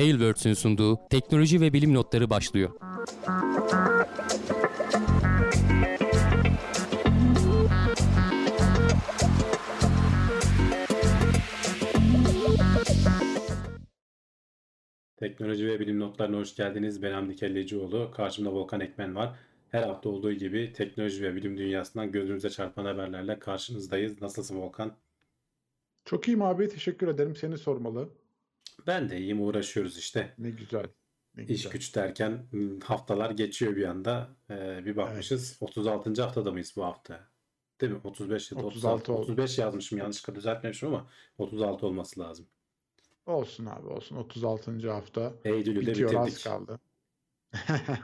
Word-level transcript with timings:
Tailwords'ün 0.00 0.54
sunduğu 0.54 0.98
teknoloji 1.10 1.60
ve 1.60 1.72
bilim 1.72 1.94
notları 1.94 2.30
başlıyor. 2.30 2.70
Teknoloji 15.16 15.66
ve 15.66 15.80
bilim 15.80 16.00
notlarına 16.00 16.36
hoş 16.36 16.56
geldiniz. 16.56 17.02
Ben 17.02 17.12
Hamdi 17.12 17.36
Kellecioğlu. 17.36 18.10
Karşımda 18.16 18.52
Volkan 18.52 18.80
Ekmen 18.80 19.14
var. 19.14 19.38
Her 19.70 19.82
hafta 19.82 20.08
olduğu 20.08 20.32
gibi 20.32 20.72
teknoloji 20.72 21.22
ve 21.22 21.34
bilim 21.34 21.58
dünyasından 21.58 22.12
gözünüze 22.12 22.50
çarpan 22.50 22.84
haberlerle 22.84 23.38
karşınızdayız. 23.38 24.22
Nasılsın 24.22 24.60
Volkan? 24.60 24.92
Çok 26.04 26.28
iyiyim 26.28 26.42
abi. 26.42 26.68
Teşekkür 26.68 27.08
ederim. 27.08 27.36
Seni 27.36 27.58
sormalı. 27.58 28.19
Ben 28.86 29.10
de 29.10 29.18
iyiyim. 29.18 29.42
Uğraşıyoruz 29.42 29.98
işte. 29.98 30.34
Ne 30.38 30.50
güzel. 30.50 30.86
Ne 31.34 31.42
İş 31.42 31.48
güzel. 31.48 31.72
güç 31.72 31.96
derken 31.96 32.46
hmm, 32.50 32.80
haftalar 32.80 33.30
geçiyor 33.30 33.76
bir 33.76 33.84
anda. 33.84 34.36
Ee, 34.50 34.84
bir 34.84 34.96
bakmışız. 34.96 35.56
36. 35.60 36.22
haftada 36.22 36.52
mıyız 36.52 36.72
bu 36.76 36.84
hafta? 36.84 37.30
Değil 37.80 37.92
mi? 37.92 38.00
35 38.04 38.52
ya 38.52 38.58
da 38.58 38.62
36 38.62 38.94
36. 38.94 39.12
oldu. 39.12 39.22
35 39.22 39.58
yazmışım. 39.58 39.98
Yanlışlıkla 39.98 40.34
düzeltmemişim 40.34 40.88
ama 40.88 41.10
36 41.38 41.86
olması 41.86 42.20
lazım. 42.20 42.46
Olsun 43.26 43.66
abi 43.66 43.86
olsun. 43.86 44.16
36. 44.16 44.90
hafta 44.90 45.34
Eylül'ü 45.44 45.86
de 45.86 45.90
bitiyor 45.90 46.14
az 46.14 46.26
bitirdik. 46.26 46.44
kaldı. 46.44 46.80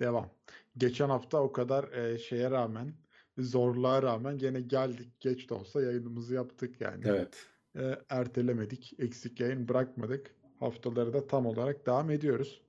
Devam. 0.00 0.30
Geçen 0.76 1.08
hafta 1.08 1.38
o 1.42 1.52
kadar 1.52 1.92
e, 1.92 2.18
şeye 2.18 2.50
rağmen 2.50 2.94
zorluğa 3.38 4.02
rağmen 4.02 4.38
gene 4.38 4.60
geldik. 4.60 5.20
Geç 5.20 5.50
de 5.50 5.54
olsa 5.54 5.82
yayınımızı 5.82 6.34
yaptık 6.34 6.80
yani. 6.80 7.04
Evet. 7.06 7.46
E, 7.76 7.98
ertelemedik. 8.08 8.94
Eksik 8.98 9.40
yayın 9.40 9.68
bırakmadık. 9.68 10.34
Haftaları 10.60 11.12
da 11.12 11.26
tam 11.26 11.46
olarak 11.46 11.86
devam 11.86 12.10
ediyoruz. 12.10 12.62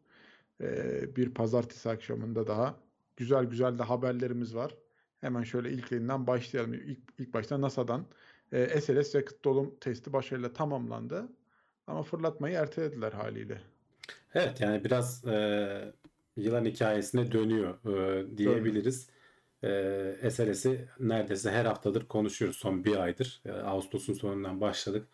E, 0.62 1.16
bir 1.16 1.34
pazartesi 1.34 1.90
akşamında 1.90 2.48
daha 2.48 2.76
güzel 3.18 3.46
güzel 3.46 3.80
de 3.80 3.84
haberlerimiz 3.84 4.56
var. 4.56 4.76
Hemen 5.22 5.44
şöyle 5.44 5.72
ilklerinden 5.72 6.28
başlayalım. 6.28 6.74
İlk, 6.74 7.00
ilk 7.18 7.34
başta 7.34 7.62
NASA'dan 7.62 8.06
e, 8.52 8.82
SLS 8.82 9.16
yakıt 9.16 9.46
dolum 9.46 9.76
testi 9.80 10.14
başarıyla 10.14 10.54
tamamlandı. 10.54 11.30
Ama 11.88 12.04
fırlatmayı 12.04 12.56
ertelediler 12.56 13.12
haliyle. 13.12 13.62
Evet 14.34 14.62
yani 14.62 14.84
biraz 14.84 15.26
e, 15.26 15.94
yılan 16.38 16.66
hikayesine 16.66 17.32
dönüyor 17.32 17.86
e, 17.86 18.38
diyebiliriz. 18.38 19.10
E, 19.64 20.30
SLS'i 20.32 20.88
neredeyse 21.00 21.52
her 21.52 21.66
haftadır 21.66 22.08
konuşuyoruz 22.08 22.58
son 22.58 22.86
bir 22.86 22.96
aydır. 22.98 23.42
E, 23.46 23.52
Ağustos'un 23.52 24.14
sonundan 24.14 24.62
başladık. 24.62 25.08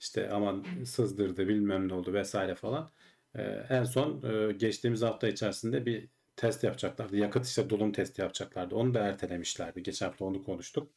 İşte 0.00 0.30
aman 0.30 0.64
sızdırdı 0.84 1.48
bilmem 1.48 1.88
ne 1.88 1.94
oldu 1.94 2.12
vesaire 2.12 2.54
falan. 2.54 2.90
E, 3.34 3.42
en 3.68 3.84
son 3.84 4.22
e, 4.22 4.52
geçtiğimiz 4.52 5.02
hafta 5.02 5.28
içerisinde 5.28 5.86
bir 5.86 6.08
test 6.36 6.64
yapacaklardı. 6.64 7.16
Yakıt 7.16 7.46
işte 7.46 7.70
dolum 7.70 7.92
testi 7.92 8.22
yapacaklardı. 8.22 8.74
Onu 8.74 8.94
da 8.94 9.00
ertelemişlerdi. 9.00 9.82
Geçen 9.82 10.06
hafta 10.06 10.24
onu 10.24 10.44
konuştuk. 10.44 10.92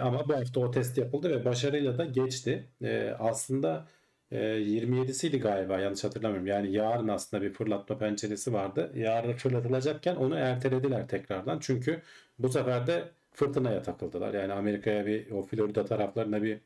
Ama 0.00 0.28
bu 0.28 0.34
hafta 0.34 0.60
o 0.60 0.70
test 0.70 0.98
yapıldı 0.98 1.30
ve 1.30 1.44
başarıyla 1.44 1.98
da 1.98 2.04
geçti. 2.04 2.68
E, 2.82 3.16
aslında 3.18 3.88
e, 4.30 4.38
27'siydi 4.60 5.38
galiba 5.38 5.80
yanlış 5.80 6.04
hatırlamıyorum. 6.04 6.46
Yani 6.46 6.72
yarın 6.72 7.08
aslında 7.08 7.42
bir 7.42 7.52
fırlatma 7.52 7.98
penceresi 7.98 8.52
vardı. 8.52 8.92
Yarın 8.96 9.32
fırlatılacakken 9.32 10.16
onu 10.16 10.36
ertelediler 10.36 11.08
tekrardan. 11.08 11.58
Çünkü 11.60 12.02
bu 12.38 12.48
sefer 12.48 12.86
de 12.86 13.08
fırtınaya 13.32 13.82
takıldılar. 13.82 14.34
Yani 14.34 14.52
Amerika'ya 14.52 15.06
bir 15.06 15.30
o 15.30 15.42
Florida 15.42 15.84
taraflarına 15.84 16.42
bir 16.42 16.60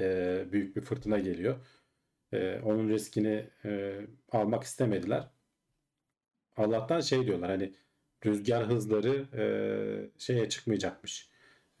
e, 0.00 0.44
büyük 0.52 0.76
bir 0.76 0.80
fırtına 0.80 1.18
geliyor. 1.18 1.56
E, 2.32 2.60
onun 2.64 2.88
riskini 2.88 3.46
e, 3.64 4.00
almak 4.32 4.62
istemediler. 4.64 5.24
Allah'tan 6.56 7.00
şey 7.00 7.26
diyorlar 7.26 7.50
hani 7.50 7.74
rüzgar 8.26 8.66
hızları 8.68 9.26
e, 9.36 9.44
şeye 10.18 10.48
çıkmayacakmış. 10.48 11.29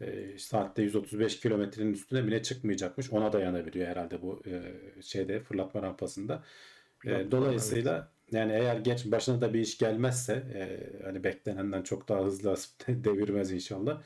E, 0.00 0.38
saatte 0.38 0.82
135 0.82 1.40
kilometrenin 1.40 1.92
üstüne 1.92 2.26
bile 2.26 2.42
çıkmayacakmış. 2.42 3.12
Ona 3.12 3.32
dayanabiliyor 3.32 3.88
herhalde 3.88 4.22
bu 4.22 4.42
e, 4.46 4.62
şeyde 5.02 5.40
fırlatma 5.40 5.82
rampasında. 5.82 6.34
E, 7.04 7.08
Fırlatma, 7.08 7.30
dolayısıyla 7.30 8.12
yani 8.32 8.52
eğer 8.52 8.76
geç 8.76 9.06
başına 9.06 9.40
da 9.40 9.54
bir 9.54 9.60
iş 9.60 9.78
gelmezse 9.78 10.32
e, 10.54 10.62
hani 11.04 11.24
beklenenden 11.24 11.82
çok 11.82 12.08
daha 12.08 12.24
hızlı 12.24 12.56
devirmez 12.88 13.52
inşallah. 13.52 14.02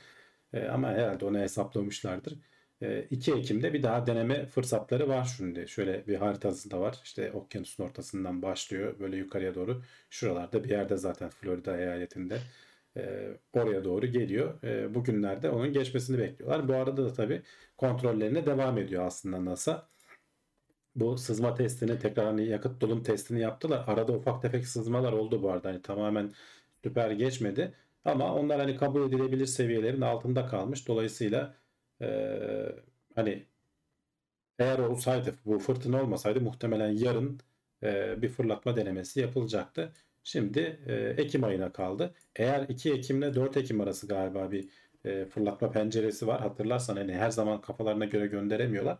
E, 0.53 0.63
ama 0.67 0.89
herhalde 0.89 1.25
onu 1.25 1.39
hesaplamışlardır. 1.39 2.39
E, 2.81 3.03
2 3.09 3.33
Ekim'de 3.33 3.73
bir 3.73 3.83
daha 3.83 4.07
deneme 4.07 4.45
fırsatları 4.45 5.07
var 5.09 5.33
şimdi. 5.37 5.67
Şöyle 5.67 6.07
bir 6.07 6.15
haritası 6.15 6.71
da 6.71 6.81
var. 6.81 6.99
İşte 7.03 7.31
okyanusun 7.31 7.83
ortasından 7.83 8.41
başlıyor 8.41 8.99
böyle 8.99 9.17
yukarıya 9.17 9.55
doğru. 9.55 9.83
Şuralarda 10.09 10.63
bir 10.63 10.69
yerde 10.69 10.97
zaten 10.97 11.29
Florida 11.29 11.77
eyaletinde. 11.77 12.39
E, 12.97 13.29
oraya 13.53 13.83
doğru 13.83 14.05
geliyor. 14.07 14.63
E, 14.63 14.95
bugünlerde 14.95 15.49
onun 15.49 15.73
geçmesini 15.73 16.17
bekliyorlar. 16.17 16.67
Bu 16.67 16.73
arada 16.75 17.05
da 17.05 17.13
tabii 17.13 17.41
kontrollerine 17.77 18.45
devam 18.45 18.77
ediyor 18.77 19.05
aslında 19.05 19.45
NASA. 19.45 19.89
Bu 20.95 21.17
sızma 21.17 21.53
testini 21.55 21.99
tekrar 21.99 22.25
hani 22.25 22.45
yakıt 22.47 22.81
dolum 22.81 23.03
testini 23.03 23.41
yaptılar. 23.41 23.83
Arada 23.87 24.13
ufak 24.13 24.41
tefek 24.41 24.67
sızmalar 24.67 25.13
oldu 25.13 25.43
bu 25.43 25.51
arada. 25.51 25.69
Hani 25.69 25.81
tamamen 25.81 26.33
süper 26.83 27.11
geçmedi. 27.11 27.73
Ama 28.05 28.35
onlar 28.35 28.59
hani 28.59 28.77
kabul 28.77 29.07
edilebilir 29.09 29.45
seviyelerin 29.45 30.01
altında 30.01 30.45
kalmış. 30.47 30.87
Dolayısıyla 30.87 31.55
eee, 32.01 32.75
hani 33.15 33.45
eğer 34.59 34.79
olsaydı 34.79 35.35
bu 35.45 35.59
fırtına 35.59 36.01
olmasaydı 36.03 36.41
muhtemelen 36.41 36.89
yarın 36.89 37.39
eee, 37.83 38.15
bir 38.21 38.29
fırlatma 38.29 38.75
denemesi 38.75 39.19
yapılacaktı. 39.19 39.93
Şimdi 40.25 40.59
eee, 40.89 41.15
Ekim 41.19 41.45
ayına 41.45 41.73
kaldı. 41.73 42.15
Eğer 42.37 42.69
2 42.69 42.93
Ekim 42.93 43.19
ile 43.23 43.35
4 43.35 43.57
Ekim 43.57 43.81
arası 43.81 44.07
galiba 44.07 44.51
bir 44.51 44.69
eee, 45.05 45.25
fırlatma 45.25 45.71
penceresi 45.71 46.27
var. 46.27 46.41
Hatırlarsan 46.41 46.97
hani 46.97 47.13
her 47.15 47.31
zaman 47.31 47.61
kafalarına 47.61 48.05
göre 48.05 48.27
gönderemiyorlar. 48.27 48.99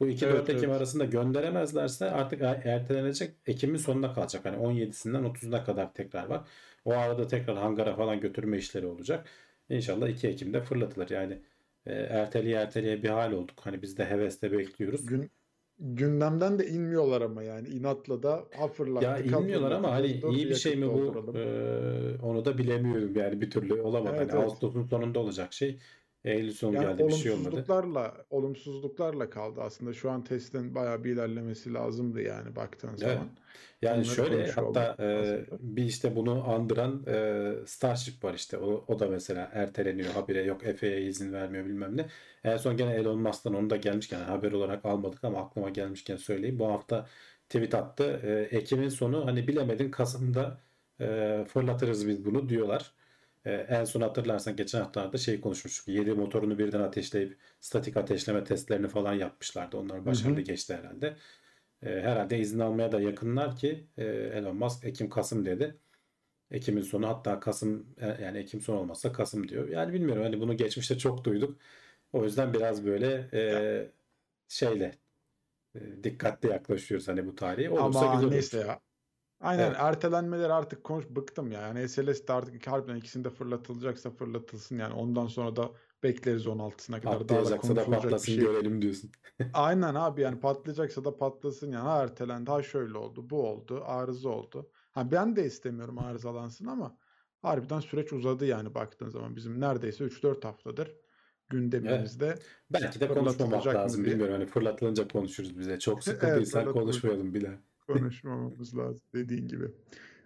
Bu 0.00 0.08
2-4 0.08 0.50
Evet, 0.50 0.50
Ekim 0.50 0.70
evet. 0.70 0.72
arasında 0.72 1.04
gönderemezlerse 1.06 2.10
artık 2.12 2.42
er- 2.42 2.62
ertelenecek. 2.66 3.36
Ekim'in 3.46 3.78
sonuna 3.78 4.14
kalacak. 4.14 4.46
Hani 4.46 4.58
17'sinden 4.58 5.24
30'una 5.24 5.64
kadar 5.64 5.94
tekrar 5.94 6.26
var. 6.26 6.48
O 6.84 6.92
arada 6.94 7.28
tekrar 7.28 7.58
hangara 7.58 7.96
falan 7.96 8.20
götürme 8.20 8.58
işleri 8.58 8.86
olacak. 8.86 9.28
İnşallah 9.70 10.08
2 10.08 10.28
Ekim'de 10.28 10.62
fırlatılır. 10.62 11.10
Yani 11.10 11.42
e, 11.86 11.92
erteleye 11.94 12.56
erteleye 12.56 13.02
bir 13.04 13.08
hal 13.08 13.32
olduk. 13.32 13.60
Hani 13.66 13.82
biz 13.82 13.98
de 13.98 14.04
hevesle 14.10 14.52
bekliyoruz. 14.52 15.06
Gün, 15.06 15.30
gündemden 15.78 16.58
de 16.58 16.66
inmiyorlar 16.68 17.22
ama 17.22 17.42
yani 17.42 17.68
inatla 17.68 18.22
da 18.22 18.48
ha 18.52 18.72
Ya 19.02 19.18
inmiyorlar 19.18 19.70
ama 19.72 19.92
hani 19.92 20.06
iyi 20.06 20.48
bir 20.50 20.54
şey 20.54 20.76
mi 20.76 20.92
bu? 20.92 21.26
Ee, 21.34 22.18
onu 22.22 22.44
da 22.44 22.58
bilemiyorum 22.58 23.16
yani 23.16 23.40
bir 23.40 23.50
türlü 23.50 23.74
olamadı. 23.82 24.08
Evet 24.16 24.20
Hani 24.32 24.32
evet. 24.32 24.44
Ağustos'un 24.44 24.82
sonunda 24.82 25.18
olacak 25.20 25.52
şey. 25.52 25.80
Eylül 26.26 26.52
sonu 26.52 26.74
Yani 26.74 26.84
geldi 26.86 27.08
bir 27.08 27.12
şey 27.12 27.32
olmadı. 27.32 27.56
olumsuzluklarla 27.56 28.26
olumsuzluklarla 28.30 29.30
kaldı 29.30 29.60
aslında. 29.62 29.92
Şu 29.92 30.10
an 30.10 30.24
testin 30.24 30.74
bayağı 30.74 31.04
bir 31.04 31.12
ilerlemesi 31.12 31.74
lazımdı 31.74 32.22
yani 32.22 32.56
baktığın 32.56 32.88
Evet. 32.88 32.98
zaman. 32.98 33.38
Yani 33.82 34.04
Onları 34.04 34.04
şöyle 34.04 34.52
hatta 34.52 34.96
e, 35.00 35.46
bir 35.60 35.84
işte 35.84 36.16
bunu 36.16 36.48
andıran 36.50 37.04
e, 37.06 37.66
Starship 37.66 38.24
var 38.24 38.34
işte. 38.34 38.58
O, 38.58 38.84
o 38.88 38.98
da 38.98 39.08
mesela 39.08 39.50
erteleniyor 39.52 40.12
habire 40.12 40.42
yok 40.42 40.62
FAA 40.62 40.88
izin 40.90 41.32
vermiyor 41.32 41.64
bilmem 41.66 41.96
ne. 41.96 42.08
En 42.44 42.56
son 42.56 42.76
gene 42.76 42.94
Elon 42.94 43.18
Musk'tan 43.22 43.54
onu 43.54 43.70
da 43.70 43.76
gelmişken 43.76 44.18
yani 44.18 44.28
haber 44.28 44.52
olarak 44.52 44.84
almadık 44.84 45.24
ama 45.24 45.40
aklıma 45.40 45.70
gelmişken 45.70 46.16
söyleyeyim. 46.16 46.58
Bu 46.58 46.66
hafta 46.72 47.08
tweet 47.48 47.74
attı. 47.74 48.20
E, 48.52 48.56
Ekim'in 48.56 48.88
sonu 48.88 49.26
hani 49.26 49.48
bilemedin 49.48 49.90
Kasım'da 49.90 50.62
e, 51.00 51.44
fırlatırız 51.48 52.08
biz 52.08 52.24
bunu 52.24 52.48
diyorlar. 52.48 52.95
E, 53.46 53.52
en 53.52 53.84
son 53.84 54.00
hatırlarsan 54.00 54.56
geçen 54.56 54.80
haftalarda 54.80 55.18
şey 55.18 55.40
konuşmuştuk. 55.40 55.88
7 55.88 56.12
motorunu 56.12 56.58
birden 56.58 56.80
ateşleyip 56.80 57.38
statik 57.60 57.96
ateşleme 57.96 58.44
testlerini 58.44 58.88
falan 58.88 59.14
yapmışlardı. 59.14 59.76
Onlar 59.76 60.06
başarılı 60.06 60.36
hı. 60.36 60.40
geçti 60.40 60.74
herhalde. 60.76 61.16
E, 61.82 61.88
herhalde 61.88 62.38
izin 62.38 62.58
almaya 62.58 62.92
da 62.92 63.00
yakınlar 63.00 63.56
ki 63.56 63.86
e, 63.98 64.04
Elon 64.06 64.56
Musk 64.56 64.84
Ekim 64.84 65.10
Kasım 65.10 65.46
dedi. 65.46 65.76
Ekim'in 66.50 66.82
sonu 66.82 67.08
hatta 67.08 67.40
Kasım 67.40 67.86
e, 68.00 68.24
yani 68.24 68.38
Ekim 68.38 68.60
sonu 68.60 68.78
olmazsa 68.78 69.12
Kasım 69.12 69.48
diyor. 69.48 69.68
Yani 69.68 69.92
bilmiyorum 69.92 70.22
hani 70.22 70.40
bunu 70.40 70.56
geçmişte 70.56 70.98
çok 70.98 71.24
duyduk. 71.24 71.58
O 72.12 72.24
yüzden 72.24 72.54
biraz 72.54 72.86
böyle 72.86 73.28
e, 73.32 73.42
şeyle 74.48 74.94
e, 75.74 76.04
dikkatli 76.04 76.48
yaklaşıyoruz 76.48 77.08
hani 77.08 77.26
bu 77.26 77.34
tarihe. 77.36 77.70
Olursa 77.70 78.00
ama 78.00 78.14
güzel 78.14 78.28
neyse 78.28 78.58
olur. 78.58 78.66
ya. 78.66 78.80
Aynen 79.40 79.66
Evet. 79.68 79.76
ertelenmeleri 79.80 80.52
artık 80.52 80.84
konuş 80.84 81.04
bıktım 81.10 81.52
ya. 81.52 81.60
Yani 81.60 81.88
SLS 81.88 82.28
de 82.28 82.32
artık 82.32 82.54
iki 82.54 82.70
harbiden 82.70 82.96
ikisinde 82.96 83.30
fırlatılacaksa 83.30 84.10
fırlatılsın 84.10 84.78
yani. 84.78 84.94
Ondan 84.94 85.26
sonra 85.26 85.56
da 85.56 85.70
bekleriz 86.02 86.46
16'sına 86.46 87.00
kadar. 87.00 87.28
Daha 87.28 87.44
da 87.44 87.58
Patlayacaksa 87.58 87.76
da 87.76 87.84
patlasın 87.90 88.24
şey 88.26 88.38
görelim 88.38 88.82
diyorsun. 88.82 89.10
Aynen 89.52 89.94
abi 89.94 90.20
yani 90.20 90.40
patlayacaksa 90.40 91.04
da 91.04 91.16
patlasın 91.16 91.72
yani. 91.72 91.82
Ha 91.82 92.02
ertelendi, 92.02 92.50
ha 92.50 92.62
şöyle 92.62 92.98
oldu, 92.98 93.30
bu 93.30 93.48
oldu, 93.50 93.82
arıza 93.84 94.28
oldu. 94.28 94.70
Ha 94.92 95.10
ben 95.10 95.36
de 95.36 95.46
istemiyorum 95.46 95.98
arızalansın 95.98 96.66
ama 96.66 96.98
harbiden 97.42 97.80
süreç 97.80 98.12
uzadı 98.12 98.46
yani 98.46 98.74
baktığın 98.74 99.08
zaman 99.08 99.36
bizim 99.36 99.60
neredeyse 99.60 100.04
3-4 100.04 100.44
haftadır 100.44 100.88
Evet. 100.88 101.48
gündemimizde 101.48 102.34
Belki 102.70 103.00
de 103.00 103.08
konuşmamak 103.08 103.66
lazım. 103.74 104.04
diye. 104.04 104.14
Bilmiyorum 104.14 104.34
hani 104.34 104.46
fırlatılınca 104.46 105.08
konuşuruz 105.08 105.58
bize. 105.58 105.78
Çok 105.78 106.04
Evet 106.06 106.48
sıkıldıysan 106.48 106.60
fırlatılacak. 106.60 106.72
konuşmayalım 106.82 107.34
bile. 107.34 107.58
Konuşmamamız 107.86 108.76
lazım 108.78 109.02
dediğin 109.14 109.48
gibi. 109.48 109.64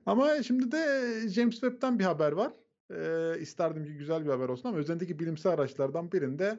Ama 0.06 0.42
şimdi 0.42 0.72
de 0.72 1.10
James 1.28 1.54
Webb'ten 1.54 1.98
bir 1.98 2.04
haber 2.04 2.32
var. 2.32 2.52
Ee, 2.94 3.40
isterdim 3.40 3.84
ki 3.84 3.94
güzel 3.94 4.24
bir 4.24 4.30
haber 4.30 4.48
olsun 4.48 4.68
ama 4.68 4.78
üzerindeki 4.78 5.18
bilimsel 5.18 5.52
araçlardan 5.52 6.12
birinde 6.12 6.58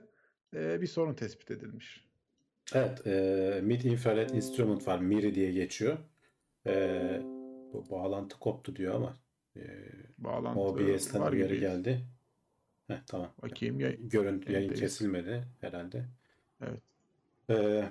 e, 0.55 0.81
bir 0.81 0.87
sorun 0.87 1.13
tespit 1.13 1.51
edilmiş. 1.51 2.07
Evet, 2.73 3.07
e, 3.07 3.59
Mid 3.63 3.81
Infrared 3.81 4.29
Instrument 4.29 4.87
var. 4.87 4.99
MIRI 4.99 5.35
diye 5.35 5.51
geçiyor. 5.51 5.97
E, 6.67 7.21
bu 7.73 7.89
bağlantı 7.89 8.39
koptu 8.39 8.75
diyor 8.75 8.95
ama 8.95 9.17
e, 9.57 9.61
Bağlantı 10.17 10.59
OBS'ten 10.59 11.21
var 11.21 11.33
gibi. 11.33 11.59
geldi. 11.59 12.05
Heh, 12.87 13.01
tamam. 13.07 13.33
Bakayım 13.41 13.79
ya. 13.79 13.91
Görüntü 13.91 14.51
yayın 14.51 14.73
kesilmedi 14.73 15.43
herhalde. 15.61 16.05
Evet. 16.61 16.81
Ee, 17.49 17.83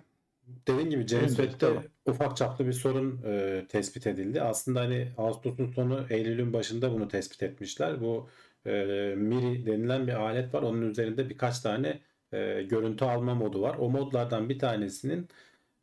dediğim 0.68 0.90
gibi 0.90 1.06
James 1.06 1.36
tamam. 1.58 1.84
Ufak 2.10 2.36
çaplı 2.36 2.66
bir 2.66 2.72
sorun 2.72 3.22
e, 3.26 3.66
tespit 3.68 4.06
edildi. 4.06 4.42
Aslında 4.42 4.80
hani 4.80 5.08
Ağustos'un 5.18 5.72
sonu 5.72 6.06
Eylül'ün 6.10 6.52
başında 6.52 6.92
bunu 6.92 7.08
tespit 7.08 7.42
etmişler. 7.42 8.00
Bu 8.00 8.28
e, 8.66 8.70
MIRI 9.16 9.66
denilen 9.66 10.06
bir 10.06 10.12
alet 10.12 10.54
var. 10.54 10.62
Onun 10.62 10.90
üzerinde 10.90 11.28
birkaç 11.30 11.60
tane 11.60 12.00
e, 12.32 12.62
görüntü 12.62 13.04
alma 13.04 13.34
modu 13.34 13.62
var. 13.62 13.76
O 13.78 13.90
modlardan 13.90 14.48
bir 14.48 14.58
tanesinin 14.58 15.28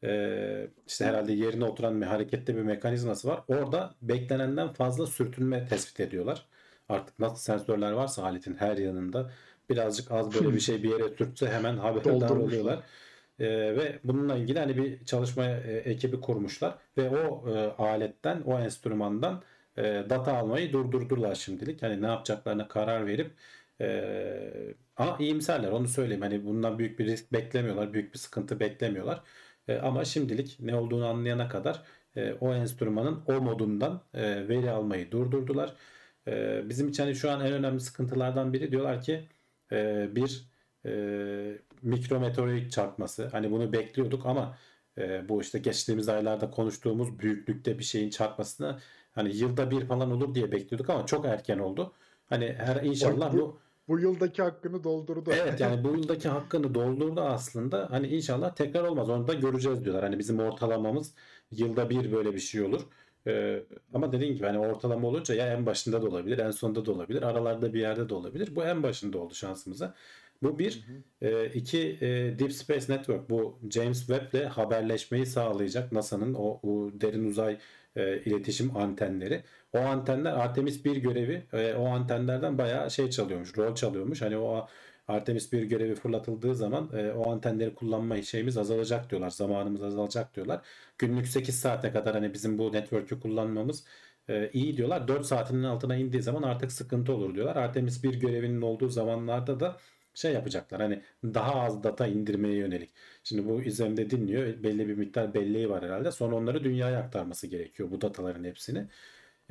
e, 0.04 0.68
işte 0.88 1.06
herhalde 1.06 1.34
yerine 1.34 1.66
oturan 1.66 2.02
bir 2.02 2.06
hareketli 2.06 2.56
bir 2.56 2.62
mekanizması 2.62 3.28
var. 3.28 3.44
Orada 3.48 3.96
beklenenden 4.02 4.74
fazla 4.74 5.08
sürtünme 5.08 5.68
tespit 5.68 6.00
ediyorlar. 6.00 6.46
Artık 6.90 7.20
nasıl 7.20 7.38
sensörler 7.38 7.92
varsa 7.92 8.24
aletin 8.24 8.56
her 8.56 8.78
yanında 8.78 9.32
birazcık 9.70 10.12
az 10.12 10.34
böyle 10.34 10.54
bir 10.54 10.60
şey 10.60 10.84
bir 10.84 10.90
yere 10.90 11.16
sürtse 11.18 11.50
hemen 11.50 11.78
haberdar 11.78 12.30
oluyorlar. 12.30 12.84
Ee, 13.40 13.46
ve 13.78 14.00
bununla 14.04 14.38
ilgili 14.38 14.60
hani 14.60 14.78
bir 14.78 15.06
çalışma 15.06 15.46
e, 15.46 15.78
ekibi 15.86 16.22
kurmuşlar 16.22 16.76
ve 16.98 17.10
o 17.10 17.50
e, 17.50 17.60
aletten, 17.84 18.42
o 18.42 18.60
enstrümandan 18.60 19.44
e, 19.78 19.84
data 20.10 20.38
almayı 20.38 20.74
durdurdular 20.74 21.36
şimdilik. 21.36 21.84
Hani 21.84 22.02
ne 22.02 22.08
yapacaklarına 22.08 22.68
karar 22.68 23.08
verip 23.08 23.32
e, 23.82 24.76
ama 24.98 25.18
iyimserler 25.20 25.72
onu 25.72 25.88
söyleyeyim. 25.88 26.22
Hani 26.22 26.46
bundan 26.46 26.80
büyük 26.80 27.00
bir 27.00 27.06
risk 27.06 27.34
beklemiyorlar, 27.34 27.94
büyük 27.94 28.14
bir 28.14 28.20
sıkıntı 28.20 28.60
beklemiyorlar. 28.60 29.22
E, 29.68 29.78
ama 29.78 30.06
şimdilik 30.06 30.58
ne 30.60 30.76
olduğunu 30.76 31.08
anlayana 31.08 31.48
kadar 31.50 31.84
e, 32.16 32.34
o 32.34 32.54
enstrümanın 32.54 33.24
o 33.28 33.34
modundan 33.42 34.02
e, 34.14 34.48
veri 34.48 34.72
almayı 34.72 35.12
durdurdular. 35.12 35.74
E, 36.28 36.62
bizim 36.70 36.88
için 36.90 37.04
hani 37.04 37.16
şu 37.16 37.32
an 37.32 37.46
en 37.46 37.54
önemli 37.54 37.80
sıkıntılardan 37.80 38.54
biri 38.54 38.72
diyorlar 38.72 39.02
ki 39.02 39.28
e, 39.72 40.08
bir 40.16 40.48
e, 40.88 41.58
mikrometeorit 41.82 42.72
çarpması. 42.72 43.28
Hani 43.28 43.52
bunu 43.52 43.74
bekliyorduk 43.74 44.26
ama 44.26 44.58
e, 44.98 45.30
bu 45.30 45.42
işte 45.42 45.60
geçtiğimiz 45.60 46.10
aylarda 46.10 46.50
konuştuğumuz 46.52 47.20
büyüklükte 47.20 47.80
bir 47.80 47.84
şeyin 47.84 48.10
çarpmasını 48.10 48.80
hani 49.12 49.36
yılda 49.36 49.72
bir 49.72 49.86
falan 49.86 50.12
olur 50.12 50.36
diye 50.36 50.52
bekliyorduk 50.52 50.90
ama 50.90 51.06
çok 51.06 51.26
erken 51.26 51.60
oldu. 51.60 51.94
Hani 52.26 52.54
her 52.58 52.84
inşallah 52.84 53.34
bu- 53.34 53.38
bu 53.38 53.60
Bu 53.88 54.00
yıldaki 54.00 54.42
hakkını 54.42 54.84
doldurdu. 54.84 55.32
Evet 55.34 55.60
yani 55.60 55.84
bu 55.84 55.88
yıldaki 55.88 56.30
hakkını 56.30 56.76
doldurdu 56.76 57.22
aslında. 57.22 57.88
Hani 57.92 58.08
inşallah 58.08 58.56
tekrar 58.56 58.84
olmaz. 58.84 59.10
Onu 59.10 59.28
da 59.28 59.34
göreceğiz 59.34 59.84
diyorlar. 59.86 60.04
Hani 60.04 60.20
bizim 60.20 60.40
ortalamamız 60.40 61.14
yılda 61.52 61.90
bir 61.90 62.12
böyle 62.12 62.34
bir 62.34 62.40
şey 62.40 62.62
olur. 62.62 62.82
Ee, 63.28 63.64
ama 63.94 64.12
dediğim 64.12 64.36
gibi 64.36 64.46
hani 64.46 64.60
ortalama 64.60 65.08
olunca 65.08 65.36
ya 65.36 65.54
en 65.54 65.66
başında 65.66 66.02
da 66.02 66.08
olabilir, 66.08 66.38
en 66.40 66.52
sonunda 66.52 66.86
da 66.86 66.92
olabilir, 66.92 67.22
aralarda 67.22 67.74
bir 67.74 67.80
yerde 67.80 68.10
de 68.10 68.14
olabilir. 68.14 68.56
Bu 68.56 68.64
en 68.64 68.84
başında 68.84 69.18
oldu 69.18 69.34
şansımıza. 69.34 69.94
Bu 70.44 70.60
bir. 70.60 70.86
E, 71.22 71.46
iki 71.46 71.98
e, 72.02 72.40
Deep 72.40 72.54
Space 72.54 72.94
Network 72.94 73.30
bu 73.30 73.60
James 73.72 74.00
Webb 74.00 74.34
ile 74.34 74.46
haberleşmeyi 74.46 75.26
sağlayacak 75.26 75.92
NASA'nın 75.92 76.34
o, 76.34 76.60
o 76.64 76.92
derin 77.02 77.26
uzay 77.26 77.58
e, 77.96 78.22
iletişim 78.22 78.78
antenleri. 78.78 79.44
O 79.74 79.80
antenler 79.80 80.32
Artemis 80.32 80.86
1 80.86 80.98
görevi 80.98 81.44
e, 81.54 81.74
o 81.74 81.88
antenlerden 81.88 82.58
bayağı 82.58 82.92
şey 82.92 83.10
çalıyormuş, 83.10 83.58
rol 83.58 83.76
çalıyormuş. 83.76 84.22
Hani 84.22 84.38
o 84.38 84.68
Artemis 85.08 85.54
1 85.54 85.64
görevi 85.64 85.96
fırlatıldığı 85.96 86.56
zaman 86.56 86.90
e, 86.94 87.12
o 87.12 87.32
antenleri 87.32 87.76
kullanma 87.76 88.22
şeyimiz 88.22 88.58
azalacak 88.58 89.10
diyorlar. 89.10 89.30
Zamanımız 89.30 89.84
azalacak 89.84 90.36
diyorlar. 90.36 90.62
Günlük 90.98 91.28
8 91.28 91.60
saate 91.60 91.92
kadar 91.92 92.14
hani 92.14 92.34
bizim 92.34 92.58
bu 92.58 92.74
network'ü 92.74 93.20
kullanmamız 93.20 93.84
e, 94.30 94.50
iyi 94.54 94.78
diyorlar. 94.78 95.08
4 95.08 95.26
saatinin 95.26 95.64
altına 95.64 95.96
indiği 95.96 96.22
zaman 96.22 96.44
artık 96.44 96.72
sıkıntı 96.72 97.14
olur 97.14 97.36
diyorlar. 97.36 97.56
Artemis 97.56 98.04
1 98.04 98.14
görevinin 98.20 98.62
olduğu 98.62 98.90
zamanlarda 98.90 99.60
da 99.60 99.78
şey 100.18 100.34
yapacaklar 100.34 100.82
hani 100.82 101.02
daha 101.24 101.62
az 101.62 101.84
data 101.84 102.08
indirmeye 102.08 102.56
yönelik. 102.56 102.90
Şimdi 103.24 103.46
bu 103.50 103.62
izlemde 103.62 104.10
dinliyor. 104.10 104.64
Belli 104.64 104.88
bir 104.88 104.96
miktar 104.96 105.34
belleği 105.34 105.70
var 105.70 105.84
herhalde. 105.86 106.12
Sonra 106.12 106.36
onları 106.36 106.64
dünyaya 106.64 107.00
aktarması 107.00 107.48
gerekiyor 107.48 107.92
bu 107.92 108.02
dataların 108.02 108.44
hepsini. 108.44 108.88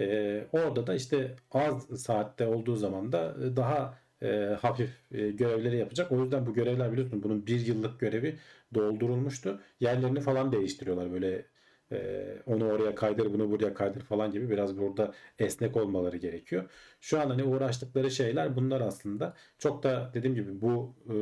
Ee, 0.01 0.47
orada 0.53 0.87
da 0.87 0.95
işte 0.95 1.37
az 1.53 2.03
saatte 2.03 2.47
olduğu 2.47 2.77
zaman 2.77 3.13
da 3.13 3.37
daha 3.57 3.99
e, 4.23 4.57
hafif 4.61 4.91
e, 5.13 5.31
görevleri 5.31 5.77
yapacak. 5.79 6.13
O 6.13 6.23
yüzden 6.23 6.47
bu 6.47 6.55
görevler 6.55 6.93
biliyorsun 6.93 7.23
bunun 7.23 7.47
bir 7.47 7.67
yıllık 7.67 8.01
görevi 8.01 8.39
doldurulmuştu. 8.75 9.61
Yerlerini 9.81 10.21
falan 10.21 10.53
değiştiriyorlar 10.53 11.13
böyle 11.13 11.45
e, 11.93 12.27
onu 12.47 12.71
oraya 12.73 12.95
kaydır 12.95 13.33
bunu 13.33 13.51
buraya 13.51 13.75
kaydır 13.75 14.01
falan 14.01 14.31
gibi 14.33 14.51
biraz 14.51 14.79
burada 14.79 15.15
esnek 15.39 15.77
olmaları 15.77 16.17
gerekiyor. 16.17 16.71
Şu 17.01 17.21
an 17.21 17.31
hani 17.31 17.45
uğraştıkları 17.45 18.11
şeyler 18.11 18.57
bunlar 18.57 18.81
aslında. 18.81 19.35
Çok 19.59 19.83
da 19.83 20.11
dediğim 20.15 20.35
gibi 20.35 20.61
bu 20.61 20.95
e, 21.09 21.15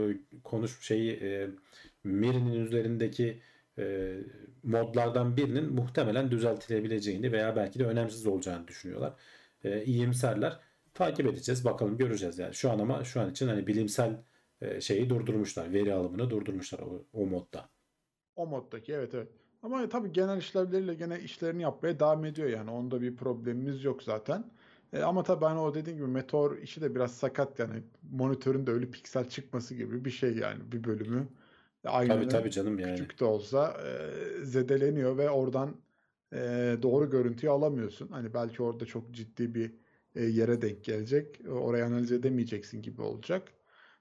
konuş 0.44 0.80
şeyi 0.80 1.12
e, 1.12 1.50
Miri'nin 2.04 2.64
üzerindeki 2.66 3.40
e, 3.78 4.14
modlardan 4.62 5.36
birinin 5.36 5.72
muhtemelen 5.72 6.30
düzeltilebileceğini 6.30 7.32
veya 7.32 7.56
belki 7.56 7.78
de 7.78 7.86
önemsiz 7.86 8.26
olacağını 8.26 8.68
düşünüyorlar. 8.68 9.12
E. 9.64 9.84
Takip 10.94 11.26
edeceğiz. 11.26 11.64
Bakalım 11.64 11.96
göreceğiz 11.96 12.38
yani. 12.38 12.54
Şu 12.54 12.70
an 12.70 12.78
ama 12.78 13.04
şu 13.04 13.20
an 13.20 13.30
için 13.30 13.48
hani 13.48 13.66
bilimsel 13.66 14.22
e, 14.60 14.80
şeyi 14.80 15.10
durdurmuşlar. 15.10 15.72
Veri 15.72 15.94
alımını 15.94 16.30
durdurmuşlar 16.30 16.78
o, 16.78 17.04
o 17.12 17.26
modda. 17.26 17.68
O 18.36 18.46
moddaki 18.46 18.92
evet 18.92 19.14
evet. 19.14 19.28
Ama 19.64 19.88
tabii 19.88 20.12
genel 20.12 20.38
işlevleriyle 20.38 20.94
gene 20.94 21.20
işlerini 21.20 21.62
yapmaya 21.62 22.00
devam 22.00 22.24
ediyor 22.24 22.48
yani. 22.48 22.70
Onda 22.70 23.00
bir 23.02 23.16
problemimiz 23.16 23.84
yok 23.84 24.02
zaten. 24.02 24.52
E, 24.92 25.02
ama 25.02 25.22
tabii 25.22 25.44
hani 25.44 25.60
o 25.60 25.74
dediğim 25.74 25.98
gibi 25.98 26.08
meteor 26.08 26.58
işi 26.58 26.80
de 26.80 26.94
biraz 26.94 27.16
sakat 27.16 27.58
yani. 27.58 27.84
Monitörün 28.02 28.66
de 28.66 28.70
öyle 28.70 28.90
piksel 28.90 29.28
çıkması 29.28 29.74
gibi 29.74 30.04
bir 30.04 30.10
şey 30.10 30.36
yani 30.36 30.72
bir 30.72 30.84
bölümü. 30.84 31.28
Tabii 31.82 31.92
Aynanın 31.92 32.28
tabii 32.28 32.50
canım 32.50 32.78
yani. 32.78 33.08
küçük 33.08 33.20
de 33.20 33.24
olsa 33.24 33.76
e, 34.42 34.44
zedeleniyor 34.44 35.18
ve 35.18 35.30
oradan 35.30 35.80
e, 36.32 36.78
doğru 36.82 37.10
görüntüyü 37.10 37.52
alamıyorsun. 37.52 38.08
Hani 38.08 38.34
belki 38.34 38.62
orada 38.62 38.86
çok 38.86 39.10
ciddi 39.14 39.54
bir 39.54 39.74
e, 40.14 40.24
yere 40.24 40.62
denk 40.62 40.84
gelecek. 40.84 41.40
Orayı 41.48 41.84
analiz 41.84 42.12
edemeyeceksin 42.12 42.82
gibi 42.82 43.02
olacak. 43.02 43.52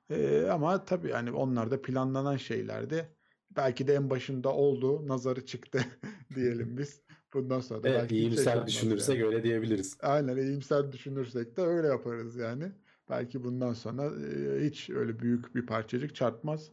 E, 0.09 0.41
ama 0.51 0.85
tabii 0.85 1.11
hani 1.11 1.31
onlar 1.31 1.71
da 1.71 1.81
planlanan 1.81 2.37
şeylerdi. 2.37 3.15
Belki 3.57 3.87
de 3.87 3.93
en 3.95 4.09
başında 4.09 4.53
oldu, 4.53 5.07
nazarı 5.07 5.45
çıktı 5.45 5.85
diyelim 6.35 6.77
biz. 6.77 7.01
Bundan 7.33 7.59
sonra 7.59 7.83
da 7.83 7.89
Evet, 7.89 8.01
belki 8.01 8.15
iyimser 8.15 8.41
yaşanmaz 8.45 8.67
düşünürsek 8.67 9.17
yani. 9.19 9.27
öyle 9.27 9.43
diyebiliriz. 9.43 9.97
Aynen 10.01 10.37
iyimser 10.37 10.91
düşünürsek 10.91 11.57
de 11.57 11.61
öyle 11.61 11.87
yaparız 11.87 12.35
yani. 12.35 12.71
Belki 13.09 13.43
bundan 13.43 13.73
sonra 13.73 14.03
e, 14.05 14.65
hiç 14.65 14.89
öyle 14.89 15.19
büyük 15.19 15.55
bir 15.55 15.65
parçacık 15.65 16.15
çarpmaz. 16.15 16.69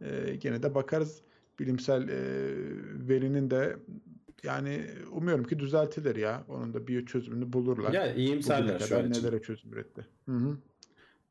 E, 0.00 0.36
gene 0.40 0.62
de 0.62 0.74
bakarız. 0.74 1.22
Bilimsel 1.58 2.08
e, 2.08 2.18
verinin 3.08 3.50
de 3.50 3.76
yani 4.42 4.86
umuyorum 5.12 5.44
ki 5.44 5.58
düzeltilir 5.58 6.16
ya. 6.16 6.44
Onun 6.48 6.74
da 6.74 6.86
bir 6.86 7.06
çözümünü 7.06 7.52
bulurlar. 7.52 7.92
Ya 7.92 8.14
iyimserler 8.14 8.78
şu 8.78 8.98
an 8.98 9.10
için. 9.10 9.24
nelere 9.24 9.42
çözüm 9.42 9.72
üretti. 9.72 10.06
Hı 10.26 10.32
hı. 10.32 10.58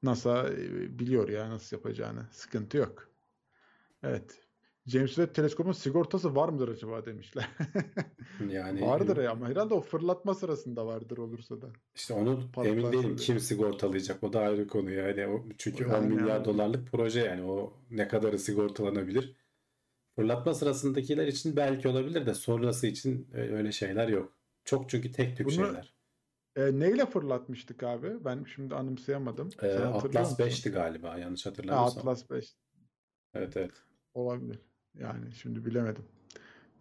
NASA 0.03 0.49
biliyor 0.99 1.29
ya 1.29 1.49
nasıl 1.49 1.77
yapacağını. 1.77 2.27
Sıkıntı 2.31 2.77
yok. 2.77 3.09
Evet. 4.03 4.48
James 4.85 5.09
Webb 5.15 5.33
teleskopun 5.35 5.71
sigortası 5.71 6.35
var 6.35 6.49
mıdır 6.49 6.67
acaba 6.69 7.05
demişler. 7.05 7.49
Yani 8.49 8.81
Vardır 8.81 9.17
ya 9.23 9.31
ama 9.31 9.49
herhalde 9.49 9.73
o 9.73 9.81
fırlatma 9.81 10.33
sırasında 10.33 10.85
vardır 10.85 11.17
olursa 11.17 11.61
da. 11.61 11.67
işte 11.95 12.13
onu 12.13 12.51
Patlarsa 12.53 12.69
emin 12.69 12.91
değilim 12.91 13.15
kim 13.15 13.39
sigortalayacak 13.39 14.23
o 14.23 14.33
da 14.33 14.39
ayrı 14.39 14.67
konu 14.67 14.91
yani 14.91 15.27
o, 15.27 15.45
çünkü 15.57 15.85
10 15.85 15.89
Yani 15.93 16.07
milyar 16.07 16.27
yani. 16.35 16.45
dolarlık 16.45 16.91
proje 16.91 17.19
yani 17.19 17.43
o 17.43 17.73
ne 17.91 18.07
kadarı 18.07 18.39
sigortalanabilir. 18.39 19.35
Fırlatma 20.15 20.53
sırasındakiler 20.53 21.27
için 21.27 21.55
belki 21.55 21.87
olabilir 21.87 22.25
de 22.25 22.33
sonrası 22.33 22.87
için 22.87 23.27
e, 23.33 23.37
öyle 23.37 23.71
şeyler 23.71 24.07
yok. 24.07 24.33
Çok 24.65 24.89
çünkü 24.89 25.11
tek 25.11 25.37
tük 25.37 25.47
Bunu- 25.47 25.55
şeyler. 25.55 25.93
E, 26.55 26.79
neyle 26.79 27.05
fırlatmıştık 27.05 27.83
abi? 27.83 28.25
Ben 28.25 28.43
şimdi 28.55 28.75
anımsayamadım. 28.75 29.49
Hatırlıyor 29.49 29.93
Atlas 29.93 30.31
musun? 30.39 30.43
5'ti 30.43 30.69
galiba 30.71 31.17
yanlış 31.17 31.45
Ha, 31.45 31.49
hatırlamıyorsam. 31.49 31.99
Atlas 31.99 32.29
5 32.29 32.55
Evet 33.33 33.57
evet. 33.57 33.71
olabilir. 34.13 34.59
Yani 34.95 35.31
şimdi 35.41 35.65
bilemedim. 35.65 36.03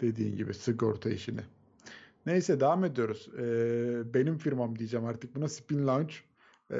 Dediğin 0.00 0.36
gibi 0.36 0.54
sigorta 0.54 1.10
işini. 1.10 1.40
Neyse 2.26 2.60
devam 2.60 2.84
ediyoruz. 2.84 3.28
Ee, 3.38 4.14
benim 4.14 4.38
firmam 4.38 4.78
diyeceğim 4.78 5.06
artık 5.06 5.34
buna 5.34 5.48
Spin 5.48 5.86
Launch. 5.86 6.14
Ee, 6.72 6.76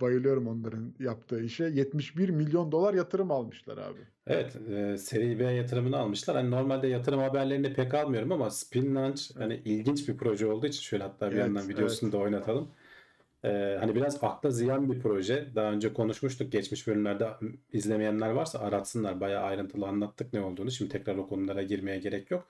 bayılıyorum 0.00 0.46
onların 0.46 0.94
yaptığı 1.00 1.42
işe. 1.44 1.64
71 1.64 2.28
milyon 2.28 2.72
dolar 2.72 2.94
yatırım 2.94 3.30
almışlar 3.30 3.78
abi. 3.78 4.00
Evet, 4.26 4.56
e, 4.56 4.98
seri 4.98 5.38
B 5.38 5.44
yatırımını 5.44 5.96
almışlar. 5.96 6.36
Hani 6.36 6.50
normalde 6.50 6.86
yatırım 6.86 7.20
haberlerini 7.20 7.72
pek 7.74 7.94
almıyorum 7.94 8.32
ama 8.32 8.50
Spin 8.50 8.94
Launch 8.94 9.36
hani 9.38 9.62
ilginç 9.64 10.08
bir 10.08 10.16
proje 10.16 10.46
olduğu 10.46 10.66
için 10.66 10.80
şöyle 10.82 11.02
hatta 11.04 11.32
bir 11.34 11.36
Evet, 11.36 11.44
yandan 11.46 11.68
videosunu 11.68 12.12
da 12.12 12.18
oynatalım. 12.18 12.68
E, 13.44 13.76
hani 13.80 13.94
biraz 13.94 14.24
akla 14.24 14.50
ziyan 14.50 14.92
bir 14.92 15.00
proje. 15.00 15.48
Daha 15.54 15.72
önce 15.72 15.92
konuşmuştuk. 15.92 16.52
Geçmiş 16.52 16.86
bölümlerde 16.86 17.28
izlemeyenler 17.72 18.30
varsa 18.30 18.58
aratsınlar. 18.58 19.20
Bayağı 19.20 19.42
ayrıntılı 19.44 19.86
anlattık 19.86 20.32
ne 20.32 20.40
olduğunu. 20.40 20.70
Şimdi 20.70 20.92
tekrar 20.92 21.16
o 21.16 21.28
konulara 21.28 21.62
girmeye 21.62 21.98
gerek 21.98 22.30
yok. 22.30 22.46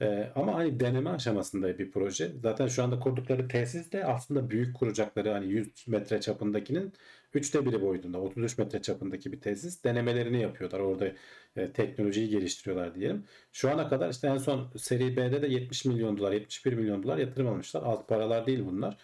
E, 0.00 0.32
ama 0.34 0.54
hani 0.54 0.80
deneme 0.80 1.10
aşamasında 1.10 1.78
bir 1.78 1.90
proje. 1.90 2.32
Zaten 2.42 2.66
şu 2.66 2.82
anda 2.82 2.98
kurdukları 3.00 3.48
tesis 3.48 3.92
de 3.92 4.04
aslında 4.04 4.50
büyük 4.50 4.76
kuracakları 4.76 5.30
hani 5.30 5.46
100 5.52 5.88
metre 5.88 6.20
çapındakinin 6.20 6.92
üçte 7.34 7.66
biri 7.66 7.82
boyutunda 7.82 8.20
33 8.20 8.58
metre 8.58 8.82
çapındaki 8.82 9.32
bir 9.32 9.40
tesis 9.40 9.84
denemelerini 9.84 10.42
yapıyorlar. 10.42 10.80
Orada 10.80 11.12
e, 11.56 11.72
teknolojiyi 11.72 12.28
geliştiriyorlar 12.28 12.94
diyelim. 12.94 13.24
Şu 13.52 13.70
ana 13.70 13.88
kadar 13.88 14.10
işte 14.10 14.28
en 14.28 14.38
son 14.38 14.70
seri 14.76 15.16
B'de 15.16 15.42
de 15.42 15.46
70 15.46 15.84
milyon 15.84 16.18
dolar 16.18 16.32
71 16.32 16.72
milyon 16.72 17.02
dolar 17.02 17.18
yatırım 17.18 17.48
almışlar. 17.48 17.82
Az 17.86 18.06
paralar 18.06 18.46
değil 18.46 18.64
bunlar. 18.66 18.96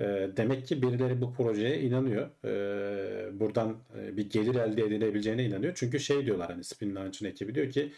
E, 0.00 0.04
demek 0.36 0.66
ki 0.66 0.82
birileri 0.82 1.20
bu 1.20 1.32
projeye 1.32 1.80
inanıyor. 1.80 2.30
E, 2.44 3.40
buradan 3.40 3.76
e, 3.98 4.16
bir 4.16 4.30
gelir 4.30 4.54
elde 4.54 4.82
edilebileceğine 4.82 5.44
inanıyor. 5.44 5.72
Çünkü 5.76 6.00
şey 6.00 6.26
diyorlar 6.26 6.50
hani 6.50 6.64
Spin 6.64 6.94
Launch'ın 6.94 7.26
ekibi 7.26 7.54
diyor 7.54 7.70
ki 7.70 7.92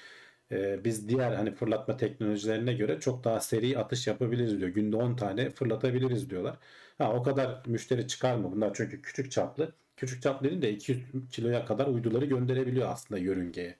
e, 0.52 0.84
biz 0.84 1.08
diğer 1.08 1.32
hani 1.32 1.54
fırlatma 1.54 1.96
teknolojilerine 1.96 2.74
göre 2.74 3.00
çok 3.00 3.24
daha 3.24 3.40
seri 3.40 3.78
atış 3.78 4.06
yapabiliriz 4.06 4.60
diyor. 4.60 4.70
Günde 4.70 4.96
10 4.96 5.16
tane 5.16 5.50
fırlatabiliriz 5.50 6.30
diyorlar. 6.30 6.58
Ha 6.98 7.14
o 7.14 7.22
kadar 7.22 7.62
müşteri 7.66 8.08
çıkar 8.08 8.36
mı? 8.36 8.52
Bunlar 8.52 8.70
çünkü 8.74 9.02
küçük 9.02 9.30
çaplı. 9.32 9.72
Küçük 9.96 10.22
çaplı 10.22 10.62
de 10.62 10.72
200 10.72 11.00
kiloya 11.30 11.64
kadar 11.66 11.86
uyduları 11.86 12.24
gönderebiliyor 12.24 12.88
aslında 12.88 13.20
yörüngeye. 13.20 13.76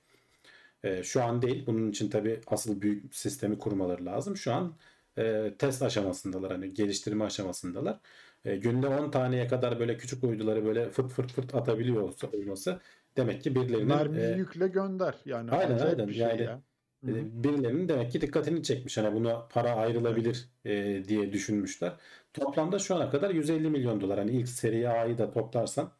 E, 0.83 1.03
şu 1.03 1.23
an 1.23 1.41
değil. 1.41 1.65
Bunun 1.67 1.91
için 1.91 2.09
tabii 2.09 2.41
asıl 2.47 2.81
büyük 2.81 3.15
sistemi 3.15 3.59
kurmaları 3.59 4.05
lazım. 4.05 4.37
Şu 4.37 4.53
an 4.53 4.75
e, 5.17 5.53
test 5.59 5.81
aşamasındalar. 5.81 6.51
Hani 6.51 6.73
geliştirme 6.73 7.25
aşamasındalar. 7.25 7.99
E, 8.45 8.55
günde 8.55 8.87
10 8.87 9.11
taneye 9.11 9.47
kadar 9.47 9.79
böyle 9.79 9.97
küçük 9.97 10.23
uyduları 10.23 10.65
böyle 10.65 10.89
fırt 10.89 11.11
fırt 11.11 11.31
fırt 11.31 11.55
atabiliyor 11.55 12.01
olsa 12.01 12.27
olması 12.27 12.79
demek 13.17 13.43
ki 13.43 13.55
birilerinin 13.55 13.87
Mermiyi 13.87 14.25
e, 14.25 14.37
yükle 14.37 14.67
gönder. 14.67 15.15
Yani 15.25 15.51
Aynen, 15.51 15.77
aynen. 15.79 16.07
bir 16.07 16.13
şey 16.13 16.23
Yani, 16.23 16.41
ya. 16.41 16.61
E, 17.07 17.43
birilerinin 17.43 17.89
demek 17.89 18.11
ki 18.11 18.21
dikkatini 18.21 18.63
çekmiş. 18.63 18.97
Hani 18.97 19.15
buna 19.15 19.47
para 19.47 19.71
ayrılabilir 19.71 20.49
e, 20.65 21.03
diye 21.07 21.33
düşünmüşler. 21.33 21.93
Toplamda 22.33 22.79
şu 22.79 22.95
ana 22.95 23.09
kadar 23.09 23.29
150 23.29 23.69
milyon 23.69 24.01
dolar. 24.01 24.19
Hani 24.19 24.31
ilk 24.31 24.49
seri 24.49 24.89
A'yı 24.89 25.17
da 25.17 25.31
toplarsan 25.31 25.91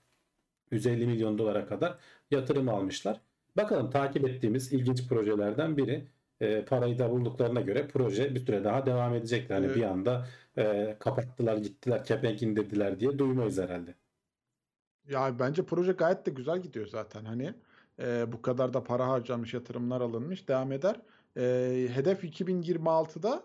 150 0.71 1.07
milyon 1.07 1.37
dolara 1.37 1.65
kadar 1.65 1.97
yatırım 2.31 2.69
almışlar. 2.69 3.21
Bakalım 3.57 3.89
takip 3.89 4.27
ettiğimiz 4.27 4.73
ilginç 4.73 5.07
projelerden 5.09 5.77
biri. 5.77 6.07
E, 6.39 6.65
parayı 6.65 6.99
da 6.99 7.11
bulduklarına 7.11 7.61
göre 7.61 7.87
proje 7.87 8.35
bir 8.35 8.45
süre 8.45 8.63
daha 8.63 8.85
devam 8.85 9.13
edecekler. 9.15 9.55
Hani 9.55 9.65
Evet. 9.65 9.75
bir 9.75 9.83
anda 9.83 10.27
e, 10.57 10.97
kapattılar, 10.99 11.57
gittiler, 11.57 12.03
kepenk 12.05 12.41
indirdiler 12.43 12.99
diye 12.99 13.19
duymayız 13.19 13.57
herhalde. 13.59 13.95
Ya 15.05 15.39
bence 15.39 15.65
proje 15.65 15.91
gayet 15.91 16.25
de 16.25 16.31
güzel 16.31 16.61
gidiyor 16.61 16.87
zaten. 16.87 17.25
Hani 17.25 17.53
e, 17.99 18.31
bu 18.31 18.41
kadar 18.41 18.73
da 18.73 18.83
para 18.83 19.07
harcanmış, 19.07 19.53
yatırımlar 19.53 20.01
alınmış, 20.01 20.47
devam 20.47 20.71
eder. 20.71 21.01
E, 21.37 21.87
hedef 21.93 22.23
2026'da 22.23 23.43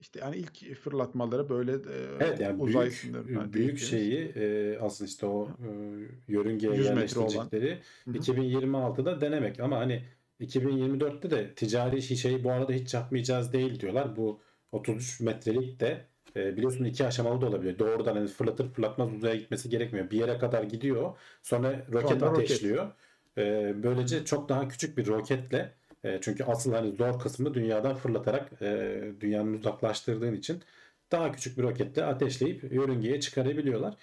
işte 0.00 0.20
yani 0.20 0.36
ilk 0.36 0.74
fırlatmaları 0.76 1.48
böyle 1.48 1.72
e, 1.72 1.78
Evet 2.18 2.40
yani 2.40 2.62
uzay 2.62 2.90
büyük 3.02 3.54
büyük 3.54 3.78
şeyi 3.78 4.18
e, 4.36 4.78
aslında 4.78 5.08
işte 5.08 5.26
o 5.26 5.56
e, 5.64 6.32
yörüngeye 6.32 6.72
100 6.72 6.90
metre 6.90 7.20
olan. 7.20 7.52
yerleştirecekleri 7.54 7.82
Hı 8.08 8.10
hı. 8.10 8.18
2026'da 8.18 9.20
denemek 9.20 9.60
ama 9.60 9.78
hani 9.78 10.04
2024'te 10.40 11.30
de 11.30 11.54
ticari 11.54 12.02
şişeyi 12.02 12.44
bu 12.44 12.50
arada 12.52 12.72
hiç 12.72 12.94
yapmayacağız 12.94 13.52
değil 13.52 13.80
diyorlar. 13.80 14.16
Bu 14.16 14.40
33 14.72 15.20
metrelik 15.20 15.80
de 15.80 16.04
e, 16.36 16.56
biliyorsun 16.56 16.84
iki 16.84 17.06
aşamalı 17.06 17.40
da 17.40 17.46
olabiliyor. 17.46 17.78
Doğrudan 17.78 18.16
hani 18.16 18.28
fırlatır 18.28 18.72
fırlatmaz 18.72 19.12
uzaya 19.12 19.34
gitmesi 19.34 19.70
gerekmiyor. 19.70 20.10
Bir 20.10 20.18
yere 20.18 20.38
kadar 20.38 20.62
gidiyor. 20.62 21.18
Sonra 21.42 21.86
roket 21.92 22.10
Sonra 22.10 22.30
roket. 22.30 22.44
ateşliyor. 22.44 22.92
E, 23.38 23.74
böylece 23.82 24.24
çok 24.24 24.48
daha 24.48 24.68
küçük 24.68 24.98
bir 24.98 25.06
roketle 25.06 25.74
e, 26.04 26.18
çünkü 26.22 26.44
asıl 26.44 26.72
hani 26.72 26.96
zor 26.96 27.20
kısmı 27.20 27.54
dünyadan 27.54 27.94
fırlatarak 27.96 28.62
e, 28.62 29.02
dünyanın 29.20 29.52
uzaklaştırdığın 29.54 30.34
için 30.34 30.62
daha 31.12 31.32
küçük 31.32 31.58
bir 31.58 31.62
roketle 31.62 32.04
ateşleyip 32.04 32.72
yörüngeye 32.72 33.20
çıkarabiliyorlar. 33.20 33.94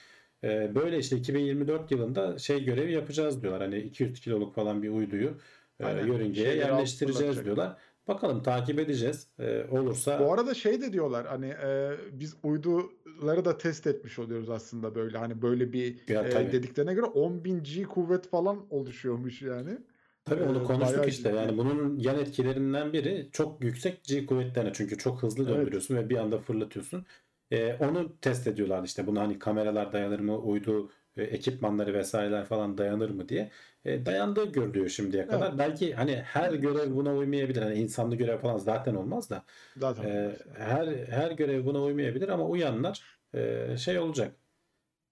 E, 0.44 0.76
böyle 0.76 0.98
işte 1.00 1.18
2024 1.18 1.92
yılında 1.92 2.38
şey 2.38 2.64
görevi 2.64 2.94
yapacağız 2.94 3.42
diyorlar. 3.42 3.62
Hani 3.62 3.80
200 3.80 4.22
kiloluk 4.22 4.56
falan 4.56 4.84
bir 4.84 4.90
uyduyu 4.90 5.38
Aynen. 5.86 6.08
yörüngeye 6.08 6.46
Şeyleri 6.46 6.60
yerleştireceğiz 6.60 7.46
diyorlar. 7.46 7.78
Bakalım 8.08 8.44
takip 8.44 8.80
edeceğiz. 8.80 9.28
E, 9.40 9.64
olursa 9.72 10.20
Bu 10.20 10.34
arada 10.34 10.54
şey 10.54 10.82
de 10.82 10.94
diyorlar 10.94 11.28
hani 11.28 11.46
e, 11.46 11.92
biz 12.12 12.36
uyduları 12.44 13.46
da 13.46 13.58
test 13.58 13.88
etmiş 13.88 14.20
oluyoruz 14.20 14.50
aslında 14.50 14.96
böyle 14.96 15.18
hani 15.18 15.42
böyle 15.42 15.74
bir 15.74 16.00
Ya 16.08 16.24
e, 16.24 16.52
dediklerine 16.52 16.94
göre 16.94 17.06
10.000 17.06 17.64
G 17.64 17.84
kuvvet 17.84 18.30
falan 18.30 18.66
oluşuyormuş 18.70 19.42
yani. 19.42 19.78
Tabii 20.26 20.44
onu 20.44 20.62
Ee, 20.62 20.64
konuştuk 20.64 21.08
işte. 21.08 21.30
ciddi. 21.30 21.36
Yani 21.36 21.58
bunun 21.58 22.00
yan 22.00 22.20
etkilerinden 22.20 22.94
biri 22.94 23.30
çok 23.32 23.64
yüksek 23.64 24.04
G 24.04 24.26
kuvvetlerine. 24.26 24.74
Çünkü 24.74 24.98
çok 24.98 25.24
hızlı 25.24 25.44
Evet. 25.44 25.54
döndürüyorsun 25.58 25.96
ve 25.96 26.10
bir 26.10 26.18
anda 26.18 26.38
fırlatıyorsun. 26.40 27.06
Ee, 27.52 27.74
onu 27.80 28.20
test 28.22 28.48
ediyorlar 28.48 28.84
işte. 28.84 29.08
Buna 29.08 29.22
hani 29.22 29.40
kameralar 29.40 29.94
dayanır 29.94 30.20
mı, 30.20 30.38
uydu 30.38 30.92
e, 31.18 31.24
ekipmanları 31.24 31.94
vesaireler 31.94 32.46
falan 32.46 32.78
dayanır 32.78 33.10
mı 33.10 33.30
diye. 33.30 33.52
E, 33.86 34.06
dayandığı 34.06 34.52
görülüyor 34.52 34.90
şimdiye 34.90 35.28
kadar. 35.28 35.50
Evet. 35.50 35.60
Belki 35.60 35.94
hani 35.94 36.16
her 36.16 36.54
görev 36.54 36.96
buna 36.96 37.16
uymayabilir. 37.16 37.62
Hani 37.62 37.76
insanlı 37.76 38.16
görev 38.16 38.38
falan 38.38 38.58
zaten 38.58 38.96
olmaz 38.96 39.30
da. 39.30 39.44
Zaten 39.78 40.04
e, 40.04 40.36
her 40.58 40.88
her 40.88 41.32
görev 41.32 41.66
buna 41.66 41.84
uymayabilir 41.84 42.30
ama 42.30 42.46
uyanlar 42.48 43.20
e, 43.34 43.68
şey 43.78 44.00
olacak. 44.00 44.36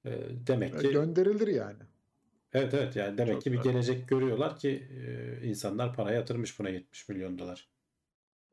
E, 0.05 0.11
demek 0.47 0.75
E, 0.75 0.77
ki 0.77 0.91
gönderilir 0.91 1.47
yani. 1.47 1.83
Evet 2.53 2.73
evet 2.73 2.95
yani 2.95 3.17
demek 3.17 3.33
Çok 3.33 3.43
ki 3.43 3.51
bir 3.51 3.57
gelecek 3.57 4.07
görüyorlar 4.07 4.57
ki 4.57 4.87
e, 5.41 5.47
insanlar 5.47 5.95
para 5.95 6.11
yatırmış 6.11 6.59
buna 6.59 6.69
70 6.69 7.09
milyon 7.09 7.39
dolar. 7.39 7.67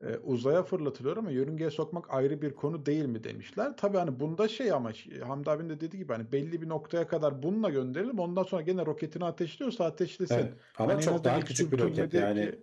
E, 0.01 0.17
uzaya 0.17 0.63
fırlatılıyor 0.63 1.17
ama 1.17 1.31
yörüngeye 1.31 1.69
sokmak 1.69 2.13
ayrı 2.13 2.41
bir 2.41 2.53
konu 2.53 2.85
değil 2.85 3.05
mi 3.05 3.23
demişler. 3.23 3.77
Tabii 3.77 3.97
hani 3.97 4.19
bunda 4.19 4.47
şey 4.47 4.71
ama 4.71 4.91
Hamdi 5.23 5.49
abinin 5.49 5.69
de 5.69 5.81
dediği 5.81 5.97
gibi 5.97 6.13
hani 6.13 6.31
belli 6.31 6.61
bir 6.61 6.69
noktaya 6.69 7.07
kadar 7.07 7.43
bununla 7.43 7.69
gönderelim. 7.69 8.19
Ondan 8.19 8.43
sonra 8.43 8.61
gene 8.61 8.85
roketini 8.85 9.25
ateşliyorsa 9.25 9.85
ateşlesin. 9.85 10.35
Evet. 10.35 10.53
Ama 10.77 10.93
Hani 10.93 11.01
çok 11.01 11.23
daha 11.23 11.39
küçük 11.39 11.71
bir 11.71 11.79
roket 11.79 12.13
yani 12.13 12.55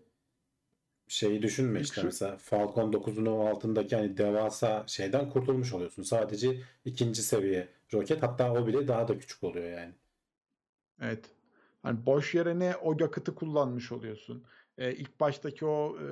şeyi 1.08 1.42
düşünme 1.42 1.80
işte 1.80 2.02
mesela 2.02 2.36
Falcon 2.36 2.92
9'un 2.92 3.26
o 3.26 3.46
altındaki 3.46 3.96
hani 3.96 4.16
devasa 4.16 4.84
şeyden 4.86 5.30
kurtulmuş 5.30 5.72
oluyorsun. 5.72 6.02
Sadece 6.02 6.60
ikinci 6.84 7.22
seviye 7.22 7.68
roket 7.94 8.22
hatta 8.22 8.52
o 8.52 8.66
bile 8.66 8.88
daha 8.88 9.08
da 9.08 9.18
küçük 9.18 9.44
oluyor 9.44 9.70
yani. 9.70 9.92
Evet. 11.00 11.30
Hani 11.82 12.06
boş 12.06 12.34
yere 12.34 12.58
ne 12.58 12.76
o 12.76 12.96
yakıtı 13.00 13.34
kullanmış 13.34 13.92
oluyorsun. 13.92 14.44
E, 14.78 14.92
ilk 14.92 15.20
baştaki 15.20 15.66
o 15.66 15.96
e, 16.00 16.06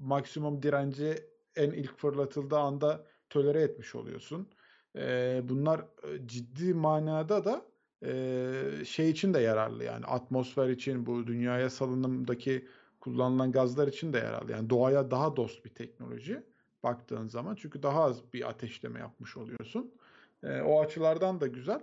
maksimum 0.00 0.62
direnci 0.62 1.14
en 1.56 1.70
ilk 1.70 1.98
fırlatıldığı 1.98 2.58
anda 2.58 3.06
tolere 3.30 3.62
etmiş 3.62 3.94
oluyorsun. 3.94 4.48
E, 4.96 5.40
bunlar 5.44 5.84
ciddi 6.26 6.74
manada 6.74 7.44
da 7.44 7.66
e, 8.04 8.84
şey 8.84 9.10
için 9.10 9.34
de 9.34 9.40
yararlı 9.40 9.84
yani 9.84 10.04
atmosfer 10.04 10.68
için 10.68 11.06
bu 11.06 11.26
dünyaya 11.26 11.70
salınımdaki 11.70 12.68
kullanılan 13.00 13.52
gazlar 13.52 13.88
için 13.88 14.12
de 14.12 14.18
yararlı. 14.18 14.52
Yani 14.52 14.70
doğaya 14.70 15.10
daha 15.10 15.36
dost 15.36 15.64
bir 15.64 15.70
teknoloji 15.70 16.42
baktığın 16.82 17.28
zaman 17.28 17.54
çünkü 17.54 17.82
daha 17.82 18.04
az 18.04 18.32
bir 18.32 18.48
ateşleme 18.48 19.00
yapmış 19.00 19.36
oluyorsun. 19.36 19.94
E, 20.42 20.60
o 20.60 20.80
açılardan 20.80 21.40
da 21.40 21.46
güzel. 21.46 21.80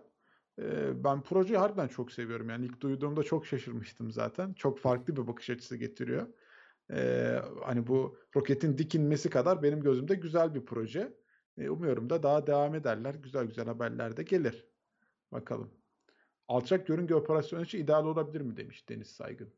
Ben 0.94 1.22
projeyi 1.22 1.58
harbiden 1.58 1.88
çok 1.88 2.12
seviyorum. 2.12 2.50
Yani 2.50 2.66
ilk 2.66 2.82
duyduğumda 2.82 3.24
çok 3.24 3.46
şaşırmıştım 3.46 4.12
zaten. 4.12 4.54
Çok 4.54 4.80
farklı 4.80 5.16
bir 5.16 5.28
bakış 5.28 5.50
açısı 5.50 5.78
getiriyor. 5.78 6.28
Ee, 6.92 7.36
hani 7.64 7.88
bu 7.88 8.18
roketin 8.36 8.78
dikinmesi 8.78 9.30
kadar 9.30 9.64
benim 9.64 9.82
gözümde 9.82 10.16
güzel 10.16 10.56
bir 10.56 10.66
proje. 10.66 11.14
Ee, 11.58 11.70
umuyorum 11.70 12.10
da 12.10 12.24
daha 12.24 12.48
devam 12.48 12.76
ederler. 12.76 13.16
Güzel 13.16 13.46
güzel 13.46 13.66
haberler 13.66 14.18
de 14.18 14.24
gelir. 14.24 14.68
Bakalım. 15.32 15.72
Alçak 16.48 16.90
yörünge 16.90 17.16
operasyonu 17.16 17.64
için 17.64 17.80
ideal 17.80 18.06
olabilir 18.06 18.42
mi 18.42 18.58
demiş 18.58 18.90
Deniz 18.90 19.08
Saygın. 19.08 19.54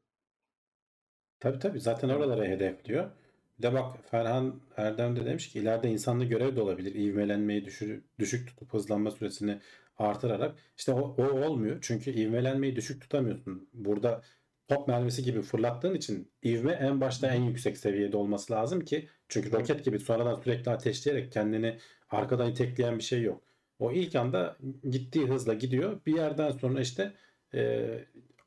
Tabii 1.40 1.60
tabii 1.60 1.80
zaten 1.80 2.10
oralara 2.10 2.46
hedefliyor. 2.46 3.10
Bir 3.58 3.64
de 3.64 3.74
bak 3.74 3.98
Ferhan 4.12 4.62
Erdem 4.78 5.16
de 5.16 5.26
demiş 5.26 5.50
ki 5.50 5.60
ileride 5.60 5.90
insanlı 5.90 6.26
görev 6.26 6.56
de 6.56 6.62
olabilir. 6.62 6.96
İvmelenmeyi 6.96 7.66
düşür, 7.66 8.04
düşük 8.20 8.48
tutup 8.48 8.74
hızlanma 8.74 9.12
süresini 9.12 9.60
artırarak. 9.98 10.56
İşte 10.78 10.94
o, 10.94 11.16
o 11.18 11.24
olmuyor. 11.24 11.78
Çünkü 11.82 12.12
ivmelenmeyi 12.12 12.76
düşük 12.76 13.02
tutamıyorsun. 13.02 13.70
Burada 13.74 14.22
top 14.68 14.88
mermisi 14.88 15.24
gibi 15.24 15.42
fırlattığın 15.42 15.96
için 15.96 16.32
ivme 16.46 16.72
en 16.72 17.02
başta 17.02 17.28
en 17.28 17.42
yüksek 17.42 17.78
seviyede 17.78 18.18
olması 18.18 18.54
lazım 18.54 18.82
ki 18.82 19.08
çünkü 19.30 19.52
roket 19.52 19.86
gibi 19.86 20.00
sonradan 20.00 20.42
sürekli 20.42 20.72
ateşleyerek 20.72 21.32
kendini 21.32 21.78
arkadan 22.10 22.52
itekleyen 22.52 22.98
bir 22.98 23.04
şey 23.04 23.22
yok. 23.22 23.42
O 23.80 23.92
ilk 23.92 24.16
anda 24.16 24.58
gittiği 24.92 25.28
hızla 25.28 25.54
gidiyor. 25.54 26.00
Bir 26.06 26.16
yerden 26.16 26.52
sonra 26.52 26.82
işte 26.82 27.14
e, 27.54 27.90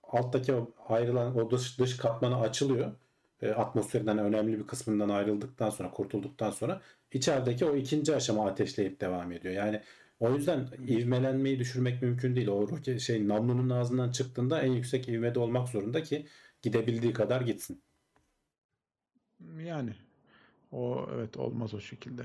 alttaki 0.03 0.55
o 0.55 0.71
ayrılan 0.89 1.37
o 1.37 1.51
dış, 1.51 1.79
dış 1.79 1.97
katmanı 1.97 2.41
açılıyor. 2.41 2.93
E, 3.43 3.51
atmosferden 3.51 4.19
önemli 4.19 4.59
bir 4.59 4.67
kısmından 4.67 5.09
ayrıldıktan 5.09 5.71
sonra, 5.71 5.91
kurtulduktan 5.91 6.51
sonra 6.51 6.81
içerideki 7.13 7.65
o 7.65 7.77
ikinci 7.77 8.17
aşama 8.17 8.47
ateşleyip 8.47 9.01
devam 9.01 9.33
ediyor. 9.33 9.55
Yani 9.55 9.81
o 10.21 10.35
yüzden 10.35 10.69
ivmelenmeyi 10.89 11.59
düşürmek 11.59 12.03
mümkün 12.03 12.37
değil. 12.37 12.49
O 12.49 12.83
şey 12.99 13.29
namlunun 13.29 13.71
ağzından 13.71 14.11
çıktığında 14.11 14.63
en 14.63 14.73
yüksek 14.73 15.09
ivmede 15.09 15.39
olmak 15.39 15.69
zorunda 15.69 16.03
ki 16.03 16.27
gidebildiği 16.63 17.13
kadar 17.13 17.41
gitsin. 17.41 17.83
Yani 19.59 19.95
o 20.73 21.09
evet 21.15 21.37
olmaz 21.37 21.75
o 21.75 21.81
şekilde. 21.81 22.23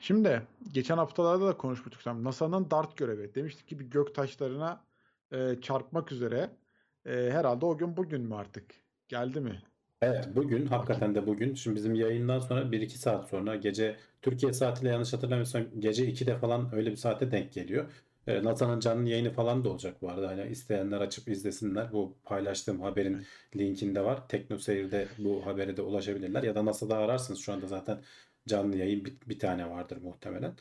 Şimdi 0.00 0.42
geçen 0.72 0.96
haftalarda 0.96 1.46
da 1.46 1.56
konuşmuştuk. 1.56 2.24
NASA'nın 2.24 2.70
DART 2.70 2.96
görevi. 2.96 3.34
Demiştik 3.34 3.68
ki 3.68 3.78
bir 3.78 3.84
gök 3.84 4.14
taşlarına 4.14 4.84
e, 5.32 5.60
çarpmak 5.62 6.12
üzere. 6.12 6.50
E, 7.06 7.30
herhalde 7.32 7.66
o 7.66 7.78
gün 7.78 7.96
bugün 7.96 8.20
mü 8.20 8.34
artık? 8.34 8.74
Geldi 9.08 9.40
mi? 9.40 9.62
Evet 10.02 10.28
bugün 10.36 10.66
hakikaten 10.66 11.14
de 11.14 11.26
bugün 11.26 11.54
şimdi 11.54 11.76
bizim 11.76 11.94
yayından 11.94 12.38
sonra 12.38 12.72
1-2 12.72 12.98
saat 12.98 13.28
sonra 13.28 13.56
gece 13.56 13.96
Türkiye 14.22 14.52
saatiyle 14.52 14.90
yanlış 14.90 15.12
hatırlamıyorsam 15.12 15.62
gece 15.78 16.06
2'de 16.08 16.38
falan 16.38 16.74
öyle 16.74 16.90
bir 16.90 16.96
saate 16.96 17.30
denk 17.30 17.52
geliyor. 17.52 17.90
E, 18.26 18.44
NASA'nın 18.44 18.80
canlı 18.80 19.08
yayını 19.08 19.32
falan 19.32 19.64
da 19.64 19.68
olacak 19.70 20.02
bu 20.02 20.10
arada. 20.10 20.28
Hani 20.28 20.50
isteyenler 20.50 21.00
açıp 21.00 21.28
izlesinler. 21.28 21.92
Bu 21.92 22.16
paylaştığım 22.24 22.80
haberin 22.80 23.26
linkinde 23.56 24.04
var. 24.04 24.28
TeknoSeyir'de 24.28 25.08
bu 25.18 25.46
habere 25.46 25.76
de 25.76 25.82
ulaşabilirler. 25.82 26.42
Ya 26.42 26.54
da 26.54 26.64
NASA'da 26.64 26.96
ararsınız. 26.96 27.40
Şu 27.40 27.52
anda 27.52 27.66
zaten 27.66 28.00
canlı 28.48 28.76
yayın 28.76 29.04
bir, 29.04 29.14
bir 29.26 29.38
tane 29.38 29.70
vardır 29.70 29.98
muhtemelen. 30.02 30.54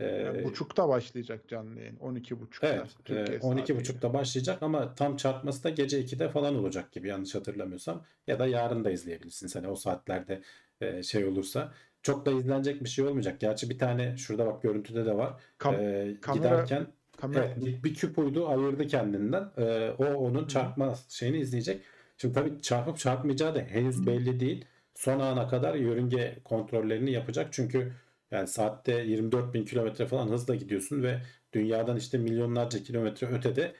E, 0.00 0.04
Yani 0.06 0.44
buçukta 0.44 0.88
başlayacak 0.88 1.48
canlı 1.48 1.80
yayın. 1.80 1.96
12.30'da. 1.96 2.68
Evet, 2.68 2.86
Türkiye 3.04 3.20
e, 3.36 3.40
saatiyle. 3.40 3.80
12.30'da 3.80 4.14
başlayacak 4.14 4.62
ama 4.62 4.94
tam 4.94 5.16
çarpması 5.16 5.64
da 5.64 5.70
gece 5.70 6.00
2'de 6.00 6.28
falan 6.28 6.54
olacak 6.56 6.92
gibi 6.92 7.08
yanlış 7.08 7.34
hatırlamıyorsam. 7.34 8.04
Ya 8.26 8.38
da 8.38 8.46
yarın 8.46 8.84
da 8.84 8.90
izleyebilirsiniz. 8.90 9.56
Hani 9.56 9.68
o 9.68 9.76
saatlerde 9.76 10.40
e, 10.80 11.02
şey 11.02 11.24
olursa. 11.24 11.72
Çok 12.02 12.26
da 12.26 12.30
izlenecek 12.30 12.84
bir 12.84 12.88
şey 12.88 13.04
olmayacak. 13.04 13.40
Gerçi 13.40 13.70
bir 13.70 13.78
tane 13.78 14.16
şurada 14.16 14.46
bak 14.46 14.62
görüntüde 14.62 15.06
de 15.06 15.16
var. 15.16 15.32
Kam- 15.58 15.74
E, 15.74 16.14
kamera- 16.20 16.34
giderken 16.34 16.86
Kamera 17.16 17.44
evet, 17.44 17.64
bir, 17.64 17.82
bir 17.82 17.94
küp 17.94 18.18
uydu 18.18 18.48
ayırdı 18.48 18.86
kendinden. 18.86 19.50
E, 19.58 19.90
o 19.98 20.04
onun 20.04 20.46
çarpma 20.46 20.94
şeyini 21.08 21.38
izleyecek. 21.38 21.80
Şimdi 22.16 22.34
tabii 22.34 22.62
çarpıp 22.62 22.98
çarpmayacağı 22.98 23.54
da 23.54 23.58
henüz 23.60 24.06
belli 24.06 24.40
değil. 24.40 24.64
Son 24.94 25.20
ana 25.20 25.48
kadar 25.48 25.74
yörünge 25.74 26.38
kontrollerini 26.44 27.10
yapacak. 27.12 27.48
Çünkü 27.52 27.92
yani 28.34 28.48
saatte 28.48 28.92
24 28.92 29.54
bin 29.54 29.64
kilometre 29.64 30.06
falan 30.06 30.28
hızla 30.28 30.54
gidiyorsun 30.54 31.02
ve 31.02 31.22
dünyadan 31.52 31.96
işte 31.96 32.18
milyonlarca 32.18 32.82
kilometre 32.82 33.26
ötede 33.26 33.74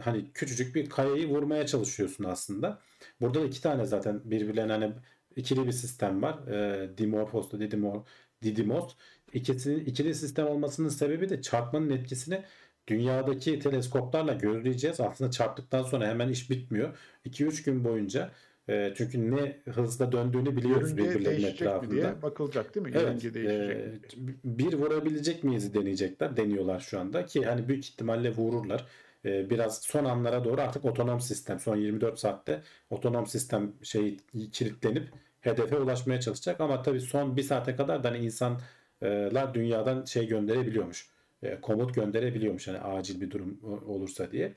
hani 0.00 0.32
küçücük 0.32 0.74
bir 0.74 0.90
kayayı 0.90 1.28
vurmaya 1.28 1.66
çalışıyorsun 1.66 2.24
aslında. 2.24 2.80
Burada 3.20 3.42
da 3.42 3.46
iki 3.46 3.62
tane 3.62 3.84
zaten 3.84 4.20
birbirlerine 4.24 4.72
hani 4.72 4.92
ikili 5.36 5.66
bir 5.66 5.72
sistem 5.72 6.22
var. 6.22 6.48
E, 6.48 6.98
Dimorphos'la 6.98 7.60
Didymor, 7.60 8.02
Didymos. 8.42 8.94
İkisinin 9.32 9.84
ikili 9.84 10.14
sistem 10.14 10.46
olmasının 10.46 10.88
sebebi 10.88 11.28
de 11.28 11.42
çarpmanın 11.42 11.90
etkisini 11.90 12.44
dünyadaki 12.88 13.58
teleskoplarla 13.58 14.32
gözleyeceğiz. 14.32 15.00
Aslında 15.00 15.30
çarptıktan 15.30 15.82
sonra 15.82 16.08
hemen 16.08 16.28
iş 16.28 16.50
bitmiyor. 16.50 16.98
2-3 17.24 17.64
gün 17.64 17.84
boyunca 17.84 18.30
e, 18.68 18.92
çünkü 18.96 19.30
ne 19.30 19.56
hızla 19.72 20.12
döndüğünü 20.12 20.56
biliyoruz 20.56 20.90
yörünge 20.90 21.02
birbirlerinin 21.02 21.42
değişecek 21.42 21.60
mi 21.60 21.66
etrafında. 21.66 21.92
diye 21.92 22.22
bakılacak 22.22 22.74
değil 22.74 22.86
mi? 22.86 22.92
Evet, 22.94 23.04
Yörünge 23.04 23.34
değişecek 23.34 23.70
e, 23.70 24.20
mi 24.20 24.34
bir 24.44 24.72
vurabilecek 24.72 25.44
miyiz 25.44 25.74
deneyecekler, 25.74 26.36
deniyorlar 26.36 26.80
şu 26.80 27.00
anda 27.00 27.26
ki 27.26 27.44
hani 27.44 27.68
büyük 27.68 27.84
ihtimalle 27.84 28.30
vururlar. 28.30 28.86
E, 29.24 29.50
biraz 29.50 29.82
son 29.82 30.04
anlara 30.04 30.44
doğru 30.44 30.60
artık 30.60 30.84
otonom 30.84 31.20
sistem, 31.20 31.60
son 31.60 31.76
24 31.76 32.18
saatte 32.18 32.62
otonom 32.90 33.26
sistem 33.26 33.72
şey 33.82 34.16
kilitlenip 34.52 35.08
hedefe 35.40 35.76
ulaşmaya 35.76 36.20
çalışacak 36.20 36.60
ama 36.60 36.82
tabii 36.82 37.00
son 37.00 37.36
bir 37.36 37.42
saate 37.42 37.76
kadar 37.76 38.02
da 38.02 38.08
hani 38.08 38.18
insanlar 38.18 39.54
dünyadan 39.54 40.04
şey 40.04 40.26
gönderebiliyormuş, 40.26 41.08
e, 41.42 41.60
komut 41.60 41.94
gönderebiliyormuş 41.94 42.68
hani 42.68 42.78
acil 42.78 43.20
bir 43.20 43.30
durum 43.30 43.58
olursa 43.86 44.32
diye. 44.32 44.52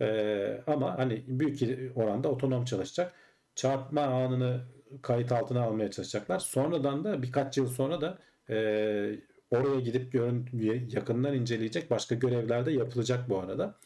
E, 0.00 0.60
ama 0.66 0.98
hani 0.98 1.24
büyük 1.26 1.62
oranda 1.96 2.28
otonom 2.28 2.64
çalışacak. 2.64 3.12
Çarpma 3.54 4.02
anını 4.02 4.64
kayıt 5.02 5.32
altına 5.32 5.62
almaya 5.62 5.90
çalışacaklar. 5.90 6.38
Sonradan 6.38 7.04
da 7.04 7.22
birkaç 7.22 7.56
yıl 7.56 7.68
sonra 7.68 8.00
da 8.00 8.18
e, 8.50 8.54
oraya 9.50 9.80
gidip 9.80 10.12
görün, 10.12 10.48
yakından 10.92 11.34
inceleyecek 11.34 11.90
başka 11.90 12.14
görevler 12.14 12.66
de 12.66 12.72
yapılacak 12.72 13.28
bu 13.28 13.40
arada. 13.40 13.78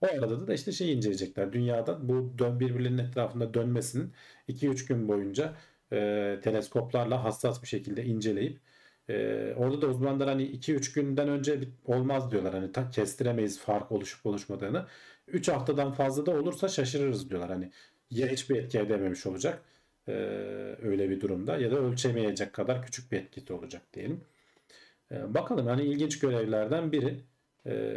O 0.00 0.06
arada 0.06 0.46
da 0.46 0.54
işte 0.54 0.72
şey 0.72 0.92
inceleyecekler. 0.92 1.52
Dünyada 1.52 2.08
bu 2.08 2.38
dön, 2.38 2.60
birbirlerinin 2.60 2.98
etrafında 2.98 3.54
dönmesinin 3.54 4.12
2-3 4.48 4.88
gün 4.88 5.08
boyunca 5.08 5.54
e, 5.92 6.38
teleskoplarla 6.42 7.24
hassas 7.24 7.62
bir 7.62 7.68
şekilde 7.68 8.04
inceleyip 8.04 8.60
e, 9.08 9.54
orada 9.56 9.82
da 9.82 9.86
uzmanlar 9.86 10.28
hani 10.28 10.42
2-3 10.42 10.94
günden 10.94 11.28
önce 11.28 11.60
olmaz 11.84 12.30
diyorlar. 12.30 12.54
Hani 12.54 12.72
ta, 12.72 12.90
kestiremeyiz 12.90 13.60
fark 13.60 13.92
oluşup 13.92 14.26
oluşmadığını. 14.26 14.86
3 15.28 15.48
haftadan 15.48 15.92
fazla 15.92 16.26
da 16.26 16.30
olursa 16.30 16.68
şaşırırız 16.68 17.30
diyorlar. 17.30 17.50
Hani 17.50 17.70
ya 18.12 18.28
hiçbir 18.28 18.56
etki 18.56 18.78
edememiş 18.78 19.26
olacak 19.26 19.62
e, 20.08 20.12
öyle 20.82 21.10
bir 21.10 21.20
durumda 21.20 21.56
ya 21.56 21.70
da 21.70 21.76
ölçemeyecek 21.78 22.52
kadar 22.52 22.82
küçük 22.82 23.12
bir 23.12 23.16
etkisi 23.18 23.52
olacak 23.52 23.82
diyelim. 23.94 24.20
E, 25.12 25.34
bakalım 25.34 25.66
hani 25.66 25.82
ilginç 25.82 26.18
görevlerden 26.18 26.92
biri 26.92 27.20
e, 27.66 27.96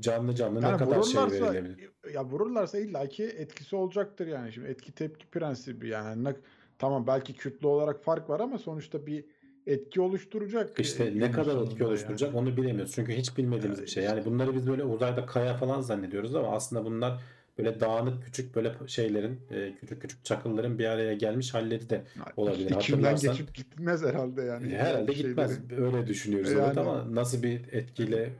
canlı 0.00 0.34
canlı 0.34 0.62
Yani 0.62 0.72
ne 0.72 0.76
kadar 0.76 1.02
şey 1.02 1.22
verilebilir. 1.22 1.90
ya 2.14 2.24
vururlarsa 2.24 2.78
illaki 2.78 3.24
etkisi 3.24 3.76
olacaktır 3.76 4.26
yani. 4.26 4.52
Şimdi 4.52 4.68
etki 4.68 4.92
tepki 4.92 5.26
prensibi 5.26 5.88
yani. 5.88 6.24
Ne, 6.24 6.34
tamam 6.78 7.06
belki 7.06 7.34
kütle 7.34 7.66
olarak 7.66 8.04
fark 8.04 8.30
var 8.30 8.40
ama 8.40 8.58
sonuçta 8.58 9.06
bir 9.06 9.24
etki 9.66 10.00
oluşturacak. 10.00 10.78
e, 10.80 10.82
İşte 10.82 11.12
ne 11.16 11.30
kadar 11.30 11.62
etki 11.62 11.84
oluşturacak 11.84 12.34
yani. 12.34 12.38
onu 12.38 12.56
bilemiyoruz. 12.56 12.92
Çünkü 12.94 13.12
hiç 13.12 13.36
bilmediğimiz 13.36 13.78
Ya 13.78 13.84
bir 13.84 13.90
şey. 13.90 14.04
Yani 14.04 14.24
bunları 14.24 14.54
biz 14.54 14.66
böyle 14.68 14.84
uzayda 14.84 15.26
kaya 15.26 15.54
falan 15.54 15.80
zannediyoruz 15.80 16.34
ama 16.34 16.48
aslında 16.48 16.84
bunlar 16.84 17.20
böyle 17.58 17.80
dağınık 17.80 18.24
küçük 18.24 18.54
böyle 18.56 18.74
şeylerin, 18.86 19.40
e, 19.50 19.74
küçük 19.80 20.02
küçük 20.02 20.24
çakılların 20.24 20.78
bir 20.78 20.86
araya 20.86 21.14
gelmiş 21.14 21.54
halleri 21.54 21.90
de 21.90 22.04
olabilir. 22.36 22.70
Hatırlarsan- 22.70 23.30
geçip 23.32 23.54
gitmez 23.54 24.02
herhalde 24.02 24.42
yani. 24.42 24.68
herhalde 24.74 25.12
Şeyleri. 25.14 25.28
gitmez. 25.28 25.58
Öyle 25.78 26.06
düşünüyoruz 26.06 26.50
Yani- 26.52 26.62
evet 26.66 26.78
ama 26.78 27.14
nasıl 27.14 27.42
bir 27.42 27.72
etkiyle 27.72 28.30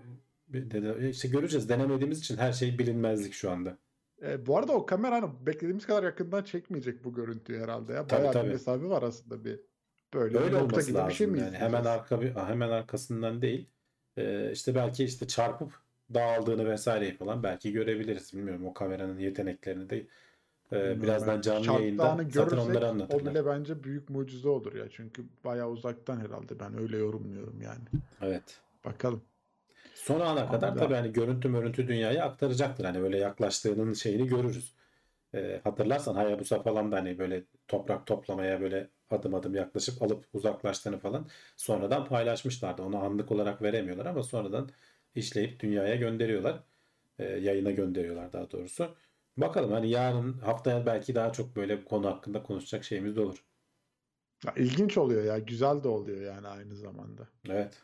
de- 0.48 1.10
işte 1.10 1.28
göreceğiz. 1.28 1.68
Denemediğimiz 1.68 2.18
için 2.18 2.36
her 2.36 2.52
şey 2.52 2.78
bilinmezlik 2.78 3.32
şu 3.32 3.50
anda. 3.50 3.78
E, 4.22 4.46
bu 4.46 4.58
arada 4.58 4.72
o 4.72 4.86
kamera 4.86 5.14
hani 5.22 5.30
beklediğimiz 5.46 5.86
kadar 5.86 6.02
yakından 6.02 6.42
çekmeyecek 6.42 7.04
bu 7.04 7.14
görüntüyü 7.14 7.60
herhalde 7.60 7.92
ya. 7.92 8.06
Tabii, 8.06 8.20
Bayağı 8.20 8.32
tabii. 8.32 8.46
bir 8.46 8.52
mesafe 8.52 8.86
var 8.88 9.02
aslında 9.02 9.44
bir. 9.44 9.60
Böyle 10.14 10.38
Öyle 10.38 10.56
olması 10.56 10.90
gibi 10.90 10.98
bir 11.08 11.12
şey 11.14 11.26
lazım 11.26 11.30
mi 11.30 11.38
yani. 11.40 11.56
Hemen 11.56 11.84
arka 11.84 12.20
bir 12.20 12.34
hemen 12.34 12.68
arkasından 12.68 13.42
değil. 13.42 13.68
Ee, 14.16 14.50
işte 14.52 14.74
belki 14.74 15.04
işte 15.04 15.26
çarpıp 15.26 15.72
dağıldığını 16.14 16.70
vesaireyi 16.70 17.16
falan 17.16 17.42
belki 17.42 17.72
görebiliriz. 17.72 18.34
Bilmiyorum 18.34 18.66
o 18.66 18.74
kameranın 18.74 19.18
yeteneklerini 19.18 19.90
de 19.90 20.06
e, 20.72 21.02
birazdan 21.02 21.40
canlı 21.40 21.66
yayında 21.66 22.18
zaten 22.30 22.56
onları 22.56 22.86
o 22.86 22.88
anlatırlar. 22.88 23.34
bile 23.34 23.46
bence 23.46 23.84
büyük 23.84 24.10
mucize 24.10 24.48
olur 24.48 24.74
ya. 24.74 24.84
Çünkü 24.90 25.24
bayağı 25.44 25.68
uzaktan 25.68 26.20
herhalde 26.20 26.60
ben 26.60 26.78
öyle 26.78 26.96
yorumluyorum 26.96 27.62
yani. 27.62 27.84
Evet. 28.22 28.60
Bakalım. 28.84 29.22
Son 29.94 30.20
ana 30.20 30.50
kadar 30.50 30.68
Ama 30.68 30.76
tabii 30.76 30.94
hani 30.94 31.12
görüntü 31.12 31.48
mörüntü 31.48 31.88
dünyaya 31.88 32.24
aktaracaktır. 32.24 32.84
Hani 32.84 33.02
böyle 33.02 33.18
yaklaştığının 33.18 33.92
şeyini 33.92 34.26
görürüz. 34.26 34.74
Ee, 35.34 35.60
hatırlarsan 35.64 36.14
Hayabusa 36.14 36.62
falan 36.62 36.92
da 36.92 36.96
hani 36.96 37.18
böyle 37.18 37.42
toprak 37.68 38.06
toplamaya 38.06 38.60
böyle 38.60 38.88
adım 39.10 39.34
adım 39.34 39.54
yaklaşıp 39.54 40.02
alıp 40.02 40.24
uzaklaştığını 40.32 40.98
falan 40.98 41.26
sonradan 41.56 42.04
paylaşmışlardı. 42.04 42.82
Onu 42.82 43.04
anlık 43.04 43.32
olarak 43.32 43.62
veremiyorlar 43.62 44.06
ama 44.06 44.22
sonradan 44.22 44.68
işleyip 45.14 45.60
dünyaya 45.60 45.96
gönderiyorlar. 45.96 46.64
Ee, 47.18 47.24
yayına 47.24 47.70
gönderiyorlar 47.70 48.32
daha 48.32 48.50
doğrusu. 48.50 48.94
Bakalım 49.36 49.72
hani 49.72 49.90
yarın 49.90 50.32
haftaya 50.38 50.86
belki 50.86 51.14
daha 51.14 51.32
çok 51.32 51.56
böyle 51.56 51.80
bir 51.80 51.84
konu 51.84 52.06
hakkında 52.06 52.42
konuşacak 52.42 52.84
şeyimiz 52.84 53.16
de 53.16 53.20
olur. 53.20 53.44
Ya, 54.46 54.52
ilginç 54.56 54.98
oluyor 54.98 55.24
ya. 55.24 55.38
Güzel 55.38 55.82
de 55.84 55.88
oluyor 55.88 56.20
yani 56.20 56.48
aynı 56.48 56.74
zamanda. 56.76 57.28
Evet. 57.48 57.82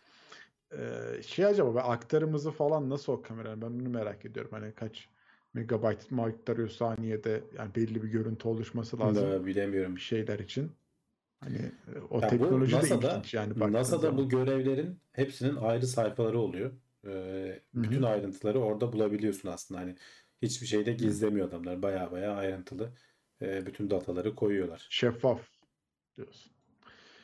Ee, 0.73 1.23
şey 1.23 1.45
acaba 1.47 1.75
ben 1.75 1.91
aktarımızı 1.91 2.51
falan 2.51 2.91
nasıl 2.91 3.13
o 3.13 3.23
kameranın 3.23 3.63
ben 3.63 3.67
onu 3.67 3.89
merak 3.89 4.25
ediyorum. 4.25 4.51
Hani 4.55 4.75
kaç 4.75 5.09
megabayt 5.55 6.11
mı 6.11 6.23
aktarıyor 6.23 6.69
saniyede 6.69 7.45
yani 7.59 7.75
belli 7.75 8.03
bir 8.03 8.09
görüntü 8.09 8.49
oluşması 8.49 8.99
lazım 9.01 9.31
Da 9.31 9.47
bilemiyorum. 9.47 9.97
bir 9.97 10.01
şeyler 10.01 10.39
için. 10.39 10.73
Hani 11.41 11.57
e, 11.57 11.99
o 12.11 12.23
Ya 12.23 12.23
bu 12.23 12.29
teknoloji 12.31 12.73
de 12.73 12.77
NASA'da, 12.77 13.11
ilginç 13.11 13.35
yani 13.35 13.53
NASA'da 13.73 13.99
zaman. 14.01 14.19
bu 14.19 14.29
görevlerin 14.29 15.01
hepsinin 15.13 15.57
ayrı 15.57 15.87
sayfaları 15.87 16.39
oluyor. 16.41 16.73
Ee, 17.09 17.61
bütün 17.75 18.03
ayrıntıları 18.03 18.61
orada 18.61 18.93
bulabiliyorsun 18.93 19.49
aslında. 19.49 19.81
Hani 19.81 19.97
hiçbir 20.43 20.67
şeyde 20.67 20.93
gizlemiyor 20.93 21.49
adamlar. 21.49 21.83
Baya 21.83 22.13
baya 22.13 22.33
ayrıntılı 22.35 22.93
e, 23.43 23.67
bütün 23.67 23.91
dataları 23.91 24.35
koyuyorlar. 24.35 24.87
Şeffaf 24.91 25.41
diyorsun. 26.17 26.53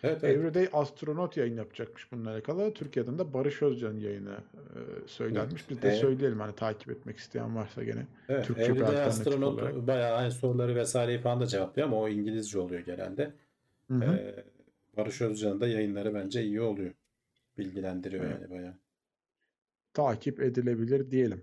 Evet, 0.02 0.24
evet. 0.24 0.36
Everyday 0.36 0.68
Astronaut 0.72 1.36
yayın 1.36 1.56
yapacakmış 1.56 2.12
bununla 2.12 2.30
alakalı. 2.30 2.74
Türkiye'den 2.74 3.18
de 3.18 3.34
Barış 3.34 3.62
Özcan 3.62 3.96
yayını 3.96 4.34
e, 4.54 5.08
söylenmiş. 5.08 5.70
Biz 5.70 5.82
de 5.82 5.88
Evet. 5.88 5.98
söyleyelim 5.98 6.40
hani 6.40 6.54
takip 6.54 6.90
etmek 6.90 7.16
isteyen 7.16 7.56
varsa 7.56 7.84
gene. 7.84 8.06
Evet, 8.28 8.46
Türkçe 8.46 8.64
Everyday 8.64 9.02
Astronaut 9.02 9.42
olarak. 9.58 9.86
bayağı 9.86 10.16
hani 10.16 10.30
soruları 10.30 10.74
vesaireyi 10.76 11.18
falan 11.18 11.40
da 11.40 11.46
cevaplıyor 11.46 11.88
ama 11.88 12.00
o 12.00 12.08
İngilizce 12.08 12.58
oluyor 12.58 12.80
genelde. 12.80 13.32
Hı 13.88 13.94
hı. 13.94 14.04
Ee, 14.14 14.44
Barış 14.96 15.20
Özcan'ın 15.20 15.60
da 15.60 15.66
yayınları 15.68 16.14
bence 16.14 16.42
iyi 16.42 16.60
oluyor. 16.60 16.92
Bilgilendiriyor 17.58 18.24
Evet. 18.24 18.36
yani 18.40 18.50
bayağı. 18.50 18.74
Takip 19.94 20.40
edilebilir 20.40 21.10
diyelim. 21.10 21.42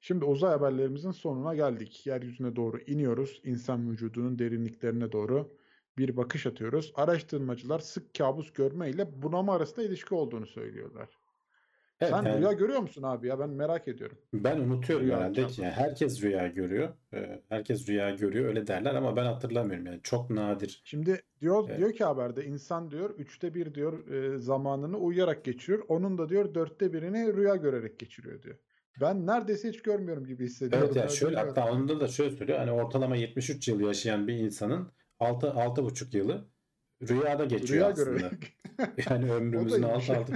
Şimdi 0.00 0.24
uzay 0.24 0.50
haberlerimizin 0.50 1.10
sonuna 1.10 1.54
geldik. 1.54 2.06
Yeryüzüne 2.06 2.56
doğru 2.56 2.78
iniyoruz. 2.80 3.40
İnsan 3.44 3.90
vücudunun 3.90 4.38
derinliklerine 4.38 5.12
doğru 5.12 5.58
bir 5.98 6.16
bakış 6.16 6.46
atıyoruz. 6.46 6.92
Araştırmacılar 6.94 7.78
sık 7.78 8.14
kabus 8.14 8.52
görme 8.52 8.90
ile 8.90 9.22
bunama 9.22 9.54
arasında 9.54 9.86
ilişki 9.86 10.14
olduğunu 10.14 10.46
söylüyorlar. 10.46 11.23
Evet, 12.00 12.12
Sen 12.12 12.22
yani 12.22 12.40
rüya 12.40 12.52
görüyor 12.52 12.80
musun 12.80 13.02
abi 13.02 13.26
ya? 13.28 13.38
Ben 13.38 13.50
merak 13.50 13.88
ediyorum. 13.88 14.18
ben 14.34 14.58
unutuyorum 14.60 15.06
Rüya 15.06 15.16
herhalde 15.18 15.46
ki 15.46 15.62
yani 15.62 15.72
herkes 15.72 16.22
rüya 16.22 16.46
görüyor. 16.46 16.88
Ee, 17.14 17.42
herkes 17.48 17.88
rüya 17.88 18.10
görüyor 18.10 18.44
öyle 18.48 18.66
derler 18.66 18.94
ama 18.94 19.16
ben 19.16 19.24
hatırlamıyorum 19.24 19.86
yani 19.86 20.00
çok 20.02 20.30
nadir. 20.30 20.82
Şimdi 20.84 21.22
diyor 21.40 21.64
Evet. 21.68 21.78
diyor 21.78 21.92
ki 21.92 22.04
haberde 22.04 22.44
insan 22.44 22.90
diyor 22.90 23.10
üçte 23.18 23.54
bir 23.54 23.74
diyor 23.74 24.08
e, 24.08 24.38
zamanını 24.38 24.98
uyuyarak 24.98 25.44
geçiriyor. 25.44 25.84
Onun 25.88 26.18
da 26.18 26.28
diyor 26.28 26.54
dörtte 26.54 26.92
birini 26.92 27.36
rüya 27.36 27.56
görerek 27.56 27.98
geçiriyor 27.98 28.42
diyor. 28.42 28.56
Ben 29.00 29.26
neredeyse 29.26 29.68
hiç 29.68 29.82
görmüyorum 29.82 30.26
gibi 30.26 30.44
hissediyorum. 30.44 30.86
Evet 30.86 30.96
yani 30.96 31.04
ya, 31.04 31.16
şöyle 31.16 31.36
hatta 31.36 31.70
onda 31.72 32.00
da 32.00 32.08
şöyle 32.08 32.36
söylüyor. 32.36 32.58
Hani 32.58 32.70
ortalama 32.72 33.16
73 33.16 33.68
yıl 33.68 33.80
yaşayan 33.80 34.28
bir 34.28 34.34
insanın 34.34 34.92
6 35.18 35.46
6,5 35.46 36.16
yılı 36.16 36.48
rüyada 37.08 37.44
geçiyor 37.44 37.68
Rüya 37.80 37.88
aslında. 37.88 38.10
görerek. 38.10 38.58
Yani 39.10 39.32
ömrümüzün 39.32 39.82
altı 39.82 40.04
şey. 40.04 40.16
altı. 40.16 40.32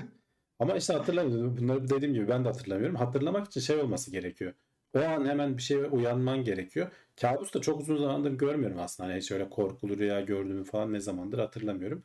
Ama 0.59 0.77
işte 0.77 0.93
hatırlamıyorum. 0.93 1.57
Bunları 1.57 1.91
dediğim 1.91 2.15
gibi 2.15 2.29
ben 2.29 2.45
de 2.45 2.49
hatırlamıyorum. 2.49 2.97
Hatırlamak 2.97 3.47
için 3.47 3.61
şey 3.61 3.77
olması 3.77 4.11
gerekiyor. 4.11 4.53
O 4.95 5.01
an 5.01 5.27
hemen 5.27 5.57
bir 5.57 5.63
şeye 5.63 5.87
uyanman 5.87 6.45
gerekiyor. 6.45 6.91
Kabus 7.21 7.55
da 7.55 7.61
çok 7.61 7.81
uzun 7.81 7.97
zamandır 7.97 8.33
görmüyorum 8.33 8.79
aslında. 8.79 9.11
Hani 9.11 9.23
şöyle 9.23 9.51
korkulu 9.51 9.99
rüya 9.99 10.21
gördüğümü 10.21 10.65
falan 10.65 10.93
ne 10.93 11.01
zamandır 11.01 11.39
hatırlamıyorum. 11.39 12.03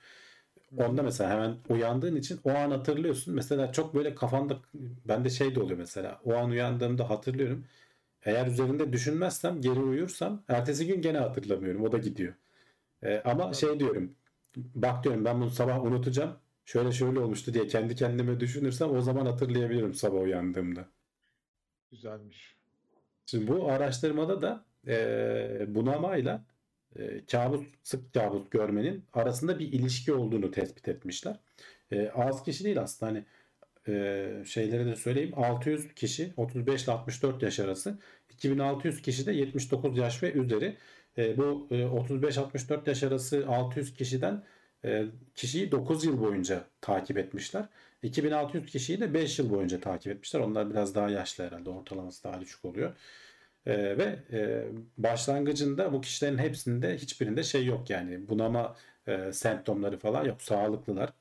Onda 0.78 1.04
mesela 1.04 1.30
hemen 1.30 1.58
uyandığın 1.70 2.16
için 2.16 2.40
o 2.44 2.50
an 2.52 2.72
hatırlıyorsun. 2.72 3.36
Mesela 3.36 3.72
çok 3.72 3.96
böyle 3.96 4.16
kafanda 4.16 4.60
bende 5.06 5.30
şey 5.30 5.56
de 5.56 5.60
oluyor 5.62 5.80
mesela. 5.80 6.22
O 6.26 6.34
an 6.36 6.50
uyandığımda 6.50 7.10
hatırlıyorum. 7.10 7.66
Eğer 8.24 8.48
üzerinde 8.48 8.94
düşünmezsem 8.94 9.62
geri 9.62 9.80
uyursam 9.80 10.44
ertesi 10.48 10.88
gün 10.88 11.02
gene 11.02 11.18
hatırlamıyorum. 11.18 11.84
O 11.84 11.92
da 11.92 11.98
gidiyor. 11.98 12.34
Ee, 13.04 13.22
ama 13.26 13.54
şey 13.54 13.80
diyorum. 13.80 14.16
Bak 14.58 15.04
diyorum 15.04 15.26
ben 15.26 15.42
bunu 15.42 15.50
sabah 15.52 15.84
unutacağım. 15.86 16.32
Şöyle 16.66 16.92
şöyle 16.92 17.20
olmuştu 17.20 17.54
diye 17.54 17.68
kendi 17.68 17.96
kendime 17.96 18.40
düşünürsem 18.40 18.96
o 18.96 19.02
zaman 19.02 19.26
hatırlayabilirim 19.26 19.94
sabah 19.94 20.22
uyandığımda. 20.22 20.90
Güzelmiş. 21.92 22.56
Şimdi 23.26 23.48
bu 23.48 23.72
araştırmada 23.72 24.42
da 24.42 24.66
e, 24.88 25.66
bunamayla 25.76 26.46
e, 26.96 27.26
kabus, 27.26 27.62
sık 27.84 28.14
kabus 28.14 28.50
görmenin 28.50 29.06
arasında 29.14 29.60
bir 29.60 29.74
ilişki 29.74 30.14
olduğunu 30.14 30.52
tespit 30.52 30.88
etmişler. 30.88 31.40
E, 31.92 32.10
az 32.10 32.44
kişi 32.44 32.64
değil 32.64 32.82
aslında 32.82 33.12
hani 33.12 33.26
e, 33.88 34.44
şeyleri 34.46 34.86
de 34.86 34.96
söyleyeyim 34.96 35.34
600 35.36 35.94
kişi 35.96 36.34
35 36.38 36.84
ile 36.84 36.92
64 36.92 37.44
yaş 37.44 37.60
arası 37.60 38.00
2600 38.30 39.02
kişi 39.02 39.26
de 39.26 39.34
79 39.34 39.98
yaş 39.98 40.24
ve 40.24 40.32
üzeri. 40.32 40.78
E, 41.18 41.38
bu 41.38 41.68
e, 41.72 41.76
35-64 41.76 42.90
yaş 42.90 43.04
arası 43.04 43.46
600 43.48 43.94
kişiden 43.94 44.44
kişiyi 45.36 45.72
9 45.72 46.06
yıl 46.06 46.22
boyunca 46.22 46.64
takip 46.82 47.18
etmişler. 47.18 47.66
2600 48.04 48.66
kişiyi 48.66 49.00
de 49.02 49.14
5 49.14 49.40
yıl 49.40 49.50
boyunca 49.50 49.80
takip 49.80 50.12
etmişler. 50.12 50.40
Onlar 50.40 50.70
biraz 50.70 50.96
daha 50.96 51.10
yaşlı 51.10 51.44
herhalde. 51.44 51.70
Ortalaması 51.70 52.24
daha 52.24 52.42
düşük 52.42 52.66
oluyor. 52.66 52.94
E, 53.66 53.98
ve 53.98 54.20
e, 54.32 54.66
başlangıcında 54.98 55.94
bu 55.94 56.02
kişilerin 56.02 56.38
hepsinde 56.38 56.98
hiçbirinde 56.98 57.44
şey 57.44 57.66
yok 57.66 57.90
yani 57.90 58.30
bunama 58.30 58.76
e, 59.08 59.34
semptomları 59.34 59.98
falan 59.98 60.26
yok. 60.26 60.42
Sağlıklılar. 60.42 61.14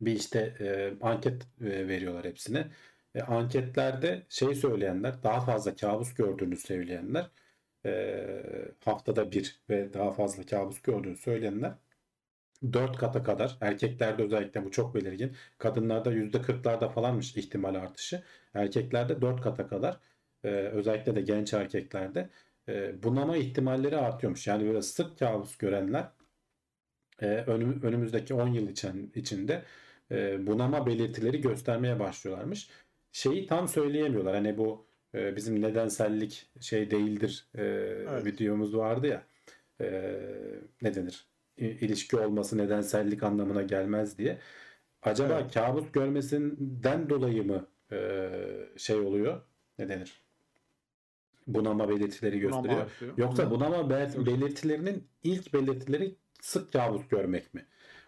Bir 0.00 0.12
işte 0.12 0.54
e, 0.60 0.92
anket 1.06 1.42
e, 1.60 1.88
veriyorlar 1.88 2.24
hepsine. 2.24 2.66
E, 3.14 3.22
anketlerde 3.22 4.22
şey 4.28 4.54
söyleyenler 4.54 5.22
daha 5.22 5.40
fazla 5.40 5.76
kabus 5.76 6.14
gördüğünü 6.14 6.56
söyleyenler 6.56 7.30
e, 7.86 8.26
haftada 8.84 9.32
bir 9.32 9.60
ve 9.70 9.94
daha 9.94 10.12
fazla 10.12 10.46
kabus 10.46 10.82
gördüğünü 10.82 11.16
söyleyenler 11.16 11.72
4 12.72 12.96
kata 12.96 13.22
kadar 13.22 13.58
erkeklerde 13.60 14.22
özellikle 14.22 14.64
bu 14.64 14.70
çok 14.70 14.94
belirgin. 14.94 15.36
Kadınlarda 15.58 16.12
%40'larda 16.12 16.88
falanmış 16.88 17.36
ihtimal 17.36 17.74
artışı. 17.74 18.22
Erkeklerde 18.54 19.20
4 19.22 19.40
kata 19.40 19.66
kadar 19.68 20.00
e, 20.44 20.48
özellikle 20.48 21.14
de 21.16 21.20
genç 21.20 21.54
erkeklerde 21.54 22.30
e, 22.68 23.02
bunama 23.02 23.36
ihtimalleri 23.36 23.96
artıyormuş. 23.96 24.46
Yani 24.46 24.66
böyle 24.66 24.82
sık 24.82 25.18
kabus 25.18 25.56
görenler 25.58 26.08
e, 27.22 27.26
önüm- 27.26 27.82
önümüzdeki 27.82 28.34
10 28.34 28.48
yıl 28.48 28.68
için, 28.68 29.12
içinde 29.14 29.62
e, 30.10 30.46
bunama 30.46 30.86
belirtileri 30.86 31.40
göstermeye 31.40 31.98
başlıyorlarmış. 32.00 32.70
Şeyi 33.12 33.46
tam 33.46 33.68
söyleyemiyorlar. 33.68 34.34
Hani 34.34 34.58
bu 34.58 34.86
e, 35.14 35.36
bizim 35.36 35.62
nedensellik 35.62 36.50
şey 36.60 36.90
değildir 36.90 37.46
e, 37.54 37.62
Evet. 37.62 38.24
videomuz 38.26 38.76
vardı 38.76 39.06
ya. 39.06 39.26
E, 39.80 39.86
ne 40.82 40.94
denir? 40.94 41.29
İ- 41.60 41.64
ilişki 41.64 42.16
olması 42.16 42.58
nedensellik 42.58 43.22
anlamına 43.22 43.62
gelmez 43.62 44.18
diye. 44.18 44.38
Acaba 45.02 45.40
Evet. 45.40 45.54
kabus 45.54 45.92
görmesinden 45.92 47.10
dolayı 47.10 47.46
mı 47.46 47.66
e, 47.92 48.30
şey 48.76 48.96
oluyor? 48.96 49.40
Ne 49.78 49.88
denir? 49.88 50.22
Bunama 51.46 51.88
belirtileri 51.88 52.42
Bunama 52.42 52.56
gösteriyor. 52.62 52.80
artıyor. 52.86 53.12
Yoksa 53.18 53.50
bunama 53.50 53.90
belirtilerinin 53.90 55.04
ilk 55.22 55.54
belirtileri 55.54 56.14
sık 56.40 56.72
kabus 56.72 57.08
görmek 57.08 57.54
mi? 57.54 57.66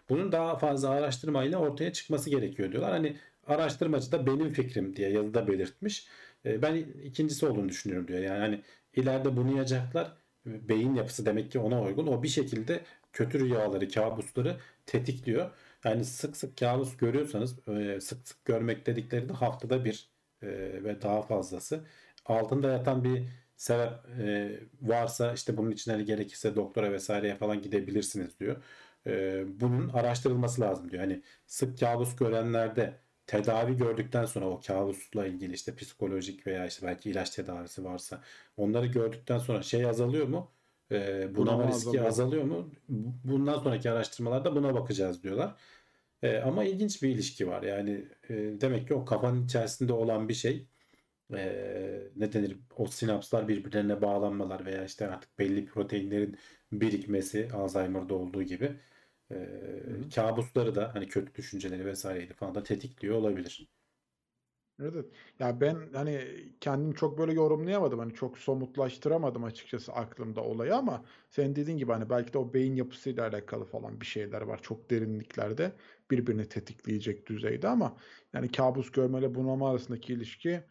Bunun 0.09 0.31
daha 0.31 0.57
fazla 0.57 0.89
araştırmayla 0.89 1.57
ortaya 1.57 1.93
çıkması 1.93 2.29
gerekiyor 2.29 2.71
diyorlar. 2.71 2.91
Hani 2.91 3.17
araştırmacı 3.47 4.11
da 4.11 4.25
benim 4.25 4.53
fikrim 4.53 4.95
diye 4.95 5.09
yazıda 5.09 5.47
belirtmiş. 5.47 6.07
E, 6.45 6.61
Ben 6.61 6.75
ikincisi 7.03 7.45
olduğunu 7.45 7.69
düşünüyorum 7.69 8.07
diyor. 8.07 8.19
Yani 8.19 8.39
hani 8.39 8.61
ileride 8.95 9.37
bunu 9.37 9.51
yiyecekler. 9.51 10.11
Beyin 10.45 10.95
yapısı 10.95 11.25
demek 11.25 11.51
ki 11.51 11.59
ona 11.59 11.81
uygun. 11.83 12.07
O 12.07 12.23
bir 12.23 12.27
şekilde 12.27 12.81
kötü 13.13 13.39
rüyaları, 13.39 13.89
kabusları 13.89 14.57
tetikliyor. 14.85 15.51
Yani 15.85 16.05
sık 16.05 16.37
sık 16.37 16.57
kabus 16.57 16.97
görüyorsanız 16.97 17.67
e, 17.67 18.01
sık 18.01 18.27
sık 18.27 18.45
görmek 18.45 18.85
dedikleri 18.85 19.29
de 19.29 19.33
haftada 19.33 19.85
bir 19.85 20.09
e, 20.41 20.47
ve 20.83 21.01
daha 21.01 21.21
fazlası. 21.21 21.85
Altında 22.25 22.71
yatan 22.71 23.03
bir 23.03 23.29
sebep 23.55 23.89
e, 24.19 24.59
varsa 24.81 25.33
işte 25.33 25.57
bunun 25.57 25.71
için 25.71 25.91
hani 25.91 26.05
gerekirse 26.05 26.55
doktora 26.55 26.91
vesaireye 26.91 27.35
falan 27.35 27.61
gidebilirsiniz 27.61 28.39
diyor. 28.39 28.63
Bunun 29.59 29.89
araştırılması 29.89 30.61
lazım 30.61 30.91
diyor. 30.91 31.03
Hani 31.03 31.21
sık 31.47 31.79
kabus 31.79 32.15
görenlerde 32.15 32.99
tedavi 33.27 33.77
gördükten 33.77 34.25
sonra 34.25 34.45
o 34.49 34.61
kabusla 34.67 35.27
ilgili 35.27 35.53
işte 35.53 35.75
psikolojik 35.75 36.47
veya 36.47 36.65
işte 36.67 36.87
belki 36.87 37.09
ilaç 37.09 37.29
tedavisi 37.29 37.83
varsa 37.83 38.21
onları 38.57 38.85
gördükten 38.87 39.37
sonra 39.39 39.63
şey 39.63 39.85
azalıyor 39.85 40.27
mu? 40.27 40.51
E, 40.91 41.35
bunama 41.35 41.63
Bunama 41.63 41.67
riski 41.67 42.01
azalıyor. 42.01 42.05
azalıyor 42.05 42.43
mu? 42.43 42.71
Bundan 43.23 43.59
sonraki 43.59 43.91
araştırmalarda 43.91 44.55
buna 44.55 44.73
bakacağız 44.73 45.23
diyorlar. 45.23 45.55
E, 46.21 46.37
ama 46.37 46.63
ilginç 46.63 47.03
bir 47.03 47.09
ilişki 47.09 47.47
var. 47.47 47.63
Yani 47.63 47.91
e, 48.29 48.33
demek 48.61 48.87
ki 48.87 48.93
o 48.93 49.05
kafanın 49.05 49.45
içerisinde 49.45 49.93
olan 49.93 50.29
bir 50.29 50.33
şey 50.33 50.67
e, 51.33 52.11
ne 52.15 52.33
denir 52.33 52.57
o 52.77 52.87
sinapslar 52.87 53.47
birbirlerine 53.47 54.01
bağlanmalar 54.01 54.65
veya 54.65 54.85
işte 54.85 55.07
artık 55.07 55.39
belli 55.39 55.65
proteinlerin 55.65 56.37
birikmesi 56.71 57.49
Alzheimer'da 57.53 58.13
olduğu 58.15 58.43
gibi 58.43 58.71
e, 59.31 59.49
kabusları 60.15 60.75
da 60.75 60.95
hani 60.95 61.07
kötü 61.07 61.35
düşünceleri 61.35 61.85
vesaireyi 61.85 62.27
falan 62.33 62.55
da 62.55 62.63
tetikliyor 62.63 63.15
olabilir. 63.15 63.67
Evet. 64.79 65.05
Ya 65.39 65.61
ben 65.61 65.93
hani 65.93 66.27
kendim 66.61 66.93
çok 66.93 67.17
böyle 67.17 67.33
yorumlayamadım. 67.33 67.99
Hani 67.99 68.13
çok 68.13 68.37
somutlaştıramadım 68.37 69.43
açıkçası 69.43 69.93
aklımda 69.93 70.43
olayı 70.43 70.75
ama 70.75 71.05
senin 71.29 71.55
dediğin 71.55 71.77
gibi 71.77 71.91
hani 71.91 72.09
belki 72.09 72.33
de 72.33 72.37
o 72.37 72.53
beyin 72.53 72.75
yapısıyla 72.75 73.27
alakalı 73.27 73.65
falan 73.65 74.01
bir 74.01 74.05
şeyler 74.05 74.41
var. 74.41 74.61
Çok 74.61 74.89
derinliklerde 74.89 75.73
birbirini 76.11 76.49
tetikleyecek 76.49 77.25
düzeyde 77.27 77.67
ama 77.67 77.97
yani 78.33 78.51
kabus 78.51 78.91
görmeyle 78.91 79.35
bunama 79.35 79.69
arasındaki 79.71 80.13
ilişki 80.13 80.63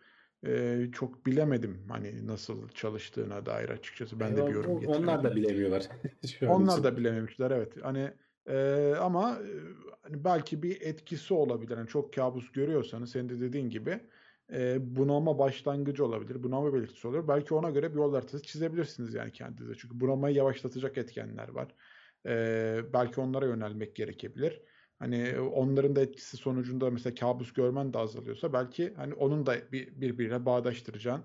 e, 0.47 0.87
çok 0.93 1.27
bilemedim 1.27 1.89
hani 1.89 2.27
nasıl 2.27 2.69
çalıştığına 2.69 3.47
dair 3.47 3.69
açıkçası. 3.69 4.21
Ben 4.21 4.37
de 4.37 4.41
E, 4.41 4.49
bir 4.49 4.53
yorum 4.55 4.77
o- 4.77 4.93
onlar 4.97 5.25
da 5.25 5.35
bilemiyorlar. 5.37 5.89
Onlar 6.45 6.83
için. 6.83 6.85
da 6.85 6.97
bilememişler 6.97 7.51
evet. 7.51 7.77
Hani 7.83 8.15
e, 8.47 8.95
ama 9.01 9.39
hani 10.03 10.25
belki 10.25 10.63
bir 10.63 10.81
etkisi 10.81 11.35
olabilir. 11.35 11.77
Hani 11.77 11.89
çok 11.89 12.13
kabus 12.15 12.53
görüyorsanız 12.53 13.11
senin 13.11 13.29
de 13.29 13.41
dediğin 13.41 13.71
gibi 13.71 14.01
e, 14.53 14.77
bunama 14.97 15.39
başlangıcı 15.39 16.05
olabilir. 16.07 16.43
Bunama 16.43 16.75
belirtisi 16.75 17.09
olur. 17.09 17.29
Belki 17.29 17.55
ona 17.55 17.71
göre 17.71 17.91
bir 17.91 17.97
yol 17.99 18.15
haritası 18.15 18.43
çizebilirsiniz 18.43 19.15
yani 19.15 19.33
kendinize. 19.33 19.75
Çünkü 19.75 20.01
bunamayı 20.01 20.37
yavaşlatacak 20.37 20.99
etkenler 20.99 21.49
var. 21.49 21.75
Eee, 22.27 22.85
belki 22.93 23.21
onlara 23.21 23.47
yönelmek 23.47 23.97
gerekebilir. 23.97 24.63
Hani 24.99 25.41
onların 25.41 25.97
da 25.97 26.01
etkisi 26.01 26.37
sonucunda 26.37 26.91
mesela 26.91 27.15
kabus 27.15 27.53
görmen 27.53 27.93
de 27.93 27.99
azalıyorsa 27.99 28.53
belki 28.53 28.95
hani 28.95 29.15
onun 29.15 29.47
da 29.47 29.73
bir, 29.73 30.01
birbirine 30.01 30.47
bağdaştıracağın 30.47 31.25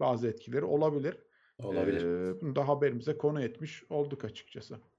bazı 0.00 0.28
etkileri 0.28 0.64
olabilir. 0.64 1.16
Olabilir. 1.62 2.10
Eee, 2.30 2.40
bunu 2.40 2.56
da 2.56 2.68
haberimize 2.68 3.18
konu 3.18 3.42
etmiş 3.42 3.84
olduk 3.90 4.24
açıkçası. 4.24 4.93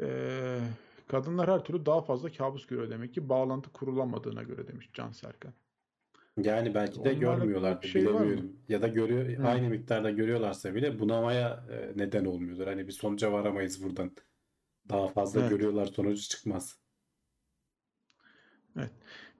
Eee, 0.00 0.60
kadınlar 1.08 1.50
her 1.50 1.64
türlü 1.64 1.86
daha 1.86 2.00
fazla 2.02 2.32
kabus 2.32 2.66
görüyor 2.66 2.90
demek 2.90 3.14
ki 3.14 3.28
bağlantı 3.28 3.72
kurulamadığına 3.72 4.42
göre 4.42 4.68
demiş 4.68 4.90
Can 4.92 5.10
Serkan. 5.12 5.52
Yani 6.36 6.74
belki 6.74 7.04
de 7.04 7.20
bir 7.20 7.86
şey 7.88 8.02
bilemiyorum. 8.02 8.56
Ya 8.68 8.82
da 8.82 8.88
görüyor 8.88 9.38
Hı. 9.38 9.46
aynı 9.46 9.68
miktarda 9.68 10.10
görüyorlarsa 10.10 10.74
bile 10.74 10.98
bunamaya 10.98 11.64
e, 11.70 11.92
neden 11.98 12.24
olmuyordur. 12.24 12.66
Hani 12.66 12.86
bir 12.86 12.92
sonuca 12.92 13.32
varamayız 13.32 13.84
buradan. 13.84 14.16
Daha 14.88 15.08
fazla 15.08 15.40
Evet. 15.40 15.50
görüyorlar 15.50 15.86
sonucu 15.86 16.22
çıkmaz. 16.22 16.80
Evet. 18.76 18.90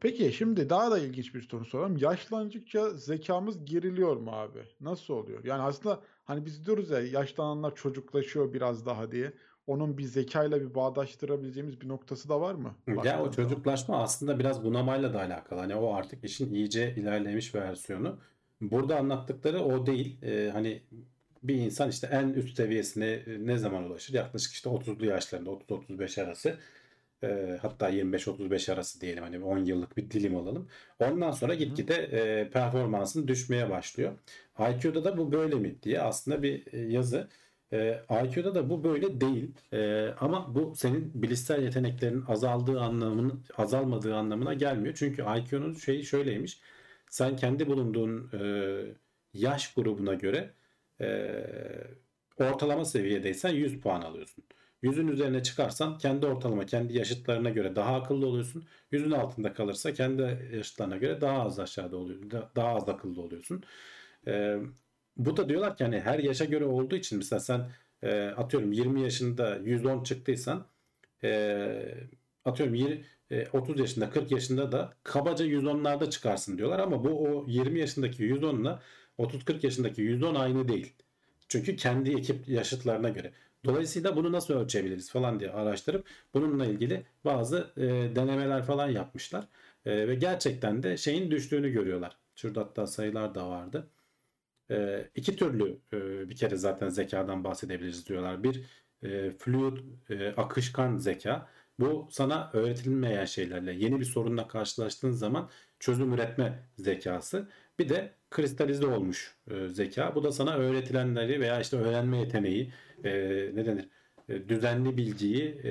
Peki 0.00 0.32
şimdi 0.32 0.70
daha 0.70 0.90
da 0.90 0.98
ilginç 0.98 1.34
bir 1.34 1.40
soru 1.40 1.64
soralım. 1.64 1.96
Yaşlandıkça 1.96 2.90
zekamız 2.90 3.64
geriliyor 3.64 4.16
mu 4.16 4.30
abi? 4.32 4.58
Nasıl 4.80 5.14
oluyor? 5.14 5.44
Yani 5.44 5.62
aslında 5.62 6.02
hani 6.24 6.46
biz 6.46 6.66
diyoruz 6.66 6.90
ya 6.90 7.00
yaşlananlar 7.00 7.74
çocuklaşıyor 7.74 8.52
biraz 8.52 8.86
daha 8.86 9.12
diye. 9.12 9.32
Onun 9.70 9.98
bir 9.98 10.04
zekayla 10.04 10.60
bir 10.60 10.74
bağdaştırabileceğimiz 10.74 11.80
bir 11.80 11.88
noktası 11.88 12.28
da 12.28 12.40
var 12.40 12.54
mı? 12.54 12.74
Ya 12.86 12.94
o 12.94 12.96
baktığın 12.96 13.10
zaman? 13.10 13.30
çocuklaşma 13.30 14.02
aslında 14.02 14.38
biraz 14.38 14.64
bunamayla 14.64 15.14
da 15.14 15.20
alakalı. 15.20 15.60
Hani 15.60 15.74
o 15.74 15.94
artık 15.94 16.24
işin 16.24 16.54
iyice 16.54 16.94
ilerlemiş 16.96 17.54
versiyonu. 17.54 18.18
Burada 18.60 18.96
anlattıkları 18.98 19.64
o 19.64 19.86
değil. 19.86 20.18
Ee, 20.22 20.50
hani 20.52 20.82
bir 21.42 21.54
insan 21.54 21.90
işte 21.90 22.08
en 22.12 22.28
üst 22.28 22.56
seviyesine 22.56 23.06
e, 23.06 23.46
ne 23.46 23.56
zaman 23.56 23.84
ulaşır? 23.84 24.14
Yaklaşık 24.14 24.52
işte 24.52 24.70
30'lu 24.70 25.06
yaşlarında 25.06 25.50
30-35 25.50 26.22
arası. 26.22 26.58
Ee, 27.22 27.58
hatta 27.62 27.90
25-35 27.90 28.72
arası 28.72 29.00
diyelim 29.00 29.22
hani 29.22 29.44
10 29.44 29.58
yıllık 29.58 29.96
bir 29.96 30.10
dilim 30.10 30.36
alalım. 30.36 30.68
Ondan 30.98 31.30
sonra 31.30 31.54
gitgide 31.54 31.94
e, 31.94 32.50
performansın 32.50 33.28
düşmeye 33.28 33.70
başlıyor. 33.70 34.12
IQ'da 34.58 35.04
da 35.04 35.18
bu 35.18 35.32
böyle 35.32 35.54
mi 35.54 35.82
diye 35.82 36.00
aslında 36.00 36.42
bir 36.42 36.72
e, 36.72 36.78
yazı. 36.78 37.28
E, 37.72 38.02
IQ'da 38.24 38.54
da 38.54 38.70
bu 38.70 38.84
böyle 38.84 39.20
değil. 39.20 39.54
E, 39.72 40.08
ama 40.20 40.54
bu 40.54 40.74
senin 40.76 41.10
bilişsel 41.14 41.62
yeteneklerin 41.62 42.24
azaldığı 42.28 42.80
anlamının 42.80 43.44
azalmadığı 43.56 44.16
anlamına 44.16 44.54
gelmiyor. 44.54 44.94
Çünkü 44.98 45.22
IQ'nun 45.22 45.74
şeyi 45.74 46.04
şöyleymiş. 46.04 46.60
Sen 47.10 47.36
kendi 47.36 47.66
bulunduğun 47.66 48.30
e, 48.32 48.42
yaş 49.34 49.74
grubuna 49.74 50.14
göre 50.14 50.50
e, 51.00 51.30
ortalama 52.38 52.84
seviyedeysen 52.84 53.50
100 53.50 53.80
puan 53.80 54.00
alıyorsun. 54.02 54.44
100'ün 54.82 55.08
üzerine 55.08 55.42
çıkarsan 55.42 55.98
kendi 55.98 56.26
ortalama, 56.26 56.66
kendi 56.66 56.98
yaşıtlarına 56.98 57.50
göre 57.50 57.76
daha 57.76 57.94
akıllı 57.94 58.26
oluyorsun. 58.26 58.64
100'ün 58.92 59.10
altında 59.10 59.52
kalırsa 59.52 59.92
kendi 59.92 60.22
yaşıtlarına 60.52 60.96
göre 60.96 61.20
daha 61.20 61.42
az 61.42 61.58
aşağıda 61.58 61.96
oluyorsun. 61.96 62.30
Daha 62.56 62.74
az 62.74 62.88
akıllı 62.88 63.22
oluyorsun. 63.22 63.62
E, 64.26 64.58
bu 65.16 65.36
da 65.36 65.48
diyorlar 65.48 65.76
ki 65.76 65.84
hani 65.84 66.00
her 66.00 66.18
yaşa 66.18 66.44
göre 66.44 66.64
olduğu 66.64 66.96
için 66.96 67.18
mesela 67.18 67.40
sen 67.40 67.70
e, 68.02 68.26
atıyorum 68.26 68.72
20 68.72 69.02
yaşında 69.02 69.56
110 69.56 70.02
çıktıysan 70.02 70.66
e, 71.24 71.94
atıyorum 72.44 72.74
20, 72.74 73.04
e, 73.30 73.46
30 73.52 73.80
yaşında 73.80 74.10
40 74.10 74.30
yaşında 74.30 74.72
da 74.72 74.92
kabaca 75.04 75.46
110'larda 75.46 76.10
çıkarsın 76.10 76.58
diyorlar 76.58 76.78
ama 76.78 77.04
bu 77.04 77.08
o 77.08 77.44
20 77.48 77.80
yaşındaki 77.80 78.22
110 78.22 78.60
ile 78.60 78.78
30-40 79.18 79.66
yaşındaki 79.66 80.02
110 80.02 80.34
aynı 80.34 80.68
değil. 80.68 80.92
Çünkü 81.48 81.76
kendi 81.76 82.10
ekip 82.10 82.48
yaşıtlarına 82.48 83.08
göre. 83.08 83.32
Dolayısıyla 83.64 84.16
bunu 84.16 84.32
nasıl 84.32 84.54
ölçebiliriz 84.54 85.10
falan 85.10 85.40
diye 85.40 85.50
araştırıp 85.50 86.06
bununla 86.34 86.66
ilgili 86.66 87.02
bazı 87.24 87.70
e, 87.76 87.82
denemeler 88.16 88.64
falan 88.64 88.88
yapmışlar. 88.88 89.48
E, 89.86 90.08
ve 90.08 90.14
gerçekten 90.14 90.82
de 90.82 90.96
şeyin 90.96 91.30
düştüğünü 91.30 91.70
görüyorlar. 91.70 92.16
Şurada 92.36 92.60
hatta 92.60 92.86
sayılar 92.86 93.34
da 93.34 93.50
vardı. 93.50 93.86
E, 94.70 95.08
iki 95.14 95.36
türlü 95.36 95.78
e, 95.92 96.28
bir 96.28 96.36
kere 96.36 96.56
zaten 96.56 96.88
zekadan 96.88 97.44
bahsedebiliriz 97.44 98.08
diyorlar. 98.08 98.42
Bir 98.42 98.64
e, 99.02 99.30
fluid, 99.30 99.76
e, 100.10 100.28
akışkan 100.36 100.96
zeka. 100.96 101.48
Bu 101.80 102.08
sana 102.10 102.50
öğretilmeyen 102.52 103.24
şeylerle 103.24 103.72
yeni 103.72 104.00
bir 104.00 104.04
sorunla 104.04 104.48
karşılaştığın 104.48 105.10
zaman 105.10 105.50
çözüm 105.80 106.14
üretme 106.14 106.58
zekası. 106.76 107.48
Bir 107.78 107.88
de 107.88 108.12
kristalize 108.30 108.86
olmuş 108.86 109.36
zeka. 109.68 110.14
Bu 110.14 110.22
da 110.24 110.32
sana 110.32 110.56
öğretilenleri 110.56 111.40
veya 111.40 111.60
işte 111.60 111.76
öğrenme 111.76 112.18
yeteneği, 112.18 112.72
e, 113.04 113.10
ne 113.54 113.66
denir? 113.66 113.88
Düzenli 114.48 114.96
bilgiyi 114.96 115.62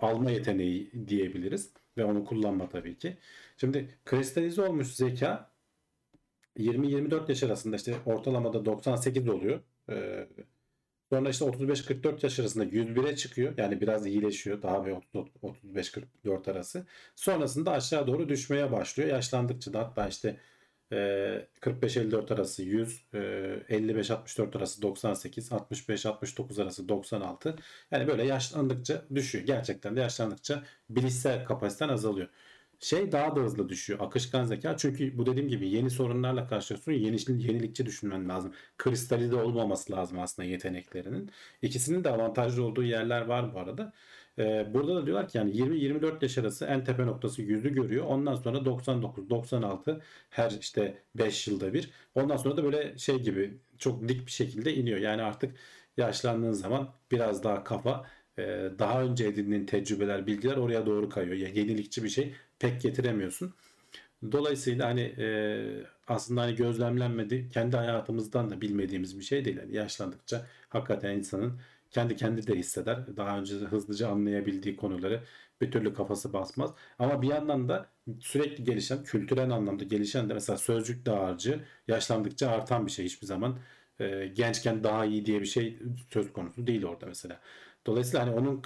alma 0.00 0.30
yeteneği 0.30 0.90
diyebiliriz 1.08 1.72
ve 1.98 2.04
onu 2.04 2.24
kullanma 2.24 2.68
tabii 2.68 2.98
ki. 2.98 3.16
Şimdi 3.56 3.88
kristalize 4.04 4.62
olmuş 4.62 4.88
zeka 4.88 5.53
20-24 6.58 7.28
yaş 7.28 7.42
arasında 7.42 7.76
işte 7.76 7.94
ortalamada 8.06 8.64
98 8.64 9.28
oluyor. 9.28 9.60
Ee, 9.90 10.28
sonra 11.10 11.30
işte 11.30 11.44
35-44 11.44 12.18
yaş 12.22 12.40
arasında 12.40 12.64
101'e 12.64 13.16
çıkıyor. 13.16 13.54
Yani 13.56 13.80
biraz 13.80 14.06
iyileşiyor. 14.06 14.62
Daha 14.62 14.86
bir 14.86 14.92
35-44 14.92 16.50
arası. 16.50 16.86
Sonrasında 17.16 17.72
aşağı 17.72 18.06
doğru 18.06 18.28
düşmeye 18.28 18.72
başlıyor. 18.72 19.08
Yaşlandıkça 19.08 19.72
da 19.72 19.78
hatta 19.80 20.08
işte 20.08 20.36
e, 20.92 20.96
45-54 21.60 22.34
arası 22.34 22.62
100, 22.62 23.04
e, 23.14 23.18
55-64 23.68 24.58
arası 24.58 24.82
98, 24.82 25.52
65-69 25.52 26.62
arası 26.62 26.88
96. 26.88 27.56
Yani 27.90 28.06
böyle 28.06 28.24
yaşlandıkça 28.24 29.04
düşüyor. 29.14 29.44
Gerçekten 29.46 29.96
de 29.96 30.00
yaşlandıkça 30.00 30.62
bilişsel 30.90 31.44
kapasiten 31.44 31.88
azalıyor 31.88 32.28
şey 32.84 33.12
daha 33.12 33.36
da 33.36 33.40
hızlı 33.40 33.68
düşüyor. 33.68 33.98
Akışkan 34.02 34.44
zeka. 34.44 34.76
Çünkü 34.76 35.18
bu 35.18 35.26
dediğim 35.26 35.48
gibi 35.48 35.68
yeni 35.68 35.90
sorunlarla 35.90 36.46
karşılaşıyorsun. 36.46 36.92
Yeni, 36.92 37.42
yenilikçi 37.42 37.86
düşünmen 37.86 38.28
lazım. 38.28 38.52
Kristalize 38.78 39.36
olmaması 39.36 39.92
lazım 39.92 40.18
aslında 40.18 40.48
yeteneklerinin. 40.48 41.30
İkisinin 41.62 42.04
de 42.04 42.10
avantajlı 42.10 42.64
olduğu 42.64 42.82
yerler 42.82 43.26
var 43.26 43.54
bu 43.54 43.58
arada. 43.58 43.92
Ee, 44.38 44.74
burada 44.74 44.96
da 44.96 45.06
diyorlar 45.06 45.28
ki 45.28 45.38
yani 45.38 45.50
20-24 45.50 46.22
yaş 46.22 46.38
arası 46.38 46.64
en 46.64 46.84
tepe 46.84 47.06
noktası 47.06 47.42
yüzü 47.42 47.74
görüyor. 47.74 48.04
Ondan 48.06 48.34
sonra 48.34 48.64
99-96 48.64 50.00
her 50.30 50.50
işte 50.50 51.02
5 51.14 51.48
yılda 51.48 51.74
bir. 51.74 51.90
Ondan 52.14 52.36
sonra 52.36 52.56
da 52.56 52.64
böyle 52.64 52.98
şey 52.98 53.18
gibi 53.22 53.58
çok 53.78 54.08
dik 54.08 54.26
bir 54.26 54.30
şekilde 54.32 54.74
iniyor. 54.74 54.98
Yani 54.98 55.22
artık 55.22 55.56
yaşlandığın 55.96 56.52
zaman 56.52 56.94
biraz 57.10 57.44
daha 57.44 57.64
kafa 57.64 58.06
e, 58.38 58.42
daha 58.78 59.02
önce 59.02 59.26
edindiğin 59.26 59.66
tecrübeler, 59.66 60.26
bilgiler 60.26 60.56
oraya 60.56 60.86
doğru 60.86 61.08
kayıyor. 61.08 61.36
Ya 61.36 61.48
yenilikçi 61.48 62.04
bir 62.04 62.08
şey 62.08 62.34
pek 62.58 62.80
getiremiyorsun. 62.82 63.54
Dolayısıyla 64.32 64.86
hani 64.88 65.00
e, 65.00 65.26
aslında 66.08 66.40
hani 66.42 66.54
gözlemlenmedi, 66.54 67.48
kendi 67.48 67.76
hayatımızdan 67.76 68.50
da 68.50 68.60
bilmediğimiz 68.60 69.18
bir 69.18 69.24
şey 69.24 69.44
değil. 69.44 69.56
Yani 69.56 69.76
yaşlandıkça 69.76 70.46
hakikaten 70.68 71.18
insanın 71.18 71.60
kendi 71.90 72.16
kendi 72.16 72.46
de 72.46 72.54
hisseder. 72.54 73.16
Daha 73.16 73.38
önce 73.38 73.54
hızlıca 73.54 74.08
anlayabildiği 74.08 74.76
konuları 74.76 75.22
bir 75.60 75.70
türlü 75.70 75.94
kafası 75.94 76.32
basmaz. 76.32 76.74
Ama 76.98 77.22
bir 77.22 77.28
yandan 77.28 77.68
da 77.68 77.86
sürekli 78.20 78.64
gelişen, 78.64 79.04
kültürel 79.04 79.50
anlamda 79.50 79.84
gelişen 79.84 80.28
de 80.30 80.34
mesela 80.34 80.56
sözcük 80.56 81.06
dağarcığı 81.06 81.64
yaşlandıkça 81.88 82.50
artan 82.50 82.86
bir 82.86 82.92
şey 82.92 83.04
hiçbir 83.04 83.26
zaman. 83.26 83.58
E, 84.00 84.26
gençken 84.26 84.84
daha 84.84 85.04
iyi 85.04 85.26
diye 85.26 85.40
bir 85.40 85.46
şey 85.46 85.78
söz 86.10 86.32
konusu 86.32 86.66
değil 86.66 86.84
orada 86.84 87.06
mesela. 87.06 87.40
Dolayısıyla 87.86 88.26
hani 88.26 88.34
onun 88.34 88.62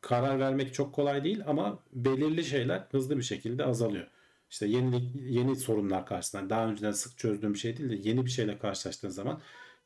karar 0.00 0.40
vermek 0.40 0.74
çok 0.74 0.94
kolay 0.94 1.24
değil 1.24 1.42
ama 1.46 1.78
belirli 1.92 2.44
şeyler 2.44 2.84
hızlı 2.90 3.16
bir 3.18 3.22
şekilde 3.22 3.64
azalıyor. 3.64 4.06
İşte 4.50 4.66
yeni 4.66 5.12
yeni 5.34 5.56
sorunlar 5.56 6.06
karşısında 6.06 6.50
daha 6.50 6.66
önceden 6.68 6.92
sık 6.92 7.18
çözdüğüm 7.18 7.54
bir 7.54 7.58
şey 7.58 7.76
değil 7.76 7.90
de 7.90 8.08
yeni 8.08 8.24
bir 8.26 8.30
şeyle 8.30 8.58
karşılaştığın 8.58 9.08
zaman 9.08 9.40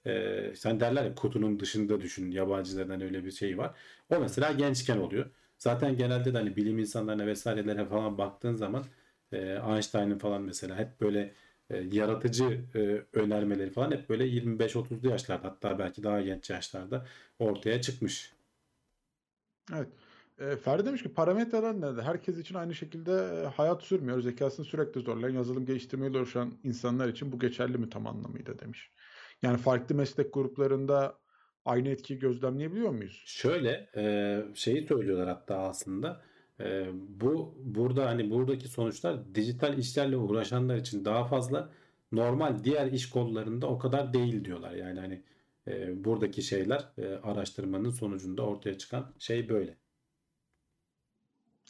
e, 0.07 0.53
sen 0.57 0.81
derler 0.81 1.05
ya 1.05 1.15
kutunun 1.15 1.61
dışında 1.61 2.01
düşün 2.01 2.31
yabancılardan 2.31 3.01
öyle 3.01 3.25
bir 3.25 3.31
şey 3.31 3.59
var. 3.59 3.75
O 4.11 4.21
mesela 4.21 4.53
gençken 4.53 4.99
oluyor. 4.99 5.31
Zaten 5.59 5.97
genelde 5.97 6.35
de 6.35 6.39
hani 6.39 6.57
bilim 6.57 6.79
insanlarına 6.79 7.27
vesairelere 7.27 7.85
falan 7.87 8.19
baktığın 8.19 8.55
zaman 8.55 8.85
e, 9.33 9.37
Einstein'ın 9.69 10.19
falan 10.19 10.43
mesela 10.43 10.79
hep 10.79 11.01
böyle 11.01 11.35
e, 11.71 11.77
yaratıcı 11.93 12.65
e, 12.75 12.79
önermeleri 13.19 13.71
falan 13.71 13.91
hep 13.91 14.09
böyle 14.09 14.25
25-30'lu 14.25 15.09
yaşlarda 15.09 15.49
hatta 15.49 15.79
belki 15.79 16.03
daha 16.03 16.21
genç 16.21 16.51
yaşlarda 16.51 17.07
ortaya 17.39 17.81
çıkmış. 17.81 18.33
Evet. 19.73 19.89
E, 20.39 20.57
Ferdi 20.57 20.87
demiş 20.87 21.03
ki 21.03 21.15
parametreler 21.15 21.81
nerede? 21.81 22.03
Herkes 22.03 22.39
için 22.39 22.55
aynı 22.55 22.75
şekilde 22.75 23.13
e, 23.13 23.47
hayat 23.47 23.83
sürmüyor. 23.83 24.21
Zekasını 24.21 24.65
sürekli 24.67 25.01
zorlayan, 25.01 25.35
yazılım 25.35 25.67
geliştirmeyle 25.67 26.19
uğraşan 26.19 26.53
insanlar 26.65 27.09
için 27.09 27.33
bu 27.33 27.39
geçerli 27.39 27.79
mi 27.79 27.91
tam 27.91 28.07
anlamıyla 28.07 28.59
demiş. 28.59 28.91
Yani 29.43 29.59
farklı 29.59 29.95
meslek 29.95 30.35
gruplarında 30.35 31.19
aynı 31.65 31.89
etkiyi 31.89 32.19
gözlemleyebiliyor 32.19 32.91
muyuz? 32.91 33.23
Şöyle 33.27 33.91
e, 33.97 34.45
şeyi 34.55 34.87
söylüyorlar 34.87 35.29
hatta 35.29 35.59
aslında 35.59 36.23
e, 36.61 36.87
bu 37.09 37.55
burada 37.59 38.07
hani 38.07 38.31
buradaki 38.31 38.69
sonuçlar 38.69 39.35
dijital 39.35 39.79
işlerle 39.79 40.17
uğraşanlar 40.17 40.77
için 40.77 41.05
daha 41.05 41.25
fazla 41.25 41.73
normal 42.13 42.65
diğer 42.65 42.93
iş 42.93 43.11
kollarında 43.11 43.67
o 43.67 43.79
kadar 43.79 44.13
değil 44.13 44.45
diyorlar. 44.45 44.73
Yani 44.73 45.01
hani 45.01 45.23
e, 45.69 46.05
buradaki 46.05 46.43
şeyler 46.43 46.89
e, 46.99 47.07
araştırmanın 47.07 47.91
sonucunda 47.91 48.43
ortaya 48.43 48.79
çıkan 48.79 49.15
şey 49.19 49.49
böyle. 49.49 49.82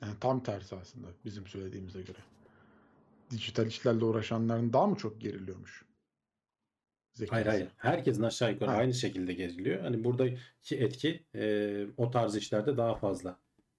Yani 0.03 0.15
tam 0.21 0.43
tersi 0.43 0.77
aslında 0.77 1.07
bizim 1.25 1.47
söylediğimize 1.47 2.03
göre. 2.03 2.19
Dijital 3.31 3.67
işlerle 3.67 4.05
uğraşanların 4.05 4.73
daha 4.73 4.87
mı 4.87 4.97
çok 4.97 5.21
geriliyormuş? 5.21 5.85
Hayır 5.85 7.47
Zekası. 7.47 7.49
hayır. 7.49 7.69
Herkesin 7.77 8.23
aşağı 8.23 8.53
yukarı 8.53 8.71
Ha. 8.71 8.77
aynı 8.77 8.95
şekilde 8.95 9.33
geziliyor. 9.33 9.81
Hani 9.81 10.05
buradaki 10.05 10.77
etki 10.77 11.27
e, 11.35 11.87
o 11.97 12.11
tarz 12.11 12.37
işlerde 12.37 12.77
daha 12.77 12.95
fazla 12.95 13.38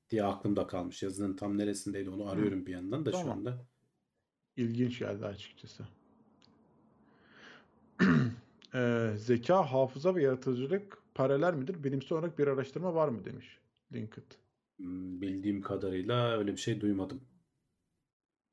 diye 0.09 0.23
aklımda 0.23 0.67
kalmış. 0.67 1.03
Yazının 1.03 1.35
tam 1.35 1.57
neresindeydi 1.57 2.09
onu 2.09 2.27
arıyorum 2.29 2.65
bir 2.65 2.71
yandan 2.71 3.05
da 3.05 3.11
şu 3.11 3.17
Tamam. 3.17 3.37
anda. 3.37 3.65
İlginç 4.57 4.99
geldi 4.99 5.25
açıkçası. 5.25 5.83
Eee, 8.73 9.13
zeka, 9.17 9.71
hafıza 9.71 10.15
ve 10.15 10.23
yaratıcılık 10.23 10.97
paralel 11.15 11.53
midir? 11.53 11.83
Bilimsel 11.83 12.17
olarak 12.17 12.39
bir 12.39 12.47
araştırma 12.47 12.95
var 12.95 13.07
mı 13.07 13.25
demiş 13.25 13.59
Linked. 13.93 14.42
Hmm, 14.77 15.21
Bildiğim 15.21 15.61
kadarıyla 15.61 16.37
öyle 16.37 16.51
bir 16.51 16.57
şey 16.57 16.81
duymadım. 16.81 17.21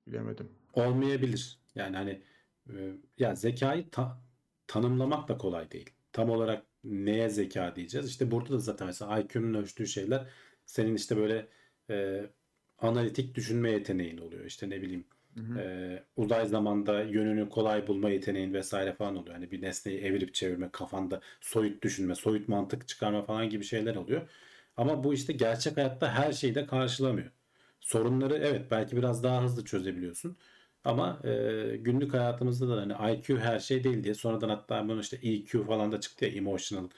Bilemedim. 0.07 0.51
Olmayabilir. 0.73 1.59
Yani 1.75 1.97
hani 1.97 2.23
e, 2.71 2.93
ya 3.19 3.35
zekayı 3.35 3.91
ta- 3.91 4.23
tanımlamak 4.67 5.29
da 5.29 5.39
kolay 5.39 5.71
değil. 5.71 5.91
Tam 6.13 6.31
olarak 6.31 6.65
neye 6.85 7.29
zeka 7.29 7.77
diyeceğiz? 7.77 8.09
İşte 8.09 8.31
burada 8.31 8.53
da 8.55 8.59
zaten 8.59 8.87
mesela 8.87 9.21
IQ'nun 9.21 9.55
ölçtüğü 9.55 9.87
şeyler 9.87 10.27
senin 10.67 10.95
işte 10.95 11.17
böyle 11.17 11.49
e, 11.91 12.23
analitik 12.79 13.35
düşünme 13.35 13.71
yeteneğin 13.71 14.19
oluyor. 14.19 14.45
İşte 14.45 14.71
ne 14.71 14.83
bileyim 14.83 15.05
Hı 15.35 15.41
hı. 15.41 15.61
e, 15.61 16.05
uzay 16.17 16.47
zamanda 16.47 17.03
yönünü 17.03 17.49
kolay 17.49 17.87
bulma 17.87 18.11
yeteneğin 18.11 18.55
vesaire 18.55 18.93
falan 18.95 19.17
oluyor. 19.17 19.35
Hani 19.35 19.51
bir 19.51 19.63
nesneyi 19.63 20.01
evirip 20.01 20.35
çevirme, 20.35 20.69
kafanda 20.73 21.21
soyut 21.41 21.83
düşünme, 21.83 22.15
soyut 22.15 22.49
mantık 22.49 22.89
çıkarma 22.89 23.23
falan 23.23 23.51
gibi 23.51 23.65
şeyler 23.65 23.95
oluyor. 23.97 24.29
Ama 24.81 25.05
bu 25.05 25.15
işte 25.15 25.33
gerçek 25.33 25.77
hayatta 25.77 26.13
her 26.13 26.33
şeyi 26.33 26.55
de 26.55 26.67
karşılamıyor. 26.67 27.31
Sorunları 27.81 28.35
evet 28.35 28.71
belki 28.71 28.97
biraz 28.97 29.25
daha 29.25 29.43
hızlı 29.43 29.65
çözebiliyorsun. 29.65 30.37
Ama 30.85 31.21
e, 31.25 31.31
günlük 31.77 32.15
hayatımızda 32.15 32.69
da 32.69 32.81
hani 32.81 33.15
IQ 33.15 33.39
her 33.39 33.59
şey 33.59 33.85
değil 33.85 34.05
diye 34.05 34.15
sonradan 34.15 34.49
hatta 34.49 34.89
bunun 34.89 35.01
işte 35.01 35.17
EQ 35.23 35.65
falan 35.67 35.93
da 35.93 36.01
çıktı 36.01 36.25
ya 36.25 36.31
emotional 36.31 36.89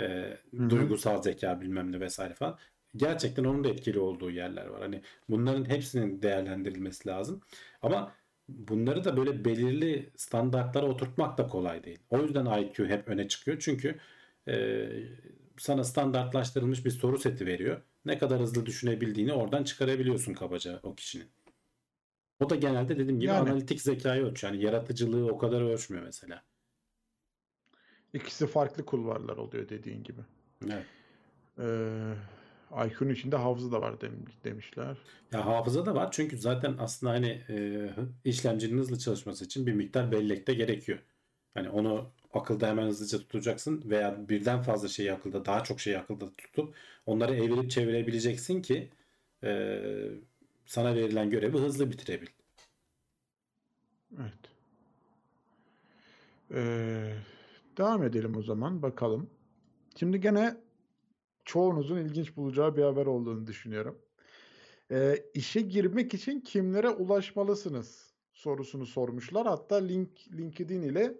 e, 0.00 0.36
duygusal 0.70 1.22
zeka 1.22 1.60
bilmem 1.60 1.92
ne 1.92 2.00
vesaire 2.00 2.34
falan. 2.34 2.58
Gerçekten 2.96 3.44
onun 3.44 3.64
da 3.64 3.68
etkili 3.68 3.98
olduğu 3.98 4.30
yerler 4.30 4.66
var. 4.66 4.82
Hani 4.82 5.02
bunların 5.28 5.64
hepsinin 5.70 6.22
değerlendirilmesi 6.22 7.08
lazım. 7.08 7.40
Ama 7.82 8.12
bunları 8.48 9.04
da 9.04 9.16
böyle 9.16 9.44
belirli 9.44 10.10
standartlara 10.16 10.86
oturtmak 10.86 11.38
da 11.38 11.46
kolay 11.46 11.84
değil. 11.84 11.98
O 12.10 12.18
yüzden 12.18 12.62
IQ 12.62 12.86
hep 12.86 13.08
öne 13.08 13.28
çıkıyor. 13.28 13.56
Çünkü 13.60 13.98
e, 14.48 14.54
sana 15.58 15.84
standartlaştırılmış 15.84 16.84
bir 16.84 16.90
soru 16.90 17.18
seti 17.18 17.46
veriyor. 17.46 17.82
Ne 18.04 18.18
kadar 18.18 18.40
hızlı 18.40 18.66
düşünebildiğini 18.66 19.32
oradan 19.32 19.64
çıkarabiliyorsun 19.64 20.34
kabaca 20.34 20.80
o 20.82 20.94
kişinin. 20.94 21.26
O 22.40 22.50
da 22.50 22.56
genelde 22.56 22.88
dediğim 22.98 23.20
gibi 23.20 23.30
Yani. 23.30 23.50
analitik 23.50 23.80
zekayı 23.82 24.22
ölçüyor. 24.24 24.52
Yani 24.52 24.64
yaratıcılığı 24.64 25.32
o 25.32 25.38
kadar 25.38 25.60
ölçmüyor 25.60 26.04
mesela. 26.04 26.42
İkisi 28.12 28.46
farklı 28.46 28.84
kulvarlar 28.84 29.36
oluyor 29.36 29.68
dediğin 29.68 30.02
gibi. 30.02 30.20
Evet. 30.64 30.86
Eee 31.58 32.14
IQ'nun 32.86 33.10
içinde 33.10 33.36
hafıza 33.36 33.72
da 33.72 33.80
var 33.80 34.00
dem- 34.00 34.24
demişler. 34.44 34.96
Ya 35.32 35.46
hafıza 35.46 35.86
da 35.86 35.94
var 35.94 36.08
çünkü 36.12 36.38
zaten 36.38 36.76
aslında 36.78 37.12
hani 37.12 37.42
e, 37.48 37.90
işlemcinin 38.24 38.78
hızlı 38.78 38.98
çalışması 38.98 39.44
için 39.44 39.66
bir 39.66 39.72
miktar 39.72 40.12
bellek 40.12 40.46
de 40.46 40.54
gerekiyor. 40.54 40.98
Hani 41.54 41.70
onu 41.70 42.10
akılda 42.32 42.68
hemen 42.68 42.86
hızlıca 42.86 43.18
tutacaksın 43.18 43.90
veya 43.90 44.28
birden 44.28 44.62
fazla 44.62 44.88
şeyi 44.88 45.12
akılda, 45.12 45.44
daha 45.44 45.64
çok 45.64 45.80
şeyi 45.80 45.98
akılda 45.98 46.30
tutup 46.38 46.74
onları 47.06 47.34
evirip 47.34 47.70
çevirebileceksin 47.70 48.62
ki 48.62 48.90
e, 49.44 49.80
sana 50.66 50.94
verilen 50.94 51.30
görevi 51.30 51.58
hızlı 51.58 51.90
bitirebil. 51.90 52.26
Evet. 54.20 54.32
Eee, 56.50 57.16
devam 57.78 58.02
edelim 58.02 58.36
o 58.36 58.42
zaman 58.42 58.82
bakalım. 58.82 59.30
Şimdi 59.98 60.20
gene 60.20 60.56
çoğunuzun 61.44 61.96
ilginç 61.96 62.36
bulacağı 62.36 62.76
bir 62.76 62.82
haber 62.82 63.06
olduğunu 63.06 63.46
düşünüyorum. 63.46 63.98
Eee 64.90 65.30
işe 65.34 65.60
girmek 65.60 66.14
için 66.14 66.40
kimlere 66.40 66.88
ulaşmalısınız 66.88 68.14
sorusunu 68.32 68.86
sormuşlar. 68.86 69.46
Hatta 69.46 69.76
link 69.76 70.10
LinkedIn 70.32 70.82
ile 70.82 71.14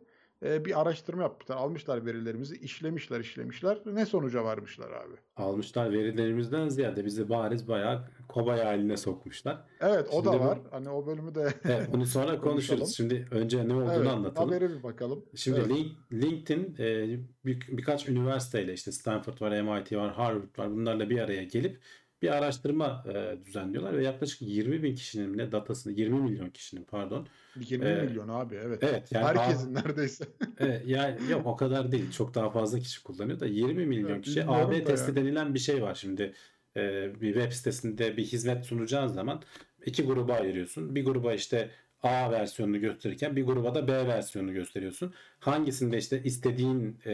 eee, 0.44 0.64
bir 0.64 0.80
araştırma 0.80 1.22
yapmışlar. 1.22 1.56
Almışlar 1.56 2.06
verilerimizi, 2.06 2.56
işlemişler, 2.56 3.20
işlemişler. 3.20 3.78
Ne 3.86 4.06
sonuca 4.06 4.44
varmışlar 4.44 4.90
abi? 4.90 5.14
Almışlar 5.36 5.92
verilerimizden 5.92 6.68
ziyade 6.68 7.04
bizi 7.04 7.28
bariz 7.28 7.68
bayağı 7.68 8.08
kobay 8.28 8.60
haline 8.64 8.96
sokmuşlar. 8.96 9.64
Evet, 9.80 10.08
o 10.12 10.24
da 10.24 10.30
Şimdi 10.32 10.42
bu- 10.44 10.46
var. 10.48 10.58
Hani 10.70 10.88
o 10.90 11.06
bölümü 11.06 11.34
de 11.34 11.48
Evet, 11.64 11.88
bunu 11.92 12.06
sonra 12.06 12.40
konuşuruz. 12.40 12.96
Şimdi 12.96 13.28
önce 13.30 13.68
ne 13.68 13.74
olduğunu 13.74 13.92
evet, 13.94 14.06
anlatalım. 14.08 14.48
habere 14.48 14.70
bir 14.70 14.82
bakalım. 14.82 15.24
Şimdi 15.34 15.60
Evet. 15.60 15.70
Link- 15.70 15.96
LinkedIn 16.22 16.76
e, 16.78 17.08
bir, 17.44 17.60
birkaç 17.68 18.08
üniversiteyle 18.08 18.72
işte 18.72 18.92
Stanford 18.92 19.40
var, 19.40 19.60
MIT 19.62 19.92
var, 19.96 20.12
Harvard 20.14 20.58
var 20.58 20.70
bunlarla 20.70 21.10
bir 21.10 21.18
araya 21.18 21.44
gelip 21.44 21.80
bir 22.24 22.36
araştırma 22.36 23.04
e, 23.14 23.44
düzenliyorlar 23.46 23.96
ve 23.98 24.04
yaklaşık 24.04 24.42
20 24.42 24.82
bin 24.82 24.94
kişinin 24.94 25.34
bile 25.34 25.52
datasını 25.52 25.92
20 25.92 26.20
milyon 26.20 26.50
kişinin 26.50 26.84
pardon 26.84 27.26
20 27.56 27.84
Ee, 27.84 28.02
milyon 28.02 28.28
abi 28.28 28.54
evet. 28.54 28.82
evet 28.82 29.12
yani 29.12 29.24
Herkesin 29.26 29.74
neredeyse. 29.74 30.24
e, 30.60 30.82
yani 30.86 31.30
yok 31.30 31.46
o 31.46 31.56
kadar 31.56 31.92
değil 31.92 32.10
çok 32.10 32.34
daha 32.34 32.50
fazla 32.50 32.78
kişi 32.78 33.02
kullanıyor 33.02 33.40
da 33.40 33.46
20 33.46 33.86
milyon 33.86 34.10
Evet, 34.10 34.24
kişi 34.24 34.44
AB 34.46 34.84
testi 34.84 35.10
yani. 35.10 35.16
denilen 35.20 35.54
bir 35.54 35.58
şey 35.58 35.82
var 35.82 35.94
şimdi 35.94 36.32
E, 36.76 36.80
bir 37.20 37.34
web 37.34 37.52
sitesinde 37.52 38.16
bir 38.16 38.24
hizmet 38.24 38.66
sunacağın 38.66 39.08
zaman 39.08 39.42
iki 39.86 40.02
gruba 40.06 40.34
ayırıyorsun 40.34 40.94
bir 40.94 41.04
gruba 41.04 41.32
işte 41.34 41.70
A 42.02 42.30
versiyonunu 42.32 42.80
gösterirken 42.80 43.36
bir 43.36 43.42
gruba 43.44 43.74
da 43.74 43.88
B 43.88 43.92
versiyonunu 44.06 44.52
gösteriyorsun. 44.54 45.14
Hangisinde 45.38 45.98
işte 45.98 46.22
istediğin 46.24 46.98
e, 47.06 47.12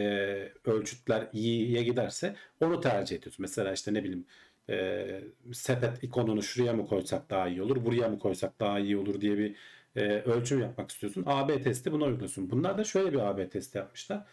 ölçütler 0.65 1.29
iyiye 1.33 1.83
giderse 1.83 2.35
onu 2.61 2.79
tercih 2.81 3.15
ediyorsun. 3.17 3.43
Mesela 3.43 3.73
işte 3.73 3.93
ne 3.93 4.03
bileyim 4.03 4.25
e, 4.69 5.21
sepet 5.53 6.03
ikonunu 6.03 6.43
şuraya 6.43 6.73
mı 6.73 6.87
koysak 6.87 7.29
daha 7.29 7.47
iyi 7.47 7.61
olur, 7.61 7.85
buraya 7.85 8.09
mı 8.09 8.19
koysak 8.19 8.59
daha 8.59 8.79
iyi 8.79 8.97
olur 8.97 9.21
diye 9.21 9.37
bir 9.37 9.55
e, 9.95 10.01
ölçüm 10.21 10.61
yapmak 10.61 10.91
istiyorsun. 10.91 11.23
AB 11.27 11.61
testi 11.61 11.91
buna 11.91 12.05
uyguluyorsun. 12.05 12.49
Bunlar 12.49 12.77
da 12.77 12.83
şöyle 12.83 13.13
bir 13.13 13.19
AB 13.19 13.49
testi 13.49 13.77
yapmışlar. 13.77 14.25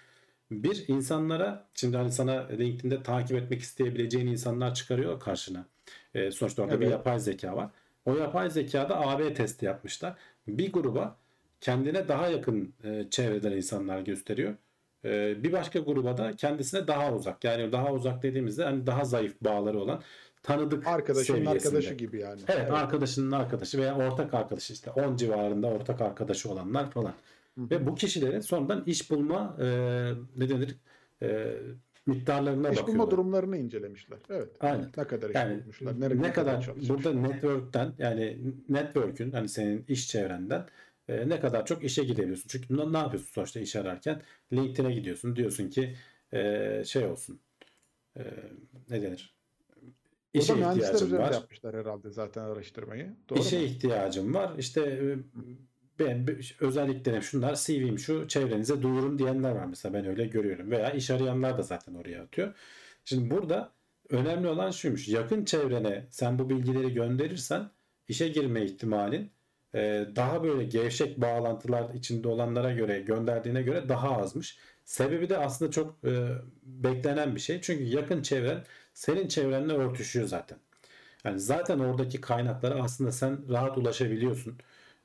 Bir 0.51 0.85
insanlara 0.89 1.69
şimdi 1.75 1.97
hani 1.97 2.13
sana 2.13 2.49
LinkedIn'de 2.49 3.03
takip 3.03 3.37
etmek 3.37 3.61
isteyebileceğin 3.61 4.27
insanlar 4.27 4.75
çıkarıyor 4.75 5.21
karşına. 5.21 5.67
E, 6.15 6.31
sonuçta 6.31 6.63
orada 6.63 6.81
bir 6.81 6.87
Evet. 6.87 6.93
yapay 6.93 7.21
zeka 7.21 7.57
var. 7.57 7.71
O 8.05 8.17
yapay 8.17 8.51
zekada 8.51 9.01
AB 9.01 9.35
testi 9.35 9.67
yapmışlar. 9.67 10.17
Bir 10.49 10.73
gruba 10.73 11.17
kendine 11.61 12.09
daha 12.09 12.29
yakın 12.29 12.75
e, 12.85 13.07
çevreden 13.11 13.53
insanlar 13.53 14.01
gösteriyor. 14.01 14.55
E, 15.05 15.43
bir 15.45 15.53
başka 15.53 15.79
gruba 15.79 16.17
da 16.19 16.37
kendisine 16.37 16.87
daha 16.87 17.15
uzak. 17.15 17.45
Yani 17.45 17.73
daha 17.73 17.93
uzak 17.93 18.23
dediğimizde 18.23 18.65
hani 18.65 18.87
daha 18.87 19.05
zayıf 19.05 19.41
bağları 19.41 19.79
olan 19.81 20.03
tanıdık 20.43 20.87
Arkadaşının 20.87 21.39
seviyesinde. 21.39 21.51
arkadaşı 21.69 21.95
gibi 21.95 22.21
yani. 22.21 22.41
Evet, 22.49 22.71
arkadaşının 22.71 23.31
arkadaşı 23.33 23.79
veya 23.79 23.97
ortak 23.97 24.35
arkadaşı 24.35 24.73
işte 24.73 24.91
10 24.91 25.17
civarında 25.17 25.67
ortak 25.67 26.01
arkadaşı 26.01 26.51
olanlar 26.51 26.91
falan. 26.91 27.13
Ve 27.59 27.87
bu 27.87 27.95
kişilerin 27.95 28.41
sonradan 28.41 28.83
iş 28.87 29.11
bulma 29.11 29.57
e, 29.61 29.65
ne 30.37 30.49
denir 30.49 30.77
e, 31.23 31.55
miktarlarına 32.07 32.69
İş 32.69 32.79
bakıyorlar. 32.79 32.99
bulma 32.99 33.11
durumlarını 33.11 33.57
incelemişler. 33.57 34.19
Evet. 34.31 34.49
Aynen. 34.61 34.87
Ne 34.97 35.05
kadar 35.05 35.29
iş 35.31 35.35
Yani 35.35 35.61
bulmuşlar, 35.61 36.23
ne 36.23 36.33
kadar 36.33 36.63
çalışmışlar. 36.63 36.97
burada 36.97 37.13
network'ten 37.21 37.93
yani 37.99 38.39
network'ün 38.69 39.31
hani 39.31 39.49
senin 39.49 39.85
iş 39.89 40.09
çevrenden 40.09 40.67
e, 41.09 41.29
ne 41.29 41.41
kadar 41.41 41.67
çok 41.67 41.85
işe 41.85 42.05
girebiliyorsun. 42.05 42.49
Çünkü 42.49 42.77
ne, 42.77 42.93
ne 42.93 42.99
yapıyorsun 42.99 43.33
sonuçta 43.33 43.61
iş 43.61 43.77
ararken 43.77 44.23
LinkedIn'e 44.53 44.95
gidiyorsun 44.95 45.37
diyorsun 45.37 45.69
ki 45.71 45.97
e, 46.33 46.83
şey 46.87 47.05
olsun 47.07 47.41
e, 48.17 48.23
ne 48.91 49.03
denir 49.03 49.39
işe 50.35 50.55
Burada 50.55 50.73
ihtiyacım 50.73 51.13
var. 51.19 51.33
yapmışlar 51.33 51.77
herhalde 51.77 52.11
zaten 52.11 52.43
araştırmayı. 52.43 53.17
Doğru 53.29 53.39
İşe 53.39 53.59
mu? 53.59 53.65
ihtiyacım 53.65 54.35
var. 54.35 54.59
İşte 54.59 54.81
e, 54.81 55.17
ben 55.99 56.27
özelliklerim 56.61 57.23
şunlar, 57.23 57.55
CV'm 57.55 57.99
şu, 57.99 58.29
çevrenize 58.29 58.83
duyurun 58.83 59.19
diyenler 59.19 59.51
var 59.51 59.65
mesela 59.67 59.95
ben 59.95 60.07
öyle 60.07 60.27
görüyorum. 60.27 60.71
Veya 60.71 60.91
iş 60.91 61.11
arayanlar 61.11 61.59
da 61.59 61.63
zaten 61.63 61.95
oraya 61.95 62.23
atıyor. 62.23 62.55
Şimdi 63.05 63.31
burada 63.31 63.73
önemli 64.11 64.49
olan 64.49 64.71
şuymuş. 64.71 65.09
Yakın 65.09 65.45
çevrene 65.45 66.07
sen 66.11 66.39
bu 66.39 66.51
bilgileri 66.51 66.95
gönderirsen 66.95 67.71
işe 68.09 68.29
girme 68.29 68.65
ihtimalin 68.65 69.31
daha 70.17 70.43
böyle 70.43 70.65
gevşek 70.65 71.21
bağlantılar 71.21 71.95
içinde 71.95 72.29
olanlara 72.29 72.73
göre 72.73 73.01
gönderdiğine 73.01 73.63
göre 73.63 73.89
daha 73.89 74.17
azmış. 74.17 74.59
Sebebi 74.85 75.29
de 75.29 75.39
aslında 75.39 75.71
çok 75.71 76.05
e, 76.05 76.29
beklenen 76.63 77.35
bir 77.35 77.41
şey. 77.41 77.61
Çünkü 77.61 77.85
yakın 77.85 78.23
çevren 78.23 78.65
senin 78.95 79.29
çevrenle 79.29 79.73
örtüşüyor 79.73 80.27
zaten. 80.27 80.59
Yani 81.25 81.41
zaten 81.41 81.79
oradaki 81.79 82.21
kaynaklara 82.21 82.75
aslında 82.83 83.13
sen 83.13 83.49
rahat 83.53 83.79
ulaşabiliyorsun. 83.79 84.59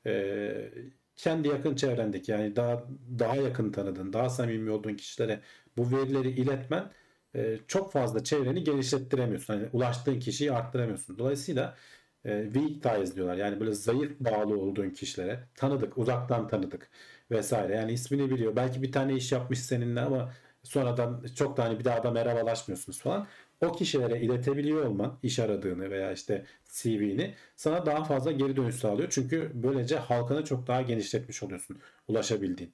Ee, 0.06 0.70
kendi 1.16 1.48
yakın 1.48 1.76
çevrendeki 1.76 2.32
yani 2.32 2.56
daha 2.56 2.84
daha 3.18 3.36
yakın 3.36 3.72
tanıdığın, 3.72 4.12
daha 4.12 4.30
samimi 4.30 4.70
olduğun 4.70 4.94
kişilere 4.94 5.40
bu 5.76 5.90
verileri 5.92 6.30
iletmen 6.30 6.92
e, 7.34 7.58
çok 7.68 7.92
fazla 7.92 8.24
çevreni 8.24 8.64
genişlettiremiyorsun. 8.64 9.54
Hani 9.54 9.68
ulaştığın 9.72 10.20
kişiyi 10.20 10.52
arttıramıyorsun. 10.52 11.18
Dolayısıyla 11.18 11.76
e, 12.24 12.44
weak 12.52 12.82
ties 12.82 13.16
diyorlar. 13.16 13.36
Yani 13.36 13.60
böyle 13.60 13.72
zayıf 13.72 14.20
bağlı 14.20 14.58
olduğun 14.60 14.90
kişilere 14.90 15.40
tanıdık, 15.54 15.98
uzaktan 15.98 16.48
tanıdık 16.48 16.90
vesaire. 17.30 17.74
Yani 17.76 17.92
ismini 17.92 18.30
biliyor. 18.30 18.56
Belki 18.56 18.82
bir 18.82 18.92
tane 18.92 19.14
iş 19.14 19.32
yapmış 19.32 19.58
seninle 19.60 20.00
ama 20.00 20.32
sonradan 20.62 21.24
çok 21.36 21.56
da 21.56 21.64
hani 21.64 21.78
bir 21.78 21.84
daha 21.84 22.02
da 22.02 22.10
merhabalaşmıyorsunuz 22.10 23.00
falan. 23.00 23.26
O 23.60 23.72
kişilere 23.72 24.20
iletebiliyor 24.20 24.84
olman 24.86 25.18
iş 25.22 25.38
aradığını 25.38 25.90
veya 25.90 26.12
işte 26.12 26.44
CV'ni 26.66 27.34
sana 27.56 27.86
daha 27.86 28.04
fazla 28.04 28.32
geri 28.32 28.56
dönüş 28.56 28.74
sağlıyor. 28.74 29.08
Çünkü 29.10 29.50
böylece 29.54 29.96
halkını 29.96 30.44
çok 30.44 30.66
daha 30.66 30.82
genişletmiş 30.82 31.42
oluyorsun 31.42 31.78
ulaşabildiğin. 32.08 32.72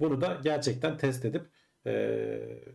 Bunu 0.00 0.20
da 0.20 0.40
gerçekten 0.44 0.96
test 0.98 1.24
edip 1.24 1.42
e, 1.86 1.92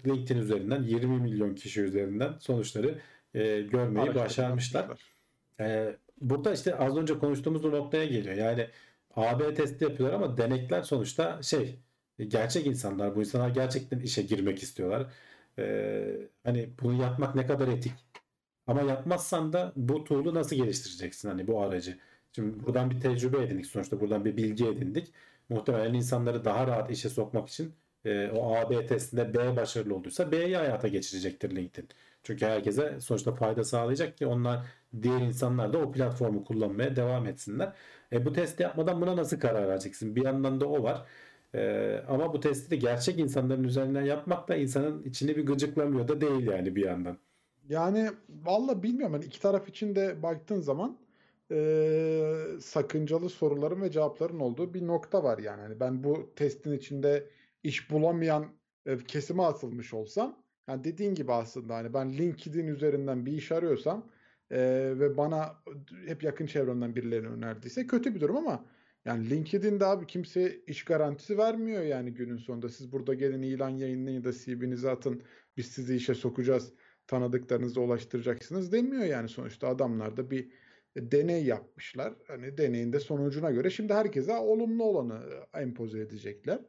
LinkedIn 0.08 0.40
üzerinden 0.40 0.84
20 0.84 1.22
milyon 1.22 1.56
kişi 1.56 1.82
üzerinden 1.82 2.34
sonuçları 2.40 3.00
e, 3.34 3.62
görmeyi 3.62 4.06
Araştırma 4.06 4.26
başarmışlar. 4.26 4.82
yapmışlar. 4.82 6.03
Burada 6.24 6.54
işte 6.54 6.76
az 6.76 6.98
önce 6.98 7.20
konuştuğumuz 7.20 7.64
noktaya 7.66 8.06
geliyor. 8.06 8.36
Yani 8.36 8.68
AB 9.16 9.54
testi 9.54 9.84
yapıyorlar 9.84 10.16
ama 10.16 10.38
denekler 10.38 10.82
sonuçta 10.84 11.44
şey 11.44 11.80
gerçek 12.28 12.68
insanlar. 12.68 13.16
Bu 13.16 13.20
insanlar 13.20 13.50
gerçekten 13.50 14.00
işe 14.00 14.22
girmek 14.22 14.64
istiyorlar. 14.64 15.14
Ee, 15.60 16.18
hani 16.44 16.70
bunu 16.82 17.02
yapmak 17.02 17.36
ne 17.36 17.46
kadar 17.48 17.68
etik? 17.68 17.94
Ama 18.68 18.82
yapmazsan 18.82 19.54
da 19.54 19.74
bu 19.76 20.04
tool'u 20.04 20.36
nasıl 20.36 20.56
geliştireceksin 20.56 21.30
hani 21.30 21.48
bu 21.48 21.62
aracı? 21.62 22.00
Şimdi 22.32 22.64
buradan 22.66 22.92
bir 22.92 23.00
tecrübe 23.02 23.44
edindik 23.44 23.66
sonuçta 23.66 24.00
buradan 24.02 24.26
bir 24.26 24.38
bilgi 24.38 24.68
edindik. 24.68 25.14
Muhtemelen 25.50 25.94
insanları 25.94 26.46
daha 26.46 26.68
rahat 26.68 26.92
işe 26.92 27.10
sokmak 27.10 27.50
için 27.50 27.74
e, 28.06 28.30
o 28.30 28.56
AB 28.56 28.86
testinde 28.88 29.34
B 29.34 29.56
başarılı 29.56 29.96
olduysa 29.96 30.32
B'yi 30.32 30.58
hayata 30.58 30.88
geçirecektir 30.88 31.56
LinkedIn. 31.56 31.90
Çünkü 32.24 32.46
herkese 32.46 33.00
sonuçta 33.00 33.32
fayda 33.36 33.64
sağlayacak 33.64 34.18
ki 34.18 34.28
onlar 34.28 34.68
diğer 35.02 35.22
insanlar 35.22 35.74
da 35.74 35.78
o 35.78 35.92
platformu 35.92 36.44
kullanmaya 36.46 36.96
devam 36.96 37.28
etsinler. 37.28 37.74
E, 38.12 38.26
bu 38.26 38.34
testi 38.34 38.64
yapmadan 38.64 39.02
buna 39.02 39.18
nasıl 39.18 39.40
karar 39.40 39.68
vereceksin? 39.68 40.16
Bir 40.16 40.24
yandan 40.26 40.62
da 40.62 40.68
o 40.70 40.84
var. 40.84 41.08
E, 41.56 42.04
ama 42.08 42.34
bu 42.34 42.40
testi 42.40 42.72
de 42.72 42.76
gerçek 42.76 43.20
insanların 43.20 43.64
üzerinden 43.64 44.02
yapmak 44.06 44.48
da 44.48 44.56
insanın 44.56 45.04
içini 45.04 45.38
bir 45.38 45.46
gıcıklamıyor 45.46 46.08
da 46.08 46.22
değil 46.22 46.48
yani 46.48 46.76
bir 46.76 46.86
yandan. 46.86 47.18
Yani 47.70 48.12
valla 48.30 48.84
bilmiyorum. 48.84 49.14
Hani 49.14 49.26
iki 49.26 49.42
taraf 49.42 49.70
için 49.70 49.96
de 49.96 50.24
baktığın 50.24 50.60
zaman 50.62 50.98
eee, 51.52 52.46
sakıncalı 52.62 53.30
soruların 53.30 53.82
ve 53.82 53.92
cevapların 53.92 54.40
olduğu 54.40 54.74
bir 54.74 54.88
nokta 54.88 55.24
var 55.24 55.38
yani. 55.38 55.62
Hani 55.62 55.80
ben 55.80 56.04
bu 56.04 56.34
testin 56.36 56.74
içinde 56.74 57.30
iş 57.64 57.92
bulamayan 57.92 58.46
e, 58.86 58.98
kesime 58.98 59.44
atılmış 59.44 59.94
olsam 59.94 60.43
yani 60.68 60.84
dediğin 60.84 61.16
gibi 61.16 61.34
aslında 61.34 61.76
hani 61.76 61.94
ben 61.94 62.14
LinkedIn 62.14 62.68
üzerinden 62.68 63.26
bir 63.26 63.32
iş 63.32 63.52
arıyorsam 63.52 64.10
e, 64.52 64.60
ve 65.00 65.18
bana 65.18 65.64
hep 66.06 66.24
yakın 66.24 66.46
çevremden 66.46 66.96
birileri 66.96 67.28
önerdiyse 67.28 67.88
kötü 67.88 68.16
bir 68.16 68.22
durum 68.22 68.38
ama 68.38 68.66
yani 69.06 69.30
LinkedIn'de 69.30 69.86
abi 69.86 70.08
kimse 70.08 70.60
iş 70.68 70.86
garantisi 70.86 71.38
vermiyor 71.38 71.84
yani 71.84 72.14
günün 72.14 72.38
sonunda. 72.38 72.70
Siz 72.70 72.92
burada 72.92 73.14
gelin 73.14 73.42
ilan 73.42 73.70
yayınlayın 73.70 74.18
ya 74.18 74.24
da 74.24 74.34
CV'nizi 74.34 74.90
atın 74.90 75.24
biz 75.58 75.66
sizi 75.66 75.96
işe 75.96 76.16
sokacağız 76.16 76.74
tanıdıklarınızı 77.08 77.82
ulaştıracaksınız 77.82 78.72
demiyor 78.72 79.04
yani 79.04 79.30
sonuçta 79.30 79.68
adamlar 79.68 80.18
da 80.18 80.32
bir 80.32 80.52
deney 80.98 81.46
yapmışlar. 81.46 82.14
Hani 82.28 82.58
deneyin 82.58 82.94
de 82.94 83.00
sonucuna 83.00 83.52
göre 83.52 83.70
şimdi 83.70 83.94
herkese 83.94 84.38
olumlu 84.38 84.84
olanı 84.84 85.20
empoze 85.54 86.00
edecekler. 86.00 86.60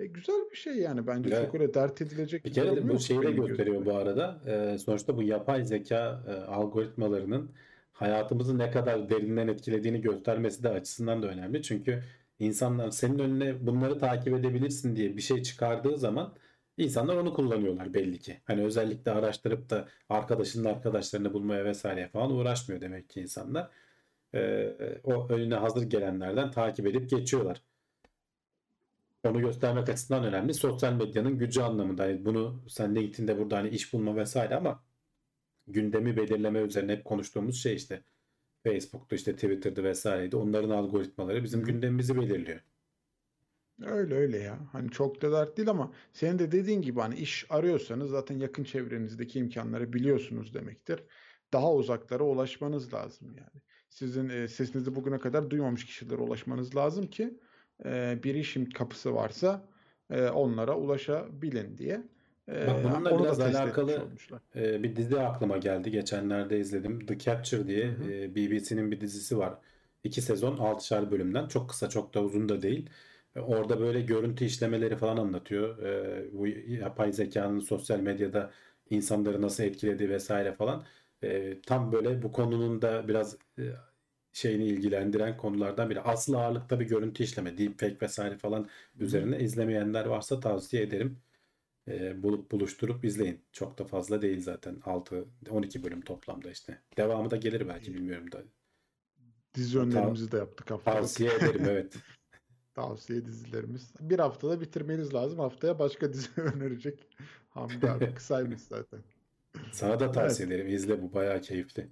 E, 0.00 0.06
güzel 0.06 0.50
bir 0.50 0.56
şey 0.56 0.76
yani 0.76 1.06
bence 1.06 1.30
Evet. 1.32 1.44
çok 1.44 1.54
öyle 1.54 1.74
dert 1.74 2.02
edilecek 2.02 2.44
Bir 2.44 2.52
kere 2.52 2.76
de 2.76 2.88
bu 2.88 3.00
şeyi 3.00 3.22
de 3.22 3.30
gösteriyor 3.32 3.86
bu 3.86 3.96
arada. 3.96 4.40
Ee, 4.46 4.78
sonuçta 4.78 5.16
bu 5.16 5.22
yapay 5.22 5.64
zeka 5.64 6.22
e, 6.28 6.32
algoritmalarının 6.32 7.50
hayatımızı 7.92 8.58
ne 8.58 8.70
kadar 8.70 9.10
derinden 9.10 9.48
etkilediğini 9.48 10.00
göstermesi 10.00 10.62
de 10.62 10.68
açısından 10.68 11.22
da 11.22 11.26
önemli. 11.26 11.62
Çünkü 11.62 12.02
insanlar 12.38 12.90
senin 12.90 13.18
önüne 13.18 13.66
bunları 13.66 13.98
takip 13.98 14.34
edebilirsin 14.34 14.96
diye 14.96 15.16
bir 15.16 15.22
şey 15.22 15.42
çıkardığı 15.42 15.98
zaman 15.98 16.34
insanlar 16.78 17.16
onu 17.16 17.34
kullanıyorlar 17.34 17.94
belli 17.94 18.18
ki. 18.18 18.40
Hani 18.44 18.64
özellikle 18.64 19.10
araştırıp 19.10 19.70
da 19.70 19.88
arkadaşının 20.08 20.64
arkadaşlarını 20.64 21.32
bulmaya 21.32 21.64
vesaire 21.64 22.08
falan 22.08 22.30
uğraşmıyor 22.32 22.80
demek 22.80 23.10
ki 23.10 23.20
insanlar. 23.20 23.70
Ee, 24.34 24.74
o 25.04 25.28
önüne 25.28 25.54
hazır 25.54 25.82
gelenlerden 25.82 26.50
takip 26.50 26.86
edip 26.86 27.10
geçiyorlar 27.10 27.62
onu 29.24 29.40
göstermek 29.40 29.88
açısından 29.88 30.24
önemli. 30.24 30.54
Sosyal 30.54 30.92
medyanın 30.92 31.38
gücü 31.38 31.60
anlamında. 31.60 32.02
Hani 32.02 32.24
bunu 32.24 32.62
sen 32.68 32.94
LinkedIn'de 32.96 33.38
burada 33.38 33.56
hani 33.56 33.68
iş 33.68 33.92
bulma 33.92 34.16
vesaire 34.16 34.56
ama 34.56 34.84
gündemi 35.66 36.16
belirleme 36.16 36.60
üzerine 36.60 36.92
hep 36.92 37.04
konuştuğumuz 37.04 37.62
şey 37.62 37.74
işte 37.74 38.04
Facebook'ta 38.64 39.16
işte 39.16 39.34
Twitter'da 39.34 39.84
vesaireydi. 39.84 40.36
Onların 40.36 40.70
algoritmaları 40.70 41.44
bizim 41.44 41.64
gündemimizi 41.64 42.16
belirliyor. 42.16 42.60
Öyle 43.82 44.14
öyle 44.14 44.38
ya. 44.38 44.58
Hani 44.72 44.90
çok 44.90 45.22
da 45.22 45.32
dert 45.32 45.56
değil 45.56 45.68
ama 45.70 45.92
senin 46.12 46.38
de 46.38 46.52
dediğin 46.52 46.82
gibi 46.82 47.00
hani 47.00 47.14
iş 47.14 47.46
arıyorsanız 47.50 48.10
zaten 48.10 48.38
yakın 48.38 48.64
çevrenizdeki 48.64 49.38
imkanları 49.38 49.92
biliyorsunuz 49.92 50.54
demektir. 50.54 51.04
Daha 51.52 51.74
uzaklara 51.74 52.24
ulaşmanız 52.24 52.94
lazım 52.94 53.28
yani. 53.36 53.62
Sizin 53.88 54.28
e, 54.28 54.48
sesinizi 54.48 54.94
bugüne 54.94 55.18
kadar 55.18 55.50
duymamış 55.50 55.86
kişilere 55.86 56.20
ulaşmanız 56.20 56.76
lazım 56.76 57.06
ki 57.06 57.40
e, 57.84 58.18
bir 58.24 58.34
işin 58.34 58.64
kapısı 58.66 59.14
varsa 59.14 59.62
e, 60.10 60.28
onlara 60.28 60.76
ulaşabilin 60.76 61.78
diye. 61.78 62.02
E, 62.48 62.66
Bak 62.66 62.84
bununla 62.84 63.10
onu 63.10 63.18
da 63.18 63.24
biraz 63.24 63.40
etmiş 63.40 63.56
alakalı. 63.56 64.08
Ee, 64.56 64.82
bir 64.82 64.96
dizi 64.96 65.20
aklıma 65.20 65.58
geldi. 65.58 65.90
Geçenlerde 65.90 66.58
izledim. 66.60 67.06
The 67.06 67.18
Capture 67.18 67.66
diye 67.66 67.84
e, 68.08 68.34
BBC'nin 68.34 68.90
bir 68.90 69.00
dizisi 69.00 69.38
var. 69.38 69.54
İki 70.04 70.22
sezon, 70.22 70.56
altışar 70.58 71.10
bölümden. 71.10 71.46
Çok 71.48 71.70
kısa, 71.70 71.88
çok 71.88 72.14
da 72.14 72.22
uzun 72.22 72.48
da 72.48 72.62
değil. 72.62 72.90
E, 73.36 73.40
Orada 73.40 73.80
böyle 73.80 74.00
görüntü 74.00 74.44
işlemeleri 74.44 74.96
falan 74.96 75.16
anlatıyor. 75.16 75.78
E, 75.82 76.24
bu 76.32 76.46
yapay 76.46 77.12
zekanın 77.12 77.60
sosyal 77.60 78.00
medyada 78.00 78.50
insanları 78.90 79.42
nasıl 79.42 79.64
etkilediği 79.64 80.08
vesaire 80.10 80.52
falan. 80.54 80.84
E, 81.22 81.60
tam 81.60 81.92
böyle 81.92 82.22
bu 82.22 82.32
konunun 82.32 82.82
da 82.82 83.08
biraz 83.08 83.36
e, 83.58 83.62
şeyini 84.32 84.64
ilgilendiren 84.66 85.36
konulardan 85.36 85.90
biri. 85.90 86.00
Asıl 86.00 86.34
ağırlıkta 86.34 86.80
bir 86.80 86.86
görüntü 86.86 87.22
işleme, 87.24 87.58
deepfake 87.58 87.96
vesaire 88.02 88.38
falan 88.38 88.68
üzerine 88.98 89.38
izlemeyenler 89.40 90.06
varsa 90.06 90.40
tavsiye 90.40 90.82
ederim. 90.82 91.18
E, 91.88 92.22
bulup 92.22 92.50
buluşturup 92.52 93.04
izleyin. 93.04 93.40
Çok 93.52 93.78
da 93.78 93.84
fazla 93.84 94.22
değil 94.22 94.40
zaten. 94.42 94.80
6 94.84 95.28
12 95.50 95.84
bölüm 95.84 96.00
toplamda 96.00 96.50
işte. 96.50 96.82
Devamı 96.96 97.30
da 97.30 97.36
gelir 97.36 97.68
belki 97.68 97.94
bilmiyorum 97.94 98.32
da. 98.32 98.42
Dizi 99.54 99.78
önerimizi 99.78 100.32
de 100.32 100.36
yaptık 100.36 100.70
haftalık. 100.70 100.96
tavsiye 100.96 101.34
ederim 101.34 101.64
evet. 101.68 101.96
Tavsiye 102.74 103.24
dizilerimiz. 103.24 103.92
Bir 104.00 104.18
haftada 104.18 104.60
bitirmeniz 104.60 105.14
lazım. 105.14 105.38
Haftaya 105.38 105.78
başka 105.78 106.12
dizi 106.12 106.28
önerecek. 106.40 107.08
Hamdi 107.48 107.90
abi 107.90 108.14
kısaymış 108.14 108.60
zaten. 108.62 109.00
Sana 109.72 110.00
da 110.00 110.12
tavsiye 110.12 110.48
Evet. 110.48 110.56
ederim. 110.56 110.74
İzle 110.74 111.02
bu 111.02 111.14
bayağı 111.14 111.40
keyifli. 111.40 111.90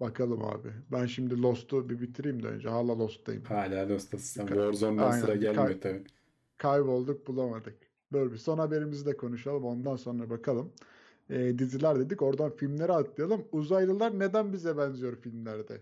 Bakalım 0.00 0.44
abi. 0.44 0.68
Ben 0.92 1.06
şimdi 1.06 1.42
Lost'u 1.42 1.88
bir 1.88 2.00
bitireyim 2.00 2.42
de 2.42 2.46
önce. 2.48 2.68
Hala 2.68 2.98
Lost'tayım. 2.98 3.42
Hala 3.44 3.88
Lost'tasın. 3.88 4.26
Sen 4.40 4.46
Ka- 4.46 4.54
Warzone'dan 4.54 5.10
sıra 5.10 5.30
Aynen. 5.30 5.40
gelmiyor 5.40 5.66
Kay- 5.66 5.80
tabii. 5.80 6.04
kaybolduk 6.58 7.26
bulamadık. 7.26 7.74
Dur 8.12 8.32
bir 8.32 8.36
son 8.36 8.58
haberimizi 8.58 9.06
de 9.06 9.16
konuşalım. 9.16 9.64
Ondan 9.64 9.96
sonra 9.96 10.30
bakalım. 10.30 10.72
Ee, 11.30 11.58
diziler 11.58 11.98
dedik. 11.98 12.22
Oradan 12.22 12.50
filmlere 12.56 12.92
atlayalım. 12.92 13.44
Uzaylılar 13.52 14.18
neden 14.18 14.52
bize 14.52 14.76
benziyor 14.76 15.16
filmlerde? 15.16 15.74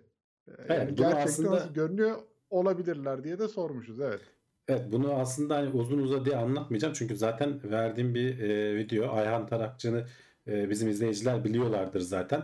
Ee, 0.48 0.52
Evet, 0.58 0.70
yani 0.70 0.94
gerçekten 0.94 1.24
aslında- 1.24 1.50
nasıl 1.50 1.74
görünüyor 1.74 2.16
olabilirler 2.50 3.24
diye 3.24 3.38
de 3.38 3.48
sormuşuz. 3.48 4.00
Evet. 4.00 4.20
Evet 4.68 4.82
bunu 4.92 5.12
aslında 5.14 5.56
hani 5.56 5.70
uzun 5.70 5.98
uzadıya 5.98 6.38
anlatmayacağım. 6.38 6.94
Çünkü 6.94 7.16
zaten 7.16 7.60
verdiğim 7.64 8.14
bir 8.14 8.38
e, 8.40 8.76
video 8.76 9.12
Ayhan 9.12 9.46
Tarakçı'nı 9.46 10.06
e, 10.48 10.70
bizim 10.70 10.88
izleyiciler 10.88 11.44
biliyorlardır 11.44 12.00
zaten. 12.00 12.42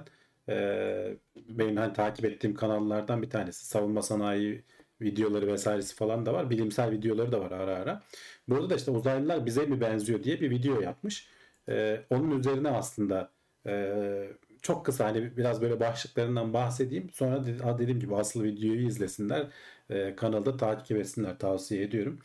E, 0.49 1.17
benim 1.37 1.77
hani 1.77 1.93
takip 1.93 2.25
ettiğim 2.25 2.55
kanallardan 2.55 3.23
bir 3.23 3.31
tanesi. 3.31 3.67
Savunma 3.67 4.03
sanayi 4.03 4.65
videoları 5.01 5.47
vesairesi 5.47 5.95
falan 5.95 6.27
da 6.27 6.33
var. 6.35 6.51
Bilimsel 6.51 6.91
videoları 6.91 7.33
da 7.33 7.41
var 7.41 7.51
ara 7.51 7.75
ara. 7.77 8.03
Burada 8.49 8.71
da 8.71 8.75
işte 8.77 8.91
uzaylılar 8.91 9.47
bize 9.47 9.67
mi 9.67 9.81
benziyor 9.81 10.25
diye 10.25 10.41
bir 10.41 10.51
video 10.51 10.81
yapmış. 10.81 11.29
E, 11.69 12.01
onun 12.11 12.39
üzerine 12.41 12.69
aslında 12.71 13.31
e, 13.67 14.29
çok 14.63 14.87
kısa 14.87 15.05
hani 15.05 15.37
biraz 15.37 15.63
böyle 15.63 15.81
başlıklarından 15.81 16.53
bahsedeyim. 16.53 17.11
Sonra 17.13 17.47
de- 17.47 17.79
dediğim 17.79 18.01
gibi 18.01 18.17
asıl 18.17 18.45
videoyu 18.45 18.87
izlesinler. 18.87 19.47
E, 19.91 20.17
kanalda 20.17 20.57
takip 20.57 20.97
etsinler 20.97 21.39
tavsiye 21.39 21.83
ediyorum. 21.83 22.19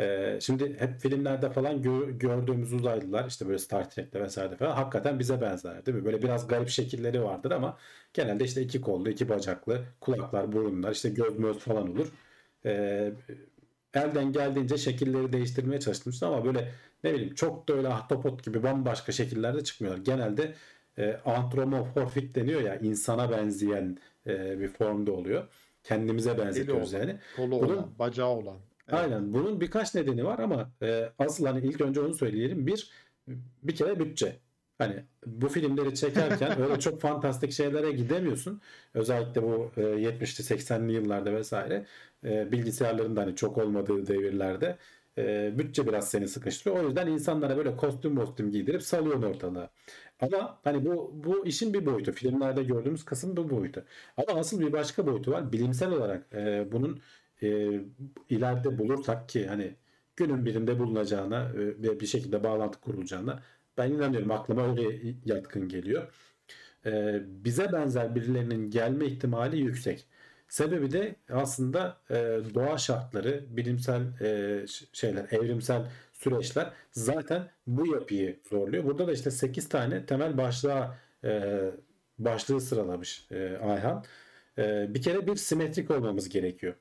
E, 0.00 0.38
şimdi 0.40 0.76
hep 0.78 1.00
filmlerde 1.00 1.50
falan 1.50 1.82
gö- 1.82 2.18
gördüğümüz 2.18 2.72
uzaylılar 2.72 3.28
işte 3.28 3.46
böyle 3.46 3.58
Star 3.58 3.90
Trek'te 3.90 4.20
vesaire 4.20 4.56
falan 4.56 4.76
hakikaten 4.76 5.18
bize 5.18 5.40
benzer 5.40 5.86
değil 5.86 5.98
mi? 5.98 6.04
Böyle 6.04 6.22
biraz 6.22 6.48
garip 6.48 6.68
şekilleri 6.68 7.22
vardır 7.22 7.50
ama 7.50 7.78
genelde 8.14 8.44
işte 8.44 8.62
iki 8.62 8.80
kollu, 8.80 9.08
iki 9.08 9.28
bacaklı, 9.28 9.84
kulaklar, 10.00 10.52
burunlar, 10.52 10.92
işte 10.92 11.08
göz 11.08 11.38
möz 11.38 11.58
falan 11.58 11.90
olur. 11.90 12.12
E, 12.64 13.12
elden 13.94 14.32
geldiğince 14.32 14.78
şekilleri 14.78 15.32
değiştirmeye 15.32 15.80
çalışmışlar 15.80 16.28
ama 16.28 16.44
böyle 16.44 16.72
ne 17.04 17.14
bileyim 17.14 17.34
çok 17.34 17.68
da 17.68 17.74
öyle 17.74 17.88
ahtapot 17.88 18.44
gibi 18.44 18.62
bambaşka 18.62 19.12
şekillerde 19.12 19.64
çıkmıyorlar. 19.64 20.04
Genelde 20.04 20.54
e, 20.98 21.16
antromorfik 21.24 22.34
deniyor 22.34 22.60
ya 22.60 22.76
insana 22.76 23.30
benzeyen 23.30 23.98
e, 24.26 24.60
bir 24.60 24.68
formda 24.68 25.12
oluyor. 25.12 25.48
Kendimize 25.84 26.38
benzetiyoruz 26.38 26.94
olan, 26.94 27.00
yani. 27.00 27.18
Kolu 27.36 27.60
Bunun- 27.60 27.76
olan, 27.76 27.98
bacağı 27.98 28.28
olan. 28.28 28.56
Aynen. 28.90 29.34
Bunun 29.34 29.60
birkaç 29.60 29.94
nedeni 29.94 30.24
var 30.24 30.38
ama 30.38 30.72
e, 30.82 31.12
asıl 31.18 31.46
hani 31.46 31.66
ilk 31.66 31.80
önce 31.80 32.00
onu 32.00 32.14
söyleyelim. 32.14 32.66
Bir 32.66 32.90
bir 33.62 33.74
kere 33.76 33.98
bütçe. 34.00 34.40
Hani 34.78 35.04
bu 35.26 35.48
filmleri 35.48 35.94
çekerken 35.94 36.60
öyle 36.62 36.78
çok 36.80 37.00
fantastik 37.00 37.52
şeylere 37.52 37.92
gidemiyorsun. 37.92 38.60
Özellikle 38.94 39.42
bu 39.42 39.72
e, 39.76 39.80
70'li 39.82 40.44
80'li 40.44 40.92
yıllarda 40.92 41.32
vesaire 41.34 41.86
e, 42.24 42.52
bilgisayarların 42.52 43.16
da 43.16 43.20
hani 43.22 43.36
çok 43.36 43.58
olmadığı 43.58 44.06
devirlerde 44.06 44.78
e, 45.18 45.52
bütçe 45.58 45.86
biraz 45.86 46.10
seni 46.10 46.28
sıkıştırıyor. 46.28 46.84
O 46.84 46.86
yüzden 46.88 47.06
insanlara 47.06 47.56
böyle 47.56 47.76
kostüm 47.76 48.16
kostüm 48.16 48.50
giydirip 48.50 48.82
salıyorsun 48.82 49.22
ortalığa. 49.22 49.70
Ama 50.20 50.60
hani 50.64 50.84
bu 50.86 51.10
bu 51.24 51.46
işin 51.46 51.74
bir 51.74 51.86
boyutu. 51.86 52.12
Filmlerde 52.12 52.62
gördüğümüz 52.62 53.04
kısım 53.04 53.36
bu 53.36 53.50
boyutu. 53.50 53.84
Ama 54.16 54.40
asıl 54.40 54.60
bir 54.60 54.72
başka 54.72 55.06
boyutu 55.06 55.30
var. 55.30 55.52
Bilimsel 55.52 55.92
olarak 55.92 56.26
e, 56.34 56.72
bunun 56.72 57.00
e, 57.42 57.80
ileride 58.28 58.78
bulursak 58.78 59.28
ki 59.28 59.46
hani 59.46 59.76
günün 60.16 60.46
birinde 60.46 60.78
bulunacağına 60.78 61.48
e, 61.48 61.58
ve 61.58 62.00
bir 62.00 62.06
şekilde 62.06 62.44
bağlantı 62.44 62.80
kurulacağına 62.80 63.42
ben 63.78 63.90
inanıyorum 63.90 64.30
aklıma 64.30 64.70
öyle 64.70 65.14
yatkın 65.24 65.68
geliyor. 65.68 66.12
E, 66.86 67.22
bize 67.26 67.72
benzer 67.72 68.14
birilerinin 68.14 68.70
gelme 68.70 69.06
ihtimali 69.06 69.58
yüksek. 69.58 70.06
Sebebi 70.48 70.92
de 70.92 71.16
aslında 71.30 71.96
e, 72.10 72.14
doğa 72.54 72.78
şartları, 72.78 73.44
bilimsel 73.50 74.02
e, 74.20 74.66
şeyler, 74.92 75.26
evrimsel 75.30 75.90
süreçler 76.12 76.72
zaten 76.92 77.48
bu 77.66 77.94
yapıyı 77.94 78.40
zorluyor. 78.50 78.84
Burada 78.84 79.06
da 79.06 79.12
işte 79.12 79.30
8 79.30 79.68
tane 79.68 80.06
temel 80.06 80.38
başlığa 80.38 80.98
e, 81.24 81.62
başlığı 82.18 82.60
sıralamış 82.60 83.26
e, 83.30 83.56
Ayhan. 83.56 84.04
E, 84.58 84.94
bir 84.94 85.02
kere 85.02 85.26
bir 85.26 85.36
simetrik 85.36 85.90
olmamız 85.90 86.28
gerekiyor. 86.28 86.74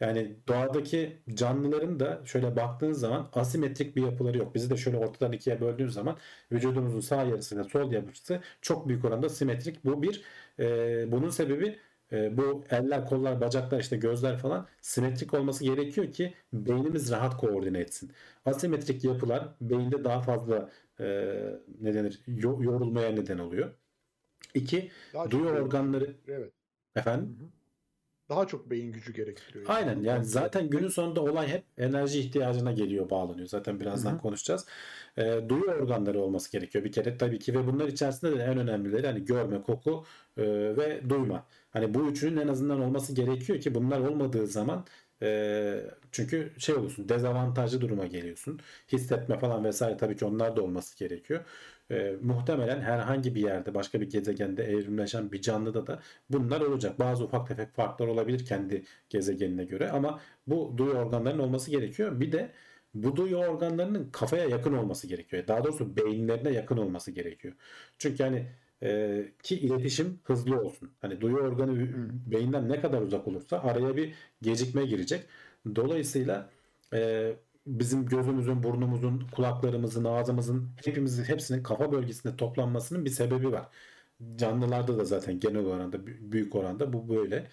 Yani 0.00 0.36
doğadaki 0.48 1.18
canlıların 1.34 2.00
da 2.00 2.22
şöyle 2.24 2.56
baktığın 2.56 2.92
zaman 2.92 3.30
asimetrik 3.32 3.96
bir 3.96 4.02
yapıları 4.02 4.38
yok. 4.38 4.54
Bizi 4.54 4.70
de 4.70 4.76
şöyle 4.76 4.96
ortadan 4.98 5.32
ikiye 5.32 5.60
böldüğün 5.60 5.88
zaman 5.88 6.18
vücudumuzun 6.52 7.00
sağ 7.00 7.22
yarısı 7.24 7.54
ile 7.54 7.64
sol 7.64 7.92
yarısı 7.92 8.40
çok 8.62 8.88
büyük 8.88 9.04
oranda 9.04 9.28
simetrik. 9.28 9.84
Bu 9.84 10.02
bir. 10.02 10.22
E, 10.58 11.12
bunun 11.12 11.30
sebebi 11.30 11.78
e, 12.12 12.36
bu 12.36 12.64
eller, 12.70 13.06
kollar, 13.06 13.40
bacaklar 13.40 13.80
işte 13.80 13.96
gözler 13.96 14.38
falan 14.38 14.66
simetrik 14.80 15.34
olması 15.34 15.64
gerekiyor 15.64 16.12
ki 16.12 16.34
beynimiz 16.52 17.10
rahat 17.10 17.36
koordine 17.36 17.78
etsin. 17.80 18.12
Asimetrik 18.44 19.04
yapılar 19.04 19.48
beyinde 19.60 20.04
daha 20.04 20.20
fazla 20.20 20.70
e, 21.00 21.04
ne 21.80 21.94
denir 21.94 22.20
yo- 22.26 22.62
yorulmaya 22.62 23.10
neden 23.10 23.38
oluyor. 23.38 23.70
İki, 24.54 24.90
Daha 25.14 25.30
duyu 25.30 25.46
organları 25.50 26.16
Evet. 26.28 26.52
efendim 26.96 27.36
Hı 27.40 27.44
hı. 27.44 27.57
Daha 28.28 28.46
çok 28.46 28.70
beyin 28.70 28.92
gücü 28.92 29.12
gerektiriyor. 29.12 29.64
Aynen 29.68 30.02
yani 30.02 30.24
zaten 30.24 30.70
günün 30.70 30.88
sonunda 30.88 31.22
olay 31.22 31.48
hep 31.48 31.64
enerji 31.78 32.20
ihtiyacına 32.20 32.72
geliyor 32.72 33.10
bağlanıyor. 33.10 33.48
Zaten 33.48 33.80
birazdan 33.80 34.12
Hı 34.12 34.14
hı. 34.14 34.20
konuşacağız. 34.20 34.66
Ee, 35.18 35.40
duyu 35.48 35.64
organları 35.64 36.20
olması 36.20 36.52
gerekiyor 36.52 36.84
bir 36.84 36.92
kere 36.92 37.18
tabii 37.18 37.38
ki 37.38 37.54
ve 37.54 37.66
bunlar 37.66 37.88
içerisinde 37.88 38.38
de 38.38 38.42
en 38.42 38.58
önemlileri 38.58 39.06
hani 39.06 39.24
görme, 39.24 39.62
koku 39.62 40.04
e, 40.36 40.42
ve 40.76 41.10
duyma. 41.10 41.46
Hani 41.70 41.94
bu 41.94 42.10
üçünün 42.10 42.36
en 42.36 42.48
azından 42.48 42.80
olması 42.80 43.14
gerekiyor 43.14 43.60
ki 43.60 43.74
bunlar 43.74 44.00
olmadığı 44.00 44.46
zaman 44.46 44.84
e, 45.22 45.80
çünkü 46.12 46.52
şey 46.58 46.74
olursun 46.74 47.08
dezavantajlı 47.08 47.80
duruma 47.80 48.06
geliyorsun. 48.06 48.60
Hissetme 48.92 49.38
falan 49.38 49.64
vesaire 49.64 49.96
tabii 49.96 50.16
ki 50.16 50.24
onlar 50.24 50.56
da 50.56 50.62
olması 50.62 50.98
gerekiyor. 50.98 51.44
E, 51.90 52.16
muhtemelen 52.22 52.80
herhangi 52.80 53.34
bir 53.34 53.40
yerde 53.40 53.74
başka 53.74 54.00
bir 54.00 54.10
gezegende 54.10 54.64
evrimleşen 54.64 55.32
bir 55.32 55.40
canlıda 55.40 55.86
da 55.86 56.00
bunlar 56.30 56.60
olacak. 56.60 56.98
Bazı 56.98 57.24
ufak 57.24 57.48
tefek 57.48 57.74
farklar 57.74 58.06
olabilir 58.06 58.44
kendi 58.46 58.84
gezegenine 59.08 59.64
göre 59.64 59.90
ama 59.90 60.20
bu 60.46 60.74
duyu 60.76 60.90
organlarının 60.92 61.42
olması 61.42 61.70
gerekiyor. 61.70 62.20
Bir 62.20 62.32
de 62.32 62.52
bu 62.94 63.16
duyu 63.16 63.36
organlarının 63.36 64.10
kafaya 64.12 64.44
yakın 64.44 64.72
olması 64.72 65.06
gerekiyor. 65.06 65.46
Daha 65.48 65.64
doğrusu 65.64 65.96
beyinlerine 65.96 66.50
yakın 66.50 66.76
olması 66.76 67.10
gerekiyor. 67.10 67.54
Çünkü 67.98 68.22
hani 68.24 68.46
e, 68.82 69.24
ki 69.42 69.60
iletişim 69.60 70.20
hızlı 70.24 70.60
olsun. 70.60 70.90
Hani 71.00 71.20
duyu 71.20 71.36
organı 71.36 71.88
beyinden 72.26 72.68
ne 72.68 72.80
kadar 72.80 73.02
uzak 73.02 73.28
olursa 73.28 73.62
araya 73.62 73.96
bir 73.96 74.14
gecikme 74.42 74.84
girecek. 74.86 75.26
Dolayısıyla 75.76 76.50
e, 76.94 77.32
bizim 77.68 78.06
gözümüzün, 78.06 78.62
burnumuzun, 78.62 79.28
kulaklarımızın, 79.32 80.04
ağzımızın 80.04 80.70
hepimizin 80.84 81.24
hepsinin 81.24 81.62
kafa 81.62 81.92
bölgesinde 81.92 82.36
toplanmasının 82.36 83.04
bir 83.04 83.10
sebebi 83.10 83.52
var. 83.52 83.68
Canlılarda 84.36 84.98
da 84.98 85.04
zaten 85.04 85.40
genel 85.40 85.66
oranda 85.66 85.96
bü- 85.96 86.32
büyük 86.32 86.54
oranda 86.54 86.92
bu 86.92 87.08
böyle. 87.08 87.48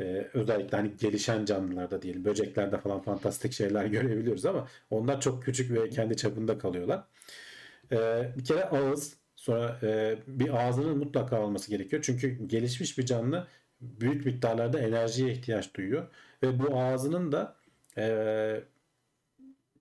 Ee, 0.00 0.30
özellikle 0.34 0.76
hani 0.76 0.96
gelişen 0.96 1.44
canlılarda 1.44 2.02
diyelim 2.02 2.24
böceklerde 2.24 2.78
falan 2.80 3.02
fantastik 3.02 3.52
şeyler 3.52 3.86
görebiliyoruz 3.86 4.46
ama 4.46 4.68
onlar 4.90 5.20
çok 5.20 5.42
küçük 5.44 5.70
ve 5.72 5.90
kendi 5.90 6.16
çapında 6.16 6.58
kalıyorlar. 6.58 7.04
Ee, 7.92 8.32
bir 8.38 8.44
kere 8.44 8.64
ağız 8.64 9.16
sonra 9.36 9.78
e, 9.82 10.18
bir 10.26 10.66
ağzının 10.68 10.98
mutlaka 10.98 11.40
olması 11.42 11.70
gerekiyor. 11.70 12.02
Çünkü 12.06 12.46
gelişmiş 12.48 12.98
bir 12.98 13.06
canlı 13.06 13.46
büyük 13.80 14.26
miktarlarda 14.26 14.80
enerjiye 14.80 15.32
ihtiyaç 15.32 15.74
duyuyor 15.74 16.08
ve 16.42 16.58
bu 16.58 16.78
ağzının 16.80 17.32
da 17.32 17.56
e, 17.98 18.06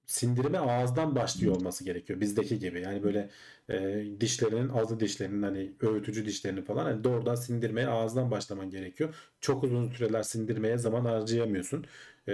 sindirime 0.08 0.58
ağızdan 0.58 1.16
başlıyor 1.16 1.56
olması 1.56 1.84
gerekiyor 1.84 2.22
bizdeki 2.22 2.60
gibi. 2.60 2.82
Yani 2.82 3.04
böyle 3.04 3.30
e, 3.70 4.06
dişlerinin 4.22 4.70
ağzı 4.70 5.00
dişlerinin 5.00 5.44
hani 5.44 5.74
öğütücü 5.82 6.26
dişlerini 6.26 6.62
falan 6.62 6.84
hani 6.86 7.04
doğrudan 7.04 7.36
sindirmeye 7.36 7.88
ağızdan 7.88 8.32
başlaman 8.32 8.70
gerekiyor. 8.70 9.16
Çok 9.42 9.64
uzun 9.64 9.92
süreler 9.92 10.24
sindirmeye 10.24 10.78
zaman 10.78 11.06
harcayamıyorsun. 11.06 11.86
E, 12.28 12.32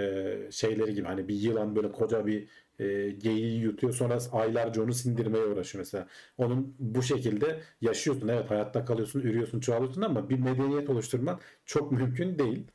şeyleri 0.50 0.94
gibi 0.94 1.06
hani 1.06 1.28
bir 1.28 1.34
yılan 1.34 1.76
böyle 1.76 1.92
koca 1.92 2.26
bir 2.26 2.48
e, 2.78 3.10
geyiği 3.10 3.60
yutuyor 3.60 3.92
sonra 3.92 4.18
aylarca 4.32 4.82
onu 4.82 4.92
sindirmeye 4.94 5.44
uğraşıyor 5.44 5.80
mesela. 5.84 6.06
Onun 6.38 6.74
bu 6.78 7.02
şekilde 7.02 7.60
yaşıyorsun. 7.80 8.28
Evet 8.28 8.50
hayatta 8.50 8.84
kalıyorsun, 8.84 9.20
ürüyorsun, 9.20 9.60
çoğalıyorsun 9.60 10.02
ama 10.02 10.30
bir 10.30 10.38
medeniyet 10.38 10.90
oluşturman 10.90 11.40
çok 11.66 11.92
mümkün 11.92 12.38
değil. 12.38 12.66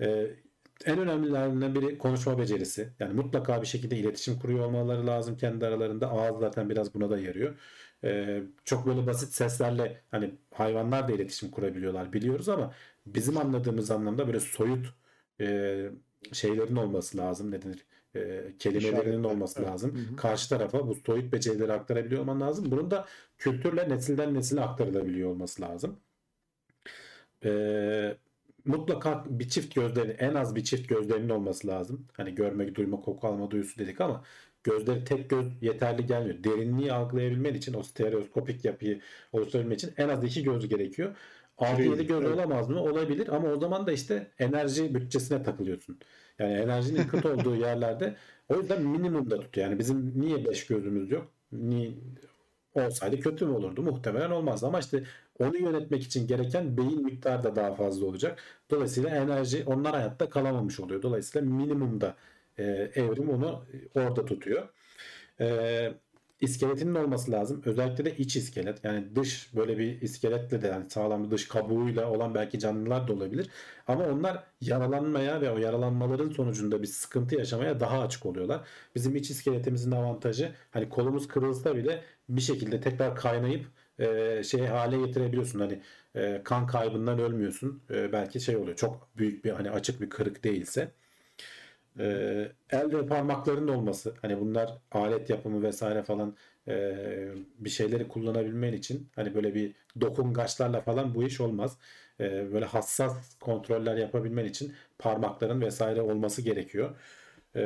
E, 0.00 0.30
en 0.84 0.98
önemlilerinden 0.98 1.74
biri 1.74 1.98
konuşma 1.98 2.38
becerisi. 2.38 2.88
Yani 3.00 3.14
mutlaka 3.14 3.62
bir 3.62 3.66
şekilde 3.66 3.96
iletişim 3.96 4.38
kuruyor 4.38 4.64
olmaları 4.64 5.06
lazım 5.06 5.36
kendi 5.36 5.66
aralarında. 5.66 6.10
Ağız 6.10 6.40
zaten 6.40 6.70
biraz 6.70 6.94
buna 6.94 7.10
da 7.10 7.18
yarıyor. 7.18 7.54
Ee, 8.04 8.42
çok 8.64 8.86
böyle 8.86 9.06
basit 9.06 9.32
seslerle 9.32 10.00
hani 10.10 10.34
hayvanlar 10.54 11.08
da 11.08 11.12
iletişim 11.12 11.50
kurabiliyorlar 11.50 12.12
biliyoruz 12.12 12.48
ama 12.48 12.74
bizim 13.06 13.38
anladığımız 13.38 13.90
anlamda 13.90 14.26
böyle 14.26 14.40
soyut 14.40 14.86
e, 15.40 15.90
şeylerin 16.32 16.76
olması 16.76 17.18
lazım. 17.18 17.50
Ne 17.50 17.62
denir? 17.62 17.86
E, 18.16 18.52
kelimelerinin 18.58 19.24
olması 19.24 19.60
evet. 19.60 19.70
lazım. 19.70 19.94
Hı 19.96 20.12
hı. 20.12 20.16
Karşı 20.16 20.48
tarafa 20.48 20.88
bu 20.88 20.94
soyut 20.94 21.32
becerileri 21.32 21.72
aktarabiliyor 21.72 22.20
olman 22.20 22.40
lazım. 22.40 22.70
Bunun 22.70 22.90
da 22.90 23.06
kültürle 23.38 23.88
nesilden 23.88 24.34
nesile 24.34 24.60
aktarılabiliyor 24.60 25.30
olması 25.30 25.62
lazım. 25.62 25.96
Ee, 27.44 28.16
mutlaka 28.64 29.24
bir 29.28 29.48
çift 29.48 29.74
gözleri 29.74 30.10
en 30.10 30.34
az 30.34 30.54
bir 30.56 30.64
çift 30.64 30.88
gözlerinin 30.88 31.28
olması 31.28 31.68
lazım. 31.68 32.06
Hani 32.12 32.34
görme, 32.34 32.74
duyma, 32.74 33.00
koku 33.00 33.26
alma 33.26 33.50
duyusu 33.50 33.78
dedik 33.78 34.00
ama 34.00 34.24
gözleri 34.64 35.04
tek 35.04 35.30
göz 35.30 35.46
yeterli 35.60 36.06
gelmiyor. 36.06 36.44
Derinliği 36.44 36.92
algılayabilmen 36.92 37.54
için 37.54 37.74
o 37.74 37.82
stereoskopik 37.82 38.64
yapıyı 38.64 39.00
oluşturabilmen 39.32 39.74
için 39.74 39.92
en 39.96 40.08
az 40.08 40.24
iki 40.24 40.42
göz 40.42 40.68
gerekiyor. 40.68 41.16
6-7 41.58 42.02
göz 42.02 42.24
Evet. 42.24 42.34
olamaz 42.34 42.68
mı? 42.68 42.80
Olabilir 42.80 43.28
ama 43.28 43.48
o 43.48 43.60
zaman 43.60 43.86
da 43.86 43.92
işte 43.92 44.30
enerji 44.38 44.94
bütçesine 44.94 45.42
takılıyorsun. 45.42 45.98
Yani 46.38 46.52
enerjinin 46.52 47.06
kıt 47.08 47.26
olduğu 47.26 47.56
yerlerde 47.56 48.16
o 48.48 48.56
yüzden 48.56 48.82
minimumda 48.82 49.40
tut. 49.40 49.56
Yani 49.56 49.78
bizim 49.78 50.20
niye 50.20 50.44
5 50.44 50.66
gözümüz 50.66 51.10
yok? 51.10 51.30
Niye 51.52 51.90
olsaydı 52.74 53.20
kötü 53.20 53.46
mü 53.46 53.52
olurdu? 53.52 53.82
Muhtemelen 53.82 54.30
olmaz 54.30 54.64
ama 54.64 54.78
işte 54.78 55.04
onu 55.38 55.56
yönetmek 55.58 56.02
için 56.02 56.26
gereken 56.26 56.76
beyin 56.76 57.04
miktarı 57.04 57.42
da 57.42 57.56
daha 57.56 57.74
fazla 57.74 58.06
olacak. 58.06 58.38
Dolayısıyla 58.70 59.10
enerji 59.10 59.64
onlar 59.66 59.94
hayatta 59.94 60.30
kalamamış 60.30 60.80
oluyor. 60.80 61.02
Dolayısıyla 61.02 61.50
minimumda 61.50 62.16
e, 62.58 62.62
evrim 62.94 63.30
onu 63.30 63.64
orada 63.94 64.24
tutuyor. 64.24 64.68
E, 65.40 65.94
iskeletinin 66.40 66.94
olması 66.94 67.32
lazım. 67.32 67.62
Özellikle 67.64 68.04
de 68.04 68.16
iç 68.16 68.36
iskelet. 68.36 68.84
Yani 68.84 69.16
dış 69.16 69.50
böyle 69.56 69.78
bir 69.78 70.02
iskeletle 70.02 70.62
de 70.62 70.66
yani 70.66 70.90
sağlam 70.90 71.24
bir 71.24 71.30
dış 71.30 71.48
kabuğuyla 71.48 72.10
olan 72.10 72.34
belki 72.34 72.58
canlılar 72.58 73.08
da 73.08 73.12
olabilir. 73.12 73.50
Ama 73.86 74.04
onlar 74.04 74.44
yaralanmaya 74.60 75.40
ve 75.40 75.50
o 75.50 75.58
yaralanmaların 75.58 76.28
sonucunda 76.30 76.82
bir 76.82 76.86
sıkıntı 76.86 77.34
yaşamaya 77.36 77.80
daha 77.80 78.00
açık 78.00 78.26
oluyorlar. 78.26 78.60
Bizim 78.94 79.16
iç 79.16 79.30
iskeletimizin 79.30 79.90
avantajı 79.90 80.52
hani 80.70 80.88
kolumuz 80.88 81.28
kırılsa 81.28 81.76
bile 81.76 82.02
bir 82.28 82.40
şekilde 82.40 82.80
tekrar 82.80 83.16
kaynayıp 83.16 83.66
e, 83.98 84.42
şey 84.44 84.66
hale 84.66 84.98
getirebiliyorsun. 85.06 85.60
Hani 85.60 85.80
e, 86.16 86.40
kan 86.44 86.66
kaybından 86.66 87.18
ölmüyorsun. 87.18 87.82
E, 87.90 88.12
belki 88.12 88.40
şey 88.40 88.56
oluyor. 88.56 88.76
Çok 88.76 89.08
büyük 89.16 89.44
bir 89.44 89.50
hani 89.50 89.70
açık 89.70 90.00
bir 90.00 90.10
kırık 90.10 90.44
değilse. 90.44 90.92
e, 91.98 92.04
el 92.70 92.92
ve 92.92 93.06
parmaklarının 93.06 93.68
olması 93.68 94.14
hani 94.22 94.40
bunlar 94.40 94.78
alet 94.92 95.30
yapımı 95.30 95.62
vesaire 95.62 96.02
falan 96.02 96.36
e, 96.68 96.94
bir 97.58 97.70
şeyleri 97.70 98.08
kullanabilmen 98.08 98.72
için 98.72 99.08
hani 99.16 99.34
böyle 99.34 99.54
bir 99.54 99.74
dokungaçlarla 100.00 100.80
falan 100.80 101.14
bu 101.14 101.24
iş 101.24 101.40
olmaz. 101.40 101.78
E, 102.20 102.52
böyle 102.52 102.64
hassas 102.64 103.34
kontroller 103.40 103.96
yapabilmen 103.96 104.44
için 104.44 104.74
parmakların 104.98 105.60
vesaire 105.60 106.02
olması 106.02 106.42
gerekiyor. 106.42 106.96
E, 107.56 107.62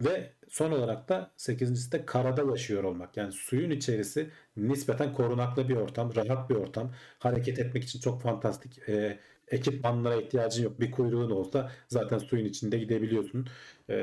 ve 0.00 0.32
son 0.48 0.72
olarak 0.72 1.08
da 1.08 1.30
8. 1.36 1.92
de 1.92 2.06
karada 2.06 2.42
yaşıyor 2.42 2.84
olmak. 2.84 3.16
Yani 3.16 3.32
suyun 3.32 3.70
içerisi 3.70 4.30
nispeten 4.56 5.12
korunaklı 5.12 5.68
bir 5.68 5.76
ortam, 5.76 6.14
rahat 6.16 6.50
bir 6.50 6.54
ortam. 6.54 6.92
Hareket 7.18 7.58
etmek 7.58 7.84
için 7.84 8.00
çok 8.00 8.22
fantastik 8.22 8.88
e, 8.88 9.18
ekipmanlara 9.48 10.16
ihtiyacın 10.16 10.62
yok. 10.64 10.80
Bir 10.80 10.90
kuyruğun 10.90 11.30
olsa 11.30 11.72
zaten 11.88 12.18
suyun 12.18 12.44
içinde 12.44 12.78
gidebiliyorsun. 12.78 13.46
E, 13.90 13.94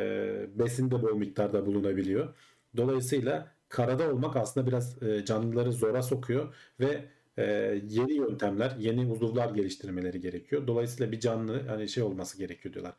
besin 0.59 0.91
de 0.91 1.01
bol 1.01 1.17
miktarda 1.17 1.65
bulunabiliyor. 1.65 2.35
Dolayısıyla 2.77 3.55
karada 3.69 4.13
olmak 4.13 4.35
aslında 4.35 4.67
biraz 4.67 5.03
e, 5.03 5.25
canlıları 5.25 5.71
zora 5.73 6.01
sokuyor 6.03 6.55
ve 6.79 7.05
e, 7.37 7.43
yeni 7.89 8.13
yöntemler, 8.13 8.75
yeni 8.79 9.07
uzuvlar 9.07 9.49
geliştirmeleri 9.55 10.21
gerekiyor. 10.21 10.67
Dolayısıyla 10.67 11.11
bir 11.11 11.19
canlı 11.19 11.67
hani 11.67 11.89
şey 11.89 12.03
olması 12.03 12.37
gerekiyor 12.37 12.73
diyorlar. 12.73 12.95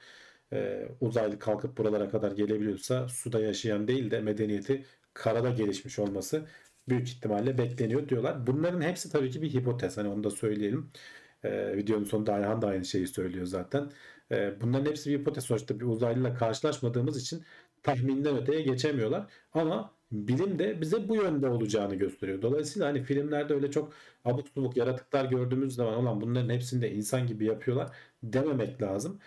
E, 0.53 0.89
uzaylı 1.01 1.39
kalkıp 1.39 1.79
buralara 1.79 2.09
kadar 2.11 2.33
gelebiliyorsa 2.33 3.09
suda 3.09 3.41
yaşayan 3.41 3.89
değil 3.89 4.11
de 4.11 4.21
medeniyeti 4.21 4.85
karada 5.15 5.51
gelişmiş 5.51 5.99
olması 5.99 6.47
büyük 6.89 7.09
ihtimalle 7.09 7.59
bekleniyor 7.59 8.09
diyorlar. 8.09 8.47
Bunların 8.47 8.81
hepsi 8.81 9.11
tabii 9.13 9.31
ki 9.31 9.43
bir 9.43 9.55
hipotez. 9.55 9.97
Hani 9.97 10.09
onu 10.09 10.25
da 10.25 10.31
söyleyelim. 10.31 10.91
E, 11.45 11.77
videonun 11.77 12.05
sonunda 12.05 12.35
Ayhan 12.35 12.63
da 12.63 12.67
aynı 12.69 12.85
şeyi 12.85 13.07
söylüyor 13.07 13.47
zaten. 13.47 13.91
E, 14.31 14.61
bunların 14.61 14.87
hepsi 14.87 15.11
bir 15.11 15.19
hipotez. 15.19 15.45
Sonuçta 15.45 15.81
bir 15.81 15.85
uzaylıyla 15.85 16.35
karşılaşmadığımız 16.35 17.23
için 17.23 17.45
tahminden 17.83 18.37
öteye 18.37 18.63
geçemiyorlar. 18.63 19.33
Ama 19.53 19.95
bilim 20.13 20.59
de 20.59 20.81
bize 20.81 21.09
bu 21.09 21.17
yönde 21.17 21.49
olacağını 21.49 21.95
gösteriyor. 21.95 22.43
Dolayısıyla 22.43 22.89
hani 22.89 23.03
filmlerde 23.03 23.55
öyle 23.55 23.71
çok 23.71 23.93
abuk 24.25 24.49
subuk 24.49 24.77
yaratıklar 24.77 25.25
gördüğümüz 25.25 25.75
zaman 25.75 25.95
olan 25.95 26.21
bunların 26.21 26.51
hepsini 26.51 26.83
de 26.83 26.93
insan 26.93 27.27
gibi 27.27 27.45
yapıyorlar 27.45 27.97
dememek 28.23 28.83
lazım. 28.83 29.21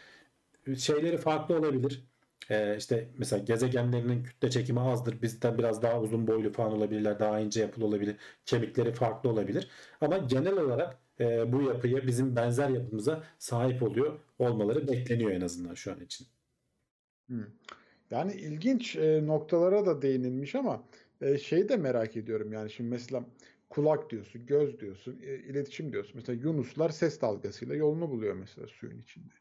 Şeyleri 0.77 1.17
farklı 1.17 1.57
olabilir. 1.57 2.03
Ee, 2.49 2.77
işte 2.77 3.09
mesela 3.17 3.43
gezegenlerinin 3.43 4.23
kütle 4.23 4.49
çekimi 4.49 4.79
azdır. 4.79 5.21
Bizden 5.21 5.57
biraz 5.57 5.81
daha 5.81 6.01
uzun 6.01 6.27
boylu 6.27 6.53
falan 6.53 6.71
olabilirler. 6.71 7.19
Daha 7.19 7.39
ince 7.39 7.61
yapılı 7.61 7.85
olabilir. 7.85 8.15
Kemikleri 8.45 8.93
farklı 8.93 9.29
olabilir. 9.29 9.69
Ama 10.01 10.17
genel 10.17 10.57
olarak 10.57 10.97
e, 11.19 11.51
bu 11.51 11.61
yapıya 11.61 12.07
bizim 12.07 12.35
benzer 12.35 12.69
yapımıza 12.69 13.23
sahip 13.39 13.83
oluyor 13.83 14.19
olmaları 14.39 14.87
bekleniyor 14.87 15.31
en 15.31 15.41
azından 15.41 15.73
şu 15.73 15.91
an 15.91 15.99
için. 15.99 16.27
Hmm. 17.27 17.45
Yani 18.11 18.33
ilginç 18.33 18.95
e, 18.95 19.27
noktalara 19.27 19.85
da 19.85 20.01
değinilmiş 20.01 20.55
ama 20.55 20.83
e, 21.21 21.37
şeyi 21.37 21.69
de 21.69 21.77
merak 21.77 22.17
ediyorum 22.17 22.53
yani 22.53 22.71
şimdi 22.71 22.89
mesela 22.89 23.25
kulak 23.69 24.09
diyorsun, 24.09 24.45
göz 24.45 24.79
diyorsun, 24.79 25.19
e, 25.23 25.35
iletişim 25.35 25.91
diyorsun. 25.91 26.11
Mesela 26.15 26.41
yunuslar 26.41 26.89
ses 26.89 27.21
dalgasıyla 27.21 27.75
yolunu 27.75 28.09
buluyor 28.09 28.33
mesela 28.33 28.67
suyun 28.67 29.01
içinde. 29.01 29.33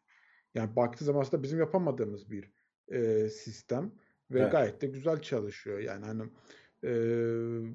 Yani 0.54 0.76
baktığı 0.76 1.04
zaman 1.04 1.20
aslında 1.20 1.42
bizim 1.42 1.58
yapamadığımız 1.58 2.30
bir 2.30 2.50
e, 2.88 3.28
sistem 3.28 3.92
ve 4.30 4.44
Evet. 4.44 4.52
gayet 4.52 4.80
de 4.80 4.86
güzel 4.86 5.20
çalışıyor. 5.22 5.78
Yani 5.78 6.04
hani 6.04 6.22
e, 6.84 6.90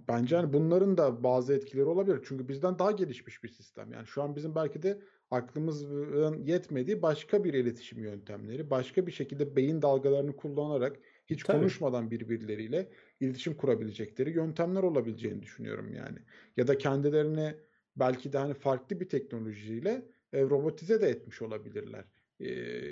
bence 0.08 0.36
hani 0.36 0.54
bunların 0.54 0.98
da 0.98 1.24
bazı 1.24 1.54
etkileri 1.54 1.86
olabilir. 1.86 2.20
Çünkü 2.26 2.48
bizden 2.48 2.80
daha 2.80 2.92
gelişmiş 2.92 3.44
bir 3.44 3.50
sistem. 3.50 3.92
Yani 3.92 4.08
şu 4.08 4.24
an 4.24 4.36
bizim 4.36 4.56
belki 4.56 4.82
de 4.84 5.02
aklımızın 5.32 6.44
yetmediği 6.44 7.02
başka 7.02 7.44
bir 7.44 7.54
iletişim 7.54 8.04
yöntemleri, 8.04 8.70
başka 8.70 9.08
bir 9.08 9.12
şekilde 9.12 9.56
beyin 9.56 9.82
dalgalarını 9.82 10.36
kullanarak 10.36 11.00
hiç 11.28 11.44
Tabii. 11.44 11.48
konuşmadan 11.48 12.12
birbirleriyle 12.12 12.92
iletişim 13.20 13.58
kurabilecekleri 13.58 14.32
yöntemler 14.32 14.84
olabileceğini 14.84 15.42
düşünüyorum 15.42 15.94
yani. 15.94 16.20
Ya 16.58 16.68
da 16.68 16.78
kendilerini 16.78 17.56
belki 17.96 18.34
de 18.34 18.38
hani 18.38 18.54
farklı 18.54 19.00
bir 19.00 19.10
teknolojiyle 19.10 20.06
e, 20.34 20.42
robotize 20.42 21.02
de 21.02 21.08
etmiş 21.10 21.42
olabilirler. 21.42 22.06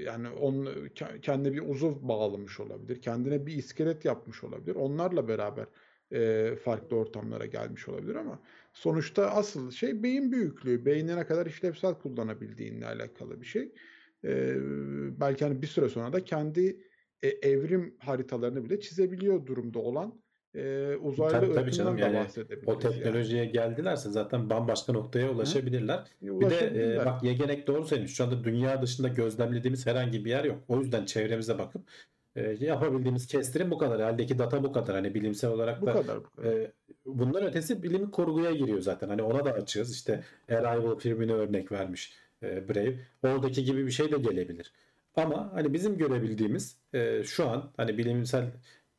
Yani 0.06 0.30
on, 0.30 0.66
ke- 0.66 1.22
kendine 1.22 1.54
bir 1.54 1.70
uzuv 1.70 2.08
bağlamış 2.08 2.60
olabilir, 2.60 3.02
kendine 3.02 3.46
bir 3.46 3.54
iskelet 3.58 4.06
yapmış 4.06 4.44
olabilir. 4.44 4.76
Onlarla 4.76 5.28
beraber 5.28 5.68
e, 6.12 6.56
farklı 6.56 6.98
ortamlara 6.98 7.46
gelmiş 7.46 7.88
olabilir 7.90 8.16
ama 8.16 8.44
sonuçta 8.74 9.32
asıl 9.32 9.72
şey 9.72 10.04
beyin 10.04 10.32
büyüklüğü, 10.32 10.86
beyni 10.86 11.16
ne 11.16 11.26
kadar 11.26 11.46
işlevsel 11.46 11.94
kullanabildiğinle 12.00 12.86
alakalı 12.88 13.42
bir 13.42 13.46
şey. 13.46 13.74
E, 14.24 14.56
belki 15.20 15.46
hani 15.46 15.62
bir 15.62 15.68
süre 15.68 15.90
sonra 15.90 16.14
da 16.14 16.24
kendi 16.24 16.82
e, 17.22 17.28
evrim 17.28 17.96
haritalarını 18.00 18.66
bile 18.66 18.80
çizebiliyor 18.80 19.46
durumda 19.46 19.80
olan 19.80 20.21
e, 20.56 20.96
uzaylı 20.96 21.32
Tabii, 21.32 21.54
tabii 21.54 21.72
canım 21.72 21.98
da 21.98 22.02
yani 22.02 22.18
bahsedebiliriz 22.18 22.68
o 22.68 22.72
yani. 22.72 22.82
teknolojiye 22.82 23.46
geldilerse 23.46 24.10
zaten 24.10 24.50
bambaşka 24.50 24.94
noktaya 24.94 25.32
ulaşabilirler. 25.32 25.98
E, 26.00 26.04
Bir 26.22 26.28
de 26.28 26.32
ulaşabilirler. 26.32 27.02
e, 27.02 27.06
bak 27.06 27.24
Yegenek 27.24 27.68
doğru 27.68 27.86
söylemiş. 27.86 28.16
Şu 28.16 28.24
anda 28.24 28.44
dünya 28.44 28.82
dışında 28.82 29.08
gözlemlediğimiz 29.08 29.88
herhangi 29.88 30.26
bir 30.26 30.30
yer 30.30 30.44
yok. 30.44 30.58
O 30.68 30.80
yüzden 30.82 31.06
çevremize 31.06 31.60
bakıp 31.60 31.82
e, 32.36 32.42
yapabildiğimiz 32.60 33.28
kestirim 33.28 33.72
bu 33.72 33.78
kadar. 33.78 34.00
Eldeki 34.14 34.40
data 34.40 34.64
bu 34.64 34.72
kadar. 34.72 34.96
Hani 34.96 35.14
bilimsel 35.14 35.50
olarak 35.52 35.82
Bu 35.82 35.86
da 35.86 35.94
kadar 35.94 36.18
bu 36.18 36.24
kadar. 36.24 36.52
e, 36.52 36.72
bundan 37.06 37.44
ötesi 37.46 37.84
bilimin 37.84 38.10
kurguya 38.10 38.52
giriyor 38.52 38.80
zaten. 38.82 39.10
Hani 39.10 39.22
ona 39.24 39.46
da 39.46 39.52
açığız. 39.52 39.94
İşte 39.96 40.24
Arrival 40.50 40.96
filmine 41.00 41.34
örnek 41.34 41.72
vermiş 41.72 42.14
e, 42.44 42.70
Brave. 42.70 42.96
Oradaki 43.24 43.64
gibi 43.66 43.86
bir 43.86 43.92
şey 43.92 44.12
de 44.12 44.18
gelebilir. 44.18 44.72
Ama 45.16 45.52
hani 45.54 45.74
bizim 45.74 45.98
görebildiğimiz 45.98 46.78
e, 46.94 47.24
şu 47.24 47.50
an 47.50 47.72
hani 47.78 47.98
bilimsel 47.98 48.46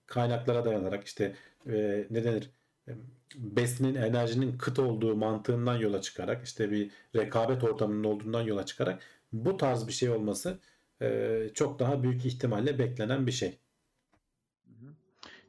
kaynaklara 0.07 0.65
dayanarak 0.65 1.05
işte 1.05 1.37
e, 1.67 2.07
ne 2.11 2.25
denir 2.25 2.51
E, 2.89 2.93
besinin 3.37 3.95
enerjinin 3.95 4.59
kıt 4.59 4.79
olduğu 4.79 5.17
mantığından 5.17 5.77
yola 5.77 6.01
çıkarak 6.01 6.45
işte 6.45 6.71
bir 6.71 6.91
rekabet 7.17 7.65
ortamının 7.65 8.05
olduğundan 8.05 8.43
yola 8.43 8.67
çıkarak 8.67 9.03
bu 9.33 9.57
tarz 9.57 9.87
bir 9.89 9.93
şey 9.93 10.11
olması 10.11 10.59
e, 11.03 11.49
çok 11.55 11.79
daha 11.79 12.03
büyük 12.03 12.27
ihtimalle 12.27 12.79
beklenen 12.79 13.27
bir 13.27 13.33
şey. 13.33 13.59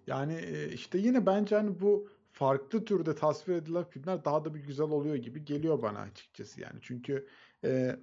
Yani 0.08 0.34
e, 0.34 0.70
işte 0.70 0.98
yine 0.98 1.26
bence 1.26 1.56
hani 1.56 1.80
bu 1.82 2.10
farklı 2.32 2.86
türde 2.86 3.16
tasvir 3.16 3.56
edilen 3.56 3.84
filmler 3.84 4.26
daha 4.26 4.46
da 4.46 4.56
bir 4.56 4.60
güzel 4.60 4.86
oluyor 4.90 5.16
gibi 5.16 5.46
geliyor 5.46 5.82
bana 5.82 6.00
açıkçası 6.00 6.62
yani. 6.62 6.80
Çünkü 6.82 7.28
e, 7.64 7.96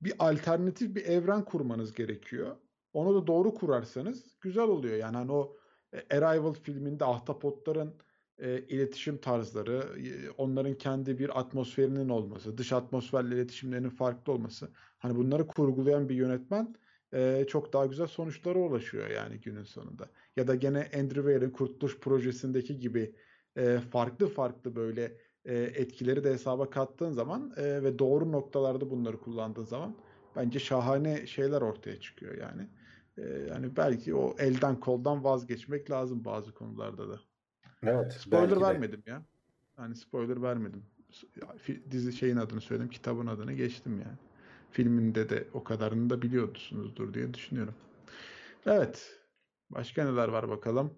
bir 0.00 0.12
alternatif 0.18 0.94
bir 0.96 1.04
evren 1.04 1.44
kurmanız 1.44 1.92
gerekiyor. 1.92 2.56
Onu 2.92 3.22
da 3.22 3.26
doğru 3.26 3.54
kurarsanız 3.54 4.24
güzel 4.40 4.64
oluyor. 4.64 4.96
Yani 4.96 5.16
hani 5.16 5.32
o 5.32 5.56
Arrival 6.10 6.52
filminde 6.52 7.04
ahtapotların 7.04 7.94
e, 8.38 8.60
iletişim 8.60 9.18
tarzları, 9.18 10.00
e, 10.08 10.30
onların 10.30 10.74
kendi 10.74 11.18
bir 11.18 11.40
atmosferinin 11.40 12.08
olması, 12.08 12.58
dış 12.58 12.72
atmosferle 12.72 13.34
iletişimlerinin 13.34 13.90
farklı 13.90 14.32
olması. 14.32 14.70
Hani 14.98 15.16
bunları 15.16 15.46
kurgulayan 15.46 16.08
bir 16.08 16.14
yönetmen 16.14 16.74
e, 17.14 17.44
çok 17.48 17.72
daha 17.72 17.86
güzel 17.86 18.06
sonuçlara 18.06 18.58
ulaşıyor 18.58 19.10
yani 19.10 19.40
günün 19.40 19.64
sonunda 19.64 20.10
ya 20.36 20.46
da 20.48 20.54
gene 20.54 20.78
Andrew 20.78 21.22
Weir'in 21.22 21.50
Kurtuluş 21.50 22.00
Projesi'ndeki 22.00 22.78
gibi 22.78 23.14
e, 23.56 23.78
farklı 23.78 24.28
farklı 24.28 24.76
böyle 24.76 25.18
e, 25.44 25.54
etkileri 25.54 26.24
de 26.24 26.30
hesaba 26.32 26.70
kattığın 26.70 27.12
zaman 27.12 27.52
e, 27.56 27.82
ve 27.82 27.98
doğru 27.98 28.32
noktalarda 28.32 28.90
bunları 28.90 29.20
kullandığın 29.20 29.64
zaman 29.64 29.98
bence 30.36 30.58
şahane 30.58 31.26
şeyler 31.26 31.60
ortaya 31.62 32.00
çıkıyor 32.00 32.34
yani. 32.38 32.70
E, 33.18 33.22
yani 33.22 33.76
belki 33.76 34.14
o 34.14 34.36
elden 34.38 34.80
koldan 34.80 35.24
vazgeçmek 35.24 35.90
lazım 35.90 36.24
bazı 36.24 36.54
konularda 36.54 37.08
da. 37.08 37.20
Evet, 37.82 38.12
Spoiler 38.12 38.56
de. 38.56 38.60
vermedim 38.60 39.02
ya. 39.06 39.22
Hani 39.76 39.94
spoiler 39.94 40.42
vermedim. 40.42 40.82
Dizi 41.90 42.12
şeyin 42.12 42.36
adını 42.36 42.60
söyledim, 42.60 42.90
kitabın 42.90 43.26
adını 43.26 43.52
geçtim 43.52 43.92
yani. 43.92 44.18
Filminde 44.70 45.28
de 45.28 45.48
o 45.52 45.64
kadarını 45.64 46.10
da 46.10 46.22
biliyorsunuzdur 46.22 47.14
diye 47.14 47.34
düşünüyorum. 47.34 47.74
Evet. 48.66 49.20
Başka 49.70 50.04
neler 50.10 50.28
var 50.28 50.48
bakalım. 50.48 50.94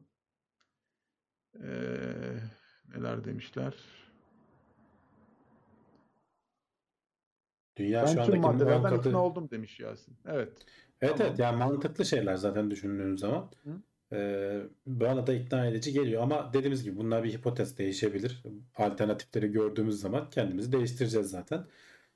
Ee, 1.65 2.41
neler 2.95 3.25
demişler? 3.25 3.75
Dünya 7.77 8.03
Ben 8.03 8.07
şu 8.07 8.15
tüm 8.15 8.21
andaki 8.23 8.37
10 8.39 8.53
maddelerden 8.53 8.91
katı 8.97 9.09
ikna 9.09 9.19
oldum 9.25 9.51
demiş 9.51 9.81
Yasin. 9.81 10.17
Evet. 10.27 10.67
Evet 11.03 11.15
Tamam. 11.17 11.27
evet 11.31 11.39
yani 11.39 11.57
mantıklı 11.57 12.05
şeyler 12.05 12.35
zaten 12.35 12.71
düşündüğün 12.71 13.17
zaman. 13.17 13.51
Hı. 13.65 13.71
Ee, 14.13 14.61
bana 14.87 15.27
da 15.27 15.35
ikna 15.35 15.67
edici 15.67 15.93
geliyor 15.93 16.23
ama 16.23 16.53
dediğimiz 16.53 16.85
gibi 16.85 16.97
bunlar 16.97 17.25
bir 17.25 17.33
hipotez 17.33 17.79
değişebilir. 17.79 18.43
Alternatifleri 18.77 19.53
gördüğümüz 19.53 20.01
zaman 20.01 20.31
kendimizi 20.31 20.73
değiştireceğiz 20.73 21.31
zaten. 21.31 21.65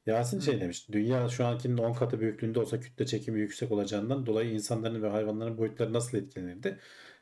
Yasin 0.07 0.39
Hı. 0.39 0.43
şey 0.43 0.61
demiş. 0.61 0.89
Dünya 0.93 1.29
şu 1.29 1.47
ankinin 1.47 1.77
10 1.79 1.93
katı 1.93 2.21
büyüklüğünde 2.21 2.61
olsa 2.61 2.81
kütle 2.81 3.07
çekimi 3.07 3.41
yüksek 3.41 3.73
olacağından 3.73 4.27
dolayı 4.27 4.51
insanların 4.53 5.03
ve 5.03 5.09
hayvanların 5.09 5.59
boyutları 5.59 5.93
nasıl 5.93 6.19
etkilenirdi? 6.19 6.79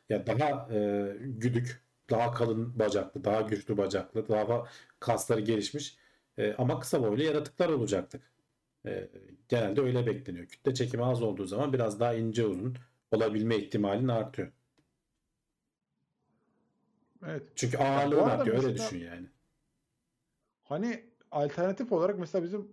Ya 0.09 0.27
daha 0.27 0.69
e, 0.73 1.11
güdük, 1.19 1.81
daha 2.09 2.31
kalın 2.33 2.79
bacaklı, 2.79 3.23
daha 3.23 3.41
güçlü 3.41 3.77
bacaklı, 3.77 4.27
daha 4.29 4.63
kasları 4.99 5.41
gelişmiş 5.41 5.97
e, 6.37 6.53
ama 6.53 6.79
kısa 6.79 7.01
boylu 7.03 7.23
yaratıklar 7.23 7.69
olacaktık. 7.69 8.30
E, 8.85 9.09
genelde 9.49 9.81
öyle 9.81 10.05
bekleniyor. 10.05 10.45
Kütle 10.45 10.73
çekimi 10.73 11.05
az 11.05 11.21
olduğu 11.21 11.45
zaman 11.45 11.73
biraz 11.73 11.99
daha 11.99 12.13
ince 12.13 12.45
uzun, 12.45 12.75
olabilme 13.11 13.57
ihtimalin 13.57 14.07
artıyor. 14.07 14.51
Evet. 17.25 17.43
Çünkü 17.55 17.77
bu 17.77 17.83
ağırlığın 17.83 18.17
arada 18.17 18.31
artıyor 18.31 18.63
öyle 18.63 18.75
düşün 18.75 18.99
yani. 18.99 19.27
Hani 20.63 21.03
alternatif 21.31 21.91
olarak 21.91 22.19
mesela 22.19 22.43
bizim 22.43 22.67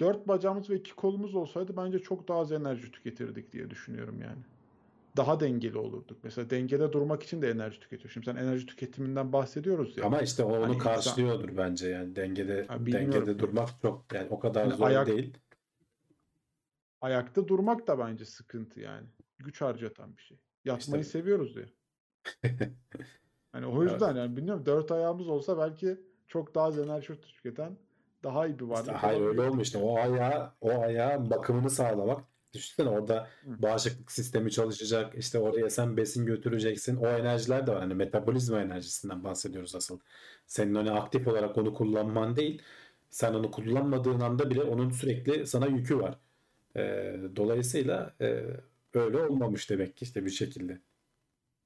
dört 0.00 0.28
bacağımız 0.28 0.70
ve 0.70 0.76
iki 0.76 0.94
kolumuz 0.94 1.34
olsaydı 1.34 1.76
bence 1.76 1.98
çok 1.98 2.28
daha 2.28 2.38
az 2.38 2.52
enerji 2.52 2.92
tüketirdik 2.92 3.52
diye 3.52 3.70
düşünüyorum 3.70 4.22
yani. 4.22 4.42
Daha 5.16 5.40
dengeli 5.40 5.78
olurduk. 5.78 6.18
Mesela 6.22 6.50
dengede 6.50 6.92
durmak 6.92 7.22
için 7.22 7.42
de 7.42 7.50
enerji 7.50 7.80
tüketiyor. 7.80 8.10
Şimdi 8.10 8.26
sen 8.26 8.36
enerji 8.36 8.66
tüketiminden 8.66 9.32
bahsediyoruz 9.32 9.96
ya. 9.98 10.04
Ama 10.04 10.20
işte 10.22 10.44
o 10.44 10.48
onu 10.56 10.62
Hani 10.62 10.74
insan- 10.74 10.94
karşılıyordur 10.94 11.56
bence 11.56 11.88
yani 11.88 12.16
dengede 12.16 12.66
Ha, 12.66 12.86
dengede 12.86 13.38
durmak 13.38 13.68
çok 13.82 14.14
yani 14.14 14.26
o 14.30 14.38
kadar 14.38 14.64
Hani 14.66 14.76
zor 14.76 14.86
ayak- 14.86 15.06
değil. 15.06 15.34
Ayakta 17.00 17.48
durmak 17.48 17.86
da 17.86 17.98
bence 17.98 18.24
sıkıntı 18.24 18.80
yani. 18.80 19.06
Güç 19.38 19.60
harcatan 19.60 20.16
bir 20.16 20.22
şey. 20.22 20.38
Yatmayı 20.64 21.02
İşte- 21.02 21.18
seviyoruz 21.18 21.56
ya. 21.56 21.64
Hani 23.52 23.66
o 23.66 23.82
yüzden 23.82 24.16
yani 24.16 24.36
bilmiyorum 24.36 24.66
dört 24.66 24.90
ayağımız 24.92 25.28
olsa 25.28 25.58
belki 25.58 26.00
çok 26.28 26.54
daha 26.54 26.64
az 26.66 26.78
enerji 26.78 27.20
tüketen 27.20 27.78
daha 28.22 28.46
iyi 28.46 28.58
bir 28.58 28.64
varlık 28.64 28.86
İşte 28.86 28.92
hayır 28.98 29.20
öyle 29.20 29.40
olmuyor 29.40 29.60
işte 29.64 29.78
yani. 29.78 29.88
o 29.88 29.96
ayağı 29.98 30.52
o 30.60 30.80
ayağın 30.80 31.30
bakımını 31.30 31.70
sağlamak. 31.70 32.24
Düşünsene 32.54 32.88
orada 32.88 33.28
Hı. 33.44 33.62
bağışıklık 33.62 34.12
sistemi 34.12 34.50
çalışacak. 34.50 35.14
işte 35.18 35.38
oraya 35.38 35.70
sen 35.70 35.96
besin 35.96 36.26
götüreceksin. 36.26 36.96
O 36.96 37.06
enerjiler 37.08 37.66
de 37.66 37.72
var. 37.72 37.80
Hani 37.80 37.94
metabolizma 37.94 38.60
enerjisinden 38.60 39.24
bahsediyoruz 39.24 39.74
asıl. 39.74 39.98
Senin 40.46 40.74
hani 40.74 40.90
aktif 40.90 41.28
olarak 41.28 41.58
onu 41.58 41.74
kullanman 41.74 42.36
değil. 42.36 42.62
Sen 43.10 43.34
onu 43.34 43.50
kullanmadığın 43.50 44.20
anda 44.20 44.50
bile 44.50 44.62
onun 44.62 44.90
sürekli 44.90 45.46
sana 45.46 45.66
yükü 45.66 45.98
var. 45.98 46.18
Ee, 46.76 47.16
dolayısıyla 47.36 48.14
e, 48.20 48.44
öyle 48.94 49.18
olmamış 49.18 49.70
demek 49.70 49.96
ki 49.96 50.04
işte 50.04 50.24
bir 50.24 50.30
şekilde. 50.30 50.80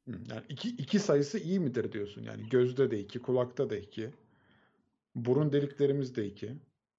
Yani 0.07 0.43
iki, 0.49 0.69
iki 0.69 0.99
sayısı 0.99 1.39
iyi 1.39 1.61
midir 1.61 1.93
diyorsun 1.93 2.23
yani 2.23 2.49
gözde 2.49 2.91
de 2.91 3.01
iki, 3.01 3.19
kulakta 3.19 3.71
da 3.71 3.77
iki, 3.77 4.11
burun 5.15 5.53
deliklerimiz 5.53 6.17
de 6.17 6.27
iki. 6.27 6.53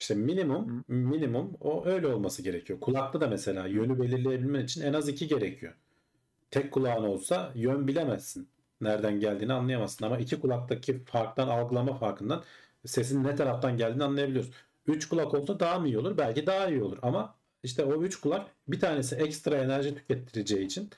İşte 0.03 0.15
minimum 0.15 0.85
minimum 0.87 1.57
o 1.61 1.85
öyle 1.85 2.07
olması 2.07 2.41
gerekiyor. 2.41 2.79
Kulakta 2.79 3.21
da 3.21 3.27
mesela 3.27 3.67
yönü 3.67 4.01
belirleyebilmen 4.01 4.63
için 4.63 4.81
en 4.81 4.93
az 4.93 5.07
iki 5.09 5.27
gerekiyor. 5.27 5.73
Tek 6.51 6.71
kulağın 6.71 7.03
olsa 7.03 7.51
yön 7.55 7.87
bilemezsin. 7.87 8.47
Nereden 8.81 9.19
geldiğini 9.19 9.53
anlayamazsın. 9.53 10.05
Ama 10.05 10.17
iki 10.17 10.39
kulaktaki 10.39 11.03
farktan 11.03 11.47
algılama 11.47 11.93
farkından 11.93 12.43
sesin 12.85 13.23
ne 13.23 13.35
taraftan 13.35 13.77
geldiğini 13.77 14.03
anlayabiliyorsun. 14.03 14.53
Üç 14.87 15.09
kulak 15.09 15.33
olsa 15.33 15.59
daha 15.59 15.79
mı 15.79 15.87
iyi 15.87 15.97
olur? 15.97 16.17
Belki 16.17 16.45
daha 16.45 16.67
iyi 16.67 16.83
olur. 16.83 16.97
Ama 17.01 17.35
işte 17.63 17.85
o 17.85 18.03
üç 18.03 18.15
kulak 18.15 18.47
bir 18.67 18.79
tanesi 18.79 19.15
ekstra 19.15 19.57
enerji 19.57 19.95
tükettireceği 19.95 20.65
için 20.65 20.89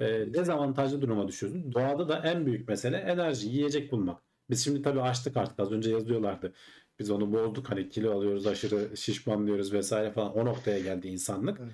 e, 0.00 0.06
dezavantajlı 0.34 1.02
duruma 1.02 1.28
düşüyorsun. 1.28 1.72
Doğada 1.72 2.08
da 2.08 2.22
en 2.24 2.46
büyük 2.46 2.68
mesele 2.68 2.96
enerji, 2.96 3.48
yiyecek 3.48 3.92
bulmak. 3.92 4.22
Biz 4.50 4.64
şimdi 4.64 4.82
tabii 4.82 5.00
açtık 5.00 5.36
artık 5.36 5.60
az 5.60 5.72
önce 5.72 5.90
yazıyorlardı. 5.90 6.52
Biz 7.00 7.10
onu 7.10 7.32
bozduk 7.32 7.70
hani 7.70 7.88
kilo 7.88 8.16
alıyoruz 8.16 8.46
aşırı 8.46 8.96
şişmanlıyoruz 8.96 9.72
vesaire 9.72 10.10
falan 10.10 10.36
o 10.36 10.44
noktaya 10.44 10.78
geldi 10.80 11.08
insanlık. 11.08 11.60
Evet. 11.60 11.72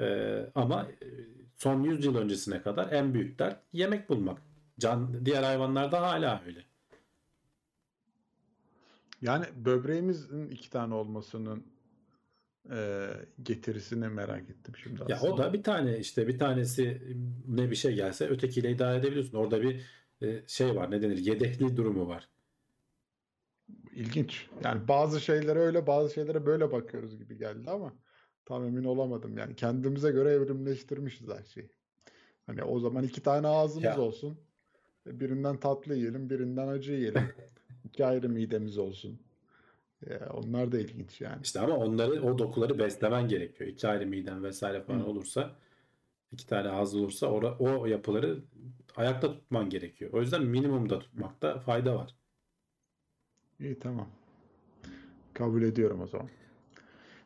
Ee, 0.00 0.50
ama 0.54 0.86
son 1.56 1.82
100 1.82 2.04
yıl 2.04 2.16
öncesine 2.16 2.62
kadar 2.62 2.92
en 2.92 3.14
büyük 3.14 3.38
dert 3.38 3.58
yemek 3.72 4.08
bulmak. 4.08 4.42
Can 4.78 5.24
diğer 5.26 5.42
hayvanlarda 5.42 6.02
hala 6.02 6.42
öyle. 6.46 6.64
Yani 9.22 9.44
böbreğimizin 9.56 10.48
iki 10.48 10.70
tane 10.70 10.94
olmasının 10.94 11.66
e, 12.70 13.08
getirisini 13.42 14.08
merak 14.08 14.50
ettim 14.50 14.74
şimdi 14.82 15.02
Ya 15.08 15.16
aslında. 15.16 15.32
o 15.32 15.38
da 15.38 15.52
bir 15.52 15.62
tane 15.62 15.98
işte 15.98 16.28
bir 16.28 16.38
tanesi 16.38 17.02
ne 17.48 17.70
bir 17.70 17.76
şey 17.76 17.94
gelse 17.94 18.28
ötekiyle 18.28 18.70
idare 18.70 18.98
edebiliyorsun. 18.98 19.38
Orada 19.38 19.62
bir 19.62 19.82
e, 20.22 20.42
şey 20.46 20.76
var 20.76 20.90
ne 20.90 21.02
denir 21.02 21.18
yedekli 21.18 21.76
durumu 21.76 22.08
var. 22.08 22.28
İlginç. 23.96 24.46
Yani 24.64 24.88
bazı 24.88 25.20
şeylere 25.20 25.58
öyle 25.58 25.86
bazı 25.86 26.14
şeylere 26.14 26.46
böyle 26.46 26.72
bakıyoruz 26.72 27.18
gibi 27.18 27.38
geldi 27.38 27.70
ama 27.70 27.92
tam 28.44 28.64
emin 28.64 28.84
olamadım. 28.84 29.38
Yani 29.38 29.56
kendimize 29.56 30.10
göre 30.10 30.30
evrimleştirmişiz 30.30 31.28
her 31.28 31.44
şeyi. 31.44 31.70
Hani 32.46 32.62
o 32.62 32.80
zaman 32.80 33.04
iki 33.04 33.22
tane 33.22 33.46
ağzımız 33.46 33.84
Ya. 33.84 34.00
olsun. 34.00 34.38
Birinden 35.06 35.56
tatlı 35.60 35.94
yiyelim, 35.94 36.30
birinden 36.30 36.68
acı 36.68 36.92
yiyelim. 36.92 37.22
İki 37.84 38.06
ayrı 38.06 38.28
midemiz 38.28 38.78
olsun. 38.78 39.20
Ya 40.10 40.28
onlar 40.34 40.72
da 40.72 40.78
ilginç 40.78 41.20
yani. 41.20 41.42
İşte 41.42 41.60
ama 41.60 41.76
onları 41.76 42.22
o 42.22 42.38
dokuları 42.38 42.78
beslemen 42.78 43.28
gerekiyor. 43.28 43.70
İki 43.70 43.88
ayrı 43.88 44.06
miden 44.06 44.44
vesaire 44.44 44.82
falan 44.82 45.00
Hı. 45.00 45.06
olursa 45.06 45.56
iki 46.32 46.46
tane 46.46 46.68
ağız 46.68 46.94
olursa 46.94 47.26
ora- 47.26 47.58
o 47.58 47.86
yapıları 47.86 48.42
ayakta 48.96 49.32
tutman 49.32 49.70
gerekiyor. 49.70 50.10
O 50.12 50.20
yüzden 50.20 50.42
minimumda 50.42 50.98
tutmakta 50.98 51.58
fayda 51.60 51.96
var. 51.96 52.16
İyi 53.60 53.78
tamam. 53.78 54.08
Kabul 55.34 55.62
ediyorum 55.62 56.00
o 56.00 56.06
zaman. 56.06 56.28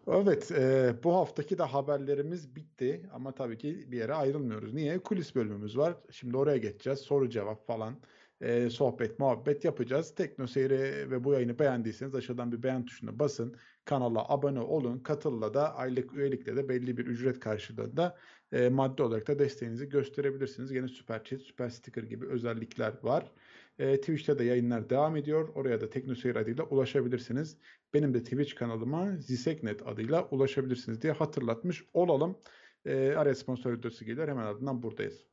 Evet, 0.08 0.52
e, 0.52 0.94
bu 1.04 1.14
haftaki 1.14 1.58
de 1.58 1.62
haberlerimiz 1.62 2.56
bitti 2.56 3.02
ama 3.12 3.32
tabii 3.32 3.58
ki 3.58 3.84
bir 3.92 3.98
yere 3.98 4.14
ayrılmıyoruz. 4.14 4.74
Niye? 4.74 4.98
Kulis 4.98 5.34
bölümümüz 5.34 5.78
var. 5.78 5.94
Şimdi 6.10 6.36
oraya 6.36 6.56
geçeceğiz. 6.56 6.98
Soru 6.98 7.30
cevap 7.30 7.66
falan, 7.66 7.94
e, 8.40 8.70
sohbet, 8.70 9.18
muhabbet 9.18 9.64
yapacağız. 9.64 10.14
Tekno 10.14 10.46
Seyri 10.46 11.10
ve 11.10 11.24
bu 11.24 11.32
yayını 11.32 11.58
beğendiyseniz 11.58 12.14
aşağıdan 12.14 12.52
bir 12.52 12.62
beğen 12.62 12.86
tuşuna 12.86 13.18
basın. 13.18 13.56
Kanala 13.84 14.28
abone 14.28 14.60
olun. 14.60 14.98
Katılla 14.98 15.54
da 15.54 15.76
aylık 15.76 16.14
üyelikle 16.14 16.56
de 16.56 16.68
belli 16.68 16.96
bir 16.96 17.06
ücret 17.06 17.40
karşılığında 17.40 18.16
e, 18.52 18.68
maddi 18.68 19.02
olarak 19.02 19.28
da 19.28 19.38
desteğinizi 19.38 19.88
gösterebilirsiniz. 19.88 20.70
Yine 20.70 20.88
Süper 20.88 21.24
Chat, 21.24 21.40
Süper 21.40 21.68
Sticker 21.68 22.02
gibi 22.02 22.26
özellikler 22.26 22.94
var. 23.02 23.32
E, 23.80 24.00
Twitch'te 24.00 24.38
de 24.38 24.44
yayınlar 24.44 24.90
devam 24.90 25.16
ediyor. 25.16 25.48
Oraya 25.54 25.80
da 25.80 25.90
TeknoSeyir 25.90 26.36
adıyla 26.36 26.64
ulaşabilirsiniz. 26.64 27.56
Benim 27.94 28.14
de 28.14 28.22
Twitch 28.22 28.54
kanalıma 28.54 29.16
Ziseknet 29.16 29.86
adıyla 29.86 30.28
ulaşabilirsiniz 30.30 31.02
diye 31.02 31.12
hatırlatmış 31.12 31.84
olalım. 31.94 32.38
E, 32.84 33.12
araya 33.12 33.34
sponsor 33.34 33.72
videosu 33.72 34.04
geliyor. 34.04 34.28
Hemen 34.28 34.44
ardından 34.44 34.82
buradayız. 34.82 35.26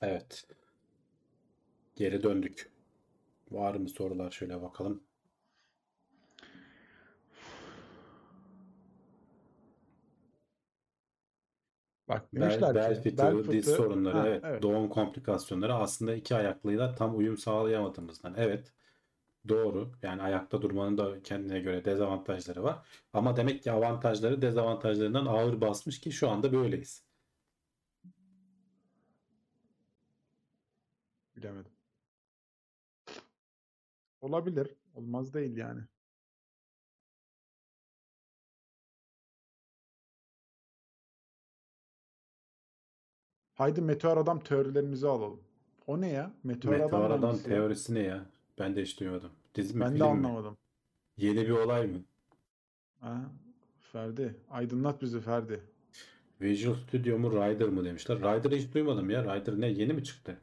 Evet. 0.00 0.46
Geri 1.96 2.22
döndük. 2.22 2.70
Var 3.50 3.74
mı 3.74 3.88
sorular 3.88 4.30
şöyle 4.30 4.62
bakalım. 4.62 5.07
Bak 12.08 12.34
Bel, 12.34 12.40
demişler 12.40 12.74
bel 12.74 12.94
ki 13.02 13.10
fıtığı, 13.10 13.22
bel 13.22 13.52
diz 13.52 13.66
fıtığı- 13.66 13.76
sorunları, 13.76 14.16
Ha, 14.18 14.28
evet, 14.28 14.42
evet. 14.44 14.62
doğum 14.62 14.88
komplikasyonları 14.88 15.74
aslında 15.74 16.14
iki 16.14 16.34
ayaklıyla 16.34 16.94
tam 16.94 17.18
uyum 17.18 17.38
sağlayamadığımızdan. 17.38 18.34
Evet, 18.36 18.72
doğru. 19.48 19.92
Yani 20.02 20.22
ayakta 20.22 20.62
durmanın 20.62 20.98
da 20.98 21.22
kendine 21.22 21.60
göre 21.60 21.84
dezavantajları 21.84 22.62
var. 22.62 22.86
Ama 23.12 23.36
demek 23.36 23.62
ki 23.62 23.72
avantajları 23.72 24.42
dezavantajlarından 24.42 25.26
ağır 25.26 25.60
basmış 25.60 26.00
ki 26.00 26.12
şu 26.12 26.30
anda 26.30 26.52
böyleyiz. 26.52 27.04
Bilemedim. 31.36 31.72
Olabilir. 34.20 34.74
Olmaz 34.94 35.34
değil 35.34 35.56
yani. 35.56 35.80
Haydi 43.58 43.80
Meteor 43.80 44.16
Adam 44.16 44.40
teorilerimizi 44.40 45.08
alalım. 45.08 45.40
O 45.86 46.00
ne 46.00 46.08
ya? 46.08 46.32
Meteor, 46.44 46.72
Meteor 46.72 46.88
Adam 46.88 47.12
Adam 47.12 47.22
hangisi 47.22 47.44
teorisi 47.48 47.94
ne 47.94 48.00
ya? 48.00 48.26
Ben 48.58 48.76
de 48.76 48.82
hiç 48.82 49.00
duymadım. 49.00 49.30
Dizi 49.54 49.74
mi, 49.74 49.80
Ben 49.80 49.90
de 49.90 49.94
film 49.94 50.06
mi? 50.06 50.10
anlamadım. 50.10 50.56
Yeni 51.16 51.36
bir 51.46 51.50
olay 51.50 51.86
mı? 51.86 51.98
Ha, 53.00 53.30
Ferdi. 53.92 54.36
Aydınlat 54.50 55.02
bizi 55.02 55.20
Ferdi. 55.20 55.60
Visual 56.40 56.74
Studio 56.74 57.18
mu 57.18 57.32
Rider 57.32 57.68
mı 57.68 57.84
demişler. 57.84 58.18
Rider'ı 58.18 58.54
hiç 58.56 58.74
duymadım 58.74 59.10
ya. 59.10 59.36
Rider 59.36 59.60
ne? 59.60 59.68
Yeni 59.68 59.92
mi 59.92 60.04
çıktı? 60.04 60.38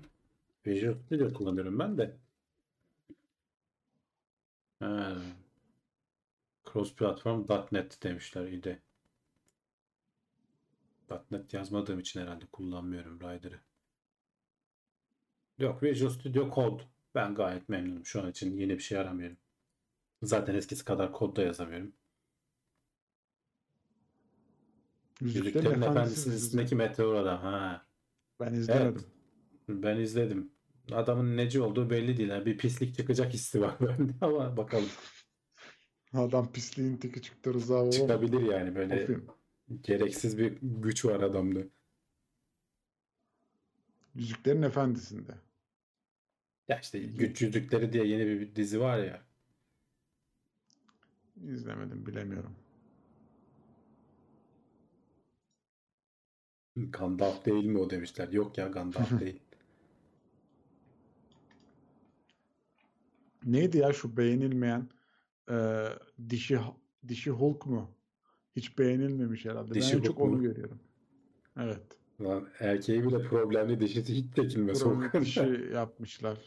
Visual 0.67 0.93
Studio 1.05 1.33
kullanıyorum 1.33 1.79
ben 1.79 1.97
de. 1.97 2.17
Ha. 4.79 5.17
Cross 6.73 6.95
Platform 6.95 7.45
.NET 7.71 8.03
demişler 8.03 8.47
İyi 8.47 8.63
.NET 11.31 11.53
yazmadığım 11.53 11.99
için 11.99 12.21
herhalde 12.21 12.45
kullanmıyorum 12.45 13.19
Rider'ı. 13.19 13.59
Yok 15.57 15.83
Visual 15.83 16.09
Studio 16.09 16.51
Code. 16.55 16.83
Ben 17.15 17.35
gayet 17.35 17.69
memnunum. 17.69 18.05
Şu 18.05 18.21
an 18.21 18.29
için 18.29 18.57
yeni 18.57 18.73
bir 18.73 18.83
şey 18.83 18.97
aramıyorum. 18.97 19.37
Zaten 20.23 20.55
eskisi 20.55 20.85
kadar 20.85 21.11
kod 21.11 21.35
da 21.35 21.41
yazamıyorum. 21.41 21.93
Yüzüklerin 25.21 25.65
Efendisi 25.65 25.89
Efendisi'nin 25.91 26.33
dizisi. 26.33 26.45
üstündeki 26.45 26.75
Meteor 26.75 27.15
Adam. 27.15 27.37
Ha. 27.37 27.85
Ben 28.39 28.53
izlemedim. 28.53 29.05
Evet. 29.69 29.83
Ben 29.83 29.97
izledim. 29.97 30.51
Adamın 30.91 31.37
neci 31.37 31.61
olduğu 31.61 31.89
belli 31.89 32.17
değil. 32.17 32.29
Yani 32.29 32.45
bir 32.45 32.57
pislik 32.57 32.95
çıkacak 32.95 33.33
hissi 33.33 33.61
var 33.61 33.75
bende 33.81 34.13
ama 34.21 34.57
bakalım. 34.57 34.89
Adam 36.13 36.51
pisliğin 36.51 36.97
teki 36.97 37.21
çıktı 37.21 37.53
Rıza? 37.53 37.91
Çıkabilir 37.91 38.41
yani 38.41 38.75
böyle 38.75 39.05
film. 39.05 39.27
Gereksiz 39.83 40.37
bir 40.37 40.57
güç 40.61 41.05
var 41.05 41.19
adamda. 41.19 41.59
Yüzüklerin 44.15 44.61
Efendisi'nde. 44.61 45.35
Ya 46.67 46.79
işte 46.79 46.99
Güç 46.99 47.41
Yüzükleri 47.41 47.93
diye 47.93 48.05
yeni 48.07 48.25
bir 48.27 48.55
dizi 48.55 48.79
var 48.79 48.97
ya. 48.97 49.21
İzlemedim 51.43 52.05
bilemiyorum. 52.05 52.55
Gandalf 56.77 57.45
değil 57.45 57.65
mi 57.65 57.79
o 57.79 57.89
demişler. 57.89 58.29
Yok 58.29 58.57
ya 58.57 58.67
Gandalf 58.67 59.19
değil. 59.19 59.39
Neydi 63.45 63.77
ya 63.77 63.93
şu 63.93 64.17
beğenilmeyen 64.17 64.89
e, 65.51 65.85
dişi 66.29 66.59
dişi 67.07 67.31
Hulk 67.31 67.65
mu? 67.65 67.94
Hiç 68.55 68.79
beğenilmemiş 68.79 69.45
herhalde. 69.45 69.73
Dişi 69.73 69.97
ben 69.97 70.01
çok 70.01 70.19
mu? 70.19 70.25
onu 70.25 70.41
görüyorum. 70.41 70.79
Evet. 71.59 71.81
Lan 72.21 72.47
erkeği 72.59 73.03
bile 73.03 73.23
problemli 73.23 73.79
dişisi 73.79 74.13
hiç 74.15 74.35
çekilmez 74.35 74.83
o 74.83 74.85
konuda. 74.93 75.21
dişi 75.21 75.69
yapmışlar. 75.73 76.37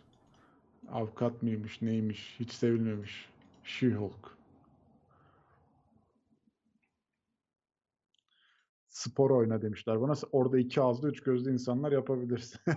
Avukat 0.88 1.42
mıymış 1.42 1.82
neymiş 1.82 2.36
hiç 2.40 2.52
sevilmemiş. 2.52 3.30
She-Hulk. 3.64 4.38
Spor 8.88 9.30
oyna 9.30 9.62
demişler 9.62 10.00
bana. 10.00 10.12
Orada 10.32 10.58
iki 10.58 10.80
ağızlı 10.80 11.08
üç 11.10 11.20
gözlü 11.22 11.52
insanlar 11.52 11.92
yapabilirsin. 11.92 12.60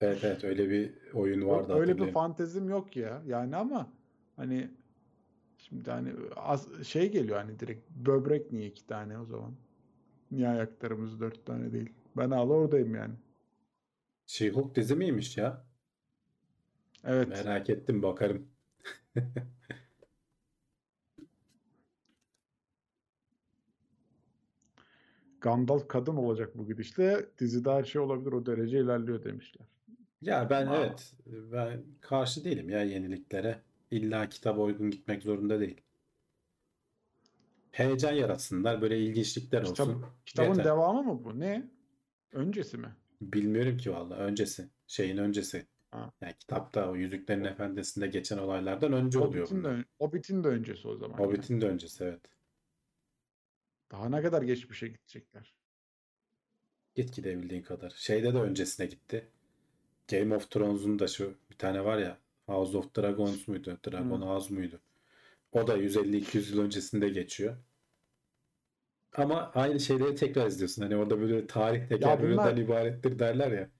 Evet 0.00 0.24
evet 0.24 0.44
öyle 0.44 0.70
bir 0.70 0.94
oyun 1.14 1.46
vardı 1.48 1.72
öyle 1.74 1.98
bir 1.98 2.12
fantezim 2.12 2.68
yok 2.68 2.96
ya. 2.96 3.22
Yani 3.26 3.56
ama 3.56 3.92
hani 4.36 4.70
şimdi 5.68 5.90
hani 5.90 6.12
az, 6.36 6.84
şey 6.84 7.12
geliyor 7.12 7.38
hani 7.38 7.60
direkt 7.60 7.90
böbrek 7.90 8.52
niye 8.52 8.66
iki 8.66 8.86
tane 8.86 9.18
o 9.18 9.24
zaman? 9.24 9.54
Niye 10.30 10.48
ayaklarımız 10.48 11.20
dört 11.20 11.46
tane 11.46 11.72
değil? 11.72 11.92
Ben 12.16 12.30
hala 12.30 12.52
oradayım 12.52 12.94
yani. 12.94 13.14
She-Hulk 14.26 14.74
dizi 14.74 14.96
miymiş 14.96 15.36
ya? 15.36 15.64
Evet. 17.04 17.28
Merak 17.28 17.70
ettim 17.70 18.02
bakarım. 18.02 18.48
Gandalf 25.40 25.88
kadın 25.88 26.16
olacak 26.16 26.58
bu 26.58 26.66
gidişle. 26.66 27.26
Dizide 27.38 27.70
her 27.70 27.84
şey 27.84 28.00
olabilir 28.00 28.32
o 28.32 28.46
derece 28.46 28.80
ilerliyor 28.80 29.24
demişler. 29.24 29.66
Ya 30.22 30.50
ben 30.50 30.66
Aa. 30.66 30.76
evet 30.76 31.14
ben 31.26 31.82
karşı 32.00 32.44
değilim 32.44 32.70
ya 32.70 32.82
yeniliklere. 32.82 33.62
İlla 33.94 34.28
kitaba 34.28 34.60
uygun 34.60 34.90
gitmek 34.90 35.22
zorunda 35.22 35.60
değil. 35.60 35.80
Heyecan 37.70 38.12
yaratsınlar, 38.12 38.82
böyle 38.82 38.98
ilginçlikler 39.00 39.64
Kitap, 39.64 39.88
olsun. 39.88 40.06
kitabın 40.26 40.48
Yeter. 40.48 40.64
devamı 40.64 41.02
mı 41.02 41.24
bu? 41.24 41.40
Ne? 41.40 41.70
Öncesi 42.32 42.78
mi? 42.78 42.96
Bilmiyorum 43.20 43.76
ki 43.76 43.92
valla 43.92 44.16
öncesi. 44.16 44.68
Şeyin 44.86 45.16
öncesi. 45.16 45.66
Ha. 45.90 46.12
Yani 46.20 46.34
kitapta 46.38 46.90
o 46.90 46.96
Yüzüklerin 46.96 47.44
Efendisi'nde 47.44 48.06
geçen 48.06 48.38
olaylardan 48.38 48.92
önce 48.92 49.18
oluyor 49.18 49.44
Hobbit'in 49.46 49.56
de, 49.58 49.68
bunlar. 49.68 49.74
ön- 49.78 49.84
Hobbit'in 49.98 50.44
de 50.44 50.48
öncesi 50.48 50.88
o 50.88 50.96
zaman. 50.96 51.18
yani. 51.18 51.26
Hobbit'in 51.28 51.60
de 51.60 51.66
öncesi 51.66 52.04
evet. 52.04 52.20
Daha 53.90 54.08
ne 54.08 54.22
kadar 54.22 54.42
geçmişe 54.42 54.88
gidecekler? 54.88 55.54
Git 56.94 57.14
gidebildiğin 57.16 57.62
kadar. 57.62 57.90
Şeyde 57.96 58.34
de 58.34 58.38
öncesine 58.38 58.86
gitti. 58.86 59.28
Game 60.10 60.34
of 60.36 60.50
Thrones'un 60.50 60.98
da 60.98 61.06
şu 61.08 61.34
bir 61.50 61.56
tane 61.58 61.84
var 61.84 61.98
ya 61.98 62.18
House 62.46 62.76
of 62.78 62.96
Dragons 62.96 63.48
muydu? 63.48 63.78
Dragon 63.86 64.20
Hı. 64.20 64.24
House 64.26 64.54
muydu? 64.54 64.80
O 65.52 65.66
da 65.66 65.78
150-200 65.78 66.52
yıl 66.54 66.62
öncesinde 66.62 67.08
geçiyor. 67.08 67.56
Ama 69.16 69.50
aynı 69.54 69.80
şeyleri 69.80 70.14
tekrar 70.14 70.46
izliyorsun. 70.46 70.82
Hani 70.82 70.96
orada 70.96 71.20
böyle 71.20 71.46
tarih 71.46 71.88
tekerrüründen 71.88 72.36
bunlar- 72.36 72.56
ibarettir 72.56 73.18
derler 73.18 73.52
ya. 73.52 73.70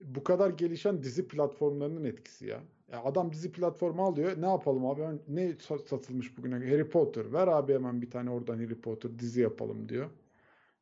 Bu 0.00 0.24
kadar 0.24 0.50
gelişen 0.50 1.02
dizi 1.02 1.28
platformlarının 1.28 2.04
etkisi 2.04 2.46
ya. 2.46 2.60
Ya 2.92 3.02
adam 3.04 3.32
dizi 3.32 3.52
platformu 3.52 4.04
alıyor. 4.06 4.42
Ne 4.42 4.46
yapalım 4.46 4.86
abi? 4.86 5.02
Ne 5.28 5.50
sa- 5.50 5.88
satılmış 5.88 6.36
bugüne? 6.38 6.54
Harry 6.54 6.88
Potter. 6.88 7.32
Ver 7.32 7.48
abi 7.48 7.74
hemen 7.74 8.02
bir 8.02 8.10
tane 8.10 8.30
oradan 8.30 8.58
Harry 8.58 8.80
Potter 8.80 9.18
dizi 9.18 9.40
yapalım 9.40 9.88
diyor. 9.88 10.10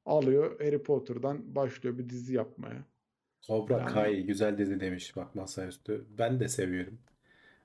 Alıyor 0.06 0.60
Harry 0.60 0.82
Potter'dan 0.82 1.54
başlıyor 1.54 1.98
bir 1.98 2.08
dizi 2.08 2.34
yapmaya. 2.34 2.84
Cobra 3.42 3.78
Yani- 3.78 3.92
Kai 3.92 4.26
güzel 4.26 4.58
dizi 4.58 4.80
demiş 4.80 5.16
bak 5.16 5.34
masaüstü. 5.34 6.04
Ben 6.18 6.40
de 6.40 6.48
seviyorum. 6.48 6.98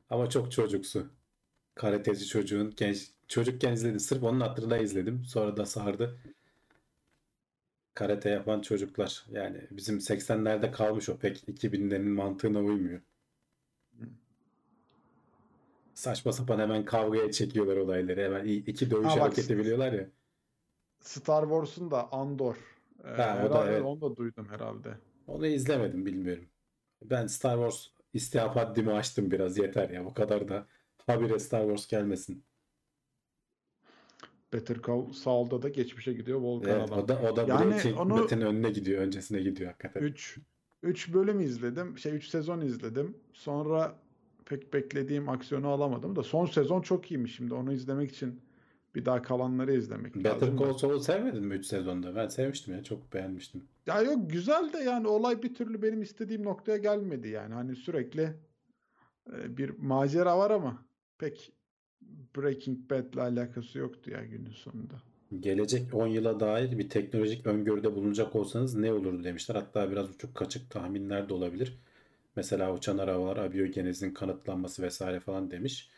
Ama 0.10 0.30
çok 0.30 0.52
çocuksu. 0.52 1.08
Karateci 1.76 2.28
çocuğun 2.28 2.74
genç 2.78 3.10
çocukken 3.28 3.74
izledim. 3.74 4.00
Sırf 4.00 4.24
onun 4.24 4.40
hatırına 4.40 4.78
izledim. 4.78 5.24
Sonra 5.26 5.58
da 5.58 5.66
sardı. 5.66 6.18
Karate 7.94 8.30
yapan 8.30 8.62
çocuklar. 8.62 9.26
Yani 9.32 9.62
bizim 9.72 9.98
80'lerde 9.98 10.72
kalmış 10.72 11.10
o 11.10 11.18
pek 11.18 11.44
2000'lerin 11.50 12.10
mantığına 12.10 12.60
uymuyor. 12.60 13.02
Saçma 15.94 16.32
sapan 16.32 16.60
hemen 16.60 16.86
kavgaya 16.86 17.32
çekiyorlar 17.32 17.78
olayları. 17.78 18.22
Hemen 18.24 18.46
i- 18.46 18.54
iki 18.56 18.92
dövüş 18.92 19.08
Ha 19.08 19.16
bak, 19.16 19.22
hareketi 19.22 19.58
biliyorlar 19.58 19.94
ya. 19.94 20.08
Star 21.00 21.44
Wars'un 21.44 21.92
da 21.92 22.12
Andor. 22.12 22.56
Ee, 23.04 23.08
Ha, 23.08 23.44
o 23.46 23.50
da 23.50 23.56
herhalde 23.56 23.72
evet. 23.72 23.84
onu 23.86 24.02
da 24.02 24.16
duydum 24.16 24.48
herhalde. 24.50 24.98
Onu 25.28 25.48
izlemedim 25.48 26.06
bilmiyorum. 26.06 26.46
Ben 27.04 27.28
Star 27.28 27.56
Wars 27.56 27.88
istihap 28.14 28.56
haddimi 28.56 28.92
açtım 28.92 29.32
biraz 29.32 29.58
yeter 29.58 29.90
ya. 29.90 30.06
Bu 30.06 30.14
kadar 30.14 30.48
da 30.48 30.68
habire 31.08 31.40
Star 31.40 31.62
Wars 31.62 31.88
gelmesin. 31.88 32.44
Better 34.54 34.78
Call 34.88 35.12
Saul'da 35.14 35.62
da 35.62 35.70
geçmişe 35.70 36.14
gidiyor 36.14 36.40
Volkan 36.40 36.70
Evet, 36.80 36.92
adam. 36.92 37.00
o 37.04 37.08
da 37.08 37.22
o 37.32 37.36
da 37.36 37.42
Yani 37.48 37.72
Breaking 37.72 38.00
onu- 38.00 38.18
Bad'in 38.24 38.42
önüne 38.42 38.70
gidiyor, 38.70 39.02
öncesine 39.02 39.42
gidiyor 39.42 39.70
hakikaten. 39.72 40.02
3 40.02 40.40
3 40.84 41.14
bölüm 41.14 41.40
izledim. 41.40 41.98
Şey 41.98 42.16
3 42.16 42.28
sezon 42.28 42.62
izledim. 42.62 43.18
Sonra 43.34 44.00
pek 44.46 44.74
beklediğim 44.74 45.30
aksiyonu 45.30 45.68
alamadım 45.68 46.16
da 46.16 46.24
son 46.24 46.46
sezon 46.46 46.82
çok 46.82 47.12
iyiymiş 47.12 47.36
şimdi. 47.36 47.54
Onu 47.54 47.74
izlemek 47.74 48.12
için 48.12 48.42
bir 48.96 49.06
daha 49.06 49.22
kalanları 49.22 49.74
izlemek 49.74 50.16
Better 50.16 50.32
lazım. 50.32 50.60
da. 50.60 50.64
Call 50.64 50.74
Saul'u 50.74 51.00
sevmedin 51.00 51.46
mi 51.46 51.56
3 51.56 51.66
sezonda? 51.66 52.16
Ben 52.16 52.28
sevmiştim 52.28 52.74
ya, 52.74 52.84
çok 52.84 53.14
beğenmiştim. 53.14 53.64
Ya 53.88 54.02
yok 54.02 54.32
güzel 54.32 54.74
de 54.74 54.78
yani 54.78 55.08
olay 55.08 55.44
bir 55.44 55.54
türlü 55.54 55.82
benim 55.82 56.02
istediğim 56.02 56.44
noktaya 56.44 56.78
gelmedi 56.78 57.28
yani. 57.28 57.54
Hani 57.54 57.76
sürekli 57.76 58.34
e, 59.34 59.58
bir 59.58 59.70
macera 59.70 60.38
var 60.38 60.52
ama 60.52 60.86
pek 61.18 61.52
Breaking 62.38 62.90
Bad'le 62.90 63.18
alakası 63.18 63.78
yoktu 63.80 64.12
ya 64.12 64.26
günün 64.26 64.52
sonunda. 64.52 64.94
Gelecek 65.40 65.94
10 65.94 66.08
yıla 66.08 66.40
dair 66.40 66.78
bir 66.78 66.90
teknolojik 66.90 67.48
öngörüde 67.48 67.96
bulunacak 67.96 68.36
olsanız 68.36 68.76
ne 68.76 68.94
olurdu 68.94 69.24
demişler. 69.24 69.56
Hatta 69.56 69.92
biraz 69.92 70.10
uçuk 70.10 70.36
kaçık 70.36 70.70
tahminler 70.70 71.30
de 71.30 71.34
olabilir. 71.34 71.78
Mesela 72.36 72.74
uçan 72.74 72.98
arabalar, 72.98 73.38
abiyogenezin 73.38 74.12
kanıtlanması 74.14 74.82
vesaire 74.82 75.20
falan 75.20 75.52
demiş. 75.52 75.90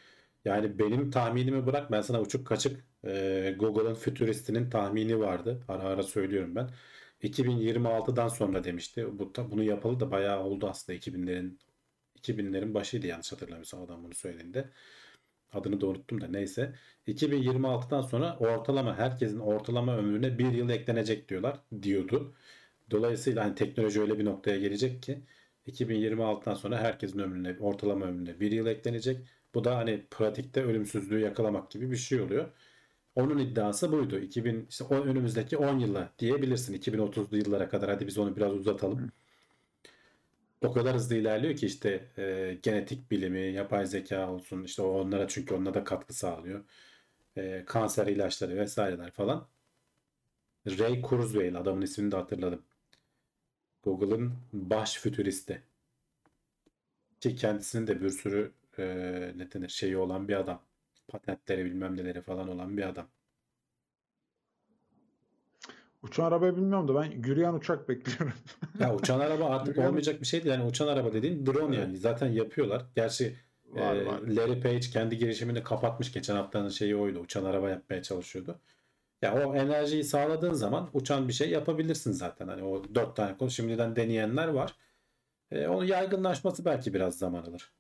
Yani 0.46 0.80
benim 0.80 1.12
tahminimi 1.12 1.66
bırak 1.66 1.92
ben 1.92 2.02
sana 2.02 2.22
uçuk 2.22 2.48
kaçık 2.48 2.86
e, 3.06 3.56
Google'ın 3.60 3.94
fütüristinin 3.96 4.70
tahmini 4.70 5.20
vardı. 5.20 5.64
Ara 5.68 5.84
ara 5.84 6.04
söylüyorum 6.04 6.56
ben. 6.56 6.70
2026'dan 7.22 8.28
sonra 8.28 8.64
demişti. 8.64 9.20
Bu, 9.20 9.34
bunu 9.52 9.64
yapalı 9.64 10.00
da 10.00 10.12
bayağı 10.12 10.44
oldu 10.44 10.68
aslında 10.70 10.96
2000'lerin 10.98 11.60
2000'lerin 12.16 12.74
başıydı 12.74 13.08
yanlış 13.08 13.32
hatırlamıyorsam 13.32 13.82
adam 13.82 14.04
bunu 14.04 14.14
söylediğinde. 14.16 14.70
Adını 15.54 15.82
da 15.82 15.88
unuttum 15.88 16.22
da 16.22 16.28
neyse. 16.28 16.76
2026'dan 17.08 18.02
sonra 18.02 18.38
ortalama 18.40 18.96
herkesin 18.98 19.40
ortalama 19.40 19.98
ömrüne 19.98 20.38
bir 20.40 20.52
yıl 20.54 20.70
eklenecek 20.70 21.30
diyorlar 21.30 21.60
diyordu. 21.82 22.36
Dolayısıyla 22.92 23.46
hani 23.46 23.56
teknoloji 23.56 24.02
öyle 24.02 24.20
bir 24.20 24.26
noktaya 24.26 24.58
gelecek 24.60 25.04
ki 25.04 25.24
2026'dan 25.66 26.54
sonra 26.56 26.78
herkesin 26.80 27.20
ömrüne 27.20 27.58
ortalama 27.60 28.06
ömrüne 28.06 28.40
bir 28.40 28.52
yıl 28.52 28.68
eklenecek. 28.68 29.28
Bu 29.54 29.64
da 29.64 29.78
hani 29.78 30.06
pratikte 30.12 30.64
ölümsüzlüğü 30.64 31.20
yakalamak 31.20 31.72
gibi 31.72 31.92
bir 31.92 31.98
şey 31.98 32.22
oluyor. 32.22 32.50
Onun 33.16 33.38
iddiası 33.40 33.92
buydu. 33.92 34.20
2000 34.20 34.68
işte 34.70 34.84
o 34.84 34.96
önümüzdeki 34.96 35.58
10 35.58 35.80
yıla 35.80 36.14
diyebilirsin. 36.20 36.74
2030'lu 36.74 37.38
yıllara 37.38 37.70
kadar 37.70 37.90
hadi 37.90 38.08
biz 38.08 38.18
onu 38.18 38.36
biraz 38.36 38.54
uzatalım. 38.54 39.12
O 40.62 40.74
kadar 40.74 40.96
hızlı 40.96 41.16
ilerliyor 41.16 41.56
ki 41.56 41.66
işte 41.66 42.10
e, 42.18 42.58
genetik 42.64 43.12
bilimi, 43.12 43.40
yapay 43.42 43.86
zeka 43.86 44.32
olsun 44.32 44.64
işte 44.64 44.82
onlara 44.82 45.28
çünkü 45.28 45.54
onlara 45.54 45.74
da 45.74 45.84
katkı 45.84 46.14
sağlıyor. 46.14 46.66
E, 47.38 47.64
kanser 47.66 48.08
ilaçları 48.08 48.56
vesaireler 48.58 49.12
falan. 49.12 49.48
Ray 50.68 51.02
Kurzweil 51.02 51.58
adamın 51.58 51.82
ismini 51.82 52.12
de 52.12 52.16
hatırladım. 52.16 52.62
Google'ın 53.84 54.34
baş 54.54 54.98
fütüristi. 54.98 55.64
Ki 57.20 57.36
kendisinin 57.36 57.88
de 57.88 58.02
bir 58.02 58.10
sürü 58.10 58.52
e, 58.80 58.86
ne 59.36 59.52
denir 59.52 59.70
şeyi 59.70 59.98
olan 59.98 60.28
bir 60.28 60.36
adam. 60.40 60.62
Patentleri 61.08 61.66
bilmem 61.66 61.98
neleri 61.98 62.22
falan 62.22 62.48
olan 62.50 62.78
bir 62.78 62.84
adam. 62.90 63.08
Uçan 66.04 66.26
arabayı 66.26 66.56
bilmiyorum 66.56 66.88
da 66.88 66.96
ben 66.96 67.12
yürüyen 67.12 67.54
uçak 67.54 67.90
bekliyorum. 67.90 68.34
Ya 68.80 68.96
uçan 68.96 69.20
araba 69.20 69.46
artık 69.46 69.76
Yürüyen- 69.78 69.88
olmayacak 69.90 70.22
bir 70.22 70.26
şey 70.26 70.44
değil. 70.44 70.56
Yani 70.56 70.66
uçan 70.70 70.88
araba 70.88 71.14
dediğin 71.14 71.46
drone 71.46 71.76
yani. 71.76 71.98
Zaten 71.98 72.28
yapıyorlar. 72.28 72.86
Gerçi 72.96 73.36
Var 73.66 73.96
e, 73.96 74.06
var. 74.06 74.22
Larry 74.22 74.62
Page 74.62 74.80
kendi 74.80 75.18
girişimini 75.18 75.64
kapatmış. 75.64 76.12
Geçen 76.14 76.36
haftanın 76.36 76.70
şeyi 76.70 76.96
oydu. 76.96 77.20
Uçan 77.20 77.46
araba 77.46 77.70
yapmaya 77.70 78.04
çalışıyordu. 78.04 78.60
Ya 79.22 79.48
o 79.48 79.56
enerjiyi 79.56 80.04
sağladığın 80.04 80.54
zaman 80.54 80.90
uçan 80.94 81.28
bir 81.28 81.34
şey 81.34 81.50
yapabilirsin 81.50 82.12
zaten. 82.12 82.48
Hani 82.48 82.64
o 82.64 82.84
dört 82.96 83.16
tane 83.16 83.38
konu 83.38 83.50
şimdiden 83.52 83.96
deneyenler 83.96 84.48
var. 84.48 84.76
E, 85.52 85.68
onun 85.68 85.86
yaygınlaşması 85.86 86.66
belki 86.66 86.94
biraz 86.94 87.18
zaman 87.18 87.42
alır. 87.44 87.72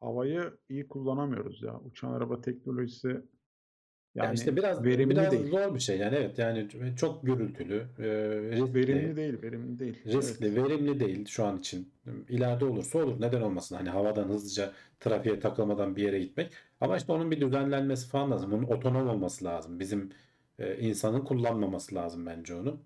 Havayı 0.00 0.58
iyi 0.68 0.88
kullanamıyoruz 0.88 1.62
ya. 1.62 1.80
Uçan 1.80 2.12
araba 2.12 2.40
teknolojisi 2.40 3.22
Ya 4.14 4.24
yani 4.24 4.34
işte 4.34 4.56
biraz 4.56 4.84
verimli 4.84 5.10
biraz 5.10 5.32
değil. 5.32 5.46
zor 5.50 5.74
bir 5.74 5.80
şey 5.80 5.98
yani 5.98 6.16
evet 6.16 6.38
yani 6.38 6.68
çok 6.96 7.26
gürültülü, 7.26 7.86
e, 7.98 8.04
riskli, 8.50 8.74
Verimli 8.74 9.16
değil, 9.16 9.42
verimli 9.42 9.78
değil. 9.78 10.04
riskli, 10.06 10.46
Evet. 10.46 10.56
verimli 10.56 11.00
değil 11.00 11.26
şu 11.26 11.44
an 11.44 11.58
için. 11.58 11.92
İleride 12.28 12.64
olursa 12.64 12.98
olur. 12.98 13.20
Neden 13.20 13.42
olmasın? 13.42 13.76
Hani 13.76 13.88
havadan 13.90 14.28
hızlıca 14.28 14.72
trafiğe 15.00 15.40
takılmadan 15.40 15.96
bir 15.96 16.02
yere 16.02 16.18
gitmek. 16.20 16.52
Ama 16.80 16.96
işte 16.96 17.12
onun 17.12 17.30
bir 17.30 17.40
düzenlenmesi 17.40 18.08
falan 18.08 18.30
lazım. 18.30 18.52
Onun 18.52 18.64
otonom 18.64 19.08
olması 19.08 19.44
lazım. 19.44 19.80
Bizim 19.80 20.12
e, 20.58 20.78
insanın 20.78 21.24
kullanmaması 21.24 21.94
lazım 21.94 22.26
bence 22.26 22.54
onu. 22.54 22.80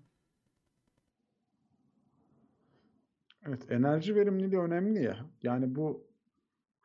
Evet, 3.47 3.71
enerji 3.71 4.15
verimliliği 4.15 4.61
önemli 4.61 5.03
ya. 5.03 5.25
Yani 5.43 5.75
bu 5.75 6.07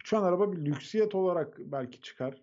uçan 0.00 0.22
araba 0.22 0.52
bir 0.52 0.64
lüksiyet 0.64 1.14
olarak 1.14 1.58
belki 1.58 2.00
çıkar. 2.00 2.42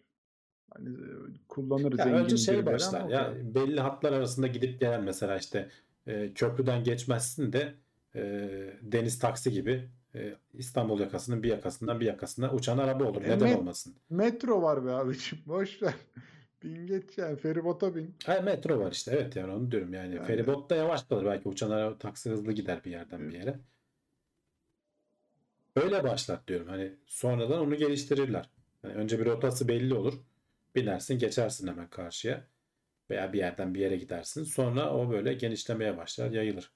Hani 0.73 0.89
e, 0.89 1.07
kullanır 1.47 1.99
Ya 1.99 2.05
önce 2.05 2.37
şey 2.37 2.65
başlar 2.65 3.09
ya 3.09 3.19
kadar. 3.27 3.55
belli 3.55 3.79
hatlar 3.81 4.13
arasında 4.13 4.47
gidip 4.47 4.79
gelen 4.79 5.03
mesela 5.03 5.37
işte 5.37 5.69
e, 6.07 6.33
köprüden 6.33 6.83
geçmezsin 6.83 7.53
de 7.53 7.73
e, 8.15 8.21
deniz 8.81 9.19
taksi 9.19 9.51
gibi 9.51 9.89
e, 10.15 10.33
İstanbul 10.53 10.99
yakasının 10.99 11.43
bir 11.43 11.49
yakasından 11.49 11.99
bir 11.99 12.05
yakasına 12.05 12.51
uçan 12.53 12.77
araba 12.77 13.03
olur. 13.03 13.21
E, 13.21 13.29
Neden 13.29 13.39
met- 13.49 13.55
olmasın? 13.55 13.95
metro 14.09 14.61
var 14.61 14.85
be 14.85 14.91
abiciğim. 14.91 15.45
Boş 15.47 15.81
ver. 15.83 15.93
Bin 16.63 16.87
geç 16.87 17.17
yani 17.17 17.37
feribota 17.37 17.95
bin. 17.95 18.15
Ha, 18.25 18.41
metro 18.41 18.79
var 18.79 18.91
işte 18.91 19.11
evet 19.11 19.35
yani 19.35 19.53
onu 19.53 19.71
diyorum 19.71 19.93
yani. 19.93 20.15
Yani 20.15 20.27
Feribot 20.27 20.69
da 20.69 20.75
yavaş 20.75 21.03
kalır 21.03 21.25
belki 21.25 21.49
uçan 21.49 21.69
araba 21.71 21.97
taksi 21.97 22.29
hızlı 22.29 22.51
gider 22.51 22.81
bir 22.85 22.91
yerden 22.91 23.29
bir 23.29 23.33
yere. 23.33 23.59
Öyle 25.83 26.03
başlat 26.03 26.47
diyorum 26.47 26.67
hani 26.67 26.91
sonradan 27.05 27.59
onu 27.59 27.75
geliştirirler. 27.75 28.49
Hani 28.81 28.93
önce 28.93 29.19
bir 29.19 29.25
rotası 29.25 29.67
belli 29.67 29.93
olur. 29.93 30.13
Binersin 30.75 31.19
geçersin 31.19 31.67
hemen 31.67 31.89
karşıya 31.89 32.43
veya 33.09 33.33
bir 33.33 33.37
yerden 33.37 33.73
bir 33.73 33.79
yere 33.79 33.97
gidersin. 33.97 34.43
Sonra 34.43 34.93
o 34.93 35.09
böyle 35.09 35.33
genişlemeye 35.33 35.97
başlar, 35.97 36.31
yayılır. 36.31 36.71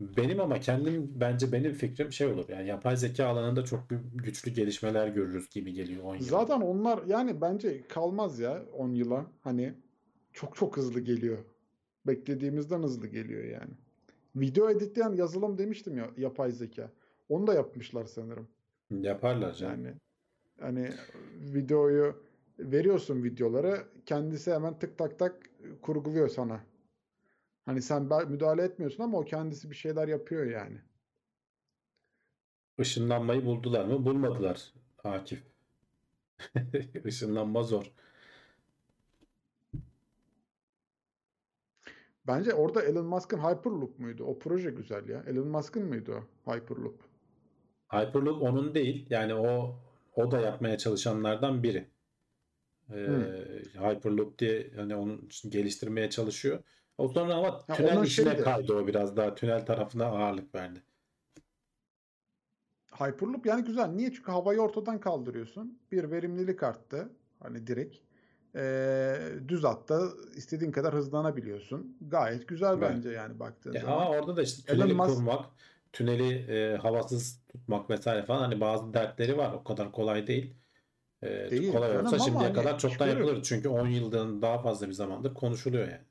Benim 0.00 0.40
ama 0.40 0.60
kendim 0.60 1.12
bence 1.14 1.52
benim 1.52 1.72
fikrim 1.72 2.12
şey 2.12 2.26
olur. 2.26 2.48
Yani 2.48 2.68
yapay 2.68 2.96
zeka 2.96 3.26
alanında 3.26 3.64
çok 3.64 3.90
gü- 3.90 4.16
güçlü 4.16 4.50
gelişmeler 4.50 5.08
görürüz 5.08 5.50
gibi 5.50 5.72
geliyor 5.72 6.04
10 6.04 6.14
yıla. 6.14 6.26
Zaten 6.26 6.60
onlar 6.60 7.00
yani 7.06 7.40
bence 7.40 7.88
kalmaz 7.88 8.38
ya 8.38 8.62
10 8.72 8.90
yıla. 8.94 9.26
Hani 9.40 9.74
çok 10.32 10.56
çok 10.56 10.76
hızlı 10.76 11.00
geliyor. 11.00 11.38
Beklediğimizden 12.06 12.82
hızlı 12.82 13.06
geliyor 13.06 13.44
yani. 13.44 13.70
Video 14.36 14.70
editleyen 14.70 15.12
yazılım 15.12 15.58
demiştim 15.58 15.96
ya 15.96 16.10
yapay 16.16 16.52
zeka. 16.52 16.90
Onu 17.28 17.46
da 17.46 17.54
yapmışlar 17.54 18.04
sanırım. 18.04 18.48
Yaparlar 18.90 19.52
canım. 19.52 19.84
Yani 19.84 19.94
hani 20.60 20.90
videoyu 21.54 22.22
veriyorsun 22.58 23.24
videoları 23.24 23.84
kendisi 24.06 24.52
hemen 24.52 24.78
tık 24.78 24.98
tak 24.98 25.18
tak 25.18 25.50
kurguluyor 25.82 26.28
sana. 26.28 26.60
Hani 27.64 27.82
sen 27.82 28.02
müdahale 28.28 28.62
etmiyorsun 28.62 29.02
ama 29.02 29.18
o 29.18 29.24
kendisi 29.24 29.70
bir 29.70 29.76
şeyler 29.76 30.08
yapıyor 30.08 30.46
yani. 30.46 30.80
Işınlanmayı 32.78 33.44
buldular 33.44 33.84
mı? 33.84 34.04
Bulmadılar 34.04 34.72
Akif. 35.04 35.42
Işınlanma 37.04 37.62
zor. 37.62 37.92
Bence 42.26 42.54
orada 42.54 42.82
Elon 42.82 43.06
Musk'ın 43.06 43.38
Hyperloop 43.38 43.98
muydu? 43.98 44.24
O 44.24 44.38
proje 44.38 44.70
güzel 44.70 45.08
ya. 45.08 45.24
Elon 45.26 45.48
Musk'ın 45.48 45.84
mıydı 45.84 46.22
o 46.46 46.52
Hyperloop? 46.52 47.07
Hyperloop 47.88 48.42
onun 48.42 48.74
değil. 48.74 49.06
Yani 49.10 49.34
o 49.34 49.76
o 50.14 50.30
da 50.30 50.40
yapmaya 50.40 50.78
çalışanlardan 50.78 51.62
biri. 51.62 51.90
Ee, 52.90 52.94
Hmm. 53.06 53.22
Hyperloop 53.84 54.38
diye 54.38 54.70
hani 54.76 54.96
onun 54.96 55.26
için 55.26 55.50
geliştirmeye 55.50 56.10
çalışıyor. 56.10 56.64
O 56.98 57.08
sonra 57.08 57.34
ama 57.34 57.64
Ha, 57.68 57.72
tünel 57.74 58.02
işine 58.02 58.24
şeydi. 58.30 58.42
kaydı 58.44 58.74
o 58.74 58.86
biraz 58.86 59.16
daha 59.16 59.34
tünel 59.34 59.66
tarafına 59.66 60.04
ağırlık 60.06 60.54
verdi. 60.54 60.82
Hyperloop 62.92 63.46
yani 63.46 63.64
güzel. 63.64 63.88
Niye? 63.88 64.12
Çünkü 64.12 64.32
havayı 64.32 64.60
ortadan 64.60 65.00
kaldırıyorsun. 65.00 65.78
Bir 65.92 66.10
verimlilik 66.10 66.62
arttı. 66.62 67.08
Hani 67.40 67.66
direkt. 67.66 67.96
Ee, 68.56 69.18
düz 69.48 69.64
hatta 69.64 70.08
istediğin 70.36 70.72
kadar 70.72 70.94
hızlanabiliyorsun. 70.94 71.96
Gayet 72.00 72.48
güzel 72.48 72.78
Evet. 72.78 72.80
bence 72.80 73.10
yani 73.10 73.38
baktığın 73.40 73.72
Ya 73.72 73.80
zaman. 73.80 73.92
ama 73.96 74.10
orada 74.10 74.36
da 74.36 74.42
işte 74.42 74.72
Elon 74.72 74.80
tüneli 74.82 74.94
Musk 74.94 75.14
kurmak, 75.14 75.46
tüneli 75.98 76.52
e, 76.52 76.76
havasız 76.76 77.40
tutmak 77.48 77.90
vesaire 77.90 78.22
falan 78.22 78.40
hani 78.40 78.60
bazı 78.60 78.94
dertleri 78.94 79.36
var. 79.36 79.52
O 79.52 79.64
kadar 79.64 79.92
kolay 79.92 80.26
değil. 80.26 80.54
E, 81.22 81.50
değil 81.50 81.72
kolay 81.72 81.98
olsa 81.98 82.08
ama 82.08 82.18
şimdiye 82.18 82.44
hani 82.44 82.52
kadar 82.52 82.78
çoktan 82.78 83.08
yapılır. 83.08 83.42
Çünkü 83.42 83.68
10 83.68 83.88
yıldan 83.88 84.42
daha 84.42 84.58
fazla 84.58 84.88
bir 84.88 84.92
zamandır 84.92 85.34
konuşuluyor 85.34 85.88
yani. 85.88 86.04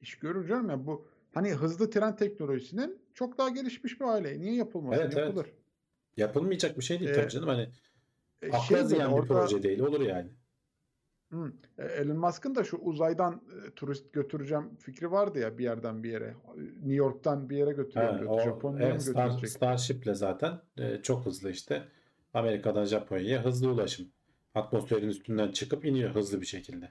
İş 0.00 0.18
görür 0.18 0.48
canım 0.48 0.70
ya 0.70 0.86
bu 0.86 1.08
hani 1.34 1.52
hızlı 1.52 1.90
tren 1.90 2.16
teknolojisinin 2.16 2.98
çok 3.14 3.38
daha 3.38 3.48
gelişmiş 3.48 4.00
bir 4.00 4.04
hali. 4.04 4.40
Niye 4.40 4.54
yapılmasın? 4.54 5.02
Evet 5.02 5.12
evet. 5.16 5.26
Yapılır. 5.26 5.46
Yapılmayacak 6.16 6.78
bir 6.78 6.84
şey 6.84 7.00
değil 7.00 7.14
tabii 7.14 7.26
Ee, 7.26 7.28
canım. 7.28 7.48
Hani 7.48 7.68
e, 8.42 8.48
akla 8.48 8.76
şey 8.76 8.84
ziyan 8.84 9.10
bir 9.10 9.16
orada 9.16 9.26
proje 9.34 9.62
değil. 9.62 9.80
Olur 9.80 10.00
yani. 10.00 10.30
Hı. 11.34 11.52
E, 11.78 11.84
Elon 11.84 12.16
Musk'ın 12.16 12.54
da 12.54 12.64
şu 12.64 12.76
uzaydan 12.76 13.34
e, 13.34 13.70
turist 13.70 14.12
götüreceğim 14.12 14.76
fikri 14.78 15.10
vardı 15.10 15.38
ya 15.38 15.58
bir 15.58 15.64
yerden 15.64 16.02
bir 16.02 16.10
yere. 16.10 16.34
New 16.56 16.94
York'tan 16.94 17.50
bir 17.50 17.56
yere 17.56 18.26
o 18.26 18.44
Japonya'ya 18.44 18.90
evet, 18.90 19.02
Star, 19.02 19.26
götürecek? 19.26 19.50
Starship'le 19.50 20.14
zaten 20.14 20.60
e, 20.78 21.02
çok 21.02 21.26
hızlı 21.26 21.50
işte. 21.50 21.82
Amerika'dan 22.34 22.84
Japonya'ya 22.84 23.44
hızlı 23.44 23.72
ulaşım. 23.72 24.06
Atmosferin 24.54 25.08
üstünden 25.08 25.52
çıkıp 25.52 25.84
iniyor 25.84 26.14
hızlı 26.14 26.40
bir 26.40 26.46
şekilde. 26.46 26.90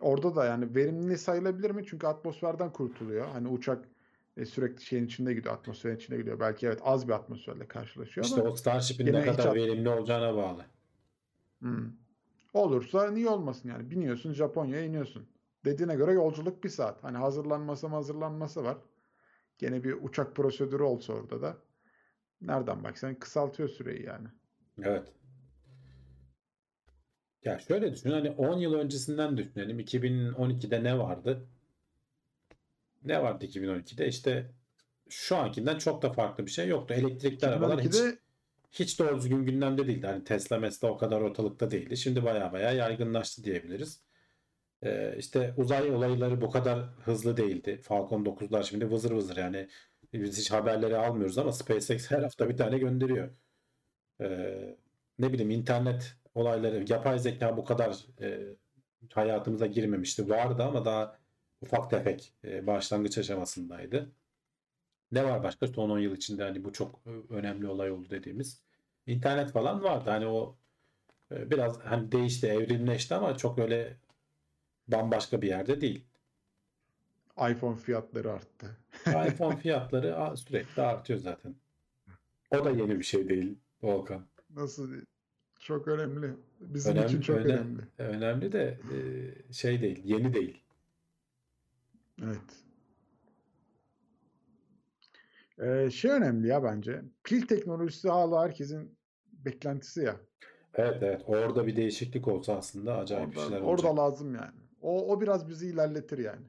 Orada 0.00 0.36
da 0.36 0.44
yani 0.44 0.74
verimli 0.74 1.18
sayılabilir 1.18 1.70
mi? 1.70 1.84
Çünkü 1.86 2.06
atmosferden 2.06 2.72
kurtuluyor. 2.72 3.28
Hani 3.28 3.48
uçak 3.48 3.88
e, 4.36 4.44
sürekli 4.44 4.82
şeyin 4.82 5.06
içinde 5.06 5.34
gidiyor, 5.34 5.54
atmosferin 5.54 5.96
içinde 5.96 6.16
gidiyor. 6.16 6.40
Belki 6.40 6.66
evet 6.66 6.80
az 6.82 7.08
bir 7.08 7.12
atmosferle 7.12 7.68
karşılaşıyor 7.68 8.24
İşte 8.24 8.40
ama 8.40 8.50
o 8.50 8.56
Starship'in 8.56 9.12
ne 9.12 9.24
kadar 9.24 9.54
verimli 9.54 9.88
olacağına 9.88 10.36
bağlı. 10.36 10.64
Hı. 11.62 11.90
Olursa 12.52 13.10
niye 13.10 13.28
olmasın 13.28 13.68
yani? 13.68 13.90
Biniyorsun 13.90 14.32
Japonya'ya 14.32 14.84
iniyorsun. 14.84 15.28
Dediğine 15.64 15.94
göre 15.94 16.12
yolculuk 16.12 16.64
bir 16.64 16.68
saat. 16.68 17.04
Hani 17.04 17.16
hazırlanması 17.16 17.86
hazırlanması 17.86 18.64
var. 18.64 18.78
Gene 19.58 19.84
bir 19.84 19.92
uçak 19.92 20.36
prosedürü 20.36 20.82
olsa 20.82 21.12
orada 21.12 21.42
da. 21.42 21.56
Nereden 22.40 22.84
baksan 22.84 23.14
kısaltıyor 23.14 23.68
süreyi 23.68 24.06
yani. 24.06 24.28
Evet. 24.82 25.12
Ya 27.44 27.58
şöyle 27.58 27.92
düşün 27.92 28.10
hani 28.10 28.30
10 28.30 28.58
yıl 28.58 28.74
öncesinden 28.74 29.36
düşünelim. 29.36 29.80
2012'de 29.80 30.84
ne 30.84 30.98
vardı? 30.98 31.48
Ne 33.04 33.22
vardı 33.22 33.44
2012'de? 33.44 34.08
İşte 34.08 34.50
şu 35.08 35.36
ankinden 35.36 35.78
çok 35.78 36.02
da 36.02 36.12
farklı 36.12 36.46
bir 36.46 36.50
şey 36.50 36.68
yoktu. 36.68 36.94
Elektrikli 36.94 37.46
arabalar 37.46 37.80
hiç 37.80 37.94
2012'de 37.94 38.18
hiç 38.72 38.98
doğru 38.98 39.16
düzgün 39.16 39.44
gündemde 39.44 39.86
değildi. 39.86 40.06
Hani 40.06 40.24
Tesla 40.24 40.58
Mesla 40.58 40.88
o 40.88 40.96
kadar 40.98 41.20
ortalıkta 41.20 41.70
değildi. 41.70 41.96
Şimdi 41.96 42.24
baya 42.24 42.52
baya 42.52 42.72
yaygınlaştı 42.72 43.44
diyebiliriz. 43.44 44.02
Ee, 44.82 45.14
işte 45.18 45.54
uzay 45.56 45.90
olayları 45.90 46.40
bu 46.40 46.50
kadar 46.50 46.78
hızlı 47.04 47.36
değildi. 47.36 47.80
Falcon 47.82 48.24
9'lar 48.24 48.64
şimdi 48.64 48.90
vızır 48.90 49.10
vızır 49.10 49.36
yani 49.36 49.68
biz 50.12 50.38
hiç 50.38 50.50
haberleri 50.50 50.96
almıyoruz 50.96 51.38
ama 51.38 51.52
SpaceX 51.52 52.10
her 52.10 52.22
hafta 52.22 52.48
bir 52.48 52.56
tane 52.56 52.78
gönderiyor. 52.78 53.30
Ee, 54.20 54.76
ne 55.18 55.32
bileyim 55.32 55.50
internet 55.50 56.16
olayları, 56.34 56.84
yapay 56.88 57.18
zeka 57.18 57.56
bu 57.56 57.64
kadar 57.64 57.96
e, 58.20 58.40
hayatımıza 59.14 59.66
girmemişti. 59.66 60.30
Vardı 60.30 60.62
ama 60.62 60.84
daha 60.84 61.18
ufak 61.60 61.90
tefek 61.90 62.34
e, 62.44 62.66
başlangıç 62.66 63.18
aşamasındaydı. 63.18 64.12
Ne 65.12 65.24
var 65.24 65.42
başka 65.42 65.66
son 65.66 65.90
10 65.90 65.98
yıl 65.98 66.16
içinde 66.16 66.42
hani 66.42 66.64
bu 66.64 66.72
çok 66.72 67.00
önemli 67.30 67.66
olay 67.68 67.90
oldu 67.90 68.10
dediğimiz. 68.10 68.60
İnternet 69.06 69.52
falan 69.52 69.82
vardı. 69.82 70.10
Hani 70.10 70.26
o 70.26 70.56
e, 71.32 71.50
biraz 71.50 71.80
hani 71.80 72.12
değişti, 72.12 72.46
evrimleşti 72.46 73.14
ama 73.14 73.36
çok 73.36 73.58
öyle 73.58 73.96
bambaşka 74.88 75.42
bir 75.42 75.48
yerde 75.48 75.80
değil. 75.80 76.04
iPhone 77.50 77.76
fiyatları 77.76 78.32
arttı. 78.32 78.76
iPhone 79.06 79.56
fiyatları 79.56 80.36
sürekli 80.36 80.82
artıyor 80.82 81.18
zaten. 81.18 81.54
O 82.50 82.64
da 82.64 82.70
yeni 82.70 82.98
bir 82.98 83.04
şey 83.04 83.28
değil 83.28 83.58
Volkan. 83.82 84.26
Nasıl? 84.50 84.92
Çok 85.60 85.88
önemli. 85.88 86.34
Bizim 86.60 86.92
için 86.92 87.02
Önemli, 87.02 87.22
çok 87.22 87.36
öne- 87.36 87.52
önemli. 87.52 87.82
önemli 87.98 88.52
de 88.52 88.80
e, 89.48 89.52
şey 89.52 89.80
değil, 89.82 90.00
yeni 90.04 90.34
değil. 90.34 90.62
Evet. 92.22 92.40
Ee, 95.62 95.90
şey 95.90 96.10
önemli 96.10 96.48
ya 96.48 96.62
bence. 96.64 97.02
Pil 97.24 97.42
teknolojisi 97.46 98.08
hala 98.08 98.42
herkesin 98.44 98.98
beklentisi 99.32 100.00
ya. 100.00 100.16
Evet 100.74 101.02
evet. 101.02 101.22
Orada 101.26 101.66
bir 101.66 101.76
değişiklik 101.76 102.28
olsa 102.28 102.56
aslında 102.56 102.96
acayip 102.98 103.38
Orada, 103.38 103.54
orada 103.56 103.66
olacak. 103.66 103.96
lazım 103.98 104.34
yani. 104.34 104.52
O, 104.80 105.12
o 105.12 105.20
biraz 105.20 105.48
bizi 105.48 105.68
ilerletir 105.68 106.18
yani. 106.18 106.46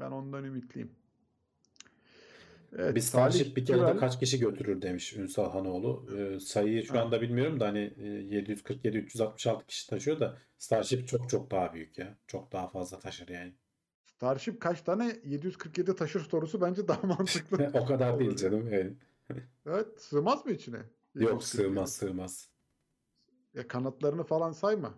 Ben 0.00 0.10
ondan 0.10 0.44
ümitliyim. 0.44 0.90
Evet, 2.78 2.94
Bir 2.96 3.00
Starship 3.00 3.56
bir 3.56 3.64
kere 3.64 3.86
de 3.86 3.96
kaç 3.96 4.20
kişi 4.20 4.38
götürür 4.38 4.82
demiş 4.82 5.16
Ünsal 5.16 5.50
Hanoğlu. 5.52 6.06
Ee, 6.16 6.40
sayıyı 6.40 6.82
şu 6.86 6.94
Ha. 6.94 7.00
anda 7.02 7.20
bilmiyorum 7.20 7.60
da 7.60 7.66
hani 7.66 7.94
e, 7.98 8.02
747-366 8.06 9.66
kişi 9.66 9.90
taşıyor 9.90 10.20
da 10.20 10.38
Starship 10.58 11.08
çok 11.08 11.30
çok 11.30 11.50
daha 11.50 11.74
büyük 11.74 11.98
ya. 11.98 12.18
Çok 12.26 12.52
daha 12.52 12.68
fazla 12.68 12.98
taşır 12.98 13.28
yani. 13.28 13.52
Starship 14.18 14.60
kaç 14.60 14.82
tane 14.82 15.20
747 15.24 15.96
taşır 15.96 16.20
sorusu 16.20 16.60
bence 16.60 16.88
daha 16.88 17.06
mantıklı. 17.06 17.70
o 17.74 17.86
kadar 17.86 18.18
değil 18.18 18.36
canım. 18.36 18.72
Yani. 18.72 18.92
Evet, 19.66 20.00
sığmaz 20.00 20.46
mı 20.46 20.52
içine? 20.52 20.76
Yok 21.14 21.32
747? 21.32 21.62
sığmaz 21.68 21.92
sığmaz. 21.92 22.48
Ya 23.54 23.68
kanatlarını 23.68 24.24
falan 24.24 24.52
sayma. 24.52 24.94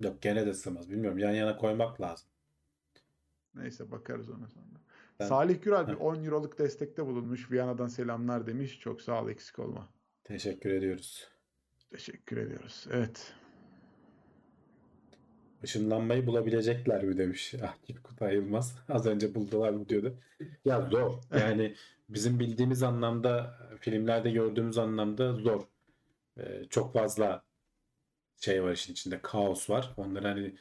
Yok 0.00 0.22
gene 0.22 0.46
de 0.46 0.54
sığmaz. 0.54 0.90
Bilmiyorum 0.90 1.18
yan 1.18 1.32
yana 1.32 1.56
koymak 1.56 2.00
lazım. 2.00 2.28
Neyse 3.54 3.90
bakarız 3.90 4.30
ona 4.30 4.48
sonra. 4.48 4.66
Ben- 5.20 5.26
Salih 5.26 5.62
Gürel 5.62 5.86
bir 5.88 5.92
Heh. 5.92 6.00
10 6.00 6.24
euroluk 6.24 6.58
destekte 6.58 7.06
bulunmuş. 7.06 7.50
Viyana'dan 7.50 7.86
selamlar 7.88 8.46
demiş. 8.46 8.80
Çok 8.80 9.02
sağ 9.02 9.22
ol 9.22 9.28
eksik 9.28 9.58
olma. 9.58 9.88
Teşekkür 10.24 10.70
ediyoruz. 10.70 11.28
Teşekkür 11.90 12.36
ediyoruz. 12.36 12.86
Evet. 12.90 13.32
Işınlanmayı 15.62 16.26
bulabilecekler 16.26 17.04
mi 17.04 17.18
demiş 17.18 17.54
Akif 17.54 18.02
Kutay 18.02 18.34
Yılmaz. 18.34 18.78
Az 18.88 19.06
önce 19.06 19.34
buldular 19.34 19.70
mı 19.70 19.88
diyordu. 19.88 20.14
Ya 20.64 20.88
zor. 20.90 21.18
Yani 21.40 21.74
bizim 22.08 22.38
bildiğimiz 22.40 22.82
anlamda 22.82 23.58
filmlerde 23.80 24.30
gördüğümüz 24.30 24.78
anlamda 24.78 25.32
zor. 25.34 25.62
Ee, 26.38 26.64
çok 26.70 26.92
fazla 26.94 27.42
şey 28.40 28.62
var 28.62 28.72
işin 28.72 28.92
içinde. 28.92 29.20
Kaos 29.22 29.70
var. 29.70 29.94
Onları 29.96 30.28
hani 30.28 30.54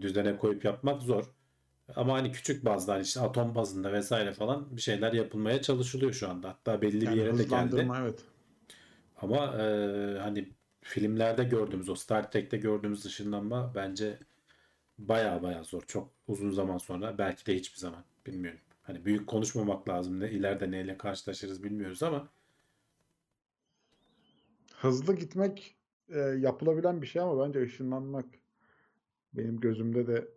düzene 0.00 0.36
koyup 0.36 0.64
yapmak 0.64 1.02
zor. 1.02 1.24
Ama 1.96 2.12
hani 2.14 2.32
küçük 2.32 2.64
bazda 2.64 2.92
hani 2.94 3.02
işte 3.02 3.20
atom 3.20 3.54
bazında 3.54 3.92
vesaire 3.92 4.32
falan 4.32 4.76
bir 4.76 4.80
şeyler 4.82 5.12
yapılmaya 5.12 5.62
çalışılıyor 5.62 6.12
şu 6.12 6.28
anda. 6.30 6.48
Hatta 6.48 6.82
belli 6.82 7.00
bir 7.00 7.06
Yani 7.06 7.18
yere 7.18 7.38
de 7.38 7.42
geldi. 7.44 7.88
evet. 8.00 8.24
Ama 9.16 9.36
e, 9.62 10.18
hani 10.18 10.48
filmlerde 10.80 11.44
gördüğümüz 11.44 11.88
o 11.88 11.94
Star 11.94 12.30
Trek'te 12.30 12.56
gördüğümüz 12.56 13.06
ışınlanma 13.06 13.72
bence 13.74 14.18
baya 14.98 15.42
baya 15.42 15.62
zor. 15.62 15.82
Çok 15.86 16.10
uzun 16.28 16.50
zaman 16.50 16.78
sonra 16.78 17.18
belki 17.18 17.46
de 17.46 17.54
hiçbir 17.54 17.78
zaman 17.78 18.04
bilmiyorum. 18.26 18.60
Hani 18.82 19.04
büyük 19.04 19.26
konuşmamak 19.26 19.88
lazım. 19.88 20.20
Ne 20.20 20.30
ileride 20.30 20.70
neyle 20.70 20.98
karşılaşırız 20.98 21.64
bilmiyoruz 21.64 22.02
ama 22.02 22.28
Hızlı 24.80 25.16
gitmek 25.16 25.76
e, 26.08 26.18
yapılabilen 26.18 27.02
bir 27.02 27.06
şey 27.06 27.22
ama 27.22 27.46
bence 27.46 27.62
ışınlanmak 27.62 28.26
benim 29.32 29.60
gözümde 29.60 30.06
de 30.06 30.28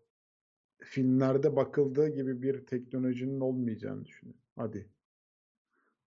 filmlerde 0.80 1.56
bakıldığı 1.56 2.10
gibi 2.10 2.42
bir 2.42 2.66
teknolojinin 2.66 3.40
olmayacağını 3.40 4.06
düşünüyorum. 4.06 4.42
Hadi. 4.56 4.90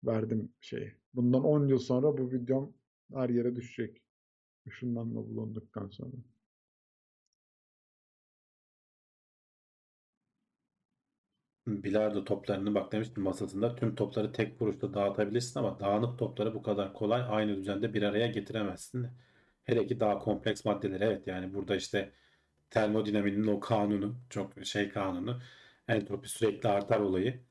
Verdim 0.04 0.52
şeyi. 0.62 0.93
Bundan 1.14 1.43
10 1.43 1.68
yıl 1.68 1.80
sonra 1.80 2.18
bu 2.18 2.32
videom 2.32 2.74
her 3.14 3.30
yere 3.30 3.56
düşecek. 3.56 4.02
Işınlanma 4.66 5.30
bulunduktan 5.30 5.88
sonra. 5.88 6.12
Bilardo 11.84 12.26
toplarını 12.26 12.76
bak 12.76 12.91
demiştim 12.91 13.24
masasında 13.24 13.76
tüm 13.76 13.95
topları 13.95 14.32
tek 14.34 14.61
vuruşta 14.61 14.93
dağıtabilirsin 14.93 15.59
ama 15.59 15.80
dağınık 15.80 16.19
topları 16.19 16.53
bu 16.55 16.63
kadar 16.63 16.93
kolay 16.93 17.24
aynı 17.30 17.57
düzende 17.57 17.93
bir 17.93 18.03
araya 18.03 18.28
getiremezsin. 18.28 19.07
Hele 19.63 19.88
ki 19.88 19.99
daha 19.99 20.19
kompleks 20.19 20.65
maddeleri 20.65 21.03
evet 21.03 21.28
yani 21.28 21.53
burada 21.53 21.76
işte 21.76 22.11
termodinaminin 22.69 23.47
o 23.47 23.59
kanunu 23.59 24.15
çok 24.30 24.65
şey 24.65 24.89
kanunu 24.89 25.41
entropi 25.88 26.30
sürekli 26.30 26.69
artar 26.69 26.99
olayı 26.99 27.41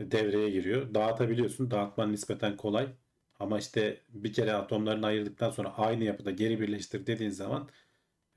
devreye 0.00 0.50
giriyor. 0.50 0.94
Dağıtabiliyorsun. 0.94 1.70
Dağıtman 1.70 2.12
nispeten 2.12 2.56
kolay. 2.56 2.88
Ama 3.40 3.58
işte 3.58 4.00
bir 4.08 4.32
kere 4.32 4.52
atomlarını 4.52 5.06
ayırdıktan 5.06 5.50
sonra 5.50 5.74
aynı 5.78 6.04
yapıda 6.04 6.30
geri 6.30 6.60
birleştir 6.60 7.06
dediğin 7.06 7.30
zaman 7.30 7.68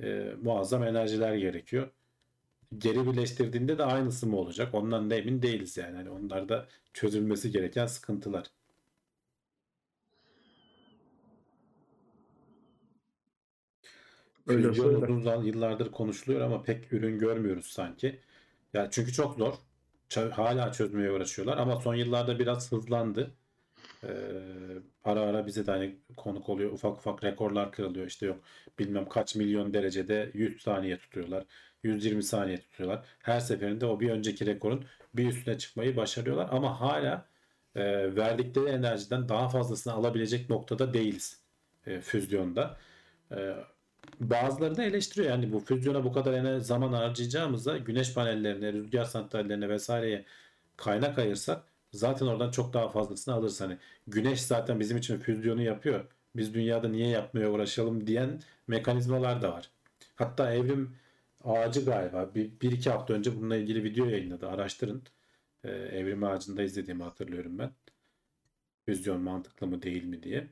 e, 0.02 0.34
muazzam 0.42 0.84
enerjiler 0.84 1.36
gerekiyor. 1.36 1.90
Geri 2.78 3.06
birleştirdiğinde 3.08 3.78
de 3.78 3.84
aynısı 3.84 4.28
mı 4.28 4.38
olacak? 4.38 4.74
Ondan 4.76 5.10
da 5.10 5.16
emin 5.16 5.42
değiliz 5.42 5.78
yani. 5.78 5.96
Hani 5.96 6.10
onlar 6.10 6.50
da 6.50 6.68
çözülmesi 6.94 7.52
gereken 7.52 7.86
sıkıntılar. 7.86 8.48
Öyle 14.48 14.70
uzun 14.70 15.44
yıllardır 15.44 15.92
konuşuluyor 15.92 16.42
ama 16.42 16.64
pek 16.64 16.94
ürün 16.94 17.20
görmüyoruz 17.20 17.66
sanki. 17.66 18.20
Ya 18.74 18.88
çünkü 18.92 19.14
çok 19.14 19.38
zor. 19.38 19.54
Ç- 20.10 20.30
hala 20.32 20.72
çözmeye 20.72 21.12
uğraşıyorlar 21.12 21.58
ama 21.58 21.82
son 21.82 21.96
yıllarda 21.96 22.40
biraz 22.40 22.72
hızlandı. 22.72 23.32
Ee, 24.04 24.10
ara 25.06 25.22
ara 25.22 25.48
bize 25.48 25.68
de 25.68 25.72
hani 25.72 25.98
konuk 26.18 26.50
oluyor. 26.50 26.72
Ufak 26.72 26.98
ufak 26.98 27.24
rekorlar 27.24 27.72
kırılıyor. 27.72 28.08
İşte 28.08 28.26
yok 28.26 28.40
bilmem 28.80 29.10
kaç 29.10 29.36
milyon 29.36 29.74
derecede 29.74 30.32
100 30.34 30.62
saniye 30.62 30.98
tutuyorlar. 31.00 31.46
120 31.88 32.24
saniye 32.24 32.58
tutuyorlar. 32.58 33.06
Her 33.20 33.40
seferinde 33.40 33.86
o 33.86 34.00
bir 34.00 34.10
önceki 34.10 34.46
rekorun 34.46 34.86
bir 35.14 35.28
üstüne 35.30 35.58
çıkmayı 35.58 35.98
başarıyorlar 35.98 36.50
ama 36.52 36.82
hala 36.82 37.26
e, 37.76 38.16
verdikleri 38.16 38.70
enerjiden 38.70 39.30
daha 39.30 39.50
fazlasını 39.50 39.94
alabilecek 39.94 40.50
noktada 40.50 40.94
değiliz 40.94 41.42
e, 41.88 42.02
füzyonda. 42.02 42.78
E, 43.32 43.54
bazıları 44.20 44.78
da 44.78 44.84
eleştiriyor 44.84 45.32
yani 45.32 45.54
bu 45.54 45.60
füzyona 45.60 46.04
bu 46.04 46.14
kadar 46.14 46.58
zaman 46.60 46.94
harcayacağımızda 46.94 47.78
güneş 47.78 48.14
panellerine, 48.14 48.74
rüzgar 48.74 49.06
santrallerine 49.06 49.70
vesaireye 49.70 50.26
kaynak 50.78 51.20
ayırsak 51.20 51.64
zaten 51.94 52.26
oradan 52.26 52.52
çok 52.52 52.74
daha 52.74 52.90
fazlasını 52.90 53.36
alırız. 53.36 53.62
Hani 53.62 53.78
güneş 54.08 54.42
zaten 54.42 54.80
bizim 54.80 54.98
için 54.98 55.20
füzyonu 55.20 55.62
yapıyor. 55.62 56.06
Biz 56.36 56.54
dünyada 56.54 56.88
niye 56.88 57.08
yapmaya 57.08 57.52
uğraşalım 57.52 58.08
diyen 58.08 58.42
mekanizmalar 58.68 59.42
da 59.42 59.52
var. 59.52 59.70
Hatta 60.16 60.54
evrim 60.54 60.96
ağacı 61.48 61.86
galiba 61.86 62.36
bir, 62.36 62.62
bir 62.62 62.72
iki 62.72 62.90
hafta 62.90 63.14
önce 63.14 63.36
bununla 63.38 63.56
ilgili 63.58 63.84
video 63.84 64.06
yayınladı. 64.06 64.48
Araştırın. 64.50 65.04
Ee, 65.64 65.70
evrim 65.72 66.24
ağacında 66.24 66.64
izlediğimi 66.64 67.04
hatırlıyorum 67.04 67.60
ben. 67.60 67.72
Füzyon 68.86 69.22
mantıklı 69.22 69.68
mı 69.68 69.82
değil 69.82 70.04
mi 70.04 70.24
diye. 70.24 70.50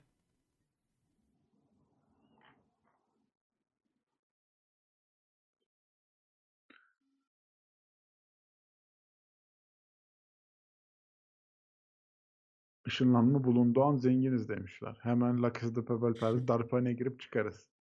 Işınlanma 12.86 13.44
bulunduğu 13.44 13.84
an 13.84 13.96
zenginiz 13.96 14.50
demişler. 14.50 14.98
Hemen 15.02 15.44
La 15.44 15.54
Casa 15.54 15.76
de 15.76 15.86
Papel 15.86 16.14
tarzı 16.14 16.48
darphaneye 16.48 16.94
girip 16.96 17.20
çıkarız. 17.20 17.75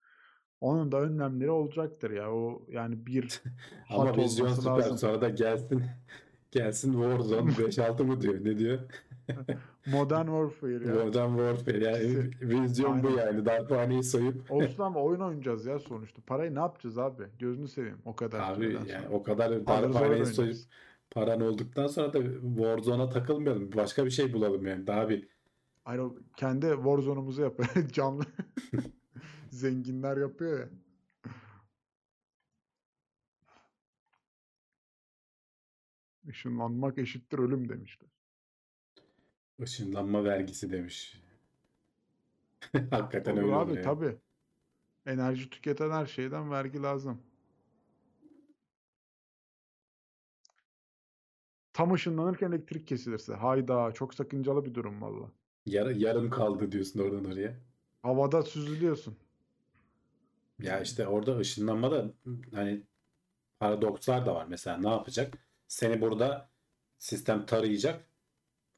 Onun 0.61 0.91
da 0.91 1.01
önlemleri 1.01 1.51
olacaktır 1.51 2.11
ya. 2.11 2.31
O 2.31 2.61
yani 2.71 3.05
bir 3.05 3.41
Ama 3.89 4.17
vizyon 4.17 4.53
süper. 4.53 4.81
Sonra 4.81 5.21
da 5.21 5.29
gelsin 5.29 5.83
gelsin 6.51 6.93
Warzone 6.93 7.51
5-6 7.67 8.03
mı 8.03 8.21
diyor? 8.21 8.45
Ne 8.45 8.57
diyor? 8.57 8.79
Modern 9.85 10.25
Warfare 10.25 10.87
ya. 10.87 11.05
Modern 11.05 11.29
Warfare. 11.29 11.83
Yani 11.83 12.31
vizyon 12.41 13.03
bu 13.03 13.07
Aynen. 13.07 13.25
yani. 13.25 13.45
Darphaneyi 13.45 14.03
soyup 14.03 14.51
Olsun 14.51 14.83
ama 14.83 14.99
oyun 14.99 15.19
oynayacağız 15.19 15.65
ya 15.65 15.79
sonuçta. 15.79 16.21
Parayı 16.27 16.55
ne 16.55 16.59
yapacağız 16.59 16.97
abi? 16.97 17.23
Gözünü 17.39 17.67
seveyim 17.67 17.97
o 18.05 18.15
kadar 18.15 18.53
abi 18.53 18.65
yani 18.65 18.85
sonra. 18.87 19.09
o 19.11 19.23
kadar 19.23 19.49
oyun 20.09 20.23
soyup 20.23 20.57
paran 21.11 21.41
olduktan 21.41 21.87
sonra 21.87 22.13
da 22.13 22.19
Warzone'a 22.55 23.09
takılmayalım. 23.09 23.71
Başka 23.75 24.05
bir 24.05 24.11
şey 24.11 24.33
bulalım 24.33 24.67
yani. 24.67 24.87
Daha 24.87 25.09
bir 25.09 25.27
o 25.85 26.15
kendi 26.37 26.65
Warzone'umuzu 26.65 27.41
yapıyor. 27.41 27.87
Canlı. 27.93 28.23
Zenginler 29.51 30.17
yapıyor 30.17 30.59
ya. 30.59 30.69
Işınlanmak 36.27 36.97
eşittir 36.97 37.39
ölüm 37.39 37.69
demişler. 37.69 38.09
ışınlanma 39.61 40.23
vergisi 40.23 40.71
demiş. 40.71 41.21
Hakikaten 42.91 43.33
Olur 43.33 43.43
öyle 43.43 43.55
abi 43.55 43.71
oluyor. 43.71 43.83
tabii. 43.83 44.17
Enerji 45.05 45.49
tüketen 45.49 45.91
her 45.91 46.05
şeyden 46.05 46.51
vergi 46.51 46.81
lazım. 46.81 47.21
Tam 51.73 51.93
ışınlanırken 51.93 52.51
elektrik 52.51 52.87
kesilirse. 52.87 53.33
Hayda 53.33 53.91
çok 53.91 54.13
sakıncalı 54.13 54.65
bir 54.65 54.73
durum 54.73 55.01
valla. 55.01 55.31
Yar- 55.65 55.89
yarım 55.95 56.29
kaldı 56.29 56.71
diyorsun 56.71 56.99
oradan 56.99 57.25
oraya. 57.25 57.59
Havada 58.01 58.43
süzülüyorsun. 58.43 59.17
Ya 60.61 60.79
işte 60.81 61.07
orada 61.07 61.37
ışınlanmada 61.37 62.05
hani 62.53 62.83
paradokslar 63.59 64.25
da 64.25 64.35
var. 64.35 64.45
Mesela 64.49 64.77
ne 64.77 64.89
yapacak? 64.89 65.33
Seni 65.67 66.01
burada 66.01 66.49
sistem 66.99 67.45
tarayacak. 67.45 68.05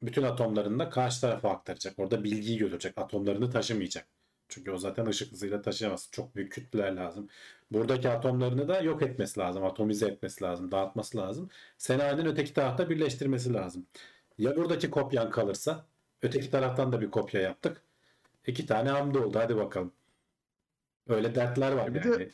bütün 0.02 0.22
atomlarını 0.22 0.78
da 0.78 0.90
karşı 0.90 1.20
tarafa 1.20 1.50
aktaracak. 1.50 1.94
Orada 1.98 2.24
bilgiyi 2.24 2.58
götürecek. 2.58 2.98
Atomlarını 2.98 3.50
taşımayacak. 3.50 4.06
Çünkü 4.48 4.70
o 4.70 4.78
zaten 4.78 5.06
ışık 5.06 5.32
hızıyla 5.32 5.62
taşıyamaz. 5.62 6.08
Çok 6.12 6.36
büyük 6.36 6.52
kütleler 6.52 6.92
lazım. 6.92 7.28
Buradaki 7.70 8.08
atomlarını 8.10 8.68
da 8.68 8.80
yok 8.80 9.02
etmesi 9.02 9.40
lazım. 9.40 9.64
Atomize 9.64 10.06
etmesi 10.08 10.44
lazım. 10.44 10.72
Dağıtması 10.72 11.18
lazım. 11.18 11.50
Seni 11.78 12.02
aynen 12.02 12.26
öteki 12.26 12.54
tarafta 12.54 12.90
birleştirmesi 12.90 13.52
lazım. 13.54 13.86
Ya 14.38 14.56
buradaki 14.56 14.90
kopyan 14.90 15.30
kalırsa 15.30 15.86
öteki 16.22 16.50
taraftan 16.50 16.92
da 16.92 17.00
bir 17.00 17.10
kopya 17.10 17.40
yaptık. 17.40 17.82
İki 18.46 18.66
tane 18.66 18.90
hamdi 18.90 19.18
oldu. 19.18 19.38
Hadi 19.38 19.56
bakalım. 19.56 19.92
Öyle 21.08 21.34
dertler 21.34 21.72
var 21.72 21.88
E 21.88 21.94
bir 21.94 22.02
de- 22.02 22.08
yani. 22.08 22.30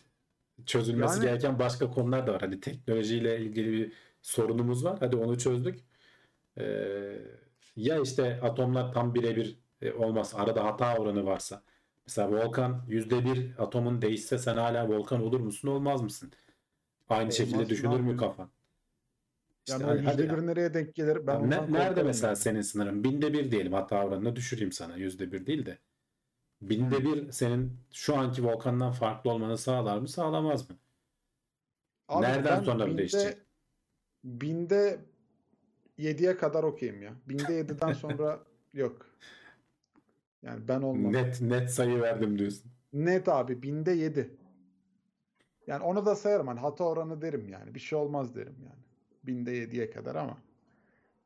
Çözülmesi 0.67 1.15
Yani- 1.15 1.25
gereken 1.25 1.59
başka 1.59 1.91
konular 1.91 2.27
da 2.27 2.33
var. 2.33 2.41
Hadi 2.41 2.61
teknolojiyle 2.61 3.41
ilgili 3.41 3.73
bir 3.73 3.93
sorunumuz 4.23 4.85
var. 4.85 4.97
Hadi 5.01 5.17
onu 5.17 5.39
çözdük. 5.39 5.79
Ee, 6.59 7.19
ya 7.77 8.01
işte 8.01 8.41
atomlar 8.43 8.93
tam 8.93 9.15
birebir 9.15 9.59
e, 9.83 9.93
olmaz. 9.93 10.33
Arada 10.37 10.65
hata 10.65 10.97
oranı 10.97 11.27
varsa. 11.27 11.63
Mesela 12.07 12.31
Volkan 12.33 12.85
%1 12.89 13.55
atomun 13.59 14.03
değişse 14.03 14.39
sen 14.39 14.57
hala 14.57 14.89
Volkan 14.89 15.23
olur 15.23 15.41
musun 15.41 15.69
olmaz 15.69 16.03
mısın? 16.03 16.33
Aynı 17.09 17.33
şekilde 17.33 17.55
Olmaz, 17.57 17.69
ne 17.69 17.75
düşünür 17.75 18.01
mü 18.01 18.17
kafan? 18.17 18.51
Yani 19.69 19.79
İşte 19.83 19.87
o 19.87 19.89
hadi- 19.91 20.03
hadi- 20.03 20.23
yüzde 20.23 20.37
bir 20.37 20.47
nereye 20.47 20.75
denk 20.75 20.95
gelir? 20.95 21.27
Ben 21.27 21.51
ne- 21.51 21.73
nerede 21.73 22.03
mesela 22.03 22.29
yani. 22.29 22.37
senin 22.37 22.61
sınırın? 22.61 23.05
Binde 23.05 23.33
bir 23.33 23.51
diyelim 23.51 23.73
hata 23.73 24.05
oranını 24.07 24.37
düşüreyim 24.37 24.73
sana. 24.73 24.97
Yüzde 24.97 25.33
bir 25.33 25.47
değil 25.47 25.67
de. 25.67 25.79
Binde 26.63 27.05
bir 27.05 27.33
senin 27.33 27.73
şu 27.93 28.17
anki 28.17 28.45
Volkan'dan 28.45 28.93
farklı 28.93 29.31
olmanı 29.31 29.59
sağlar 29.59 29.99
mı 29.99 30.09
sağlamaz 30.09 30.71
mı? 30.71 30.77
Abi 32.09 32.23
Nereden 32.23 32.63
sonra 32.63 32.87
binde, 32.87 32.99
değişecek? 32.99 33.39
Binde 34.25 35.01
7'ye 35.99 36.37
kadar 36.37 36.63
okeyim 36.63 37.03
ya. 37.03 37.13
Binde 37.27 37.61
7'den 37.61 37.93
sonra 38.03 38.41
yok. 38.75 39.07
Yani 40.43 40.69
ben 40.69 40.83
olmam. 40.83 41.13
Net 41.13 41.41
net 41.41 41.71
sayı 41.71 42.01
verdim 42.01 42.39
diyorsun. 42.39 42.73
Net 42.93 43.29
abi 43.29 43.63
binde 43.63 43.93
7. 43.93 44.31
Yani 45.67 45.85
onu 45.85 46.07
da 46.07 46.17
sayarım. 46.17 46.47
Hani 46.47 46.61
hata 46.61 46.85
oranı 46.85 47.23
derim 47.23 47.49
yani. 47.49 47.75
Bir 47.75 47.81
şey 47.81 47.99
olmaz 47.99 48.35
derim 48.35 48.57
yani. 48.63 48.83
Binde 49.25 49.65
7'ye 49.65 49.91
kadar 49.91 50.15
ama 50.15 50.39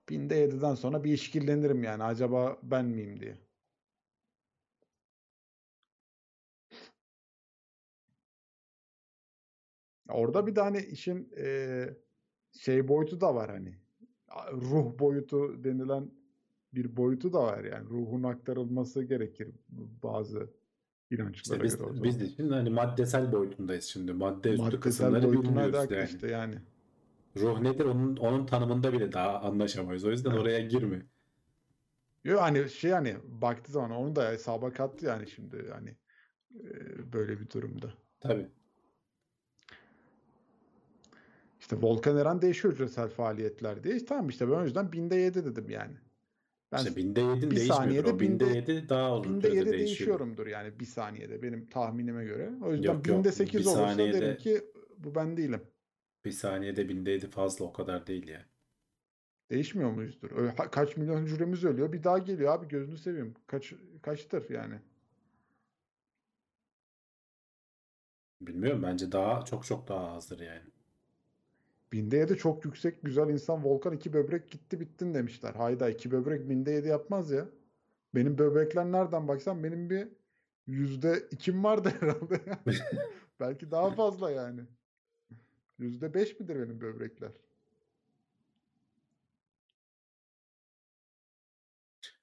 binde 0.08 0.44
7'den 0.44 0.74
sonra 0.74 1.04
bir 1.04 1.12
işkillenirim 1.12 1.82
yani. 1.84 2.04
Acaba 2.04 2.56
ben 2.62 2.84
miyim 2.84 3.20
diye. 3.20 3.38
Orada 10.14 10.46
bir 10.46 10.56
de 10.56 10.60
hani 10.60 10.78
işin 10.78 11.28
eee, 11.36 11.96
şey 12.52 12.88
boyutu 12.88 13.20
da 13.20 13.34
var 13.34 13.50
hani. 13.50 13.74
Ruh 14.52 14.98
boyutu 14.98 15.64
denilen 15.64 16.10
bir 16.74 16.96
boyutu 16.96 17.32
da 17.32 17.42
var 17.42 17.64
yani. 17.64 17.88
Ruhun 17.88 18.22
aktarılması 18.22 19.02
gerekir 19.04 19.48
bazı 20.02 20.50
İşte 21.10 21.22
inançlara 21.22 21.62
biz, 21.62 21.78
göre 21.78 22.02
biz 22.04 22.20
de 22.20 22.28
şimdi 22.28 22.54
hani 22.54 22.70
maddesel 22.70 23.32
boyutundayız 23.32 23.84
şimdi. 23.84 24.12
Madde 24.12 24.48
üstü 24.50 24.62
Maddesel 24.62 24.80
kısımları 24.80 25.32
bilmiyoruz 25.32 25.90
da 25.90 25.94
yani. 25.94 26.08
işte 26.08 26.30
yani. 26.30 26.54
Ruh 27.36 27.60
nedir 27.60 27.84
onun 27.84 28.16
onun 28.16 28.46
tanımında 28.46 28.92
bile 28.92 29.12
daha 29.12 29.40
anlaşamayız. 29.40 30.04
O 30.04 30.10
yüzden 30.10 30.30
Evet. 30.30 30.40
oraya 30.40 30.60
girme. 30.60 31.02
Yo 32.24 32.40
hani 32.40 32.70
şey 32.70 32.90
hani 32.90 33.16
baktığı 33.24 33.72
zaman 33.72 33.90
onu 33.90 34.16
da 34.16 34.30
hesaba 34.30 34.72
kattı 34.72 35.06
yani 35.06 35.30
şimdi 35.30 35.70
hani 35.72 35.96
e, 36.60 37.12
böyle 37.12 37.40
bir 37.40 37.50
durumda. 37.50 37.94
Tabii. 38.20 38.48
İşte 41.64 41.76
Volkan 41.82 42.16
Eren 42.16 42.42
değişiyor 42.42 42.74
hücresel 42.74 43.08
faaliyetler 43.08 43.84
diye. 43.84 44.04
Tamam 44.04 44.28
işte 44.28 44.48
ben 44.48 44.52
o 44.52 44.64
yüzden 44.64 44.92
binde 44.92 45.16
7 45.16 45.44
dedim 45.44 45.70
yani. 45.70 45.94
Ben 46.72 46.78
İşte 46.78 46.96
binde 46.96 47.20
yedin 47.20 47.50
bir 47.50 47.56
saniyede 47.56 48.20
binde 48.20 48.44
binde- 48.44 48.54
yedi 48.56 48.88
daha 48.88 49.16
uzun 49.18 49.32
binde 49.34 49.40
sürede 49.46 49.56
7 49.56 49.70
değişiyordur. 49.70 49.86
değişiyorumdur 49.86 50.46
yani 50.46 50.80
bir 50.80 50.84
saniyede 50.84 51.42
benim 51.42 51.66
tahminime 51.66 52.24
göre. 52.24 52.50
O 52.62 52.72
yüzden 52.72 52.92
Yok, 52.94 53.04
binde 53.04 53.32
8 53.32 53.60
Bir 53.60 53.66
olursa 53.66 53.86
saniyede- 53.86 54.20
derim 54.20 54.36
ki 54.38 54.64
bu 54.98 55.14
ben 55.14 55.36
değilim. 55.36 55.60
Bir 56.24 56.30
saniyede 56.30 56.88
binde 56.88 57.10
yedi 57.10 57.26
fazla 57.30 57.64
o 57.64 57.72
kadar 57.72 58.06
değil 58.06 58.28
ya. 58.28 58.44
Değişmiyor 59.50 59.90
muyuzdur? 59.90 60.30
Öyle 60.36 60.54
kaç 60.56 60.96
milyon 60.96 61.22
hücremiz 61.22 61.64
ölüyor 61.64 61.92
bir 61.92 62.02
daha 62.04 62.18
geliyor 62.18 62.52
abi 62.54 62.68
gözünü 62.68 62.98
seveyim. 62.98 63.34
Kaç 63.46 63.72
kaçtır 64.02 64.50
yani? 64.50 64.74
Bilmiyorum 68.40 68.82
bence 68.82 69.12
daha 69.12 69.44
çok 69.44 69.64
çok 69.64 69.88
daha 69.88 70.08
azdır 70.12 70.40
yani. 70.40 70.73
Binde 71.94 72.16
7 72.16 72.36
çok 72.36 72.64
yüksek 72.64 73.02
güzel 73.02 73.28
insan 73.28 73.64
Volkan 73.64 73.92
iki 73.92 74.12
böbrek 74.12 74.50
gitti 74.50 74.80
bittin 74.80 75.14
demişler. 75.14 75.54
Hayda 75.54 75.90
iki 75.90 76.10
böbrek 76.10 76.48
binde 76.48 76.70
7 76.70 76.88
yapmaz 76.88 77.30
ya. 77.30 77.48
Benim 78.14 78.38
böbrekler 78.38 78.92
nereden 78.92 79.28
baksan 79.28 79.64
benim 79.64 79.90
bir 79.90 80.08
yüzde 80.66 81.28
ikim 81.30 81.64
vardı 81.64 81.92
herhalde. 82.00 82.40
Belki 83.40 83.70
daha 83.70 83.90
fazla 83.90 84.30
yani. 84.30 84.60
Yüzde 85.78 86.14
beş 86.14 86.40
midir 86.40 86.56
benim 86.56 86.80
böbrekler? 86.80 87.32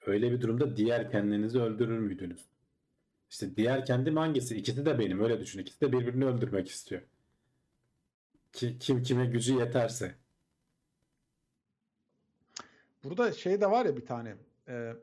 Öyle 0.06 0.32
bir 0.32 0.42
durumda 0.42 0.78
diğer 0.78 1.12
kendinizi 1.12 1.60
öldürür 1.60 2.00
müydünüz? 2.00 2.46
İşte 3.30 3.56
diğer 3.56 3.86
kendim 3.86 4.18
hangisi? 4.18 4.58
İkisi 4.58 4.86
de 4.86 5.00
benim 5.00 5.22
öyle 5.24 5.40
düşün. 5.40 5.60
İkisi 5.60 5.82
de 5.82 5.92
birbirini 5.92 6.26
öldürmek 6.26 6.70
istiyor. 6.70 7.02
Ki, 8.54 8.80
kim 8.80 9.04
kime 9.04 9.26
gücü 9.26 9.54
yeterse. 9.54 10.16
Burada 13.04 13.32
şey 13.34 13.62
de 13.62 13.72
var 13.72 13.86
ya 13.86 13.98
bir 13.98 14.06
tane 14.06 14.36
e, 14.68 14.94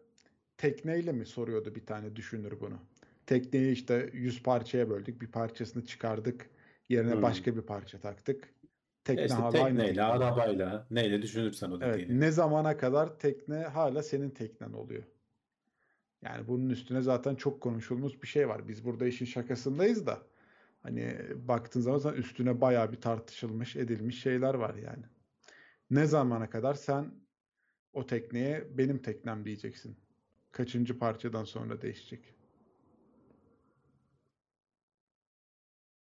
tekneyle 0.57 1.13
mi 1.13 1.27
soruyordu 1.27 1.75
bir 1.75 1.87
tane 1.87 2.17
düşünür 2.17 2.61
bunu. 2.61 2.79
Tekneyi 3.27 3.73
işte 3.73 4.11
100 4.13 4.43
parçaya 4.43 4.91
böldük. 4.91 5.21
Bir 5.23 5.27
parçasını 5.33 5.87
çıkardık. 5.87 6.51
Yerine 6.89 7.15
Hmm. 7.15 7.23
başka 7.23 7.57
bir 7.57 7.63
parça 7.63 8.01
taktık. 8.01 8.45
E 8.45 8.49
Tekne 9.05 9.23
işte 9.25 9.35
hala 9.35 9.47
aynı 9.63 9.79
tekneyle, 9.79 9.87
tekne. 9.89 10.03
arabayla, 10.05 10.87
neyle 10.91 11.23
düşünürsen 11.23 11.71
o 11.71 11.79
Evet, 11.83 11.95
dediğini. 11.95 12.21
ne 12.21 12.31
zamana 12.31 12.77
kadar 12.77 13.19
tekne 13.19 13.57
hala 13.57 14.03
senin 14.03 14.31
teknen 14.31 14.73
oluyor. 14.73 15.03
Yani 16.23 16.49
bunun 16.49 16.71
üstüne 16.71 17.03
zaten 17.03 17.35
çok 17.35 17.61
konuşulmuş 17.61 18.23
bir 18.23 18.27
şey 18.29 18.49
var. 18.49 18.69
Biz 18.69 18.85
burada 18.85 19.07
işin 19.07 19.25
şakasındayız 19.27 20.07
da 20.07 20.23
hani 20.83 21.19
baktığın 21.49 21.81
zaman 21.81 21.99
zaten 21.99 22.19
üstüne 22.19 22.61
bayağı 22.61 22.93
bir 22.93 23.01
tartışılmış, 23.01 23.77
edilmiş 23.77 24.23
şeyler 24.23 24.55
var 24.55 24.75
yani. 24.75 25.05
Ne 25.91 26.07
zamana 26.07 26.51
kadar 26.51 26.75
sen 26.75 27.15
o 27.93 28.07
tekneye 28.07 28.79
benim 28.79 29.03
teknem 29.03 29.45
diyeceksin. 29.45 29.97
Kaçıncı 30.53 30.99
parçadan 30.99 31.45
sonra 31.45 31.83
değişecek. 31.83 32.35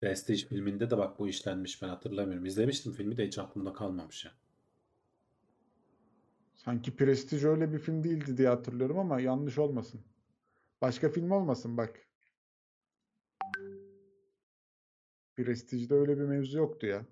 Prestige 0.02 0.48
filminde 0.48 0.89
de 0.89 0.98
bak 0.98 1.19
bu 1.19 1.27
işlenmiş 1.27 1.81
ben 1.81 1.89
hatırlamıyorum. 1.89 2.45
İzlemiştim 2.45 2.94
filmi 2.94 3.18
de 3.18 3.27
hiç 3.27 3.38
aklımda 3.38 3.73
kalmamış 3.73 4.26
ya. 4.26 4.31
Sanki 6.56 6.95
Prestige 6.95 7.48
öyle 7.48 7.73
bir 7.73 7.80
film 7.80 8.03
değildi 8.03 8.38
diye 8.38 8.48
hatırlıyorum 8.48 8.99
ama 8.99 9.19
yanlış 9.19 9.57
olmasın. 9.57 10.02
Başka 10.81 11.10
film 11.10 11.31
olmasın 11.31 11.77
bak. 11.77 12.06
Prestige'de 15.38 15.93
öyle 15.95 16.18
bir 16.18 16.23
mevzu 16.23 16.57
yoktu 16.57 16.88
ya. 16.88 17.05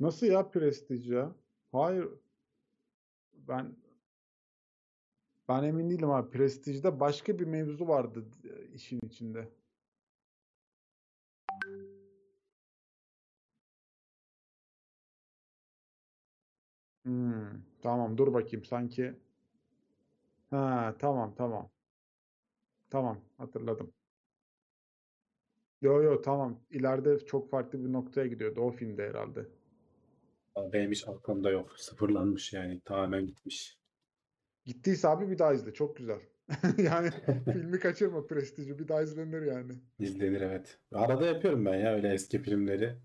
Nasıl 0.00 0.26
ya 0.26 0.50
Prestige 0.50 1.14
ya? 1.14 1.34
Hayır. 1.72 2.08
Ben 3.34 3.76
ben 5.48 5.62
emin 5.62 5.90
değilim 5.90 6.10
abi. 6.10 6.30
Prestige'de 6.30 7.00
başka 7.00 7.38
bir 7.38 7.46
mevzu 7.46 7.88
vardı 7.88 8.24
e, 8.44 8.74
işin 8.74 9.00
içinde. 9.06 9.48
Hmm, 17.04 17.62
tamam 17.82 18.18
dur 18.18 18.34
bakayım 18.34 18.64
sanki. 18.64 19.14
Ha 20.50 20.94
tamam 20.98 21.34
tamam. 21.34 21.70
Tamam 22.90 23.20
hatırladım. 23.38 23.92
Yo 25.82 26.02
yo 26.02 26.22
tamam. 26.22 26.60
İleride 26.70 27.18
çok 27.26 27.50
farklı 27.50 27.84
bir 27.84 27.92
noktaya 27.92 28.26
gidiyordu. 28.26 28.60
O 28.60 28.70
filmde 28.70 29.08
herhalde. 29.08 29.46
Benim 30.72 30.90
hiç 30.90 31.08
aklımda 31.08 31.50
yok. 31.50 31.78
Sıfırlanmış 31.78 32.52
yani. 32.52 32.80
Tamamen 32.80 33.26
gitmiş. 33.26 33.78
Gittiyse 34.66 35.08
abi 35.08 35.30
bir 35.30 35.38
daha 35.38 35.52
izle. 35.54 35.74
Çok 35.74 35.96
güzel. 35.96 36.20
Yani 36.78 37.10
filmi 37.52 37.78
kaçırma 37.78 38.26
Prestige'i. 38.26 38.78
Bir 38.78 38.88
daha 38.88 39.02
izlenir 39.02 39.42
yani. 39.42 39.72
İzlenir 39.98 40.40
evet. 40.40 40.78
Arada 40.92 41.26
yapıyorum 41.26 41.66
ben 41.66 41.74
ya 41.76 41.94
öyle 41.94 42.12
eski 42.12 42.42
filmleri. 42.42 42.96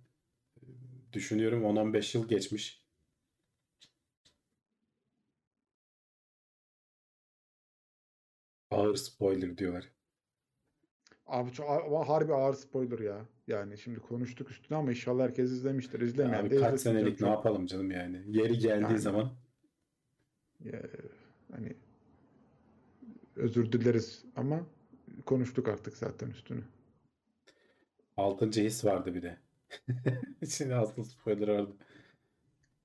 Düşünüyorum 1.14 1.64
10-15 1.64 2.18
yıl 2.18 2.27
geçmiş. 2.27 2.85
Ağır 8.76 8.95
spoiler 8.95 9.57
diyorlar. 9.57 9.91
Abi 11.27 11.52
çok, 11.52 11.69
ama 11.69 12.07
harbi 12.10 12.34
ağır 12.34 12.53
spoiler 12.53 12.99
ya. 12.99 13.26
Yani 13.47 13.77
şimdi 13.77 13.99
konuştuk 13.99 14.52
üstüne 14.52 14.77
ama 14.77 14.89
inşallah 14.91 15.23
herkes 15.23 15.52
izlemiştir. 15.52 16.02
İzlemeyen 16.02 16.43
Abi 16.43 16.49
de 16.49 16.56
kaç 16.56 16.80
senelik 16.80 17.22
ne 17.22 17.27
yapalım 17.27 17.65
canım 17.65 17.91
yani. 17.91 18.23
Yeri 18.27 18.57
geldiği 18.57 18.84
Yani. 18.84 18.99
zaman 18.99 19.34
Ya, 20.64 20.81
hani 21.52 21.76
özür 23.35 23.72
dileriz 23.72 24.26
ama 24.35 24.60
konuştuk 25.26 25.68
artık 25.68 25.97
zaten 25.97 26.30
üstünü. 26.30 26.64
altıncı 28.18 28.61
his 28.64 28.85
vardı 28.85 29.15
bir 29.15 29.22
de. 29.22 29.38
Şimdi 30.49 30.76
asıl 30.76 31.03
spoiler 31.03 31.47
vardı. 31.47 31.76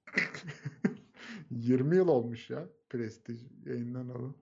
20 1.50 1.96
yıl 1.96 2.08
olmuş 2.08 2.50
ya 2.50 2.68
Prestige 2.88 3.38
yayınlanalı. 3.66 4.34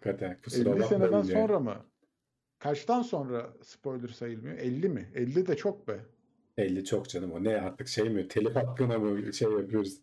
Hakikaten 0.00 0.36
kusura 0.44 0.60
50 0.70 0.80
bakmayın 0.80 0.88
seneden 0.88 1.16
yani. 1.16 1.32
sonra 1.32 1.60
mı? 1.60 1.76
Kaçtan 2.58 3.02
sonra 3.02 3.50
spoiler 3.62 4.08
sayılmıyor? 4.08 4.58
50 4.58 4.88
mi? 4.88 5.08
50 5.14 5.46
de 5.46 5.56
çok 5.56 5.88
be. 5.88 6.00
50 6.56 6.84
çok 6.84 7.08
canım 7.08 7.32
o. 7.32 7.44
Ne 7.44 7.60
artık 7.60 7.88
şey 7.88 8.08
mi? 8.10 8.28
Telif 8.28 8.56
hakkına 8.56 8.98
mı 8.98 9.32
şey 9.32 9.50
yapıyoruz? 9.52 9.98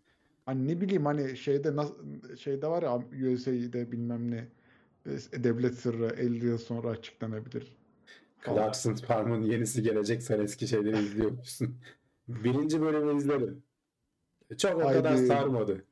Hani 0.45 0.67
ne 0.67 0.81
bileyim 0.81 1.05
hani 1.05 1.37
şeyde 1.37 1.73
şeyde 2.37 2.67
var 2.67 2.83
ya 2.83 2.95
USA'de 3.33 3.91
bilmem 3.91 4.31
ne 4.31 4.47
devlet 5.43 5.75
sırrı 5.75 6.15
50 6.17 6.45
yıl 6.45 6.57
sonra 6.57 6.89
açıklanabilir. 6.89 7.77
Clarkson 8.45 8.95
Farm'ın 8.95 9.41
yenisi 9.41 9.83
gelecek 9.83 10.23
sen 10.23 10.39
eski 10.39 10.67
şeyleri 10.67 10.99
izliyormuşsun. 10.99 11.75
Birinci 12.27 12.81
bölümü 12.81 13.17
izledim. 13.17 13.63
Çok 14.57 14.75
o 14.75 14.79
kadar 14.79 15.13
Haydi. 15.15 15.27
sarmadı. 15.27 15.83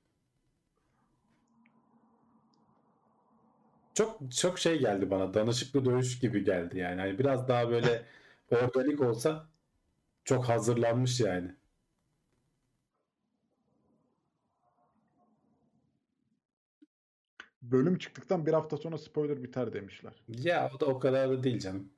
Çok 3.96 4.32
çok 4.32 4.60
şey 4.60 4.80
geldi 4.80 5.12
bana. 5.12 5.34
Danışıklı 5.34 5.86
dövüş 5.86 6.20
gibi 6.20 6.44
geldi 6.44 6.78
yani. 6.80 7.02
Hani 7.02 7.20
biraz 7.20 7.48
daha 7.48 7.70
böyle 7.70 8.06
organik 8.52 9.02
olsa 9.02 9.48
çok 10.24 10.50
hazırlanmış 10.50 11.20
yani. 11.20 11.56
Bölüm 17.62 17.98
çıktıktan 17.98 18.46
bir 18.46 18.54
hafta 18.54 18.78
sonra 18.78 18.98
spoiler 18.98 19.44
biter 19.44 19.74
demişler. 19.74 20.14
Ya 20.28 20.72
o 20.76 20.80
da 20.80 20.86
o 20.86 21.00
kadar 21.00 21.30
da 21.30 21.44
değil 21.44 21.60
canım. 21.60 21.90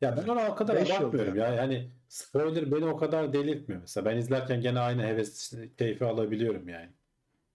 Ya 0.00 0.16
ben 0.16 0.28
ona 0.28 0.48
o 0.48 0.54
kadar 0.54 0.76
Beş 0.76 0.88
yıl 0.88 0.96
abartmıyorum 0.96 1.36
ya. 1.36 1.54
Yani 1.54 1.90
spoiler 2.08 2.72
beni 2.72 2.84
o 2.84 2.96
kadar 2.96 3.32
delirtmiyor 3.32 3.80
mesela. 3.80 4.04
Ben 4.04 4.16
izlerken 4.16 4.60
gene 4.60 4.80
aynı 4.80 5.02
heves 5.02 5.54
keyfi 5.78 6.04
alabiliyorum 6.04 6.68
yani. 6.68 6.90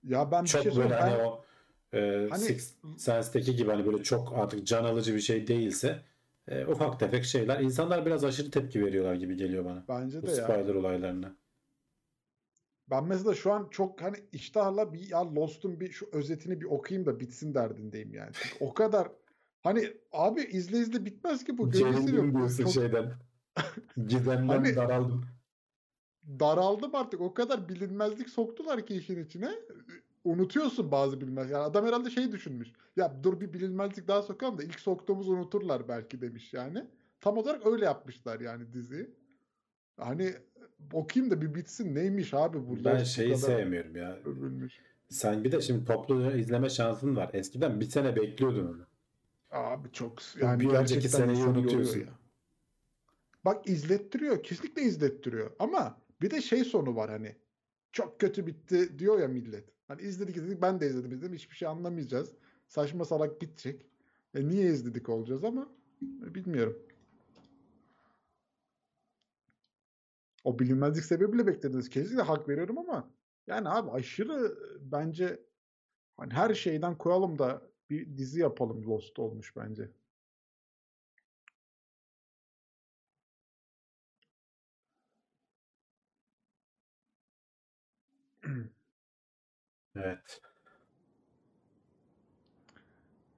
Ya 0.03 0.31
ben 0.31 0.43
bir 0.43 0.49
Çok 0.49 0.63
şey 0.63 0.75
böyle 0.75 0.95
hani 0.95 1.17
Ben- 1.17 1.25
o 1.25 1.45
e, 1.93 2.27
Hani- 2.29 2.39
Sixth 2.43 2.75
Sense'deki 2.97 3.55
gibi 3.55 3.69
hani 3.69 3.85
böyle 3.85 4.03
çok 4.03 4.33
artık 4.37 4.67
can 4.67 4.83
alıcı 4.83 5.15
bir 5.15 5.19
şey 5.19 5.47
değilse 5.47 6.01
e, 6.47 6.65
ufak 6.65 6.99
tefek 6.99 7.23
şeyler. 7.25 7.59
İnsanlar 7.59 8.05
biraz 8.05 8.23
aşırı 8.23 8.51
tepki 8.51 8.85
veriyorlar 8.85 9.15
gibi 9.15 9.35
geliyor 9.37 9.65
bana. 9.65 9.83
bence 9.89 10.21
Bu 10.21 10.27
de 10.27 10.31
ya. 10.31 10.35
spoiler 10.37 10.75
olaylarına. 10.75 11.35
Ben 12.89 13.03
mesela 13.03 13.33
şu 13.35 13.51
an 13.53 13.67
çok 13.71 14.01
hani 14.01 14.17
iştahla 14.31 14.93
bir 14.93 15.09
ya 15.09 15.35
Lost'un 15.35 15.79
bir 15.79 15.91
şu 15.91 16.09
özetini 16.11 16.61
bir 16.61 16.65
okuyayım 16.65 17.05
da 17.05 17.19
bitsin 17.19 17.53
derdindeyim 17.53 18.13
yani. 18.13 18.31
Çünkü 18.33 18.65
o 18.65 18.73
kadar 18.73 19.07
hani 19.63 19.93
abi 20.11 20.41
izle 20.41 20.77
izle 20.77 21.05
bitmez 21.05 21.43
ki 21.43 21.57
bu. 21.57 21.71
Gerildim 21.71 22.35
diyorsun 22.37 22.63
Çok 22.63 22.73
şeyden. 22.73 23.13
Gizemden 24.07 24.47
Hani- 24.47 24.75
daraldım. 24.75 25.25
daraldım 26.39 26.95
artık. 26.95 27.21
O 27.21 27.33
kadar 27.33 27.69
bilinmezlik 27.69 28.29
soktular 28.29 28.85
ki 28.85 28.95
işin 28.95 29.25
içine. 29.25 29.51
Unutuyorsun 30.29 30.91
bazı 30.91 31.21
bilinmez. 31.21 31.49
Yani 31.49 31.63
adam 31.63 31.85
herhalde 31.85 32.09
şey 32.09 32.31
düşünmüş. 32.31 32.71
Ya 32.95 33.23
dur 33.23 33.41
bir 33.41 33.53
bilinmezlik 33.53 34.07
daha 34.07 34.21
sokalım 34.21 34.57
da 34.57 34.63
ilk 34.63 34.79
soktuğumuzu 34.79 35.31
unuturlar 35.31 35.87
belki 35.87 36.21
demiş 36.21 36.53
yani. 36.53 36.85
Tam 37.21 37.37
olarak 37.37 37.67
öyle 37.67 37.85
yapmışlar 37.85 38.39
yani 38.39 38.73
diziyi. 38.73 39.09
Hani 39.97 40.33
okuyayım 40.93 41.31
da 41.31 41.41
bir 41.41 41.55
bitsin. 41.55 41.95
Neymiş 41.95 42.33
abi 42.33 42.67
bu 42.67 42.85
Ben 42.85 43.03
şeyi 43.03 43.37
sevmiyorum 43.37 43.95
ya. 43.95 44.15
övülmüş. 44.25 44.79
Sen 45.09 45.43
bir 45.43 45.51
de 45.51 45.61
şimdi 45.61 45.85
toplu 45.85 46.31
izleme 46.31 46.69
şansın 46.69 47.15
var. 47.15 47.29
Eskiden 47.33 47.79
bir 47.79 47.85
sene 47.85 48.15
bekliyordun 48.15 48.67
onu. 48.67 48.85
Abi 49.51 49.91
çok 49.91 50.19
yani 50.41 50.59
Bir 50.59 50.69
önceki 50.69 51.09
seneyi 51.09 51.43
unutuyorsun. 51.43 51.99
ya. 51.99 52.19
Bak 53.45 53.69
izlettiriyor. 53.69 54.43
Kesinlikle 54.43 54.81
izlettiriyor. 54.81 55.51
Ama 55.59 55.97
bir 56.21 56.31
de 56.31 56.41
şey 56.41 56.63
sonu 56.63 56.95
var 56.95 57.09
hani. 57.09 57.35
Çok 57.91 58.19
kötü 58.19 58.47
bitti 58.47 58.99
diyor 58.99 59.19
ya 59.19 59.27
millet. 59.27 59.78
Hani 59.89 60.01
izledik 60.01 60.37
izledik 60.37 60.61
ben 60.61 60.79
de 60.79 60.87
izledim 60.87 61.11
izledim. 61.11 61.35
Hiçbir 61.35 61.55
şey 61.55 61.67
anlamayacağız. 61.67 62.35
Saçma 62.67 63.05
salak 63.05 63.41
bitecek. 63.41 63.85
E 64.35 64.47
niye 64.47 64.71
izledik 64.71 65.09
olacağız 65.09 65.43
ama 65.43 65.69
e, 66.25 66.35
bilmiyorum. 66.35 66.77
O 70.43 70.59
bilinmezlik 70.59 71.05
sebebiyle 71.05 71.47
beklediniz. 71.47 71.89
Kesinlikle 71.89 72.21
hak 72.23 72.49
veriyorum 72.49 72.77
ama 72.77 73.11
yani 73.47 73.69
abi 73.69 73.91
aşırı 73.91 74.57
bence 74.81 75.39
hani 76.17 76.33
her 76.33 76.53
şeyden 76.53 76.97
koyalım 76.97 77.39
da 77.39 77.61
bir 77.89 78.17
dizi 78.17 78.39
yapalım 78.39 78.83
Lost 78.87 79.19
olmuş 79.19 79.55
bence. 79.55 79.91
Evet. 89.95 90.41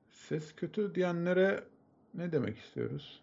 Ses 0.10 0.56
kötü 0.56 0.96
diyenlere 0.96 1.64
ne 2.14 2.32
demek 2.32 2.58
istiyoruz? 2.58 3.22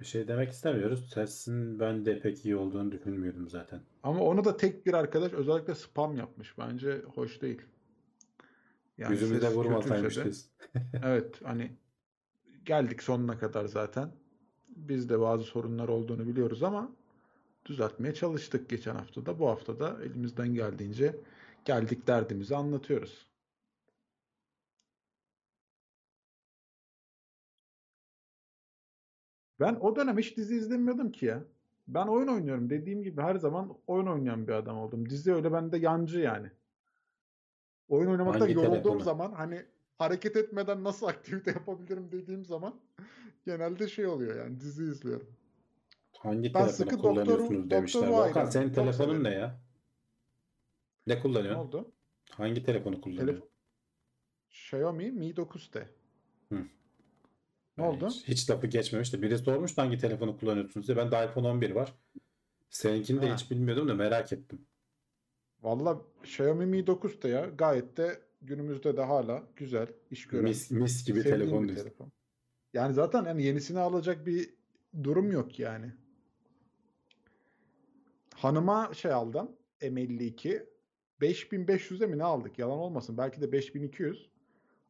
Bir 0.00 0.04
şey 0.04 0.28
demek 0.28 0.50
istemiyoruz. 0.50 1.10
Sesin 1.10 1.80
ben 1.80 2.06
de 2.06 2.20
pek 2.20 2.44
iyi 2.44 2.56
olduğunu 2.56 2.92
düşünmüyordum 2.92 3.48
zaten. 3.48 3.80
Ama 4.02 4.20
onu 4.20 4.44
da 4.44 4.56
tek 4.56 4.86
bir 4.86 4.94
arkadaş 4.94 5.32
özellikle 5.32 5.74
spam 5.74 6.16
yapmış. 6.16 6.58
Bence 6.58 7.02
hoş 7.14 7.42
değil. 7.42 7.62
Yani 8.98 9.16
kötüyse 9.16 10.20
de- 10.20 10.26
biz. 10.26 10.50
Evet 11.04 11.40
hani 11.44 11.72
geldik 12.64 13.02
sonuna 13.02 13.38
kadar 13.38 13.64
zaten. 13.64 14.12
Biz 14.68 15.08
de 15.08 15.20
bazı 15.20 15.44
sorunlar 15.44 15.88
olduğunu 15.88 16.26
biliyoruz 16.28 16.62
ama 16.62 16.92
düzeltmeye 17.66 18.14
çalıştık 18.14 18.68
geçen 18.68 18.94
hafta 18.94 19.26
da. 19.26 19.38
Bu 19.38 19.48
hafta 19.48 19.80
da 19.80 19.98
elimizden 20.04 20.54
geldiğince 20.54 21.16
geldik 21.64 22.06
derdimizi 22.06 22.56
anlatıyoruz. 22.56 23.26
Ben 29.60 29.74
o 29.80 29.96
dönem 29.96 30.18
hiç 30.18 30.36
dizi 30.36 30.56
izlemiyordum 30.56 31.12
ki 31.12 31.26
ya. 31.26 31.44
Ben 31.88 32.06
oyun 32.06 32.28
oynuyorum. 32.28 32.70
Dediğim 32.70 33.02
gibi 33.02 33.20
her 33.20 33.34
zaman 33.36 33.74
oyun 33.86 34.06
oynayan 34.06 34.48
bir 34.48 34.52
adam 34.52 34.78
oldum. 34.78 35.08
Dizi 35.10 35.34
öyle 35.34 35.52
bende 35.52 35.78
yancı 35.78 36.18
yani. 36.18 36.50
Oyun 37.88 38.10
oynamaktan 38.10 38.40
Hangi 38.40 38.52
yorulduğum 38.54 38.74
telefonu? 38.82 39.00
zaman 39.00 39.32
hani 39.32 39.62
hareket 39.98 40.36
etmeden 40.36 40.84
nasıl 40.84 41.06
aktivite 41.12 41.50
yapabilirim 41.50 42.12
dediğim 42.12 42.44
zaman 42.44 42.74
genelde 43.44 43.88
şey 43.88 44.06
oluyor 44.06 44.36
yani 44.36 44.60
dizi 44.60 44.84
izliyorum. 44.84 45.26
Hangi 46.18 46.42
Ben 46.44 46.52
telefonu 46.52 46.72
sıkı 46.72 46.98
kullanıyorsunuz 46.98 47.50
Doktor- 47.50 47.70
demişler. 47.70 48.02
Doktor 48.02 48.14
Volkan 48.14 48.26
Who'ydım. 48.32 48.50
senin 48.52 48.72
telefonun 48.72 49.24
ne 49.24 49.30
ya? 49.30 49.60
Ne 51.06 51.14
Ne 51.14 51.20
kullanıyorsun? 51.20 51.60
oldu? 51.60 51.92
Hangi 52.30 52.62
telefonu 52.64 53.00
kullanıyorsun? 53.00 53.26
Telefon 53.26 53.48
Xiaomi 54.50 55.10
Mi 55.12 55.30
9T. 55.36 55.86
Hı. 56.48 56.58
Ne 57.78 57.84
oldu? 57.84 58.08
Hiç, 58.08 58.28
hiç 58.28 58.50
lafı 58.50 58.66
geçmemiş 58.66 59.12
de 59.12 59.22
biri 59.22 59.38
sormuş 59.38 59.78
hangi 59.78 59.98
telefonu 59.98 60.38
kullanıyorsunuz 60.38 60.86
diye. 60.88 60.96
Ben 60.96 61.10
de 61.12 61.24
iPhone 61.24 61.48
11 61.48 61.70
var. 61.70 61.92
Seninkini 62.70 63.22
de 63.22 63.28
Ha. 63.28 63.34
hiç 63.36 63.50
bilmiyordum 63.50 63.88
da 63.88 63.94
merak 63.94 64.32
ettim. 64.32 64.66
Valla 65.62 66.02
Xiaomi 66.22 66.66
Mi 66.66 66.78
9T 66.86 67.28
ya 67.28 67.46
gayet 67.46 67.96
de 67.96 68.20
günümüzde 68.42 68.96
de 68.96 69.02
hala 69.02 69.42
güzel 69.56 69.86
iş 70.10 70.26
gören. 70.28 70.44
Mis, 70.44 70.70
mis 70.70 71.06
gibi 71.06 71.16
sevdiğim 71.20 71.38
telefon 71.38 71.62
bir 71.62 71.68
diyorsun. 71.68 71.84
telefon. 71.84 72.12
Yani 72.74 72.94
zaten 72.94 73.24
hani 73.24 73.42
yenisini 73.42 73.78
alacak 73.78 74.26
bir 74.26 74.54
durum 75.02 75.30
yok 75.32 75.58
yani. 75.58 75.92
Hanıma 78.34 78.94
şey 78.94 79.12
aldım. 79.12 79.52
M52. 79.80 80.66
5500'e 81.22 82.06
mi 82.06 82.18
ne 82.18 82.24
aldık? 82.24 82.58
Yalan 82.58 82.78
olmasın. 82.78 83.18
Belki 83.18 83.40
de 83.40 83.52
5200. 83.52 84.30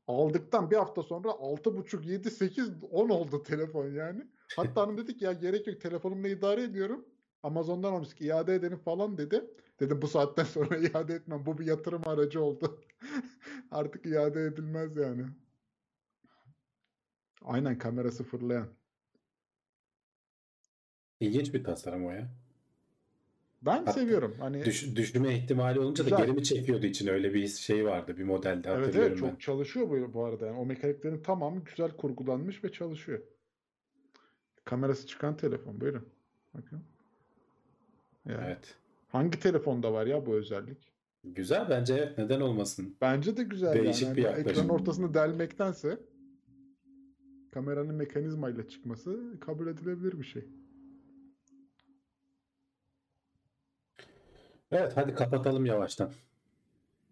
Aldıktan 0.08 0.70
bir 0.70 0.76
hafta 0.76 1.02
sonra 1.02 1.28
6.5, 1.28 2.06
7, 2.06 2.30
8, 2.30 2.70
10 2.90 3.08
oldu 3.08 3.42
telefon 3.42 3.90
yani. 3.90 4.26
Hatta 4.56 4.82
hanım 4.82 4.98
dedi 4.98 5.16
ki 5.16 5.24
ya 5.24 5.32
gerek 5.32 5.66
yok 5.66 5.80
telefonumla 5.80 6.28
idare 6.28 6.62
ediyorum. 6.62 7.06
Amazon'dan 7.42 7.92
almıştık 7.92 8.20
iade 8.20 8.54
edelim 8.54 8.78
falan 8.78 9.18
dedi. 9.18 9.44
Dedim 9.80 10.02
bu 10.02 10.08
saatten 10.08 10.44
sonra 10.56 10.76
iade 10.76 11.14
etmem. 11.14 11.46
Bu 11.46 11.58
bir 11.58 11.66
yatırım 11.66 12.02
aracı 12.08 12.42
oldu. 12.42 12.80
Artık 13.70 14.06
iade 14.06 14.44
edilmez 14.44 14.96
yani. 14.96 15.26
Aynen 17.42 17.78
kamera 17.78 18.10
sıfırlayan. 18.10 18.68
İlginç 21.20 21.54
bir 21.54 21.64
tasarım 21.64 22.06
o 22.06 22.10
ya. 22.10 22.41
Ben 23.62 23.76
Hatta 23.78 23.92
seviyorum. 23.92 24.34
Hani 24.40 24.64
Düş, 24.64 24.96
düşürme 24.96 25.36
ihtimali 25.36 25.80
olunca 25.80 26.04
da 26.04 26.08
Güzel. 26.10 26.24
geri 26.26 26.32
mi 26.32 26.44
çekiyordu 26.44 26.86
içine 26.86 27.10
öyle 27.10 27.34
bir 27.34 27.46
şey 27.46 27.86
vardı 27.86 28.16
bir 28.18 28.24
modelde 28.24 28.68
evet 28.70 28.78
hatırlıyorum 28.78 29.12
evet 29.12 29.22
ben. 29.22 29.30
çok 29.30 29.40
çalışıyor 29.40 29.90
bu, 29.90 30.14
bu 30.14 30.24
arada. 30.24 30.46
Yani 30.46 30.58
o 30.58 30.66
mekaniklerin 30.66 31.22
tamamı 31.22 31.64
güzel 31.64 31.90
kurgulanmış 31.96 32.64
ve 32.64 32.72
çalışıyor. 32.72 33.20
Kamerası 34.64 35.06
çıkan 35.06 35.36
telefon. 35.36 35.80
Buyurun. 35.80 36.08
Bakın. 36.54 36.80
Yani 38.28 38.44
Evet. 38.46 38.74
hangi 39.08 39.40
telefonda 39.40 39.92
var 39.92 40.06
ya 40.06 40.26
bu 40.26 40.34
özellik? 40.34 40.92
Güzel 41.24 41.66
bence 41.70 41.94
evet 41.94 42.18
neden 42.18 42.40
olmasın. 42.40 42.96
Bence 43.00 43.36
de 43.36 43.42
güzel 43.42 43.74
Değişik 43.74 44.02
yani. 44.08 44.16
bir 44.16 44.24
Hani 44.24 44.36
yaklaşım. 44.38 44.62
Ekranın 44.62 44.80
ortasını 44.80 45.14
delmektense 45.14 45.98
kameranın 47.50 47.94
mekanizmayla 47.94 48.68
çıkması 48.68 49.40
kabul 49.40 49.66
edilebilir 49.66 50.18
bir 50.18 50.24
şey. 50.24 50.48
Evet 54.72 54.92
hadi 54.96 55.14
kapatalım 55.14 55.66
yavaştan. 55.66 56.10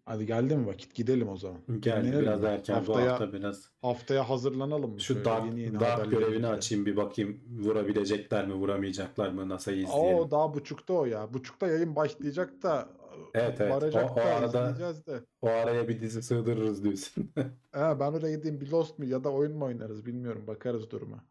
Hadi 0.05 0.25
geldi 0.25 0.55
mi 0.57 0.67
vakit? 0.67 0.95
Gidelim 0.95 1.29
o 1.29 1.37
zaman. 1.37 1.57
Geldi 1.79 1.83
Dinlenelim 2.03 2.21
biraz 2.21 2.41
mi? 2.41 2.47
erken 2.47 2.83
bu 2.87 2.93
Haftaya- 2.95 3.09
hafta 3.11 3.33
biraz. 3.33 3.69
Haftaya 3.81 4.29
hazırlanalım 4.29 4.91
mı? 4.93 4.99
Şu 4.99 5.13
Şöyle 5.13 5.25
dark, 5.25 5.45
yeni 5.45 5.61
yeni 5.61 5.79
dark 5.79 6.11
görevini 6.11 6.35
bekle. 6.35 6.47
açayım 6.47 6.85
bir 6.85 6.97
bakayım 6.97 7.41
vurabilecekler 7.59 8.47
mi 8.47 8.53
vuramayacaklar 8.53 9.29
mı 9.29 9.49
NASA'yı 9.49 9.83
izleyelim. 9.83 10.17
Oo 10.19 10.31
daha 10.31 10.53
buçukta 10.53 10.93
o 10.93 11.05
ya. 11.05 11.33
Buçukta 11.33 11.67
yayın 11.67 11.95
başlayacak 11.95 12.63
da 12.63 12.89
Evet, 13.33 13.61
evet. 13.61 13.71
varacak 13.71 14.09
O- 14.11 14.13
o 14.13 14.15
da 14.15 14.23
arada- 14.23 14.47
izleyeceğiz 14.71 15.07
de. 15.07 15.19
O 15.41 15.47
araya 15.47 15.87
bir 15.87 16.01
dizi 16.01 16.23
sığdırırız 16.23 16.83
diyorsun. 16.83 17.31
He, 17.71 17.99
ben 17.99 18.11
oraya 18.13 18.35
gideyim 18.35 18.61
bir 18.61 18.71
Lost 18.71 18.99
mu 18.99 19.05
ya 19.05 19.23
da 19.23 19.29
oyun 19.31 19.57
mu 19.57 19.65
oynarız 19.65 20.05
bilmiyorum. 20.05 20.43
Bakarız 20.47 20.89
duruma. 20.91 21.23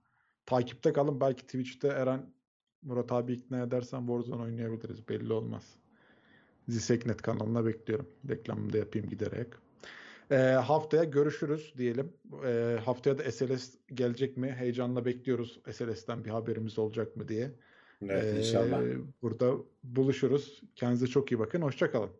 Takipte 0.46 0.92
kalın. 0.92 1.20
Belki 1.20 1.42
Twitch'te 1.46 1.88
Eren 1.88 2.20
Murat 2.82 3.12
abi 3.12 3.32
ikna 3.32 3.62
edersen 3.62 3.98
Warzone 4.06 4.42
oynayabiliriz. 4.42 5.08
Belli 5.08 5.32
olmaz. 5.32 5.62
Ziseknet 6.68 7.22
kanalına 7.22 7.66
bekliyorum. 7.66 8.06
Reklamını 8.28 8.72
da 8.72 8.78
yapayım 8.78 9.08
giderek. 9.08 9.46
Ee, 10.30 10.36
haftaya 10.36 11.04
görüşürüz 11.04 11.74
diyelim. 11.78 12.12
Ee, 12.46 12.78
haftaya 12.84 13.18
da 13.18 13.32
SLS 13.32 13.70
gelecek 13.94 14.36
mi? 14.36 14.54
Heyecanla 14.58 15.04
bekliyoruz. 15.04 15.60
SLS'ten 15.72 16.24
bir 16.24 16.30
haberimiz 16.30 16.78
olacak 16.78 17.16
mı 17.16 17.28
diye. 17.28 17.50
Evet 18.02 18.34
Ee, 18.34 18.38
inşallah. 18.38 18.80
Burada 19.22 19.54
buluşuruz. 19.84 20.60
Kendinize 20.76 21.06
çok 21.06 21.32
iyi 21.32 21.38
bakın. 21.38 21.62
Hoşça 21.62 21.90
kalın. 21.90 22.10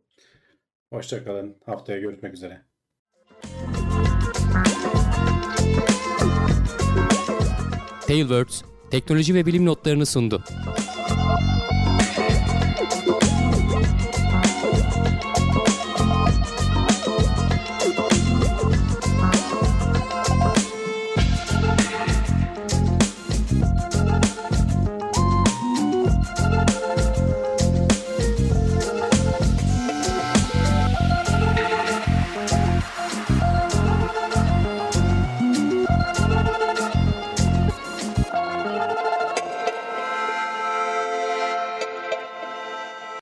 Hoşçakalın. 0.92 1.56
Haftaya 1.66 2.00
görüşmek 2.00 2.34
üzere. 2.34 2.62
Tailwords 8.06 8.62
teknoloji 8.90 9.34
ve 9.34 9.46
bilim 9.46 9.66
notlarını 9.66 10.06
sundu. 10.06 10.44